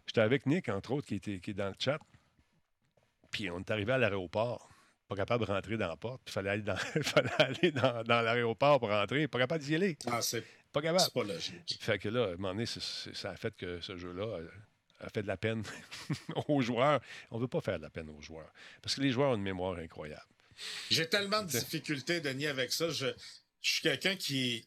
j'étais 0.05 0.21
avec 0.21 0.45
Nick, 0.45 0.69
entre 0.69 0.91
autres, 0.91 1.07
qui, 1.07 1.15
était, 1.15 1.39
qui 1.39 1.51
est 1.51 1.55
dans 1.55 1.69
le 1.69 1.75
chat. 1.79 1.99
Puis 3.31 3.49
on 3.49 3.59
est 3.59 3.71
arrivé 3.71 3.91
à 3.91 3.97
l'aéroport 3.97 4.69
pas 5.07 5.15
capable 5.15 5.45
de 5.45 5.51
rentrer 5.51 5.77
dans 5.77 5.87
la 5.87 5.95
porte. 5.97 6.21
Il 6.27 6.31
fallait 6.31 6.49
aller 6.49 6.61
dans, 6.63 6.75
fallait 7.03 7.29
aller 7.39 7.71
dans, 7.71 8.03
dans 8.03 8.21
l'aéroport 8.21 8.79
pour 8.79 8.89
rentrer. 8.89 9.27
Pas 9.27 9.39
capable 9.39 9.63
d'y 9.63 9.75
aller. 9.75 9.97
Ah, 10.07 10.21
c'est 10.21 10.43
pas 10.71 10.81
capable. 10.81 11.03
C'est 11.03 11.13
pas 11.13 11.23
logique. 11.23 11.77
Fait 11.79 11.99
que 11.99 12.09
là, 12.09 12.23
à 12.23 12.27
un 12.27 12.31
moment 12.35 12.53
donné, 12.53 12.65
c 12.65 12.79
est, 12.79 12.83
c 12.83 13.09
est, 13.09 13.13
ça 13.15 13.31
a 13.31 13.35
fait 13.35 13.55
que 13.55 13.79
ce 13.81 13.95
jeu-là 13.97 14.39
a 14.99 15.09
fait 15.09 15.21
de 15.21 15.27
la 15.27 15.37
peine 15.37 15.63
aux 16.47 16.61
joueurs. 16.61 17.01
On 17.31 17.37
ne 17.37 17.41
veut 17.41 17.47
pas 17.47 17.61
faire 17.61 17.77
de 17.77 17.83
la 17.83 17.89
peine 17.89 18.09
aux 18.09 18.21
joueurs. 18.21 18.51
Parce 18.81 18.95
que 18.95 19.01
les 19.01 19.11
joueurs 19.11 19.31
ont 19.31 19.35
une 19.35 19.43
mémoire 19.43 19.77
incroyable. 19.77 20.25
J'ai 20.89 21.07
tellement 21.07 21.43
de 21.43 21.49
difficultés, 21.49 22.21
Denis, 22.21 22.47
avec 22.47 22.71
ça. 22.71 22.89
Je, 22.89 23.07
je 23.61 23.71
suis 23.71 23.81
quelqu'un 23.81 24.15
qui. 24.15 24.65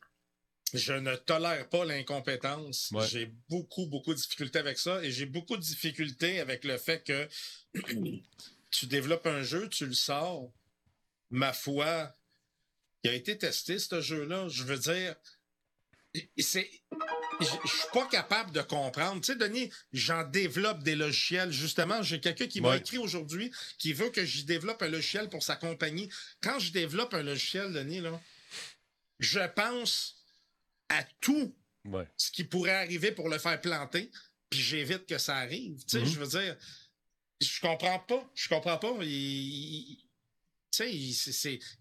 je 0.74 0.93
ne 0.93 1.16
tolère 1.16 1.68
pas 1.68 1.84
l'incompétence. 1.84 2.91
Ouais. 2.93 3.07
J'ai 3.09 3.32
beaucoup, 3.49 3.86
beaucoup 3.86 4.12
de 4.12 4.18
difficultés 4.18 4.59
avec 4.59 4.78
ça 4.78 5.03
et 5.03 5.11
j'ai 5.11 5.26
beaucoup 5.26 5.57
de 5.57 5.62
difficultés 5.62 6.41
avec 6.41 6.64
le 6.64 6.76
fait 6.76 7.03
que 7.05 7.28
tu 8.71 8.87
développes 8.87 9.27
un 9.27 9.43
jeu, 9.43 9.69
tu 9.69 9.87
le 9.87 9.95
sors. 9.95 10.53
Ma 11.31 11.53
foi, 11.53 12.16
il 13.05 13.11
a 13.11 13.14
été 13.14 13.37
testé, 13.39 13.79
ce 13.79 14.01
jeu-là. 14.01 14.49
Je 14.49 14.64
veux 14.64 14.79
dire, 14.79 15.14
c'est. 16.39 16.71
Je 17.41 17.45
suis 17.47 17.89
pas 17.93 18.07
capable 18.09 18.51
de 18.51 18.62
comprendre. 18.62 19.21
Tu 19.21 19.33
sais, 19.33 19.39
Denis, 19.39 19.71
j'en 19.93 20.25
développe 20.25 20.83
des 20.83 20.97
logiciels. 20.97 21.53
Justement, 21.53 22.03
j'ai 22.03 22.21
quelqu'un 22.21 22.49
qui 22.49 22.61
m'a 22.61 22.71
Ouais. 22.71 22.79
écrit 22.79 22.99
aujourd'hui 22.99 23.53
qui 23.79 23.93
veut 23.93 24.11
que 24.11 24.25
j'y 24.25 24.45
développe 24.45 24.83
un 24.83 24.89
logiciel 24.89 25.29
pour 25.29 25.43
sa 25.45 25.55
compagnie. 25.55 26.11
Quand 26.41 26.59
je 26.59 26.73
développe 26.73 27.14
un 27.14 27.23
logiciel, 27.23 27.73
Denis, 27.73 28.01
là, 28.01 28.21
je 29.21 29.41
pense 29.55 30.16
à 30.89 31.05
tout 31.21 31.55
Ouais. 31.85 32.09
ce 32.16 32.31
qui 32.33 32.43
pourrait 32.45 32.75
arriver 32.75 33.12
pour 33.12 33.29
le 33.29 33.39
faire 33.39 33.61
planter, 33.61 34.11
puis 34.51 34.61
j'évite 34.61 35.07
que 35.07 35.19
ça 35.19 35.37
arrive. 35.37 35.79
Tu 35.85 35.91
sais, 35.91 36.01
Mhm. 36.01 36.07
je 36.07 36.19
veux 36.19 36.27
dire, 36.27 36.57
je 37.41 37.61
comprends 37.61 37.99
pas. 38.01 38.30
Je 38.34 38.49
comprends 38.49 38.78
pas. 38.78 38.93
Ils, 39.03 39.09
ils- 39.09 40.05
c'est- 40.70 40.93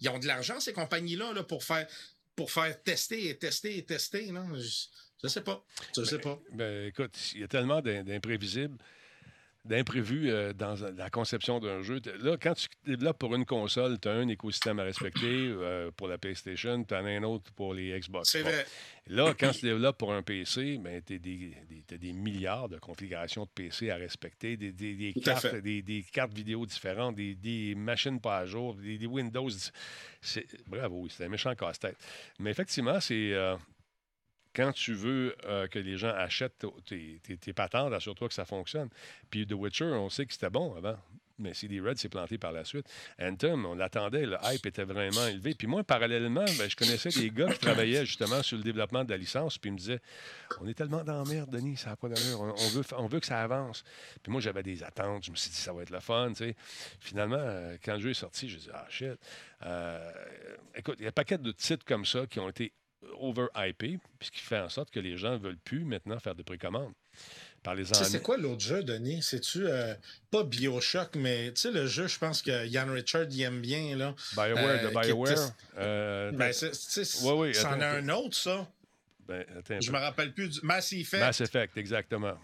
ont 0.10 0.20
de 0.20 0.28
l'argent, 0.28 0.60
ces 0.60 0.74
compagnies-là, 0.74 1.34
là, 1.34 1.44
pour 1.44 1.64
faire 1.64 1.88
pour 2.36 2.52
faire 2.52 2.82
tester 2.84 3.30
et 3.30 3.38
tester 3.38 3.78
et 3.80 3.84
tester. 3.84 4.32
Là. 4.32 4.46
Je, 4.56 4.86
je 5.24 5.28
sais 5.28 5.42
pas. 5.42 5.66
Je 5.96 6.04
sais 6.04 6.20
pas. 6.20 6.40
Ben, 6.54 6.86
écoute, 6.88 7.16
il 7.34 7.42
y 7.42 7.44
a 7.44 7.48
tellement 7.48 7.82
d'im- 7.82 8.04
d'imprévisibles, 8.04 8.78
d'imprévus 9.68 10.30
euh, 10.32 10.54
dans 10.54 10.76
la 10.96 11.10
conception 11.10 11.60
d'un 11.60 11.82
jeu. 11.82 12.02
Là, 12.22 12.38
quand 12.42 12.54
tu 12.54 12.68
développes 12.86 13.20
pour 13.20 13.36
une 13.36 13.46
console, 13.46 14.00
tu 14.00 14.08
as 14.08 14.14
un 14.14 14.28
écosystème 14.28 14.80
à 14.80 14.84
respecter 14.84 15.20
euh, 15.26 15.92
pour 15.96 16.08
la 16.08 16.18
PlayStation, 16.18 16.84
tu 16.84 16.94
en 16.94 17.06
as 17.06 17.10
un 17.10 17.24
autre 17.24 17.52
pour 17.54 17.74
les 17.74 17.98
Xbox. 18.00 18.30
C'est 18.32 18.42
vrai. 18.42 18.66
Là, 19.10 19.34
quand 19.40 19.52
tu 19.52 19.62
développes 19.62 19.98
pour 19.98 20.12
un 20.14 20.22
PC, 20.22 20.78
ben, 20.80 21.02
tu 21.06 21.16
as 21.16 21.18
des, 21.18 21.38
des- 21.70 21.84
t'as 21.88 21.98
des 21.98 22.12
milliards 22.12 22.68
de 22.68 22.78
configurations 22.78 23.44
de 23.44 23.50
PC 23.50 23.90
à 23.90 23.96
respecter, 23.96 24.58
des, 24.58 25.14
cartes, 25.24 25.56
des, 25.56 26.06
cartes 26.12 26.34
vidéo 26.34 26.66
différentes, 26.66 27.16
des, 27.16 27.74
machines 27.76 28.20
pas 28.20 28.40
à 28.40 28.46
jour, 28.46 28.76
des, 28.76 29.06
Windows. 29.06 29.50
Bravo, 30.68 31.08
c'est 31.10 31.24
un 31.26 31.30
méchant 31.30 31.56
casse-tête. 31.56 31.98
Mais 32.40 32.52
effectivement, 32.52 33.00
c'est. 33.00 33.34
euh, 33.34 33.56
quand 34.58 34.72
tu 34.74 34.94
veux 34.94 35.36
euh, 35.46 35.68
que 35.68 35.78
les 35.78 35.98
gens 35.98 36.10
achètent 36.10 36.66
tes, 36.88 37.20
tes- 37.22 37.38
tes 37.38 37.54
patentes, 37.54 37.94
assure-toi 37.94 38.28
que 38.28 38.34
ça 38.34 38.44
fonctionne. 38.44 38.90
Puis 39.30 39.46
The 39.46 39.54
Witcher, 39.54 39.86
on 39.86 40.10
sait 40.10 40.26
que 40.26 40.34
c'était 40.34 40.50
bon 40.50 40.76
avant. 40.76 40.98
Mais 41.40 41.54
CD 41.54 41.80
Red 41.80 42.00
s'est 42.00 42.10
planté 42.10 42.40
par 42.40 42.52
la 42.52 42.66
suite. 42.66 42.88
Anthem, 43.22 43.64
on 43.68 43.76
l'attendait, 43.76 44.26
le 44.26 44.38
hype 44.46 44.66
était 44.66 44.86
vraiment 44.86 45.28
élevé. 45.28 45.54
Puis 45.54 45.68
moi, 45.68 45.84
parallèlement, 45.84 46.46
ben, 46.58 46.68
je 46.68 46.76
connaissais 46.76 47.10
des 47.10 47.30
gars 47.30 47.54
qui 47.54 47.60
travaillaient 47.60 48.08
justement 48.08 48.42
sur 48.42 48.58
le 48.58 48.64
développement 48.64 49.04
de 49.04 49.12
la 49.12 49.18
licence, 49.18 49.60
puis 49.60 49.70
ils 49.70 49.74
me 49.74 49.78
disaient 49.78 50.02
On 50.60 50.68
est 50.68 50.74
tellement 50.74 51.04
dans 51.04 51.24
la 51.24 51.30
merde, 51.32 51.52
Denis, 51.52 51.78
ça 51.78 51.92
n'a 51.92 51.96
pas 51.96 52.10
d'allure. 52.10 52.42
On, 52.42 52.70
veut, 52.70 52.84
on 52.98 53.06
veut 53.06 53.20
que 53.20 53.28
ça 53.28 53.40
avance. 53.40 53.84
Puis 54.24 54.32
moi, 54.32 54.42
j'avais 54.42 54.64
des 54.64 54.82
attentes. 54.82 55.26
Je 55.26 55.30
me 55.30 55.36
suis 55.36 55.52
dit 55.52 55.58
Ça 55.58 55.74
va 55.74 55.84
être 55.84 55.92
le 55.92 56.00
fun, 56.00 56.30
tu 56.30 56.38
sais. 56.38 56.56
Finalement, 57.00 57.38
euh, 57.38 57.78
quand 57.86 57.94
le 57.94 58.00
jeu 58.00 58.10
est 58.10 58.16
sorti, 58.16 58.50
je 58.50 58.58
dit 58.58 58.70
Ah, 58.74 58.88
shit. 58.90 59.20
Euh, 59.64 60.12
écoute, 60.74 60.96
il 60.98 61.04
y 61.04 61.06
a 61.06 61.10
un 61.10 61.12
paquet 61.12 61.38
de 61.38 61.52
titres 61.52 61.86
comme 61.86 62.04
ça 62.06 62.26
qui 62.26 62.40
ont 62.40 62.50
été 62.50 62.74
over-hypés, 63.20 64.00
puis 64.20 64.28
ce 64.28 64.32
qui 64.32 64.40
fait 64.42 64.60
en 64.60 64.70
sorte 64.70 64.92
que 64.92 65.00
les 65.00 65.18
gens 65.18 65.34
ne 65.34 65.38
veulent 65.38 65.58
plus 65.58 65.84
maintenant 65.84 66.20
faire 66.20 66.36
de 66.36 66.44
à 67.68 68.04
c'est 68.06 68.22
quoi 68.22 68.38
l'autre 68.38 68.62
jeu, 68.62 68.84
Denis? 68.84 69.22
C'est-tu 69.22 69.68
euh, 69.68 69.94
pas 70.32 70.44
Bioshock, 70.44 71.16
mais 71.16 71.52
tu 71.54 71.62
sais, 71.62 71.72
le 71.72 71.86
jeu, 71.86 72.08
je 72.08 72.18
pense 72.18 72.42
que 72.42 72.66
Yann 72.66 72.90
Richard 72.90 73.26
y 73.30 73.42
aime 73.44 73.62
bien, 73.62 73.96
là. 73.98 74.16
BioWare, 74.34 74.58
euh, 74.58 74.90
de 74.90 74.90
BioWare. 74.90 75.52
euh, 75.78 76.32
Ben, 76.32 76.54
c'est, 76.54 76.72
tu 76.72 76.78
sais, 77.06 77.26
Ouais, 77.26 77.34
oui, 77.34 77.56
c'en 77.56 77.80
a 77.82 77.88
un 77.88 78.10
autre, 78.10 78.36
ça. 78.38 78.72
ben, 79.28 79.46
attends 79.58 79.82
Je 79.82 79.92
me 79.92 79.98
rappelle 79.98 80.34
plus 80.34 80.50
du 80.50 80.60
Mass 80.64 80.94
Effect. 80.94 81.22
Mass 81.22 81.42
Effect, 81.42 81.78
exactement. 81.78 82.38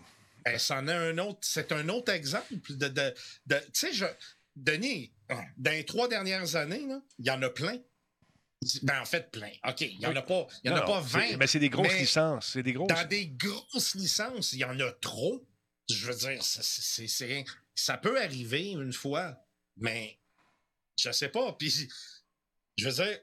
Ben, 0.43 0.57
c'en 0.59 0.87
a 0.87 0.95
un 0.95 1.17
autre. 1.19 1.39
C'est 1.41 1.71
un 1.71 1.87
autre 1.89 2.11
exemple 2.11 2.53
de. 2.69 2.87
de, 2.87 3.13
de- 3.47 3.59
tu 3.59 3.69
sais, 3.73 3.93
je. 3.93 4.05
Denis, 4.55 5.11
dans 5.57 5.71
les 5.71 5.83
trois 5.85 6.07
dernières 6.07 6.55
années, 6.55 6.85
il 7.17 7.25
y 7.25 7.31
en 7.31 7.41
a 7.41 7.49
plein. 7.49 7.77
Ben, 8.83 9.01
en 9.01 9.05
fait, 9.05 9.31
plein. 9.31 9.51
OK, 9.67 9.81
il 9.81 9.99
n'y 9.99 10.05
en 10.05 10.15
a 10.15 10.21
pas, 10.21 10.47
il 10.63 10.69
y 10.69 10.73
en 10.73 10.75
a 10.77 10.81
pas 10.81 10.95
non, 10.95 11.01
20. 11.01 11.27
c'est- 11.29 11.37
ben, 11.37 11.47
c'est 11.47 11.59
des 11.59 11.69
grosses 11.69 11.87
mais 11.87 11.99
licences. 11.99 12.47
C'est 12.53 12.63
des 12.63 12.73
grosses. 12.73 12.87
Dans 12.89 13.07
des 13.07 13.27
grosses 13.27 13.95
licences, 13.95 14.53
il 14.53 14.59
y 14.59 14.65
en 14.65 14.79
a 14.79 14.91
trop. 14.93 15.45
Je 15.89 16.05
veux 16.07 16.15
dire, 16.15 16.41
c'est-. 16.43 17.45
Ça 17.75 17.97
peut 17.97 18.21
arriver 18.21 18.71
une 18.71 18.93
fois, 18.93 19.35
mais 19.77 20.19
je 20.97 21.11
sais 21.11 21.29
pas. 21.29 21.53
Puis, 21.53 21.89
je 22.77 22.85
veux 22.89 22.93
dire, 23.03 23.19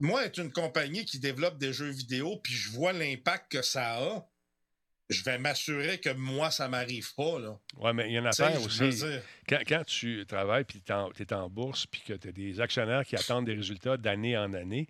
moi, 0.00 0.24
être 0.24 0.38
une 0.38 0.52
compagnie 0.52 1.04
qui 1.04 1.18
développe 1.18 1.58
des 1.58 1.72
jeux 1.72 1.90
vidéo, 1.90 2.38
puis 2.38 2.54
je 2.54 2.70
vois 2.70 2.92
l'impact 2.92 3.52
que 3.52 3.62
ça 3.62 3.96
a, 3.98 4.29
je 5.10 5.24
vais 5.24 5.38
m'assurer 5.38 5.98
que 5.98 6.10
moi, 6.10 6.50
ça 6.50 6.68
m'arrive 6.68 7.14
pas. 7.14 7.38
Là. 7.38 7.58
Oui, 7.78 7.90
mais 7.94 8.08
il 8.08 8.12
y 8.12 8.16
a 8.16 8.20
une 8.20 8.30
Tu 8.30 8.36
sais, 8.36 8.42
affaire 8.44 8.62
aussi. 8.62 9.04
Quand, 9.48 9.60
quand 9.66 9.84
tu 9.84 10.24
travailles 10.26 10.64
puis 10.64 10.80
tu 10.80 10.92
es 10.92 11.32
en 11.32 11.48
bourse 11.48 11.86
puis 11.86 12.02
que 12.06 12.14
tu 12.14 12.28
as 12.28 12.32
des 12.32 12.60
actionnaires 12.60 13.04
qui 13.04 13.16
attendent 13.16 13.46
des 13.46 13.54
résultats 13.54 13.96
d'année 13.96 14.36
en 14.36 14.52
année, 14.54 14.86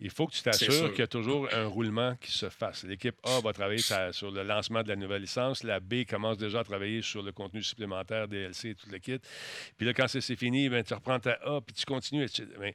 il 0.00 0.10
faut 0.10 0.26
que 0.26 0.32
tu 0.32 0.42
t'assures 0.42 0.90
qu'il 0.90 1.00
y 1.00 1.02
a 1.02 1.06
toujours 1.06 1.48
un 1.52 1.66
roulement 1.66 2.16
qui 2.16 2.32
se 2.32 2.48
fasse. 2.48 2.84
L'équipe 2.84 3.16
A 3.22 3.40
va 3.40 3.52
travailler 3.52 3.82
sur 4.12 4.30
le 4.30 4.42
lancement 4.42 4.82
de 4.82 4.88
la 4.88 4.96
nouvelle 4.96 5.22
licence. 5.22 5.62
La 5.62 5.78
B 5.78 6.04
commence 6.08 6.38
déjà 6.38 6.60
à 6.60 6.64
travailler 6.64 7.02
sur 7.02 7.22
le 7.22 7.32
contenu 7.32 7.62
supplémentaire, 7.62 8.26
DLC 8.26 8.70
et 8.70 8.74
tout 8.74 8.88
le 8.90 8.98
kit. 8.98 9.18
Puis 9.76 9.86
là, 9.86 9.92
quand 9.92 10.08
c'est 10.08 10.36
fini, 10.36 10.70
ben, 10.70 10.82
tu 10.82 10.94
reprends 10.94 11.20
ta 11.20 11.38
A 11.44 11.60
puis 11.60 11.74
tu 11.74 11.84
continues. 11.84 12.26
Mais 12.58 12.74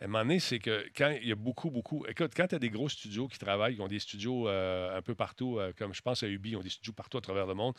à 0.00 0.04
un 0.04 0.06
moment 0.06 0.22
donné, 0.22 0.38
c'est 0.38 0.60
que 0.60 0.86
quand 0.96 1.10
il 1.20 1.28
y 1.28 1.32
a 1.32 1.36
beaucoup, 1.36 1.70
beaucoup. 1.70 2.06
Écoute, 2.08 2.32
quand 2.36 2.46
tu 2.46 2.54
as 2.54 2.60
des 2.60 2.70
gros 2.70 2.88
studios 2.88 3.26
qui 3.26 3.38
travaillent, 3.38 3.74
qui 3.74 3.80
ont 3.80 3.88
des 3.88 3.98
studios 3.98 4.48
euh, 4.48 4.96
un 4.96 5.02
peu 5.02 5.16
partout, 5.16 5.58
euh, 5.58 5.72
comme 5.76 5.92
je 5.92 6.02
pense 6.02 6.22
à 6.22 6.28
Ubi, 6.28 6.50
ils 6.50 6.56
ont 6.56 6.62
des 6.62 6.70
studios 6.70 6.92
partout 6.92 7.18
à 7.18 7.20
travers 7.20 7.46
le 7.46 7.54
monde. 7.54 7.74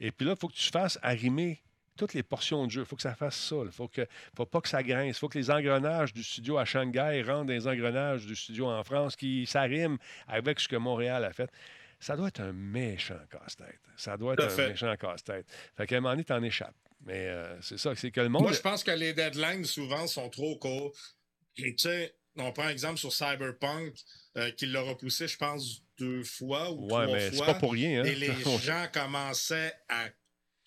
Et 0.00 0.12
puis 0.12 0.26
là, 0.26 0.32
il 0.32 0.38
faut 0.38 0.48
que 0.48 0.54
tu 0.54 0.70
fasses 0.70 0.98
arrimer 1.02 1.62
toutes 1.96 2.14
les 2.14 2.22
portions 2.22 2.66
de 2.66 2.70
jeu. 2.70 2.82
Il 2.82 2.86
faut 2.86 2.96
que 2.96 3.02
ça 3.02 3.14
fasse 3.14 3.36
ça. 3.36 3.56
Il 3.64 3.70
faut, 3.70 3.88
que, 3.88 4.06
faut 4.36 4.46
pas 4.46 4.60
que 4.60 4.68
ça 4.68 4.82
grince. 4.82 5.16
Il 5.16 5.18
faut 5.18 5.28
que 5.28 5.38
les 5.38 5.50
engrenages 5.50 6.12
du 6.12 6.22
studio 6.22 6.58
à 6.58 6.64
Shanghai 6.64 7.22
rentrent 7.22 7.46
dans 7.46 7.52
les 7.52 7.66
engrenages 7.66 8.26
du 8.26 8.36
studio 8.36 8.66
en 8.66 8.82
France, 8.84 9.16
qui 9.16 9.46
s'arriment 9.46 9.98
avec 10.26 10.60
ce 10.60 10.68
que 10.68 10.76
Montréal 10.76 11.24
a 11.24 11.32
fait. 11.32 11.50
Ça 12.00 12.16
doit 12.16 12.28
être 12.28 12.40
un 12.40 12.52
méchant 12.52 13.18
casse-tête. 13.30 13.80
Ça 13.96 14.16
doit 14.16 14.34
être 14.34 14.60
un 14.60 14.68
méchant 14.68 14.94
casse-tête. 14.96 15.46
Fait 15.76 15.86
qu'à 15.86 15.96
un 15.96 16.00
moment 16.00 16.12
donné, 16.12 16.24
t'en 16.24 16.42
échappes. 16.42 16.74
Mais 17.06 17.26
euh, 17.28 17.60
c'est 17.60 17.78
ça, 17.78 17.94
c'est 17.94 18.10
que 18.10 18.20
le 18.20 18.28
monde. 18.28 18.42
moi, 18.42 18.52
je 18.52 18.60
pense 18.60 18.82
que 18.82 18.90
les 18.90 19.12
deadlines, 19.12 19.64
souvent, 19.64 20.06
sont 20.06 20.28
trop 20.30 20.56
courts. 20.56 20.92
Et 21.56 21.74
Tu 21.76 21.88
sais, 21.88 22.14
on 22.36 22.50
prend 22.52 22.68
exemple 22.68 22.98
sur 22.98 23.12
Cyberpunk, 23.12 23.94
euh, 24.36 24.50
qui 24.52 24.66
l'a 24.66 24.80
repoussé, 24.80 25.28
je 25.28 25.36
pense, 25.36 25.82
deux 25.98 26.24
fois 26.24 26.72
ou 26.72 26.84
ouais, 26.84 26.88
trois 26.88 27.06
mais 27.06 27.30
c'est 27.30 27.44
pas 27.44 27.54
pour 27.54 27.72
rien. 27.72 28.02
Hein? 28.02 28.04
Et 28.04 28.14
les 28.14 28.32
gens 28.62 28.86
commençaient 28.92 29.74
à 29.88 30.08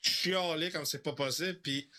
chialer 0.07 0.71
comme 0.71 0.85
c'est 0.85 1.03
pas 1.03 1.13
possible. 1.13 1.59
Puis, 1.61 1.89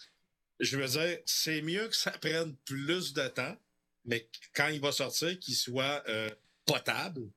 je 0.61 0.77
veux 0.77 0.87
dire, 0.89 1.19
c'est 1.27 1.63
mieux 1.63 1.89
que 1.89 1.97
ça 1.97 2.11
prenne 2.13 2.57
plus 2.65 3.13
de 3.13 3.27
temps, 3.29 3.57
mais 4.05 4.29
quand 4.55 4.69
il 4.69 4.81
va 4.81 4.93
sortir, 4.93 5.39
qu'il 5.39 5.55
soit 5.55 6.03
euh, 6.09 6.31
potable 6.67 7.31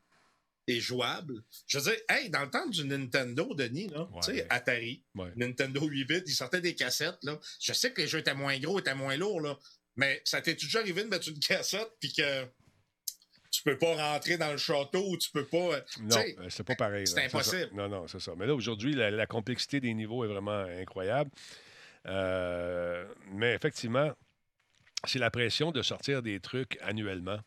et 0.68 0.80
jouable. 0.80 1.44
Je 1.68 1.80
veux 1.80 1.92
dire, 1.92 2.00
hey, 2.10 2.30
dans 2.30 2.44
le 2.44 2.50
temps 2.50 2.68
du 2.68 2.86
Nintendo, 2.86 3.54
Denis, 3.56 3.88
là, 3.90 4.04
Ouais, 4.12 4.20
tu 4.24 4.36
sais, 4.36 4.48
Atari, 4.50 5.04
Ouais. 5.16 5.32
Nintendo 5.36 5.86
8 5.86 6.06
bits, 6.06 6.24
ils 6.26 6.34
sortaient 6.34 6.62
des 6.62 6.76
cassettes. 6.76 7.18
Là. 7.24 7.40
Je 7.60 7.74
sais 7.74 7.92
que 7.92 8.02
les 8.02 8.08
jeux 8.08 8.20
étaient 8.20 8.36
moins 8.36 8.58
gros, 8.60 8.80
étaient 8.80 8.96
moins 8.96 9.18
lourds, 9.18 9.42
là, 9.42 9.58
mais 9.96 10.22
ça 10.24 10.42
t'est 10.42 10.56
toujours 10.56 10.82
arrivé 10.82 11.04
de 11.04 11.10
mettre 11.10 11.28
une 11.28 11.40
cassette 11.40 11.92
puis 12.00 12.14
que 12.14 12.46
tu 13.64 13.70
peux 13.70 13.78
pas 13.78 13.95
rentrer 13.95 14.38
dans 14.38 14.51
le 14.51 14.57
château 14.57 15.03
ou 15.09 15.18
tu 15.18 15.30
peux 15.32 15.45
pas. 15.45 15.57
euh, 15.76 15.82
Non, 16.01 16.18
euh, 16.39 16.47
c'est 16.49 16.64
pas 16.64 16.76
pareil. 16.76 17.05
c'est 17.05 17.26
impossible. 17.26 17.70
Non, 17.74 17.88
non, 17.88 18.07
c'est 18.07 18.20
ça. 18.20 18.34
Mais 18.38 18.47
là, 18.47 18.55
aujourd'hui, 18.55 18.93
la, 18.93 19.12
la 19.12 19.26
complexité 19.28 19.80
des 19.80 19.93
niveaux 19.93 20.24
est 20.26 20.28
vraiment 20.28 20.62
incroyable. 20.80 21.30
Euh, 22.07 23.05
mais 23.34 23.53
effectivement, 23.53 24.12
c'est 25.05 25.20
la 25.20 25.30
pression 25.30 25.72
de 25.72 25.82
sortir 25.82 26.22
des 26.22 26.39
trucs 26.39 26.78
annuellement 26.82 27.39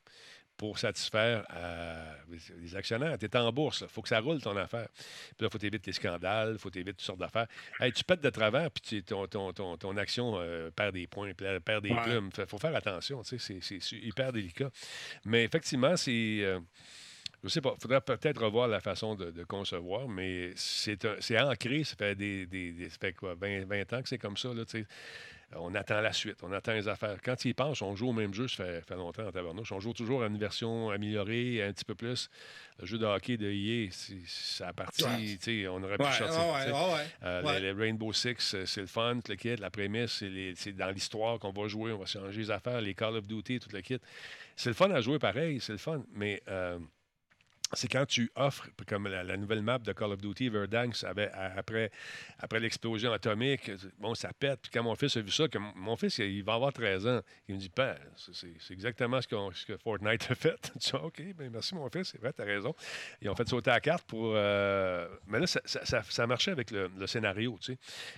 pour 0.56 0.78
satisfaire 0.78 1.44
euh, 1.52 2.14
les 2.60 2.76
actionnaires. 2.76 3.18
Tu 3.18 3.26
es 3.26 3.36
en 3.36 3.52
bourse, 3.52 3.80
il 3.82 3.88
faut 3.88 4.02
que 4.02 4.08
ça 4.08 4.20
roule 4.20 4.40
ton 4.40 4.56
affaire. 4.56 4.88
Puis 4.94 5.36
là, 5.40 5.46
il 5.48 5.50
faut 5.50 5.58
t'éviter 5.58 5.90
les 5.90 5.92
scandales, 5.94 6.52
il 6.54 6.58
faut 6.58 6.70
t'éviter 6.70 6.92
toutes 6.92 7.00
sortes 7.02 7.18
d'affaires. 7.18 7.46
Hey, 7.80 7.92
tu 7.92 8.04
pètes 8.04 8.20
de 8.22 8.30
travers, 8.30 8.70
puis 8.70 9.02
ton, 9.02 9.26
ton, 9.26 9.52
ton, 9.52 9.76
ton 9.76 9.96
action 9.96 10.34
euh, 10.38 10.70
perd 10.70 10.94
des 10.94 11.06
points, 11.06 11.32
perd 11.34 11.62
perd 11.62 11.82
des 11.82 11.90
Ouais. 11.90 12.02
plumes. 12.02 12.30
Il 12.38 12.46
faut 12.46 12.58
faire 12.58 12.74
attention, 12.76 13.22
c'est- 13.24 13.92
hyper 13.92 14.32
délicat. 14.32 14.70
Mais 15.24 15.44
effectivement, 15.44 15.96
c'est. 15.96 16.38
euh, 16.42 16.60
je 17.42 17.48
sais 17.50 17.60
pas, 17.60 17.74
il 17.76 17.80
faudrait 17.82 18.00
peut-être 18.00 18.42
revoir 18.42 18.68
la 18.68 18.80
façon 18.80 19.14
de, 19.16 19.30
de 19.30 19.44
concevoir, 19.44 20.08
mais 20.08 20.52
c'est 20.56 21.04
ancré, 21.38 21.84
ça 21.84 21.94
fait, 21.96 22.14
des, 22.14 22.46
des- 22.46 22.72
des- 22.72 22.88
ça 22.88 22.96
fait 22.98 23.12
quoi, 23.12 23.34
20, 23.34 23.66
20 23.66 23.92
ans 23.92 24.02
que 24.02 24.08
c'est 24.08 24.16
comme 24.18 24.36
ça. 24.36 24.48
Là. 24.54 24.62
On 25.58 25.74
attend 25.74 26.00
la 26.00 26.12
suite, 26.12 26.36
on 26.42 26.52
attend 26.52 26.72
les 26.72 26.88
affaires. 26.88 27.16
Quand 27.24 27.44
ils 27.44 27.54
pensent, 27.54 27.82
on 27.82 27.94
joue 27.94 28.08
au 28.08 28.12
même 28.12 28.32
jeu, 28.34 28.48
ça 28.48 28.64
fait, 28.64 28.80
fait 28.82 28.94
longtemps 28.96 29.26
en 29.26 29.32
tabarnouche. 29.32 29.72
On 29.72 29.80
joue 29.80 29.92
toujours 29.92 30.22
à 30.22 30.26
une 30.26 30.38
version 30.38 30.90
améliorée, 30.90 31.62
un 31.62 31.72
petit 31.72 31.84
peu 31.84 31.94
plus. 31.94 32.28
Le 32.80 32.86
jeu 32.86 32.98
de 32.98 33.06
hockey 33.06 33.36
de 33.36 33.50
EA, 33.50 33.88
c'est- 33.92 34.14
ça 34.26 34.68
a 34.68 34.72
parti, 34.72 35.04
Ouais. 35.04 35.68
on 35.68 35.82
aurait 35.82 35.96
pu 35.96 36.04
Ouais, 36.04 36.12
sortir. 36.12 36.40
ouais. 36.40 37.06
Euh, 37.22 37.52
les, 37.54 37.60
les 37.60 37.72
Rainbow 37.72 38.12
Six, 38.12 38.54
euh, 38.54 38.66
c'est 38.66 38.80
le 38.80 38.86
fun, 38.86 39.20
tout 39.24 39.30
le 39.32 39.36
kit. 39.36 39.56
La 39.56 39.70
prémisse, 39.70 40.24
c'est 40.56 40.72
dans 40.72 40.90
l'histoire 40.90 41.38
qu'on 41.38 41.52
va 41.52 41.68
jouer, 41.68 41.92
on 41.92 41.98
va 41.98 42.06
changer 42.06 42.40
les 42.40 42.50
affaires, 42.50 42.80
les 42.80 42.94
Call 42.94 43.16
of 43.16 43.26
Duty, 43.26 43.60
tout 43.60 43.70
le 43.72 43.80
kit. 43.80 43.98
C'est 44.56 44.70
le 44.70 44.74
fun 44.74 44.90
à 44.90 45.00
jouer 45.00 45.18
pareil, 45.18 45.60
c'est 45.60 45.72
le 45.72 45.78
fun. 45.78 46.02
Mais 46.14 46.42
euh, 46.48 46.78
c'est 47.72 47.88
quand 47.88 48.06
tu 48.06 48.30
offres, 48.36 48.68
comme 48.86 49.08
la, 49.08 49.36
nouvelle 49.36 49.62
map 49.62 49.78
de 49.78 49.92
Call 49.92 50.12
of 50.12 50.20
Duty, 50.20 50.48
Verdansk, 50.48 51.04
après, 51.04 51.90
après 52.38 52.60
l'explosion 52.60 53.12
atomique, 53.12 53.70
bon, 53.98 54.14
ça 54.14 54.32
pète. 54.32 54.60
Puis 54.62 54.70
quand 54.72 54.82
mon 54.82 54.94
fils 54.94 55.16
a 55.16 55.20
vu 55.20 55.30
ça, 55.30 55.48
que 55.48 55.58
mon 55.58 55.96
fils, 55.96 56.18
il 56.18 56.44
va 56.44 56.54
avoir 56.54 56.72
13 56.72 57.06
ans, 57.06 57.20
il 57.48 57.56
me 57.56 57.60
dit, 57.60 57.70
Père, 57.70 57.98
c'est 58.16 58.72
exactement 58.72 59.20
ce, 59.20 59.26
que 59.26 59.76
Fortnite 59.78 60.30
a 60.30 60.34
fait. 60.34 60.72
Tu 60.80 60.90
dis, 60.90 60.96
OK, 60.96 61.22
ben 61.36 61.50
merci 61.50 61.74
mon 61.74 61.88
fils, 61.88 62.08
c'est 62.08 62.20
vrai, 62.20 62.32
t'as 62.32 62.44
raison. 62.44 62.74
Ils 63.22 63.28
ont 63.30 63.34
fait 63.34 63.48
sauter 63.48 63.70
la 63.70 63.80
carte 63.80 64.04
pour. 64.06 64.32
Euh, 64.34 65.08
mais 65.26 65.40
là, 65.40 65.46
ça, 65.46 66.02
ça, 66.02 66.26
marchait 66.26 66.50
avec 66.50 66.70
le, 66.70 67.06
scénario, 67.06 67.58
tu 67.60 67.76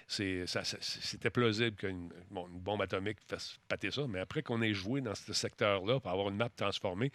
sais. 0.08 0.44
C'était 0.80 1.30
plausible 1.30 1.76
qu'une 1.76 2.10
bombe 2.30 2.82
atomique 2.82 3.18
fasse 3.26 3.58
pâter 3.68 3.90
ça, 3.90 4.02
mais 4.08 4.20
après 4.20 4.42
qu'on 4.42 4.60
ait 4.62 4.74
joué 4.74 5.00
dans 5.00 5.14
ce 5.14 5.32
secteur-là 5.32 6.00
pour 6.00 6.10
avoir 6.10 6.28
une 6.28 6.36
map 6.36 6.48
transformée, 6.48 7.12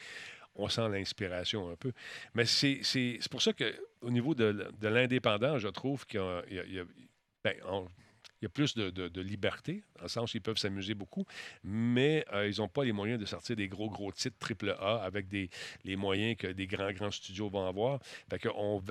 on 0.55 0.69
sent 0.69 0.89
l'inspiration 0.89 1.69
un 1.69 1.75
peu. 1.75 1.91
Mais 2.33 2.45
c'est 2.45 3.19
pour 3.29 3.41
ça 3.41 3.51
qu'au 3.53 4.09
niveau 4.09 4.35
de, 4.35 4.71
de 4.79 4.87
l'indépendant, 4.87 5.57
je 5.57 5.67
trouve 5.67 6.05
qu'il 6.05 6.19
y 6.51 6.79
a, 6.79 6.83
ben, 7.43 7.55
il 8.41 8.45
y 8.45 8.47
a 8.47 8.49
plus 8.49 8.73
de, 8.75 9.21
liberté, 9.21 9.83
dans 9.97 10.03
le 10.03 10.09
sens 10.09 10.33
où 10.33 10.37
ils 10.37 10.41
peuvent 10.41 10.57
s'amuser 10.57 10.95
beaucoup, 10.95 11.25
mais 11.63 12.25
euh, 12.33 12.49
ils 12.49 12.59
n'ont 12.59 12.67
pas 12.67 12.83
les 12.83 12.91
moyens 12.91 13.19
de 13.19 13.25
sortir 13.25 13.55
des 13.55 13.67
gros, 13.67 13.89
gros 13.89 14.11
titres 14.11 14.35
AAA 14.39 15.03
avec 15.03 15.27
les 15.31 15.95
moyens 15.95 16.35
que 16.37 16.47
des 16.47 16.65
grands, 16.65 16.91
grands 16.91 17.11
studios 17.11 17.49
vont 17.49 17.67
avoir. 17.67 17.99
On, 18.55 18.81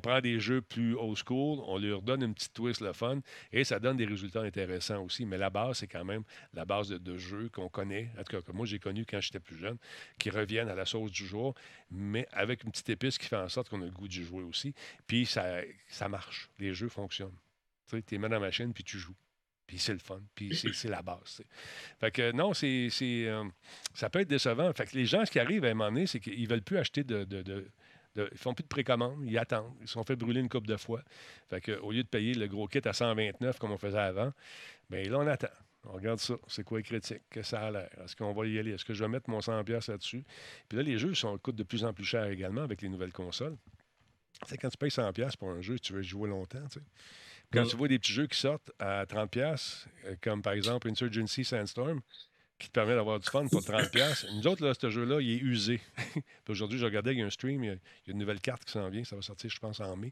prend 0.00 0.20
des 0.20 0.40
jeux 0.40 0.62
plus 0.62 0.94
old 0.94 1.16
school, 1.16 1.58
on 1.66 1.78
leur 1.78 2.00
donne 2.00 2.22
une 2.22 2.34
petite 2.34 2.54
twist, 2.54 2.80
le 2.80 2.94
fun, 2.94 3.20
et 3.52 3.64
ça 3.64 3.78
donne 3.78 3.98
des 3.98 4.06
résultats 4.06 4.42
intéressants 4.42 5.02
aussi. 5.04 5.26
Mais 5.26 5.36
la 5.36 5.50
base, 5.50 5.78
c'est 5.78 5.86
quand 5.86 6.04
même 6.04 6.22
la 6.54 6.64
base 6.64 6.88
de, 6.88 7.16
jeux 7.18 7.50
qu'on 7.50 7.68
connaît, 7.68 8.10
en 8.18 8.24
tout 8.24 8.36
cas 8.36 8.42
que 8.42 8.52
moi 8.52 8.66
j'ai 8.66 8.78
connu 8.78 9.04
quand 9.04 9.20
j'étais 9.20 9.40
plus 9.40 9.58
jeune, 9.58 9.76
qui 10.18 10.30
reviennent 10.30 10.68
à 10.68 10.74
la 10.74 10.86
sauce 10.86 11.10
du 11.10 11.26
jour, 11.26 11.54
mais 11.90 12.26
avec 12.32 12.64
une 12.64 12.70
petite 12.70 12.88
épice 12.88 13.18
qui 13.18 13.26
fait 13.26 13.36
en 13.36 13.48
sorte 13.48 13.68
qu'on 13.68 13.82
a 13.82 13.84
le 13.84 13.90
goût 13.90 14.08
du 14.08 14.24
jouer 14.24 14.42
aussi. 14.42 14.74
Puis 15.06 15.26
ça 15.26 16.08
marche, 16.08 16.48
les 16.58 16.72
jeux 16.72 16.88
fonctionnent. 16.88 17.36
Tu 17.88 18.02
sais, 18.08 18.18
mets 18.18 18.28
dans 18.28 18.34
la 18.34 18.40
machine, 18.40 18.72
puis 18.72 18.84
tu 18.84 18.98
joues. 18.98 19.16
Puis 19.66 19.78
c'est 19.78 19.92
le 19.92 19.98
fun. 19.98 20.20
Puis 20.34 20.54
c'est 20.74 20.88
la 20.88 21.02
base. 21.02 21.42
Fait 21.98 22.10
que 22.10 22.32
non, 22.32 22.54
c'est, 22.54 22.88
euh, 23.02 23.44
ça 23.94 24.08
peut 24.08 24.20
être 24.20 24.28
décevant. 24.28 24.72
Fait 24.72 24.86
que 24.86 24.96
les 24.96 25.06
gens, 25.06 25.24
ce 25.24 25.30
qui 25.30 25.40
arrive 25.40 25.64
à 25.64 25.68
un 25.68 25.74
moment 25.74 25.90
donné, 25.90 26.06
c'est 26.06 26.20
qu'ils 26.20 26.42
ne 26.42 26.48
veulent 26.48 26.62
plus 26.62 26.78
acheter 26.78 27.02
de, 27.02 27.24
de, 27.24 27.42
de, 27.42 27.66
Ils 28.16 28.38
font 28.38 28.54
plus 28.54 28.62
de 28.62 28.68
précommande, 28.68 29.24
ils 29.24 29.36
attendent. 29.38 29.74
Ils 29.80 29.88
se 29.88 29.94
sont 29.94 30.04
fait 30.04 30.14
brûler 30.14 30.40
une 30.40 30.48
coupe 30.48 30.66
de 30.66 30.76
fois. 30.76 31.02
Fait 31.50 31.60
que, 31.60 31.72
au 31.80 31.90
lieu 31.90 32.04
de 32.04 32.08
payer 32.08 32.34
le 32.34 32.46
gros 32.46 32.68
kit 32.68 32.80
à 32.84 32.92
129 32.92 33.58
comme 33.58 33.72
on 33.72 33.78
faisait 33.78 33.98
avant, 33.98 34.32
bien 34.88 35.02
là, 35.02 35.18
on 35.18 35.26
attend. 35.26 35.48
On 35.88 35.92
regarde 35.92 36.18
ça. 36.18 36.34
C'est 36.48 36.64
quoi 36.64 36.78
les 36.78 36.84
critiques? 36.84 37.22
Que 37.30 37.42
ça 37.42 37.66
a 37.66 37.70
l'air? 37.70 37.88
Est-ce 38.04 38.16
qu'on 38.16 38.32
va 38.32 38.46
y 38.46 38.58
aller? 38.58 38.72
Est-ce 38.72 38.84
que 38.84 38.94
je 38.94 39.04
vais 39.04 39.08
mettre 39.08 39.30
mon 39.30 39.38
100$ 39.38 39.90
là-dessus? 39.90 40.24
Puis 40.68 40.78
là, 40.78 40.82
les 40.82 40.98
jeux 40.98 41.14
sont, 41.14 41.38
coûtent 41.38 41.56
de 41.56 41.62
plus 41.62 41.84
en 41.84 41.92
plus 41.92 42.04
cher 42.04 42.26
également 42.26 42.62
avec 42.62 42.82
les 42.82 42.88
nouvelles 42.88 43.12
consoles. 43.12 43.56
Tu 44.42 44.48
sais, 44.48 44.58
quand 44.58 44.68
tu 44.68 44.76
payes 44.76 44.90
100$ 44.90 45.36
pour 45.36 45.50
un 45.50 45.60
jeu, 45.60 45.78
tu 45.78 45.92
veux 45.92 46.02
jouer 46.02 46.28
longtemps, 46.28 46.66
tu 46.70 46.80
sais. 46.80 46.84
Quand 47.52 47.64
tu 47.64 47.76
vois 47.76 47.88
des 47.88 47.98
petits 47.98 48.12
jeux 48.12 48.26
qui 48.26 48.38
sortent 48.38 48.72
à 48.78 49.04
30$, 49.04 49.86
euh, 50.04 50.16
comme 50.22 50.42
par 50.42 50.52
exemple 50.52 50.88
Insurgency 50.88 51.44
Sandstorm, 51.44 52.00
qui 52.58 52.68
te 52.68 52.72
permet 52.72 52.94
d'avoir 52.94 53.20
du 53.20 53.28
fun 53.28 53.46
pour 53.48 53.60
30$. 53.60 54.34
Nous 54.34 54.46
autres, 54.46 54.64
là, 54.64 54.72
ce 54.74 54.90
jeu-là, 54.90 55.20
il 55.20 55.30
est 55.30 55.38
usé. 55.38 55.80
aujourd'hui, 56.48 56.78
je 56.78 56.84
regardais, 56.84 57.12
il 57.12 57.18
y 57.18 57.22
a 57.22 57.26
un 57.26 57.30
stream, 57.30 57.62
il 57.64 57.70
y 57.70 57.72
a, 57.72 57.76
une 58.06 58.18
nouvelle 58.18 58.40
carte 58.40 58.64
qui 58.64 58.72
s'en 58.72 58.88
vient, 58.88 59.04
ça 59.04 59.16
va 59.16 59.22
sortir, 59.22 59.50
je 59.50 59.58
pense, 59.58 59.80
en 59.80 59.96
mai. 59.96 60.10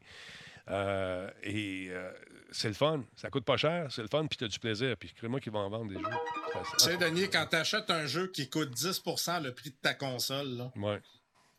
Euh, 0.69 1.29
et 1.43 1.87
euh, 1.89 2.11
c'est 2.51 2.67
le 2.67 2.73
fun. 2.73 3.03
Ça 3.15 3.29
coûte 3.29 3.45
pas 3.45 3.57
cher, 3.57 3.91
c'est 3.91 4.01
le 4.01 4.07
fun, 4.07 4.25
puis 4.27 4.37
tu 4.37 4.45
as 4.45 4.47
du 4.47 4.59
plaisir. 4.59 4.95
Puis 4.97 5.13
crée-moi 5.13 5.39
qu'ils 5.39 5.51
vont 5.51 5.59
en 5.59 5.69
vendre 5.69 5.89
des 5.89 5.95
jeux. 5.95 6.05
Tu 6.77 6.85
sais, 6.85 6.97
Denis, 6.97 7.29
quand 7.29 7.45
tu 7.49 7.55
achètes 7.55 7.89
un 7.89 8.05
jeu 8.05 8.27
qui 8.27 8.49
coûte 8.49 8.73
10% 8.75 9.43
le 9.43 9.53
prix 9.53 9.71
de 9.71 9.75
ta 9.81 9.93
console, 9.93 10.57
là, 10.57 10.71
ouais. 10.75 11.01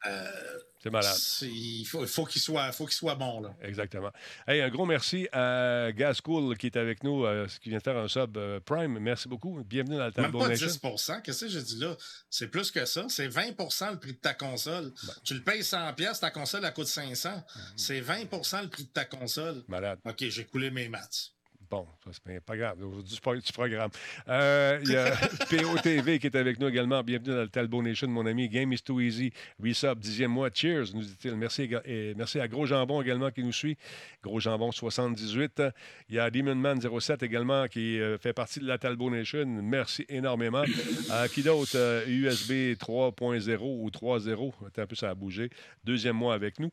Euh, 0.07 0.59
c'est 0.83 0.91
malade. 0.91 1.17
Il 1.43 1.85
faut, 1.85 2.25
qu'il 2.27 2.41
soit, 2.41 2.71
faut 2.71 2.87
soit 2.89 3.15
bon. 3.15 3.41
Là. 3.41 3.55
Exactement. 3.63 4.11
Hey, 4.47 4.61
un 4.61 4.69
gros 4.69 4.87
merci 4.87 5.27
à 5.33 5.91
Gascool 5.93 6.57
qui 6.57 6.67
est 6.67 6.77
avec 6.77 7.03
nous, 7.03 7.25
euh, 7.25 7.47
qui 7.61 7.71
vient 7.71 7.79
de 7.79 7.83
faire 7.83 7.97
un 7.97 8.09
sub 8.09 8.37
euh, 8.37 8.61
Prime. 8.61 8.99
Merci 9.01 9.29
beaucoup. 9.29 9.65
Bienvenue 9.65 9.97
dans 9.97 10.07
le 10.07 10.23
Même 10.23 10.33
pas 10.33 10.49
10 10.49 10.81
Qu'est-ce 11.25 11.47
que 11.47 11.51
j'ai 11.51 11.63
dit 11.63 11.81
là? 11.81 11.97
C'est 12.31 12.49
plus 12.49 12.71
que 12.71 12.85
ça. 12.85 13.07
C'est 13.09 13.29
20% 13.29 13.93
le 13.93 13.99
prix 13.99 14.13
de 14.13 14.19
ta 14.19 14.35
console. 14.35 14.93
Ben. 15.07 15.15
Tu 15.25 15.35
le 15.35 15.43
payes 15.43 15.65
100 15.65 15.95
ta 16.21 16.31
console, 16.31 16.65
elle 16.65 16.73
coûte 16.73 16.87
500. 16.87 17.31
Mhm. 17.31 17.43
C'est 17.77 18.01
20% 18.01 18.63
le 18.63 18.69
prix 18.69 18.85
de 18.85 18.91
ta 18.91 19.05
console. 19.05 19.65
Malade. 19.69 19.99
OK, 20.05 20.25
j'ai 20.29 20.45
coulé 20.45 20.71
mes 20.71 20.89
maths. 20.89 21.36
Bon, 21.69 21.87
c'est 22.13 22.41
pas 22.41 22.57
grave. 22.57 22.77
Aujourd'hui, 22.81 23.19
c'est 23.23 23.47
du 23.47 23.53
programme. 23.53 23.91
Euh, 24.29 24.79
il 24.83 24.91
y 24.91 24.97
a 24.97 25.11
POTV 25.51 26.21
qui 26.21 26.29
est 26.29 26.37
avec 26.37 26.61
nous 26.61 26.69
également. 26.69 27.03
Bienvenue 27.03 27.35
dans 27.35 27.43
le 27.43 27.49
Talbot 27.49 27.83
Nation, 27.83 28.07
mon 28.09 28.25
ami. 28.25 28.49
Game 28.49 28.73
is 28.73 28.83
too 28.83 29.01
easy. 29.01 29.33
Resub, 29.61 29.99
dixième 29.99 30.31
mois. 30.31 30.49
Cheers, 30.53 30.95
nous 30.95 31.03
dit-il. 31.03 31.35
Merci, 31.35 31.69
et 31.85 32.15
merci 32.15 32.39
à 32.39 32.47
Gros 32.47 32.67
Jambon 32.67 33.03
également 33.03 33.31
qui 33.33 33.43
nous 33.43 33.53
suit. 33.53 33.77
Gros 34.23 34.39
Jambon 34.39 34.71
78. 34.71 35.63
Il 36.09 36.15
y 36.15 36.19
a 36.21 36.31
Demon 36.31 36.55
Man 36.55 36.81
07 36.81 37.25
également 37.25 37.67
qui 37.67 38.01
euh, 38.01 38.17
fait 38.17 38.33
partie 38.33 38.61
de 38.61 38.67
la 38.67 38.79
Talbot 38.79 39.11
Nation. 39.11 39.47
Merci 39.47 40.05
énormément. 40.09 40.65
Euh, 41.11 41.27
qui 41.29 41.43
d'autre? 41.43 42.05
USB 42.07 42.77
3.0 42.79 43.59
ou 43.61 43.89
3.0. 43.89 44.53
Un 44.77 44.87
peu, 44.87 44.95
ça 44.95 45.11
a 45.11 45.15
bougé. 45.15 45.51
Deuxième 45.85 46.17
mois 46.17 46.35
avec 46.35 46.61
nous. 46.61 46.71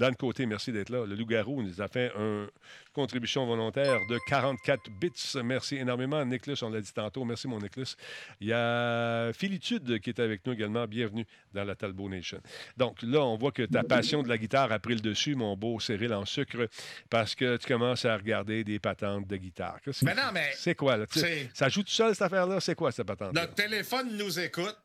Dan 0.00 0.16
Côté, 0.16 0.46
merci 0.46 0.72
d'être 0.72 0.88
là. 0.88 1.04
Le 1.04 1.14
Loup-Garou 1.14 1.62
nous 1.62 1.82
a 1.82 1.86
fait 1.86 2.10
une 2.16 2.48
contribution 2.94 3.44
volontaire 3.44 3.98
de 4.08 4.18
44 4.28 4.90
bits. 4.98 5.10
Merci 5.44 5.76
énormément. 5.76 6.24
Nicholas, 6.24 6.58
on 6.62 6.70
l'a 6.70 6.80
dit 6.80 6.90
tantôt. 6.90 7.22
Merci, 7.26 7.46
mon 7.48 7.58
Nicholas. 7.58 7.96
Il 8.40 8.48
y 8.48 8.54
a 8.54 9.30
Philitude 9.34 10.00
qui 10.00 10.08
est 10.08 10.18
avec 10.18 10.46
nous 10.46 10.54
également. 10.54 10.86
Bienvenue 10.86 11.26
dans 11.52 11.64
la 11.64 11.74
Talbot 11.74 12.08
Nation. 12.08 12.40
Donc 12.78 13.02
là, 13.02 13.20
on 13.20 13.36
voit 13.36 13.52
que 13.52 13.64
ta 13.64 13.82
passion 13.82 14.22
de 14.22 14.30
la 14.30 14.38
guitare 14.38 14.72
a 14.72 14.78
pris 14.78 14.94
le 14.94 15.00
dessus, 15.00 15.34
mon 15.34 15.54
beau 15.54 15.78
Cyril 15.80 16.14
en 16.14 16.24
sucre, 16.24 16.66
parce 17.10 17.34
que 17.34 17.58
tu 17.58 17.68
commences 17.68 18.06
à 18.06 18.16
regarder 18.16 18.64
des 18.64 18.78
patentes 18.78 19.26
de 19.26 19.36
guitare. 19.36 19.80
Mais 20.00 20.14
non, 20.14 20.30
mais. 20.32 20.52
C'est 20.54 20.74
quoi, 20.74 20.96
là? 20.96 21.04
Ça 21.52 21.68
joue 21.68 21.82
tout 21.82 21.90
seul, 21.90 22.14
cette 22.14 22.22
affaire-là? 22.22 22.58
C'est 22.60 22.74
quoi, 22.74 22.90
cette 22.90 23.06
patente? 23.06 23.34
Notre 23.34 23.52
téléphone 23.52 24.16
nous 24.16 24.40
écoute. 24.40 24.78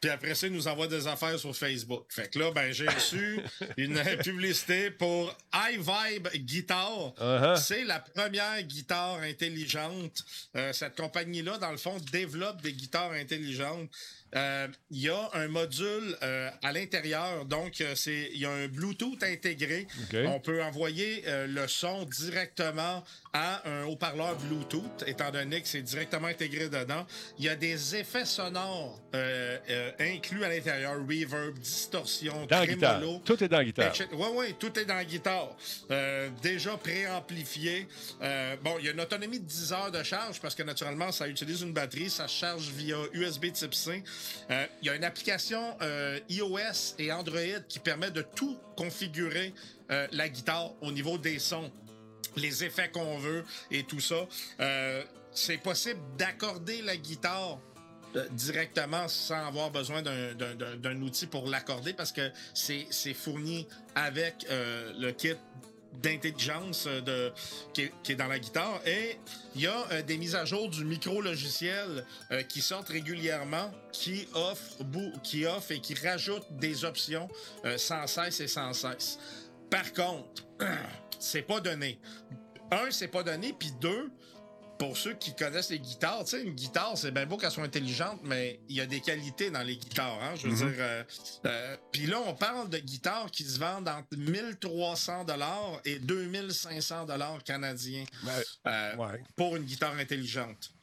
Puis 0.00 0.10
après 0.10 0.34
ça, 0.34 0.46
il 0.46 0.52
nous 0.52 0.68
envoie 0.68 0.86
des 0.86 1.06
affaires 1.06 1.38
sur 1.38 1.56
Facebook. 1.56 2.04
Fait 2.10 2.30
que 2.30 2.38
là, 2.38 2.50
ben, 2.50 2.70
j'ai 2.72 2.86
reçu 2.86 3.40
une 3.78 3.98
publicité 4.22 4.90
pour 4.90 5.34
iVibe 5.54 6.28
Guitar. 6.34 7.14
Uh-huh. 7.18 7.56
C'est 7.56 7.84
la 7.84 8.00
première 8.00 8.62
guitare 8.62 9.20
intelligente. 9.20 10.24
Euh, 10.56 10.72
cette 10.72 10.96
compagnie-là, 10.96 11.56
dans 11.58 11.70
le 11.70 11.78
fond, 11.78 11.96
développe 12.12 12.60
des 12.60 12.72
guitares 12.74 13.12
intelligentes. 13.12 13.90
Euh, 14.34 14.68
il 14.90 15.00
y 15.00 15.08
a 15.08 15.30
un 15.34 15.48
module 15.48 16.16
euh, 16.22 16.50
à 16.62 16.72
l'intérieur, 16.72 17.44
donc 17.44 17.82
c'est 17.94 18.30
il 18.32 18.40
y 18.40 18.46
a 18.46 18.50
un 18.50 18.68
Bluetooth 18.68 19.22
intégré. 19.22 19.86
On 20.26 20.40
peut 20.40 20.62
envoyer 20.62 21.24
le 21.48 21.66
son 21.66 22.04
directement 22.04 23.04
à 23.34 23.68
un 23.68 23.84
haut-parleur 23.84 24.36
Bluetooth, 24.36 25.04
étant 25.08 25.30
donné 25.32 25.60
que 25.60 25.66
c'est 25.66 25.82
directement 25.82 26.28
intégré 26.28 26.68
dedans. 26.68 27.04
Il 27.36 27.44
y 27.44 27.48
a 27.48 27.56
des 27.56 27.96
effets 27.96 28.24
sonores 28.24 29.00
euh, 29.12 29.58
euh, 29.70 29.90
inclus 29.98 30.44
à 30.44 30.48
l'intérieur, 30.48 30.94
reverb, 30.94 31.58
distorsion, 31.58 32.46
tremolo. 32.46 33.20
Tout 33.24 33.42
est 33.42 33.48
dans 33.48 33.58
la 33.58 33.64
guitare. 33.64 33.92
Oui, 34.12 34.28
oui, 34.34 34.54
tout 34.58 34.78
est 34.78 34.84
dans 34.84 34.94
la 34.94 35.04
guitare. 35.04 35.56
Euh, 35.90 36.30
déjà 36.42 36.76
préamplifié. 36.76 37.88
bon, 38.62 38.76
il 38.78 38.86
y 38.86 38.88
a 38.88 38.92
une 38.92 39.00
autonomie 39.00 39.40
de 39.40 39.44
10 39.44 39.72
heures 39.72 39.90
de 39.90 40.02
charge 40.04 40.40
parce 40.40 40.54
que 40.54 40.62
naturellement, 40.62 41.10
ça 41.10 41.26
utilise 41.26 41.62
une 41.62 41.72
batterie, 41.72 42.10
ça 42.10 42.28
charge 42.28 42.68
via 42.68 42.96
USB 43.12 43.52
type 43.52 43.74
C. 43.74 44.04
il 44.50 44.86
y 44.86 44.88
a 44.88 44.94
une 44.94 45.04
application 45.04 45.76
iOS 46.28 46.96
et 46.98 47.12
Android 47.12 47.60
qui 47.68 47.78
permet 47.78 48.10
de 48.10 48.22
tout 48.22 48.58
configurer 48.76 49.54
la 49.88 50.28
guitare 50.28 50.72
au 50.82 50.92
niveau 50.92 51.18
des 51.18 51.38
sons 51.38 51.70
les 52.36 52.64
effets 52.64 52.90
qu'on 52.90 53.18
veut 53.18 53.44
et 53.70 53.84
tout 53.84 54.00
ça. 54.00 54.26
Euh, 54.60 55.02
c'est 55.32 55.58
possible 55.58 56.00
d'accorder 56.16 56.82
la 56.82 56.96
guitare 56.96 57.58
euh, 58.16 58.26
directement 58.30 59.08
sans 59.08 59.46
avoir 59.46 59.70
besoin 59.70 60.02
d'un 60.02 61.02
outil 61.02 61.26
pour 61.26 61.48
l'accorder 61.48 61.92
parce 61.92 62.12
que 62.12 62.30
c'est 62.54 63.14
fourni 63.14 63.66
avec 63.94 64.46
euh, 64.50 64.92
le 64.98 65.12
kit 65.12 65.34
d'intelligence 66.02 66.86
de, 66.86 67.32
qui, 67.72 67.90
est 68.12 68.16
dans 68.16 68.26
la 68.26 68.38
guitare. 68.38 68.80
Et 68.86 69.18
il 69.54 69.62
y 69.62 69.66
a 69.66 70.02
des 70.02 70.16
mises 70.16 70.34
à 70.34 70.44
jour 70.44 70.68
du 70.68 70.84
micro-logiciel 70.84 72.04
qui 72.48 72.60
sortent 72.60 72.88
régulièrement, 72.88 73.72
qui 73.92 74.28
offrent, 74.34 74.84
qui 75.22 75.46
offre 75.46 75.72
et 75.72 75.80
qui 75.80 75.94
rajoutent 75.94 76.46
des 76.50 76.84
options 76.84 77.28
sans 77.76 78.06
cesse 78.06 78.40
et 78.40 78.48
sans 78.48 78.72
cesse. 78.72 79.18
Par 79.70 79.92
contre, 79.92 80.44
c'est 81.18 81.42
pas 81.42 81.60
donné. 81.60 81.98
Un, 82.70 82.90
c'est 82.90 83.08
pas 83.08 83.22
donné, 83.22 83.52
puis 83.52 83.72
deux, 83.80 84.10
pour 84.78 84.96
ceux 84.96 85.14
qui 85.14 85.34
connaissent 85.34 85.70
les 85.70 85.78
guitares, 85.78 86.24
tu 86.24 86.30
sais, 86.30 86.42
une 86.42 86.54
guitare, 86.54 86.96
c'est 86.96 87.10
bien 87.10 87.26
beau 87.26 87.36
qu'elle 87.36 87.50
soit 87.50 87.64
intelligente, 87.64 88.20
mais 88.24 88.60
il 88.68 88.76
y 88.76 88.80
a 88.80 88.86
des 88.86 89.00
qualités 89.00 89.50
dans 89.50 89.62
les 89.62 89.76
guitares, 89.76 90.18
hein, 90.22 90.34
je 90.36 90.48
veux 90.48 90.54
mm-hmm. 90.54 90.74
dire. 90.74 90.76
Euh, 90.78 91.04
euh, 91.46 91.76
puis 91.92 92.06
là, 92.06 92.18
on 92.26 92.34
parle 92.34 92.68
de 92.68 92.78
guitares 92.78 93.30
qui 93.30 93.44
se 93.44 93.58
vendent 93.58 93.88
entre 93.88 94.16
1300 94.16 95.24
dollars 95.24 95.80
et 95.84 95.98
2500 95.98 97.06
dollars 97.06 97.42
canadiens 97.44 98.04
euh, 98.66 99.16
pour 99.36 99.56
une 99.56 99.64
guitare 99.64 99.94
intelligente. 99.96 100.73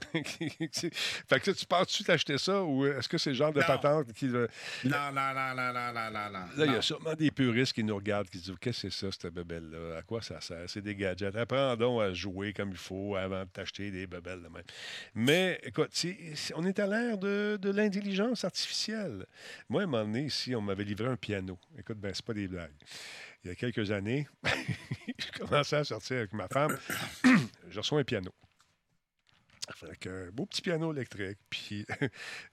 fait 0.12 1.40
que 1.40 1.50
tu 1.50 1.66
penses-tu 1.66 2.04
t'acheter 2.04 2.38
ça 2.38 2.62
ou 2.62 2.86
est-ce 2.86 3.08
que 3.08 3.18
c'est 3.18 3.30
le 3.30 3.36
genre 3.36 3.52
de 3.52 3.60
Non. 3.60 3.66
patente 3.66 4.12
qui. 4.12 4.26
Non, 4.26 4.46
non, 4.84 5.12
non, 5.12 5.54
non, 5.54 5.72
non, 5.72 5.92
non, 5.92 6.10
non, 6.12 6.30
non. 6.30 6.46
Là, 6.56 6.66
il 6.66 6.72
y 6.72 6.76
a 6.76 6.82
sûrement 6.82 7.14
des 7.14 7.30
puristes 7.30 7.72
qui 7.72 7.84
nous 7.84 7.94
regardent, 7.96 8.28
qui 8.28 8.38
se 8.38 8.44
disent 8.44 8.54
Qu'est-ce 8.60 8.82
que 8.82 8.90
c'est 8.90 9.06
ça, 9.06 9.12
cette 9.12 9.32
bebelle-là 9.34 9.98
À 9.98 10.02
quoi 10.02 10.22
ça 10.22 10.40
sert? 10.40 10.68
C'est 10.68 10.82
des 10.82 10.94
gadgets. 10.94 11.34
Apprends 11.36 11.76
donc 11.76 12.02
à 12.02 12.12
jouer 12.12 12.52
comme 12.52 12.70
il 12.70 12.76
faut 12.76 13.16
avant 13.16 13.44
de 13.44 13.48
t'acheter 13.50 13.90
des 13.90 14.06
bebelles 14.06 14.42
de 14.42 14.48
même. 14.48 14.62
Mais 15.14 15.60
écoute, 15.62 15.90
on 16.54 16.64
est 16.66 16.78
à 16.78 16.86
l'ère 16.86 17.18
de, 17.18 17.58
de 17.60 17.70
l'intelligence 17.70 18.44
artificielle. 18.44 19.26
Moi, 19.68 19.82
à 19.82 19.84
un 19.84 19.86
moment 19.86 20.04
donné, 20.04 20.24
ici, 20.24 20.54
on 20.54 20.60
m'avait 20.60 20.84
livré 20.84 21.06
un 21.08 21.16
piano. 21.16 21.58
Écoute, 21.78 21.98
ben, 21.98 22.12
c'est 22.14 22.24
pas 22.24 22.34
des 22.34 22.48
blagues. 22.48 22.72
Il 23.42 23.48
y 23.48 23.50
a 23.50 23.54
quelques 23.54 23.90
années, 23.90 24.28
je 25.18 25.38
commençais 25.38 25.76
à 25.76 25.84
sortir 25.84 26.18
avec 26.18 26.32
ma 26.34 26.46
femme. 26.48 26.76
je 27.70 27.78
reçois 27.78 28.00
un 28.00 28.04
piano. 28.04 28.30
Fait 29.74 29.96
que, 29.98 30.28
un 30.28 30.30
beau 30.30 30.46
petit 30.46 30.62
piano 30.62 30.92
électrique. 30.92 31.38
Puis 31.48 31.86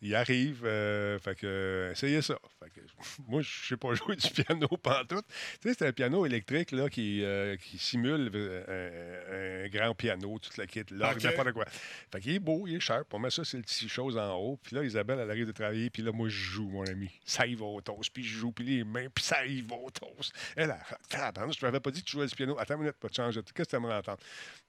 il 0.02 0.16
arrive. 0.16 0.64
euh, 0.66 1.18
fait 1.20 1.36
que, 1.36 1.48
euh, 1.48 1.92
essayez 1.92 2.22
ça. 2.22 2.38
Fait 2.64 2.70
que, 2.70 2.80
moi, 3.28 3.42
je 3.42 3.68
sais 3.68 3.78
pas 3.78 3.94
jouer 3.96 4.16
du 4.16 4.30
piano 4.30 4.68
pantoute. 4.68 5.26
Tu 5.62 5.70
sais, 5.70 5.76
c'est 5.78 5.88
un 5.88 5.92
piano 5.94 6.26
électrique 6.26 6.72
là, 6.72 6.90
qui, 6.90 7.24
euh, 7.24 7.56
qui 7.58 7.78
simule 7.78 8.30
euh, 8.34 9.64
un, 9.64 9.66
un 9.66 9.70
grand 9.70 9.94
piano, 9.96 10.40
toute 10.40 10.58
la 10.58 10.68
kit, 10.68 10.84
l'orgue, 10.92 11.18
Ok. 11.18 11.24
n'importe 11.24 11.52
quoi. 11.54 11.66
Fait 12.12 12.20
qu'il 12.22 12.34
est 12.34 12.40
beau, 12.40 12.66
il 12.68 12.76
est 12.76 12.80
cher. 12.80 13.06
Pour 13.06 13.20
moi, 13.20 13.30
ça, 13.32 13.44
c'est 13.44 13.58
le 13.58 13.64
petit 13.64 13.90
chose 13.90 14.18
en 14.18 14.36
haut. 14.36 14.58
Puis 14.64 14.76
là, 14.76 14.84
Isabelle, 14.84 15.20
elle 15.20 15.30
arrive 15.32 15.48
de 15.48 15.52
travailler. 15.52 15.90
Puis 15.90 16.04
là, 16.04 16.12
moi, 16.12 16.30
je 16.30 16.36
joue, 16.38 16.70
mon 16.70 16.86
ami. 16.86 17.10
Ça 17.26 17.46
y 17.48 17.56
va 17.56 17.66
au 17.66 17.82
toast. 17.82 18.12
Puis 18.14 18.24
je 18.24 18.38
joue, 18.38 18.52
puis 18.52 18.66
les 18.66 18.84
mains, 18.84 19.08
puis 19.14 19.24
ça 19.24 19.46
y 19.46 19.62
va 19.62 19.76
au 19.76 19.90
toast. 19.90 20.34
Elle, 20.56 20.72
a 20.72 20.80
tabarnak, 21.10 21.54
je 21.56 21.60
t'avais 21.60 21.80
pas 21.80 21.92
dit 21.92 22.02
que 22.02 22.06
tu 22.06 22.14
jouais 22.14 22.28
du 22.28 22.36
piano. 22.36 22.58
Attends 22.60 22.76
une 22.76 22.82
minute, 22.82 22.98
pas 22.98 23.08
de 23.10 23.14
changer. 23.14 23.42
Qu'est-ce 23.42 23.54
que 23.54 23.70
tu 23.70 23.76
aimerais 23.76 23.96
entendre? 23.96 24.20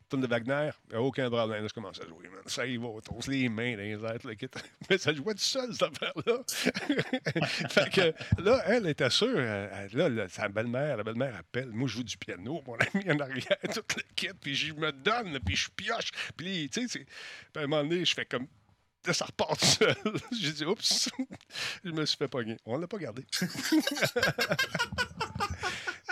Tourne 0.09 0.22
de 0.22 0.26
Wagner, 0.26 0.70
aucun 0.94 1.28
problème. 1.28 1.62
Là, 1.62 1.68
je 1.68 1.74
commence 1.74 2.00
à 2.00 2.06
jouer. 2.06 2.28
Ça 2.46 2.64
y 2.64 2.78
va 2.78 2.86
au 2.86 3.00
toast, 3.00 3.28
les 3.28 3.48
mains 3.50 3.72
dans 3.72 3.82
les 3.82 3.92
airs, 4.02 4.18
le 4.24 4.34
kit. 4.34 4.48
Mais 4.90 4.96
ça 4.96 5.12
jouait 5.12 5.34
tout 5.34 5.40
seul, 5.40 5.70
cette 5.74 5.82
affaire-là. 5.82 6.38
fait 7.68 7.90
que 7.90 8.40
là, 8.42 8.62
elle 8.66 8.86
était 8.88 9.11
sûre. 9.11 9.38
elle- 9.38 9.90
là, 10.14 10.28
sa 10.28 10.48
belle-mère, 10.48 10.96
la 10.96 11.04
belle-mère 11.04 11.36
appelle. 11.36 11.68
Moi, 11.70 11.88
je 11.88 11.94
joue 11.96 12.02
du 12.04 12.16
piano, 12.16 12.62
mon 12.66 12.74
ami 12.76 13.11
en 13.11 13.20
arrière, 13.20 13.59
tout 13.74 13.82
le 13.96 14.02
kit. 14.16 14.28
Puis 14.40 14.54
je 14.54 14.72
me 14.72 14.90
donne, 14.92 15.38
puis 15.44 15.56
je 15.56 15.68
pioche. 15.70 16.11
Puis, 16.36 16.70
tu 16.72 16.88
sais, 16.88 17.04
à 17.54 17.61
un 17.61 17.66
moment 17.66 17.82
donné, 17.82 18.04
je 18.04 18.14
fais 18.14 18.24
comme. 18.24 18.46
Là, 19.06 19.14
ça 19.14 19.26
repart 19.26 19.59
seul. 19.62 19.94
J'ai 20.40 20.52
dit, 20.52 20.64
oups, 20.64 21.09
je 21.84 21.90
me 21.92 22.04
suis 22.04 22.16
fait 22.18 22.28
pogner. 22.28 22.56
On 22.66 22.76
l'a 22.76 22.86
pas 22.86 22.98
gardé. 22.98 23.24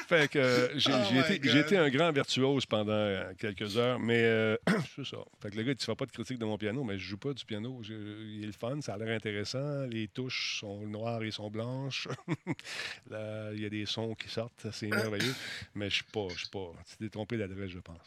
Fait 0.09 0.29
que 0.31 0.39
euh, 0.39 0.79
j'ai 0.79 0.93
Oh 0.93 1.23
j'ai 1.43 1.59
été, 1.59 1.77
un 1.77 1.91
grand 1.91 2.13
virtuose 2.13 2.65
pendant 2.67 2.93
euh, 2.93 3.33
quelques 3.39 3.77
heures, 3.77 3.99
mais 3.99 4.23
euh, 4.23 4.57
c'est 4.95 5.05
ça. 5.05 5.19
Fait 5.43 5.51
que 5.51 5.57
le 5.57 5.63
gars, 5.65 5.75
tu 5.75 5.85
fais 5.85 5.95
pas 5.97 6.07
de 6.07 6.13
critique 6.13 6.39
de 6.39 6.45
mon 6.45 6.57
piano, 6.57 6.85
mais 6.85 6.97
je 6.99 7.05
joue 7.05 7.17
pas 7.19 7.33
du 7.33 7.45
piano. 7.45 7.81
Je- 7.83 7.93
il 7.95 8.45
est 8.45 8.47
le 8.47 8.53
fun, 8.53 8.81
ça 8.81 8.95
a 8.95 8.99
l'air 8.99 9.15
intéressant. 9.17 9.87
Les 9.87 10.09
touches 10.09 10.59
sont 10.61 10.81
noires 10.87 11.23
et 11.25 11.31
sont 11.31 11.51
blanches. 11.51 12.09
Là, 13.11 13.51
il 13.53 13.61
y 13.61 13.67
a 13.67 13.69
des 13.69 13.87
sons 13.87 14.15
qui 14.15 14.29
sortent, 14.29 14.67
c'est 14.73 14.87
merveilleux. 14.89 15.35
Mais 15.75 15.91
je 15.91 15.97
suis 15.97 16.05
pas, 16.05 16.29
je 16.35 16.39
suis 16.39 16.49
pas. 16.49 16.73
Tu 16.89 16.97
t'es 17.05 17.09
trompé 17.11 17.37
d'adresse, 17.37 17.71
je 17.71 17.79
pense. 17.79 17.99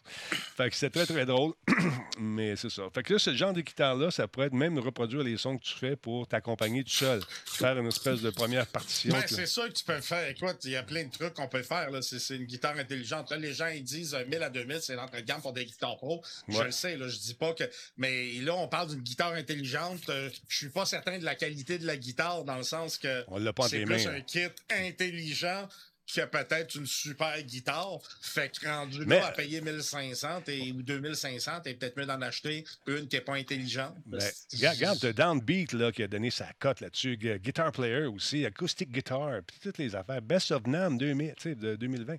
Fait 0.55 0.69
que 0.69 0.75
c'est 0.75 0.89
très, 0.89 1.05
très 1.05 1.25
drôle. 1.25 1.53
mais 2.19 2.55
c'est 2.55 2.69
ça. 2.69 2.83
Fait 2.93 3.03
que 3.03 3.13
là, 3.13 3.19
ce 3.19 3.33
genre 3.33 3.53
de 3.53 3.61
guitare-là, 3.61 4.11
ça 4.11 4.27
pourrait 4.27 4.47
être 4.47 4.53
même 4.53 4.77
reproduire 4.79 5.23
les 5.23 5.37
sons 5.37 5.57
que 5.57 5.63
tu 5.63 5.73
fais 5.73 5.95
pour 5.95 6.27
t'accompagner 6.27 6.83
tout 6.83 6.89
seul. 6.91 7.21
Faire 7.45 7.77
une 7.77 7.87
espèce 7.87 8.21
de 8.21 8.29
première 8.29 8.67
partition. 8.67 9.11
Ben, 9.13 9.23
c'est 9.25 9.45
ça 9.45 9.67
que 9.67 9.73
tu 9.73 9.83
peux 9.83 10.01
faire. 10.01 10.27
Écoute, 10.29 10.57
il 10.65 10.71
y 10.71 10.75
a 10.75 10.83
plein 10.83 11.03
de 11.05 11.11
trucs 11.11 11.33
qu'on 11.33 11.47
peut 11.47 11.63
faire. 11.63 11.88
C'est 12.01 12.35
une 12.35 12.45
guitare 12.45 12.77
intelligente. 12.77 13.29
Là, 13.31 13.37
les 13.37 13.53
gens, 13.53 13.67
ils 13.67 13.83
disent 13.83 14.13
euh, 14.13 14.25
1000 14.25 14.43
à 14.43 14.49
2000, 14.49 14.79
c'est 14.81 14.95
l'entrée 14.95 15.21
de 15.21 15.27
gamme 15.27 15.41
pour 15.41 15.53
des 15.53 15.65
guitares 15.65 15.97
pro. 15.97 16.21
Je 16.47 16.53
le 16.65 16.71
sais, 16.71 16.97
là, 16.97 17.07
je 17.07 17.17
dis 17.17 17.33
pas 17.33 17.53
que. 17.53 17.63
Mais 17.97 18.33
là, 18.41 18.55
on 18.55 18.67
parle 18.67 18.89
d'une 18.89 19.01
guitare 19.01 19.33
intelligente. 19.33 20.07
Euh, 20.09 20.29
je 20.47 20.57
suis 20.57 20.69
pas 20.69 20.85
certain 20.85 21.17
de 21.19 21.25
la 21.25 21.35
qualité 21.35 21.77
de 21.77 21.85
la 21.85 21.97
guitare 21.97 22.43
dans 22.43 22.57
le 22.57 22.63
sens 22.63 22.97
que 22.97 23.23
c'est 23.67 23.83
plus 23.85 23.95
mains. 24.05 24.11
hein. 24.11 24.15
un 24.17 24.21
kit 24.21 24.47
intelligent 24.71 25.67
qui 26.11 26.21
a 26.21 26.27
peut-être 26.27 26.73
une 26.75 26.87
super 26.87 27.39
guitare. 27.43 27.99
Fait 28.21 28.49
que 28.49 28.67
rendu 28.67 29.05
Mais- 29.05 29.19
là 29.19 29.27
à 29.27 29.31
payer 29.31 29.61
1500 29.61 30.41
et, 30.47 30.71
ou 30.71 30.81
2500, 30.81 31.61
t'es 31.61 31.75
peut-être 31.75 31.97
mieux 31.97 32.05
d'en 32.07 32.21
acheter 32.21 32.63
une 32.87 33.07
qui 33.07 33.15
est 33.15 33.21
pas 33.21 33.35
intelligente. 33.35 33.95
Ben, 34.07 34.19
regarde, 34.53 35.05
Downbeat 35.05 35.73
là, 35.73 35.91
qui 35.91 36.01
a 36.03 36.07
donné 36.07 36.31
sa 36.31 36.51
cote 36.59 36.81
là-dessus. 36.81 37.15
Gu- 37.17 37.37
Guitar 37.39 37.71
Player 37.71 38.05
aussi, 38.05 38.45
Acoustic 38.45 38.91
Guitar, 38.91 39.41
puis 39.45 39.57
toutes 39.61 39.77
les 39.77 39.95
affaires. 39.95 40.21
Best 40.21 40.51
of 40.51 40.65
NAM 40.65 40.97
2000, 40.97 41.35
tu 41.35 41.43
sais, 41.43 41.55
de 41.55 41.75
2020. 41.75 42.15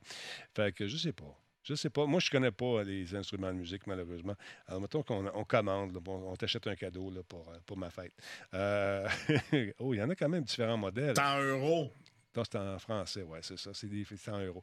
Fait 0.54 0.72
que 0.72 0.86
je 0.86 0.96
sais 0.96 1.12
pas. 1.12 1.36
Je 1.62 1.74
sais 1.74 1.90
pas. 1.90 2.06
Moi, 2.06 2.20
je 2.20 2.30
connais 2.30 2.50
pas 2.50 2.82
les 2.82 3.14
instruments 3.14 3.52
de 3.52 3.58
musique, 3.58 3.86
malheureusement. 3.86 4.34
Alors, 4.66 4.80
mettons 4.80 5.02
qu'on 5.02 5.26
on 5.34 5.44
commande, 5.44 5.92
là, 5.94 6.00
on 6.06 6.34
t'achète 6.34 6.66
un 6.66 6.74
cadeau 6.74 7.10
là, 7.10 7.20
pour, 7.28 7.46
euh, 7.50 7.56
pour 7.66 7.76
ma 7.76 7.90
fête. 7.90 8.12
Euh, 8.54 9.06
oh, 9.78 9.92
il 9.92 9.98
y 9.98 10.02
en 10.02 10.08
a 10.08 10.14
quand 10.14 10.28
même 10.28 10.42
différents 10.42 10.78
modèles. 10.78 11.12
C'est 11.14 11.22
en 11.22 11.40
euros. 11.42 11.92
Non, 12.36 12.44
c'est 12.44 12.56
en 12.58 12.78
français, 12.78 13.22
ouais, 13.22 13.40
c'est 13.42 13.58
ça. 13.58 13.70
C'est 13.74 13.88
des 13.88 14.04
c'est 14.04 14.30
en 14.30 14.38
euros. 14.38 14.62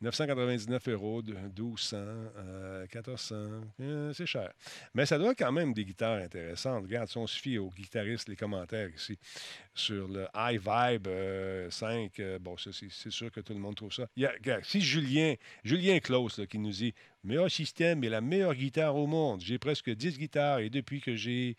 999 0.00 0.86
euros, 0.88 1.20
de- 1.20 1.34
1200, 1.34 1.96
euh, 1.96 2.82
1400. 2.82 3.34
euh, 3.80 4.12
c'est 4.12 4.26
cher. 4.26 4.52
Mais 4.94 5.04
ça 5.04 5.18
doit 5.18 5.34
quand 5.34 5.50
même 5.50 5.72
des 5.72 5.84
guitares 5.84 6.22
intéressantes. 6.22 6.84
Regarde, 6.84 7.08
si 7.08 7.18
on 7.18 7.26
se 7.26 7.38
fie 7.38 7.58
aux 7.58 7.70
guitaristes, 7.70 8.28
les 8.28 8.36
commentaires 8.36 8.88
ici, 8.90 9.18
sur 9.74 10.06
le 10.06 10.26
High 10.34 10.60
Vibe 10.60 11.08
euh, 11.08 11.68
5, 11.70 12.20
euh, 12.20 12.38
bon, 12.38 12.56
c'est 12.56 13.10
sûr 13.10 13.32
que 13.32 13.40
tout 13.40 13.52
le 13.52 13.60
monde 13.60 13.74
trouve 13.74 13.92
ça. 13.92 14.06
Il 14.14 14.22
y 14.22 14.26
a- 14.26 14.30
regarde, 14.32 14.64
si 14.64 14.80
Julien, 14.80 15.34
Julien 15.64 15.98
là, 16.38 16.46
qui 16.46 16.58
nous 16.58 16.70
dit 16.70 16.94
meilleur 17.24 17.50
système 17.50 18.02
et 18.04 18.08
la 18.08 18.20
meilleure 18.20 18.54
guitare 18.54 18.94
au 18.96 19.06
monde. 19.06 19.40
J'ai 19.40 19.58
presque 19.58 19.90
10 19.90 20.18
guitares 20.18 20.60
et 20.60 20.70
depuis 20.70 21.00
que 21.00 21.14
j'ai. 21.16 21.56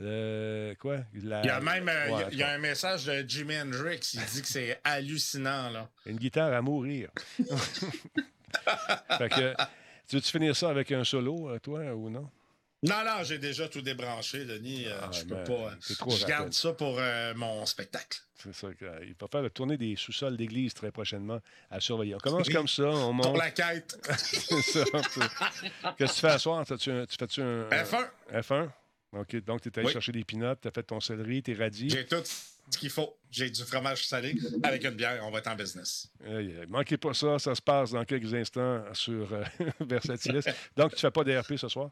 euh, 0.00 0.74
quoi? 0.76 0.98
La- 1.22 1.42
Il 1.42 1.46
y 1.46 1.50
a 1.50 1.60
même 1.60 1.88
euh, 1.88 2.10
Ouais, 2.16 2.24
il 2.32 2.38
y, 2.38 2.42
a 2.42 2.50
un 2.52 2.58
message 2.58 3.06
de 3.06 3.24
Jimi 3.26 3.58
Hendrix. 3.58 4.00
Il 4.14 4.24
dit 4.24 4.42
que 4.42 4.48
c'est 4.48 4.80
hallucinant. 4.84 5.70
Là. 5.70 5.88
Une 6.06 6.16
guitare 6.18 6.52
à 6.52 6.60
mourir. 6.62 7.10
fait 9.18 9.28
que, 9.28 9.54
tu 10.08 10.16
veux-tu 10.16 10.30
finir 10.30 10.54
ça 10.56 10.70
avec 10.70 10.92
un 10.92 11.04
solo, 11.04 11.48
euh, 11.50 11.58
toi, 11.58 11.80
ou 11.94 12.10
non? 12.10 12.28
Non, 12.82 13.02
non, 13.04 13.24
j'ai 13.24 13.38
déjà 13.38 13.68
tout 13.68 13.80
débranché, 13.80 14.44
Denis. 14.44 14.84
Euh, 14.86 14.98
Ah, 15.02 15.10
je 15.10 15.22
peux 15.24 15.42
pas. 15.44 15.52
euh, 15.52 15.94
trop 15.98 16.10
je 16.10 16.26
garde 16.26 16.52
ça 16.52 16.72
pour 16.74 16.96
euh, 16.98 17.32
mon 17.34 17.64
spectacle. 17.66 18.18
C'est 18.36 18.54
ça. 18.54 18.68
il 19.02 19.14
va 19.18 19.28
faire 19.32 19.42
la 19.42 19.50
tournée 19.50 19.78
des 19.78 19.96
sous-sols 19.96 20.36
d'église 20.36 20.74
très 20.74 20.90
prochainement 20.92 21.40
à 21.70 21.80
surveiller. 21.80 22.14
On 22.14 22.18
commence 22.18 22.46
Oui. 22.46 22.54
comme 22.54 22.68
ça, 22.68 22.84
on 22.84 23.12
monte. 23.14 23.24
Pour 23.26 23.36
la 23.38 23.50
quête. 23.50 23.98
C'est 24.18 24.60
ça. 24.62 24.84
Qu'est-ce 25.96 26.12
que 26.12 26.14
tu 26.14 26.20
fais 26.20 26.26
à 26.28 26.38
soir? 26.38 26.60
Un- 26.60 26.76
tu 26.76 26.90
fais-tu 27.18 27.40
un, 27.40 27.62
un- 27.62 27.68
F1, 27.84 28.08
F1? 28.32 28.68
OK, 29.12 29.36
donc 29.44 29.62
tu 29.62 29.68
es 29.70 29.78
allé 29.78 29.86
Oui. 29.86 29.92
chercher 29.92 30.12
des 30.12 30.24
pinottes, 30.24 30.60
tu 30.60 30.68
as 30.68 30.70
fait 30.70 30.82
ton 30.82 31.00
céleri, 31.00 31.42
tes 31.42 31.54
radis. 31.54 31.88
j'ai 31.88 32.04
tout 32.06 32.22
ce 32.70 32.76
qu'il 32.78 32.90
faut. 32.90 33.16
J'ai 33.30 33.48
du 33.48 33.62
fromage 33.64 34.06
salé 34.06 34.34
avec 34.62 34.84
une 34.84 34.90
bière. 34.90 35.20
On 35.24 35.30
va 35.30 35.38
être 35.38 35.48
en 35.48 35.54
business. 35.56 36.10
Manquez 36.68 36.98
pas 36.98 37.14
ça, 37.14 37.38
ça 37.38 37.54
se 37.54 37.62
passe 37.62 37.92
dans 37.92 38.04
quelques 38.04 38.34
instants 38.34 38.82
sur 38.92 39.32
euh, 39.32 39.42
Versatilis. 39.80 40.44
Donc, 40.76 40.94
tu 40.94 41.00
fais 41.00 41.10
pas 41.10 41.24
de 41.24 41.36
RP 41.38 41.56
ce 41.56 41.68
soir? 41.68 41.90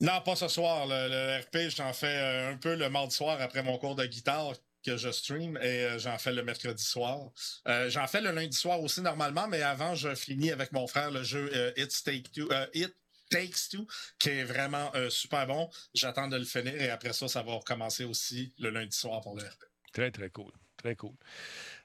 Non, 0.00 0.20
pas 0.22 0.34
ce 0.34 0.48
soir. 0.48 0.86
Le, 0.86 1.40
RP, 1.40 1.70
j'en 1.76 1.92
fais 1.92 2.06
euh, 2.06 2.52
un 2.52 2.56
peu 2.56 2.74
le 2.74 2.88
mardi 2.88 3.14
soir 3.14 3.40
après 3.40 3.62
mon 3.62 3.76
cours 3.78 3.94
de 3.94 4.06
guitare 4.06 4.54
que 4.82 4.96
je 4.96 5.10
stream 5.10 5.58
et 5.58 5.84
euh, 5.84 5.98
j'en 5.98 6.16
fais 6.16 6.32
le 6.32 6.42
mercredi 6.42 6.82
soir. 6.82 7.30
Euh, 7.68 7.90
j'en 7.90 8.06
fais 8.06 8.22
le 8.22 8.30
lundi 8.30 8.56
soir 8.56 8.80
aussi 8.80 9.02
normalement, 9.02 9.46
mais 9.46 9.60
avant, 9.60 9.94
je 9.94 10.14
finis 10.14 10.52
avec 10.52 10.72
mon 10.72 10.86
frère 10.86 11.10
le 11.10 11.22
jeu 11.22 11.50
It's 11.76 12.02
Take 12.02 12.30
It 12.72 12.96
Takes 13.28 13.68
Two, 13.70 13.86
qui 14.18 14.30
est 14.30 14.44
vraiment 14.44 14.90
super 15.08 15.46
bon. 15.46 15.70
J'attends 15.94 16.28
de 16.28 16.36
le 16.36 16.44
finir 16.44 16.74
et 16.80 16.90
après 16.90 17.12
ça, 17.12 17.28
ça 17.28 17.42
va 17.42 17.52
recommencer 17.52 18.04
aussi 18.04 18.54
le 18.58 18.70
lundi 18.70 18.96
soir 18.96 19.20
pour 19.20 19.36
le 19.36 19.42
RP. 19.42 19.64
Très, 19.92 20.10
très 20.10 20.30
cool. 20.30 20.52
Très 20.78 20.96
cool. 20.96 21.14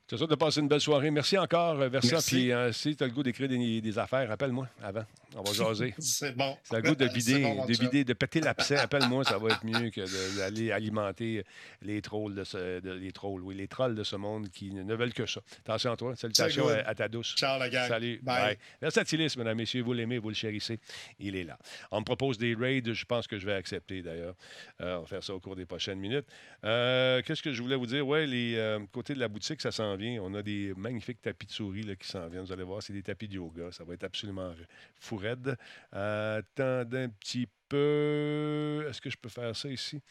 Te 0.07 0.15
souhaite 0.17 0.29
de 0.29 0.35
passer 0.35 0.59
une 0.59 0.67
belle 0.67 0.81
soirée. 0.81 1.09
Merci 1.09 1.35
encore, 1.35 1.81
euh, 1.81 1.89
Versa. 1.89 2.09
Merci. 2.11 2.35
Puis 2.35 2.51
euh, 2.51 2.71
si 2.71 2.95
tu 2.95 3.03
as 3.03 3.07
le 3.07 3.13
goût 3.13 3.23
d'écrire 3.23 3.49
des, 3.49 3.81
des 3.81 3.97
affaires, 3.97 4.29
appelle-moi 4.29 4.67
avant. 4.83 5.03
On 5.35 5.41
va 5.41 5.51
jaser. 5.51 5.95
C'est 5.99 6.37
bon. 6.37 6.55
Si 6.63 6.69
tu 6.69 6.75
as 6.75 6.79
le 6.79 6.89
goût 6.89 6.95
de 6.95 7.07
C'est 7.07 7.13
vider, 7.17 7.41
bon, 7.41 7.65
de, 7.65 7.73
vider, 7.73 8.03
de 8.03 8.13
péter 8.13 8.39
l'abcès, 8.39 8.77
appelle-moi, 8.79 9.23
ça 9.23 9.39
va 9.39 9.49
être 9.49 9.65
mieux 9.65 9.89
que 9.89 10.37
d'aller 10.37 10.71
alimenter 10.71 11.43
les 11.81 12.03
trolls 12.03 12.35
de 12.35 12.43
ce, 12.43 12.79
de- 12.81 12.91
les 12.91 13.11
trolls, 13.11 13.41
oui, 13.41 13.55
les 13.55 13.67
trolls 13.67 13.95
de 13.95 14.03
ce 14.03 14.15
monde 14.15 14.47
qui 14.49 14.71
ne, 14.71 14.93
veulent 14.93 15.13
que 15.13 15.25
ça. 15.25 15.41
Attention 15.61 15.91
à 15.93 15.97
toi. 15.97 16.15
Salutations 16.15 16.67
à, 16.67 16.87
à 16.87 16.93
ta 16.93 17.07
douce. 17.07 17.33
Ciao, 17.35 17.57
la 17.57 17.67
gang. 17.69 17.87
Salut. 17.87 18.19
Bye. 18.21 18.57
Bye. 18.81 18.95
Mesdames, 19.37 19.57
messieurs, 19.57 19.81
vous 19.81 19.93
l'aimez, 19.93 20.19
vous 20.19 20.29
le 20.29 20.35
chérissez. 20.35 20.79
Il 21.17 21.35
est 21.35 21.45
là. 21.45 21.57
On 21.89 22.01
me 22.01 22.05
propose 22.05 22.37
des 22.37 22.53
raids, 22.53 22.83
je 22.85 23.05
pense 23.05 23.25
que 23.25 23.39
je 23.39 23.45
vais 23.47 23.53
accepter 23.53 24.03
d'ailleurs. 24.03 24.35
Euh, 24.81 24.97
on 24.97 25.01
va 25.01 25.07
faire 25.07 25.23
ça 25.23 25.33
au 25.33 25.39
cours 25.39 25.55
des 25.55 25.65
prochaines 25.65 25.99
minutes. 25.99 26.27
Euh, 26.63 27.23
Qu'est-ce 27.25 27.41
que 27.41 27.53
je 27.53 27.61
voulais 27.63 27.75
vous 27.75 27.87
dire? 27.87 28.07
Oui, 28.07 28.27
les 28.27 28.77
côtés 28.91 29.15
de 29.15 29.19
la 29.19 29.27
boutique, 29.27 29.61
ça 29.61 29.71
vient. 29.95 30.21
On 30.21 30.33
a 30.33 30.41
des 30.41 30.73
magnifiques 30.75 31.21
tapis 31.21 31.45
de 31.45 31.51
souris 31.51 31.83
là, 31.83 31.95
qui 31.95 32.07
s'en 32.07 32.27
viennent. 32.27 32.43
Vous 32.43 32.51
allez 32.51 32.63
voir, 32.63 32.81
c'est 32.81 32.93
des 32.93 33.03
tapis 33.03 33.27
de 33.27 33.35
yoga. 33.35 33.71
Ça 33.71 33.83
va 33.83 33.93
être 33.93 34.03
absolument 34.03 34.53
fou 34.99 35.17
raide. 35.17 35.57
Euh, 35.93 36.39
attendez 36.39 37.03
un 37.03 37.09
petit 37.09 37.47
peu. 37.69 38.85
Est-ce 38.89 39.01
que 39.01 39.09
je 39.09 39.17
peux 39.17 39.29
faire 39.29 39.55
ça 39.55 39.69
ici? 39.69 40.01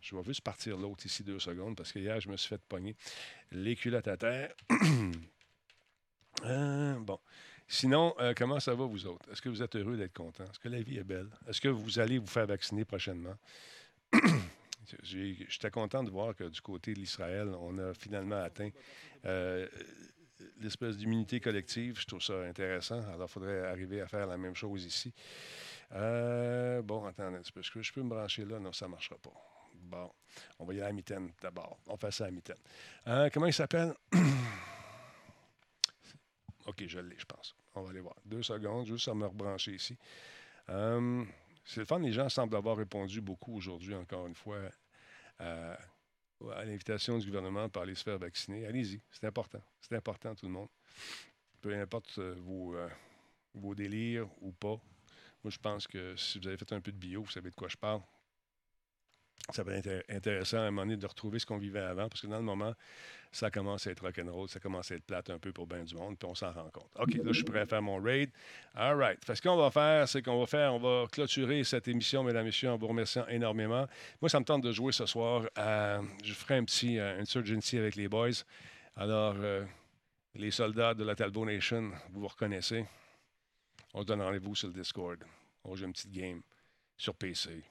Je 0.00 0.16
vais 0.16 0.22
juste 0.24 0.42
partir 0.42 0.76
l'autre 0.76 1.04
ici 1.06 1.22
deux 1.22 1.38
secondes 1.38 1.76
parce 1.76 1.92
que 1.92 1.98
hier, 1.98 2.20
je 2.20 2.28
me 2.28 2.36
suis 2.36 2.48
fait 2.48 2.62
pogner 2.68 2.96
les 3.52 3.76
culottes 3.76 4.08
à 4.08 4.16
terre. 4.16 4.52
Euh, 6.44 6.98
bon. 6.98 7.18
Sinon, 7.68 8.14
euh, 8.18 8.34
comment 8.36 8.60
ça 8.60 8.74
va, 8.74 8.84
vous 8.84 9.06
autres? 9.06 9.30
Est-ce 9.30 9.40
que 9.40 9.48
vous 9.48 9.62
êtes 9.62 9.76
heureux 9.76 9.96
d'être 9.96 10.12
content? 10.12 10.44
Est-ce 10.44 10.58
que 10.58 10.68
la 10.68 10.82
vie 10.82 10.98
est 10.98 11.04
belle? 11.04 11.30
Est-ce 11.48 11.60
que 11.60 11.68
vous 11.68 11.98
allez 11.98 12.18
vous 12.18 12.26
faire 12.26 12.46
vacciner 12.46 12.84
prochainement? 12.84 13.36
j'étais 15.02 15.70
content 15.70 16.02
de 16.02 16.10
voir 16.10 16.34
que 16.34 16.44
du 16.44 16.60
côté 16.60 16.94
de 16.94 17.00
l'Israël, 17.00 17.48
on 17.60 17.78
a 17.78 17.94
finalement 17.94 18.42
atteint 18.42 18.70
euh, 19.24 19.66
l'espèce 20.60 20.96
d'immunité 20.96 21.40
collective. 21.40 21.98
Je 21.98 22.06
trouve 22.06 22.22
ça 22.22 22.40
intéressant. 22.42 23.02
Alors, 23.12 23.28
il 23.28 23.32
faudrait 23.32 23.66
arriver 23.66 24.00
à 24.00 24.08
faire 24.08 24.26
la 24.26 24.36
même 24.36 24.54
chose 24.54 24.84
ici. 24.84 25.12
Euh, 25.92 26.82
bon, 26.82 27.06
attendez 27.06 27.36
un 27.36 27.40
petit 27.40 27.52
peu. 27.52 27.60
Est-ce 27.60 27.70
que 27.70 27.82
je 27.82 27.92
peux 27.92 28.02
me 28.02 28.08
brancher 28.08 28.44
là? 28.44 28.58
Non, 28.58 28.72
ça 28.72 28.86
ne 28.86 28.92
marchera 28.92 29.16
pas. 29.18 29.32
Bon, 29.74 30.10
on 30.58 30.64
va 30.64 30.74
y 30.74 30.80
aller 30.80 30.88
à 30.88 30.92
mitaine 30.92 31.30
d'abord. 31.40 31.78
On 31.88 31.96
fait 31.96 32.10
ça 32.10 32.26
à 32.26 32.30
mitaine. 32.30 32.56
Euh, 33.06 33.28
comment 33.32 33.46
il 33.46 33.52
s'appelle? 33.52 33.94
OK, 36.66 36.84
je 36.86 36.98
l'ai, 36.98 37.18
je 37.18 37.26
pense. 37.26 37.54
On 37.74 37.82
va 37.82 37.90
aller 37.90 38.00
voir. 38.00 38.16
Deux 38.24 38.42
secondes, 38.42 38.86
juste 38.86 39.08
à 39.08 39.14
me 39.14 39.26
rebrancher 39.26 39.72
ici. 39.72 39.96
C'est 41.64 41.90
les 41.98 42.12
gens 42.12 42.28
semblent 42.28 42.56
avoir 42.56 42.76
répondu 42.76 43.20
beaucoup 43.20 43.56
aujourd'hui, 43.56 43.94
encore 43.94 44.26
une 44.26 44.34
fois, 44.34 44.58
à, 45.38 45.76
l'invitation 46.64 47.18
du 47.18 47.26
gouvernement 47.26 47.68
pour 47.68 47.82
aller 47.82 47.94
se 47.94 48.02
faire 48.02 48.18
vacciner. 48.18 48.66
Allez-y, 48.66 49.00
c'est 49.10 49.26
important. 49.26 49.62
C'est 49.80 49.94
important, 49.94 50.34
tout 50.34 50.46
le 50.46 50.52
monde. 50.52 50.68
Peu 51.60 51.74
importe 51.74 52.18
euh, 52.18 52.34
vos, 52.38 52.76
euh, 52.76 52.88
vos 53.54 53.74
délires 53.74 54.28
ou 54.42 54.52
pas. 54.52 54.78
Moi, 55.42 55.50
je 55.50 55.58
pense 55.58 55.86
que 55.86 56.14
si 56.16 56.38
vous 56.38 56.48
avez 56.48 56.56
fait 56.56 56.72
un 56.72 56.80
peu 56.80 56.92
de 56.92 56.98
bio, 56.98 57.22
vous 57.22 57.30
savez 57.30 57.50
de 57.50 57.54
quoi 57.54 57.68
je 57.68 57.76
parle. 57.76 58.02
Ça 59.52 59.62
va 59.62 59.74
être 59.74 59.86
intér- 59.86 60.02
intéressant 60.08 60.56
à 60.58 60.60
un 60.62 60.70
moment 60.70 60.82
donné 60.82 60.96
de 60.96 61.06
retrouver 61.06 61.38
ce 61.38 61.44
qu'on 61.46 61.58
vivait 61.58 61.80
avant, 61.80 62.08
parce 62.08 62.22
que 62.22 62.26
dans 62.26 62.38
le 62.38 62.42
moment, 62.44 62.72
ça 63.30 63.50
commence 63.50 63.86
à 63.86 63.90
être 63.90 64.00
rock'n'roll, 64.00 64.48
ça 64.48 64.58
commence 64.58 64.90
à 64.90 64.94
être 64.94 65.04
plate 65.04 65.28
un 65.28 65.38
peu 65.38 65.52
pour 65.52 65.66
bien 65.66 65.82
du 65.84 65.94
monde, 65.94 66.16
puis 66.18 66.26
on 66.26 66.34
s'en 66.34 66.50
rend 66.52 66.70
compte. 66.70 66.88
OK, 66.98 67.14
là, 67.14 67.22
je 67.26 67.32
suis 67.32 67.44
prêt 67.44 67.60
à 67.60 67.66
faire 67.66 67.82
mon 67.82 68.00
raid. 68.00 68.30
All 68.74 68.96
right. 68.96 69.22
Fait 69.24 69.34
ce 69.34 69.42
qu'on 69.42 69.56
va 69.56 69.70
faire, 69.70 70.08
c'est 70.08 70.22
qu'on 70.22 70.38
va 70.40 70.46
faire, 70.46 70.72
on 70.72 70.78
va 70.78 71.06
clôturer 71.08 71.62
cette 71.64 71.88
émission, 71.88 72.22
mesdames 72.24 72.42
et 72.44 72.46
messieurs, 72.46 72.70
en 72.70 72.76
vous 72.78 72.86
remerciant 72.86 73.26
énormément. 73.26 73.86
Moi, 74.22 74.28
ça 74.30 74.40
me 74.40 74.44
tente 74.44 74.62
de 74.62 74.72
jouer 74.72 74.92
ce 74.92 75.04
soir. 75.04 75.44
à- 75.56 76.00
je 76.24 76.32
ferai 76.32 76.56
un 76.56 76.64
petit 76.64 76.98
euh, 76.98 77.20
Insurgency 77.20 77.76
avec 77.76 77.96
les 77.96 78.08
boys. 78.08 78.30
Alors, 78.96 79.34
euh, 79.38 79.64
les 80.36 80.52
soldats 80.52 80.94
de 80.94 81.04
la 81.04 81.14
Talbot 81.16 81.44
Nation, 81.44 81.90
vous 82.12 82.20
vous 82.20 82.28
reconnaissez. 82.28 82.86
On 83.92 84.00
se 84.00 84.06
donne 84.06 84.22
rendez-vous 84.22 84.54
sur 84.54 84.68
le 84.68 84.74
Discord. 84.74 85.18
On 85.64 85.74
joue 85.76 85.84
une 85.84 85.92
petite 85.92 86.12
game 86.12 86.40
sur 86.96 87.14
PC 87.14 87.62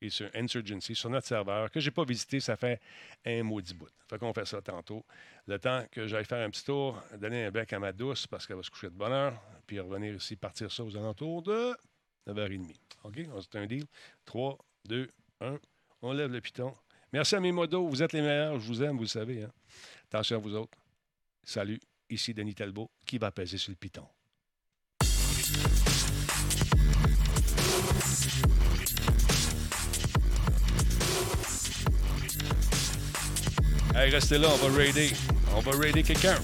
et 0.00 0.10
sur 0.10 0.30
Insurgency, 0.34 0.94
sur 0.94 1.10
notre 1.10 1.26
serveur, 1.26 1.70
que 1.70 1.80
je 1.80 1.88
n'ai 1.88 1.90
pas 1.94 2.04
visité, 2.04 2.40
ça 2.40 2.56
fait 2.56 2.80
un 3.24 3.42
maudit 3.42 3.74
bout. 3.74 3.88
Fait 4.08 4.18
qu'on 4.18 4.32
fait 4.32 4.44
ça 4.46 4.62
tantôt. 4.62 5.04
Le 5.46 5.58
temps 5.58 5.84
que 5.90 6.06
j'aille 6.06 6.24
faire 6.24 6.46
un 6.46 6.50
petit 6.50 6.64
tour, 6.64 7.02
donner 7.18 7.44
un 7.46 7.50
bec 7.50 7.72
à 7.72 7.78
ma 7.78 7.92
douce 7.92 8.26
parce 8.26 8.46
qu'elle 8.46 8.56
va 8.56 8.62
se 8.62 8.70
coucher 8.70 8.88
de 8.88 8.94
bonne 8.94 9.12
heure, 9.12 9.40
puis 9.66 9.80
revenir 9.80 10.14
ici, 10.14 10.36
partir 10.36 10.70
ça 10.70 10.84
aux 10.84 10.96
alentours 10.96 11.42
de 11.42 11.76
9h30. 12.28 12.74
OK? 13.04 13.20
C'est 13.40 13.58
un 13.58 13.66
deal. 13.66 13.84
3, 14.24 14.58
2, 14.88 15.08
1. 15.40 15.58
On 16.02 16.12
lève 16.12 16.30
le 16.30 16.40
piton. 16.40 16.72
Merci 17.12 17.36
à 17.36 17.40
mes 17.40 17.52
modos. 17.52 17.88
Vous 17.88 18.02
êtes 18.02 18.12
les 18.12 18.20
meilleurs. 18.20 18.60
Je 18.60 18.66
vous 18.66 18.82
aime, 18.82 18.96
vous 18.96 19.02
le 19.02 19.08
savez. 19.08 19.42
hein. 19.44 19.52
Attention 20.04 20.36
à 20.36 20.40
vous 20.40 20.54
autres. 20.54 20.76
Salut. 21.42 21.80
Ici 22.10 22.32
Denis 22.32 22.54
Talbot 22.54 22.90
qui 23.06 23.18
va 23.18 23.30
peser 23.30 23.58
sur 23.58 23.70
le 23.70 23.76
piton. 23.76 24.06
Hey, 34.00 34.10
restez 34.10 34.38
là, 34.38 34.46
on 34.52 34.68
va 34.68 34.78
raider. 34.78 35.10
On 35.56 35.60
va 35.60 35.72
raider 35.76 36.04
quelqu'un. 36.04 36.36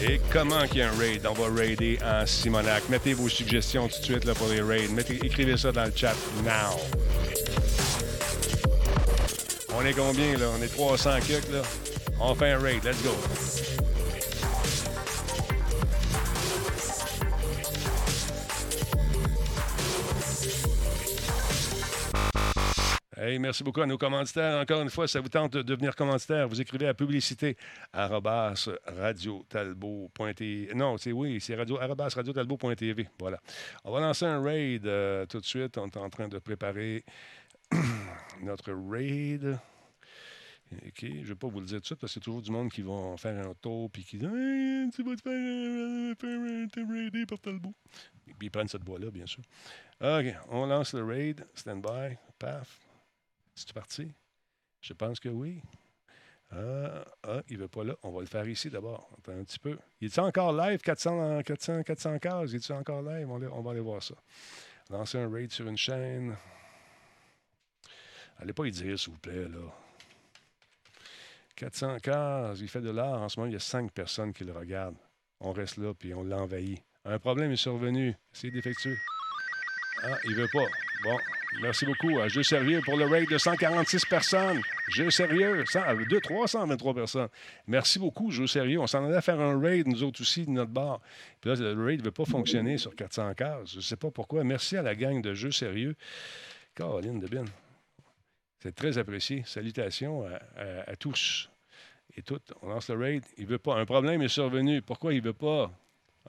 Et 0.00 0.20
comment 0.32 0.68
qu'il 0.68 0.78
y 0.78 0.82
a 0.82 0.88
un 0.88 0.96
raid? 0.96 1.26
On 1.26 1.32
va 1.32 1.52
raider 1.52 1.98
en 2.04 2.24
Simonac. 2.26 2.88
Mettez 2.90 3.12
vos 3.12 3.28
suggestions 3.28 3.88
tout 3.88 3.98
de 3.98 4.04
suite 4.04 4.24
là, 4.24 4.34
pour 4.34 4.46
les 4.46 4.62
raids. 4.62 4.86
Mettez, 4.86 5.18
écrivez 5.26 5.56
ça 5.56 5.72
dans 5.72 5.84
le 5.84 5.92
chat 5.94 6.14
now. 6.44 6.78
On 9.74 9.84
est 9.84 9.94
combien 9.94 10.38
là? 10.38 10.46
On 10.56 10.62
est 10.62 10.68
300 10.68 11.10
quelques 11.26 11.50
là. 11.50 11.62
On 12.20 12.36
fait 12.36 12.52
un 12.52 12.60
raid. 12.60 12.84
Let's 12.84 13.02
go. 13.02 13.10
Hey, 23.22 23.38
merci 23.38 23.62
beaucoup 23.62 23.82
à 23.82 23.86
nos 23.86 23.98
commanditaires. 23.98 24.58
Encore 24.58 24.80
une 24.80 24.88
fois, 24.88 25.06
ça 25.06 25.20
vous 25.20 25.28
tente 25.28 25.52
de 25.52 25.60
devenir 25.60 25.94
commanditaire, 25.94 26.48
vous 26.48 26.58
écrivez 26.58 26.88
à 26.88 26.94
publicité 26.94 27.54
arrobas 27.92 28.70
radiotalbot.tv. 28.86 30.74
Non, 30.74 30.96
c'est 30.96 31.12
oui, 31.12 31.38
c'est 31.38 31.54
radio, 31.54 31.78
arrobas 31.78 32.14
radiotalbot.tv. 32.14 33.08
Voilà. 33.18 33.38
On 33.84 33.92
va 33.92 34.00
lancer 34.00 34.24
un 34.24 34.42
raid 34.42 34.86
euh, 34.86 35.26
tout 35.26 35.38
de 35.38 35.44
suite. 35.44 35.76
On 35.76 35.88
est 35.88 35.98
en 35.98 36.08
train 36.08 36.28
de 36.28 36.38
préparer 36.38 37.04
notre 38.42 38.72
raid. 38.72 39.58
OK, 40.72 41.00
je 41.02 41.06
ne 41.06 41.24
vais 41.24 41.34
pas 41.34 41.48
vous 41.48 41.60
le 41.60 41.66
dire 41.66 41.76
tout 41.76 41.80
de 41.82 41.86
suite 41.86 42.00
parce 42.00 42.14
que 42.14 42.20
c'est 42.20 42.24
toujours 42.24 42.40
du 42.40 42.50
monde 42.50 42.70
qui 42.70 42.80
va 42.80 43.18
faire 43.18 43.46
un 43.46 43.52
tour 43.60 43.90
puis 43.90 44.02
qui 44.02 44.16
dit 44.16 44.24
Hey, 44.24 44.88
Tu 44.92 45.02
vas 45.02 45.14
te 45.14 45.20
faire, 45.20 45.32
euh, 45.34 46.14
te 46.14 46.90
raider 46.90 47.26
par 47.26 47.38
Talbot. 47.38 47.74
Puis 48.24 48.34
ils 48.40 48.50
prennent 48.50 48.68
cette 48.68 48.80
boîte-là, 48.80 49.10
bien 49.10 49.26
sûr. 49.26 49.42
OK, 50.00 50.34
on 50.48 50.64
lance 50.64 50.94
le 50.94 51.04
raid. 51.04 51.44
Stand 51.54 51.82
by. 51.82 52.16
Paf. 52.38 52.89
C'est 53.66 53.74
parti? 53.74 54.10
Je 54.80 54.92
pense 54.94 55.20
que 55.20 55.28
oui. 55.28 55.60
Ah, 56.50 57.04
ah, 57.22 57.42
il 57.48 57.56
ne 57.58 57.62
veut 57.62 57.68
pas 57.68 57.84
là. 57.84 57.94
On 58.02 58.10
va 58.10 58.20
le 58.20 58.26
faire 58.26 58.48
ici 58.48 58.70
d'abord. 58.70 59.10
Attends 59.18 59.38
un 59.38 59.44
petit 59.44 59.58
peu. 59.58 59.78
Il 60.00 60.06
est 60.06 60.18
encore 60.18 60.52
live, 60.52 60.80
400, 60.80 61.42
400, 61.42 61.82
400 61.82 62.18
cases? 62.18 62.50
Il 62.52 62.56
est 62.56 62.70
encore 62.72 63.02
live? 63.02 63.30
On, 63.30 63.38
va- 63.38 63.48
on 63.52 63.60
va 63.60 63.70
aller 63.72 63.80
voir 63.80 64.02
ça. 64.02 64.14
Lancer 64.88 65.18
un 65.18 65.30
raid 65.30 65.52
sur 65.52 65.68
une 65.68 65.76
chaîne. 65.76 66.34
Allez 68.38 68.52
pas 68.52 68.64
y 68.66 68.70
dire, 68.70 68.98
s'il 68.98 69.12
vous 69.12 69.18
plaît, 69.18 69.46
là. 69.46 69.60
400 71.56 71.98
cases, 71.98 72.58
il 72.60 72.68
fait 72.68 72.80
de 72.80 72.90
l'art. 72.90 73.20
En 73.20 73.28
ce 73.28 73.38
moment, 73.38 73.50
il 73.50 73.52
y 73.52 73.56
a 73.56 73.60
5 73.60 73.92
personnes 73.92 74.32
qui 74.32 74.44
le 74.44 74.52
regardent. 74.52 74.96
On 75.40 75.52
reste 75.52 75.76
là, 75.76 75.92
puis 75.92 76.14
on 76.14 76.22
l'envahit. 76.24 76.82
Un 77.04 77.18
problème 77.18 77.52
est 77.52 77.56
survenu. 77.56 78.16
C'est 78.32 78.50
défectueux. 78.50 78.96
Ah, 80.02 80.16
il 80.24 80.34
veut 80.34 80.48
pas. 80.50 80.66
Bon, 81.04 81.16
merci 81.60 81.84
beaucoup 81.84 82.18
à 82.20 82.28
Jeu 82.28 82.42
Sérieux 82.42 82.80
pour 82.84 82.96
le 82.96 83.06
raid 83.06 83.28
de 83.28 83.38
146 83.38 84.04
personnes. 84.06 84.60
Jeu 84.88 85.10
Sérieux, 85.10 85.64
100, 85.66 85.80
2, 86.08 86.20
323 86.20 86.94
personnes. 86.94 87.28
Merci 87.66 87.98
beaucoup, 87.98 88.30
Jeu 88.30 88.46
Sérieux. 88.46 88.80
On 88.80 88.86
s'en 88.86 89.04
allait 89.04 89.20
faire 89.20 89.40
un 89.40 89.60
raid, 89.60 89.86
nous 89.86 90.02
autres 90.02 90.20
aussi, 90.22 90.44
de 90.46 90.50
notre 90.50 90.70
bar. 90.70 91.00
Puis 91.40 91.50
là, 91.50 91.56
le 91.56 91.84
raid 91.84 92.00
ne 92.00 92.04
veut 92.04 92.10
pas 92.10 92.24
fonctionner 92.24 92.78
sur 92.78 92.94
400 92.94 93.34
cases. 93.34 93.70
Je 93.72 93.76
ne 93.76 93.82
sais 93.82 93.96
pas 93.96 94.10
pourquoi. 94.10 94.44
Merci 94.44 94.76
à 94.76 94.82
la 94.82 94.94
gang 94.94 95.20
de 95.20 95.34
Jeu 95.34 95.50
Sérieux. 95.50 95.96
Caroline 96.74 97.18
de 97.18 97.26
Bin. 97.26 97.44
C'est 98.60 98.74
très 98.74 98.98
apprécié. 98.98 99.42
Salutations 99.46 100.24
à 100.56 100.96
tous 100.96 101.50
et 102.16 102.22
toutes. 102.22 102.52
On 102.62 102.68
lance 102.68 102.88
le 102.90 102.96
raid. 102.96 103.24
Il 103.38 103.46
veut 103.46 103.58
pas. 103.58 103.76
Un 103.76 103.86
problème 103.86 104.22
est 104.22 104.28
survenu. 104.28 104.82
Pourquoi 104.82 105.14
il 105.14 105.20
ne 105.20 105.24
veut 105.24 105.32
pas? 105.32 105.70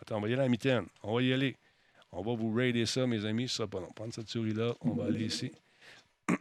Attends, 0.01 0.17
on 0.17 0.21
va 0.21 0.29
y 0.29 0.33
aller 0.33 0.41
à 0.41 0.45
la 0.45 0.49
mitaine. 0.49 0.85
On 1.03 1.15
va 1.15 1.21
y 1.21 1.31
aller. 1.33 1.57
On 2.13 2.21
va 2.21 2.33
vous 2.35 2.53
raider 2.53 2.85
ça, 2.85 3.07
mes 3.07 3.25
amis. 3.25 3.47
Sera 3.47 3.67
pas 3.67 3.79
long. 3.79 3.91
Prendre 3.91 4.13
cette 4.13 4.29
souris-là. 4.29 4.73
On 4.81 4.93
va 4.93 5.05
aller 5.05 5.25
ici. 5.25 5.51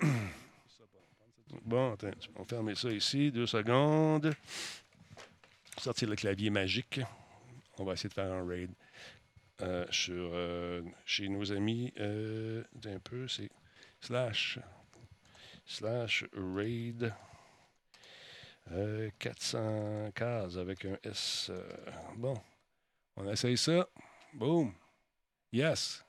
Bon, 1.65 1.95
attends, 1.95 2.11
on 2.37 2.43
va 2.43 2.45
fermer 2.45 2.75
ça 2.77 2.93
ici. 2.93 3.33
Deux 3.33 3.47
secondes. 3.47 4.33
Sortir 5.77 6.09
le 6.09 6.15
clavier 6.15 6.49
magique. 6.49 7.01
On 7.79 7.85
va 7.85 7.95
essayer 7.95 8.09
de 8.09 8.15
faire 8.15 8.33
un 8.33 8.47
raid 8.47 8.71
euh, 9.63 9.85
sur, 9.91 10.31
euh, 10.33 10.83
chez 11.05 11.29
nos 11.29 11.51
amis. 11.53 11.93
Euh, 11.99 12.63
un 12.85 12.99
peu, 13.01 13.27
c'est 13.27 13.51
slash 14.01 14.61
slash 15.67 16.25
raid 16.35 17.13
euh, 18.71 19.11
400 19.19 20.13
cases 20.15 20.57
avec 20.57 20.85
un 20.85 20.99
S. 21.03 21.51
bon, 22.17 22.35
on 23.17 23.29
essaye 23.29 23.59
ça. 23.59 23.89
Boom. 24.35 24.73
Yes. 25.53 26.05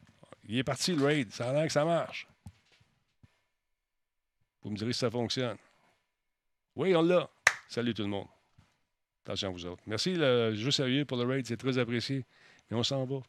Il 0.47 0.57
est 0.57 0.63
parti 0.63 0.93
le 0.93 1.03
raid. 1.03 1.31
Ça 1.31 1.49
a 1.49 1.53
l'air 1.53 1.65
que 1.65 1.73
ça 1.73 1.85
marche. 1.85 2.27
Vous 4.63 4.69
me 4.69 4.75
direz 4.75 4.93
si 4.93 4.99
ça 4.99 5.09
fonctionne. 5.09 5.57
Oui, 6.75 6.95
on 6.95 7.01
l'a. 7.01 7.29
Salut 7.67 7.93
tout 7.93 8.03
le 8.03 8.09
monde. 8.09 8.27
Attention 9.23 9.49
à 9.49 9.51
vous 9.51 9.65
autres. 9.65 9.83
Merci 9.85 10.15
le 10.15 10.53
jeu 10.55 10.71
sérieux 10.71 11.05
pour 11.05 11.17
le 11.17 11.25
raid. 11.25 11.45
C'est 11.45 11.57
très 11.57 11.77
apprécié. 11.77 12.25
Mais 12.69 12.77
on 12.77 12.83
s'en 12.83 13.05
va. 13.05 13.21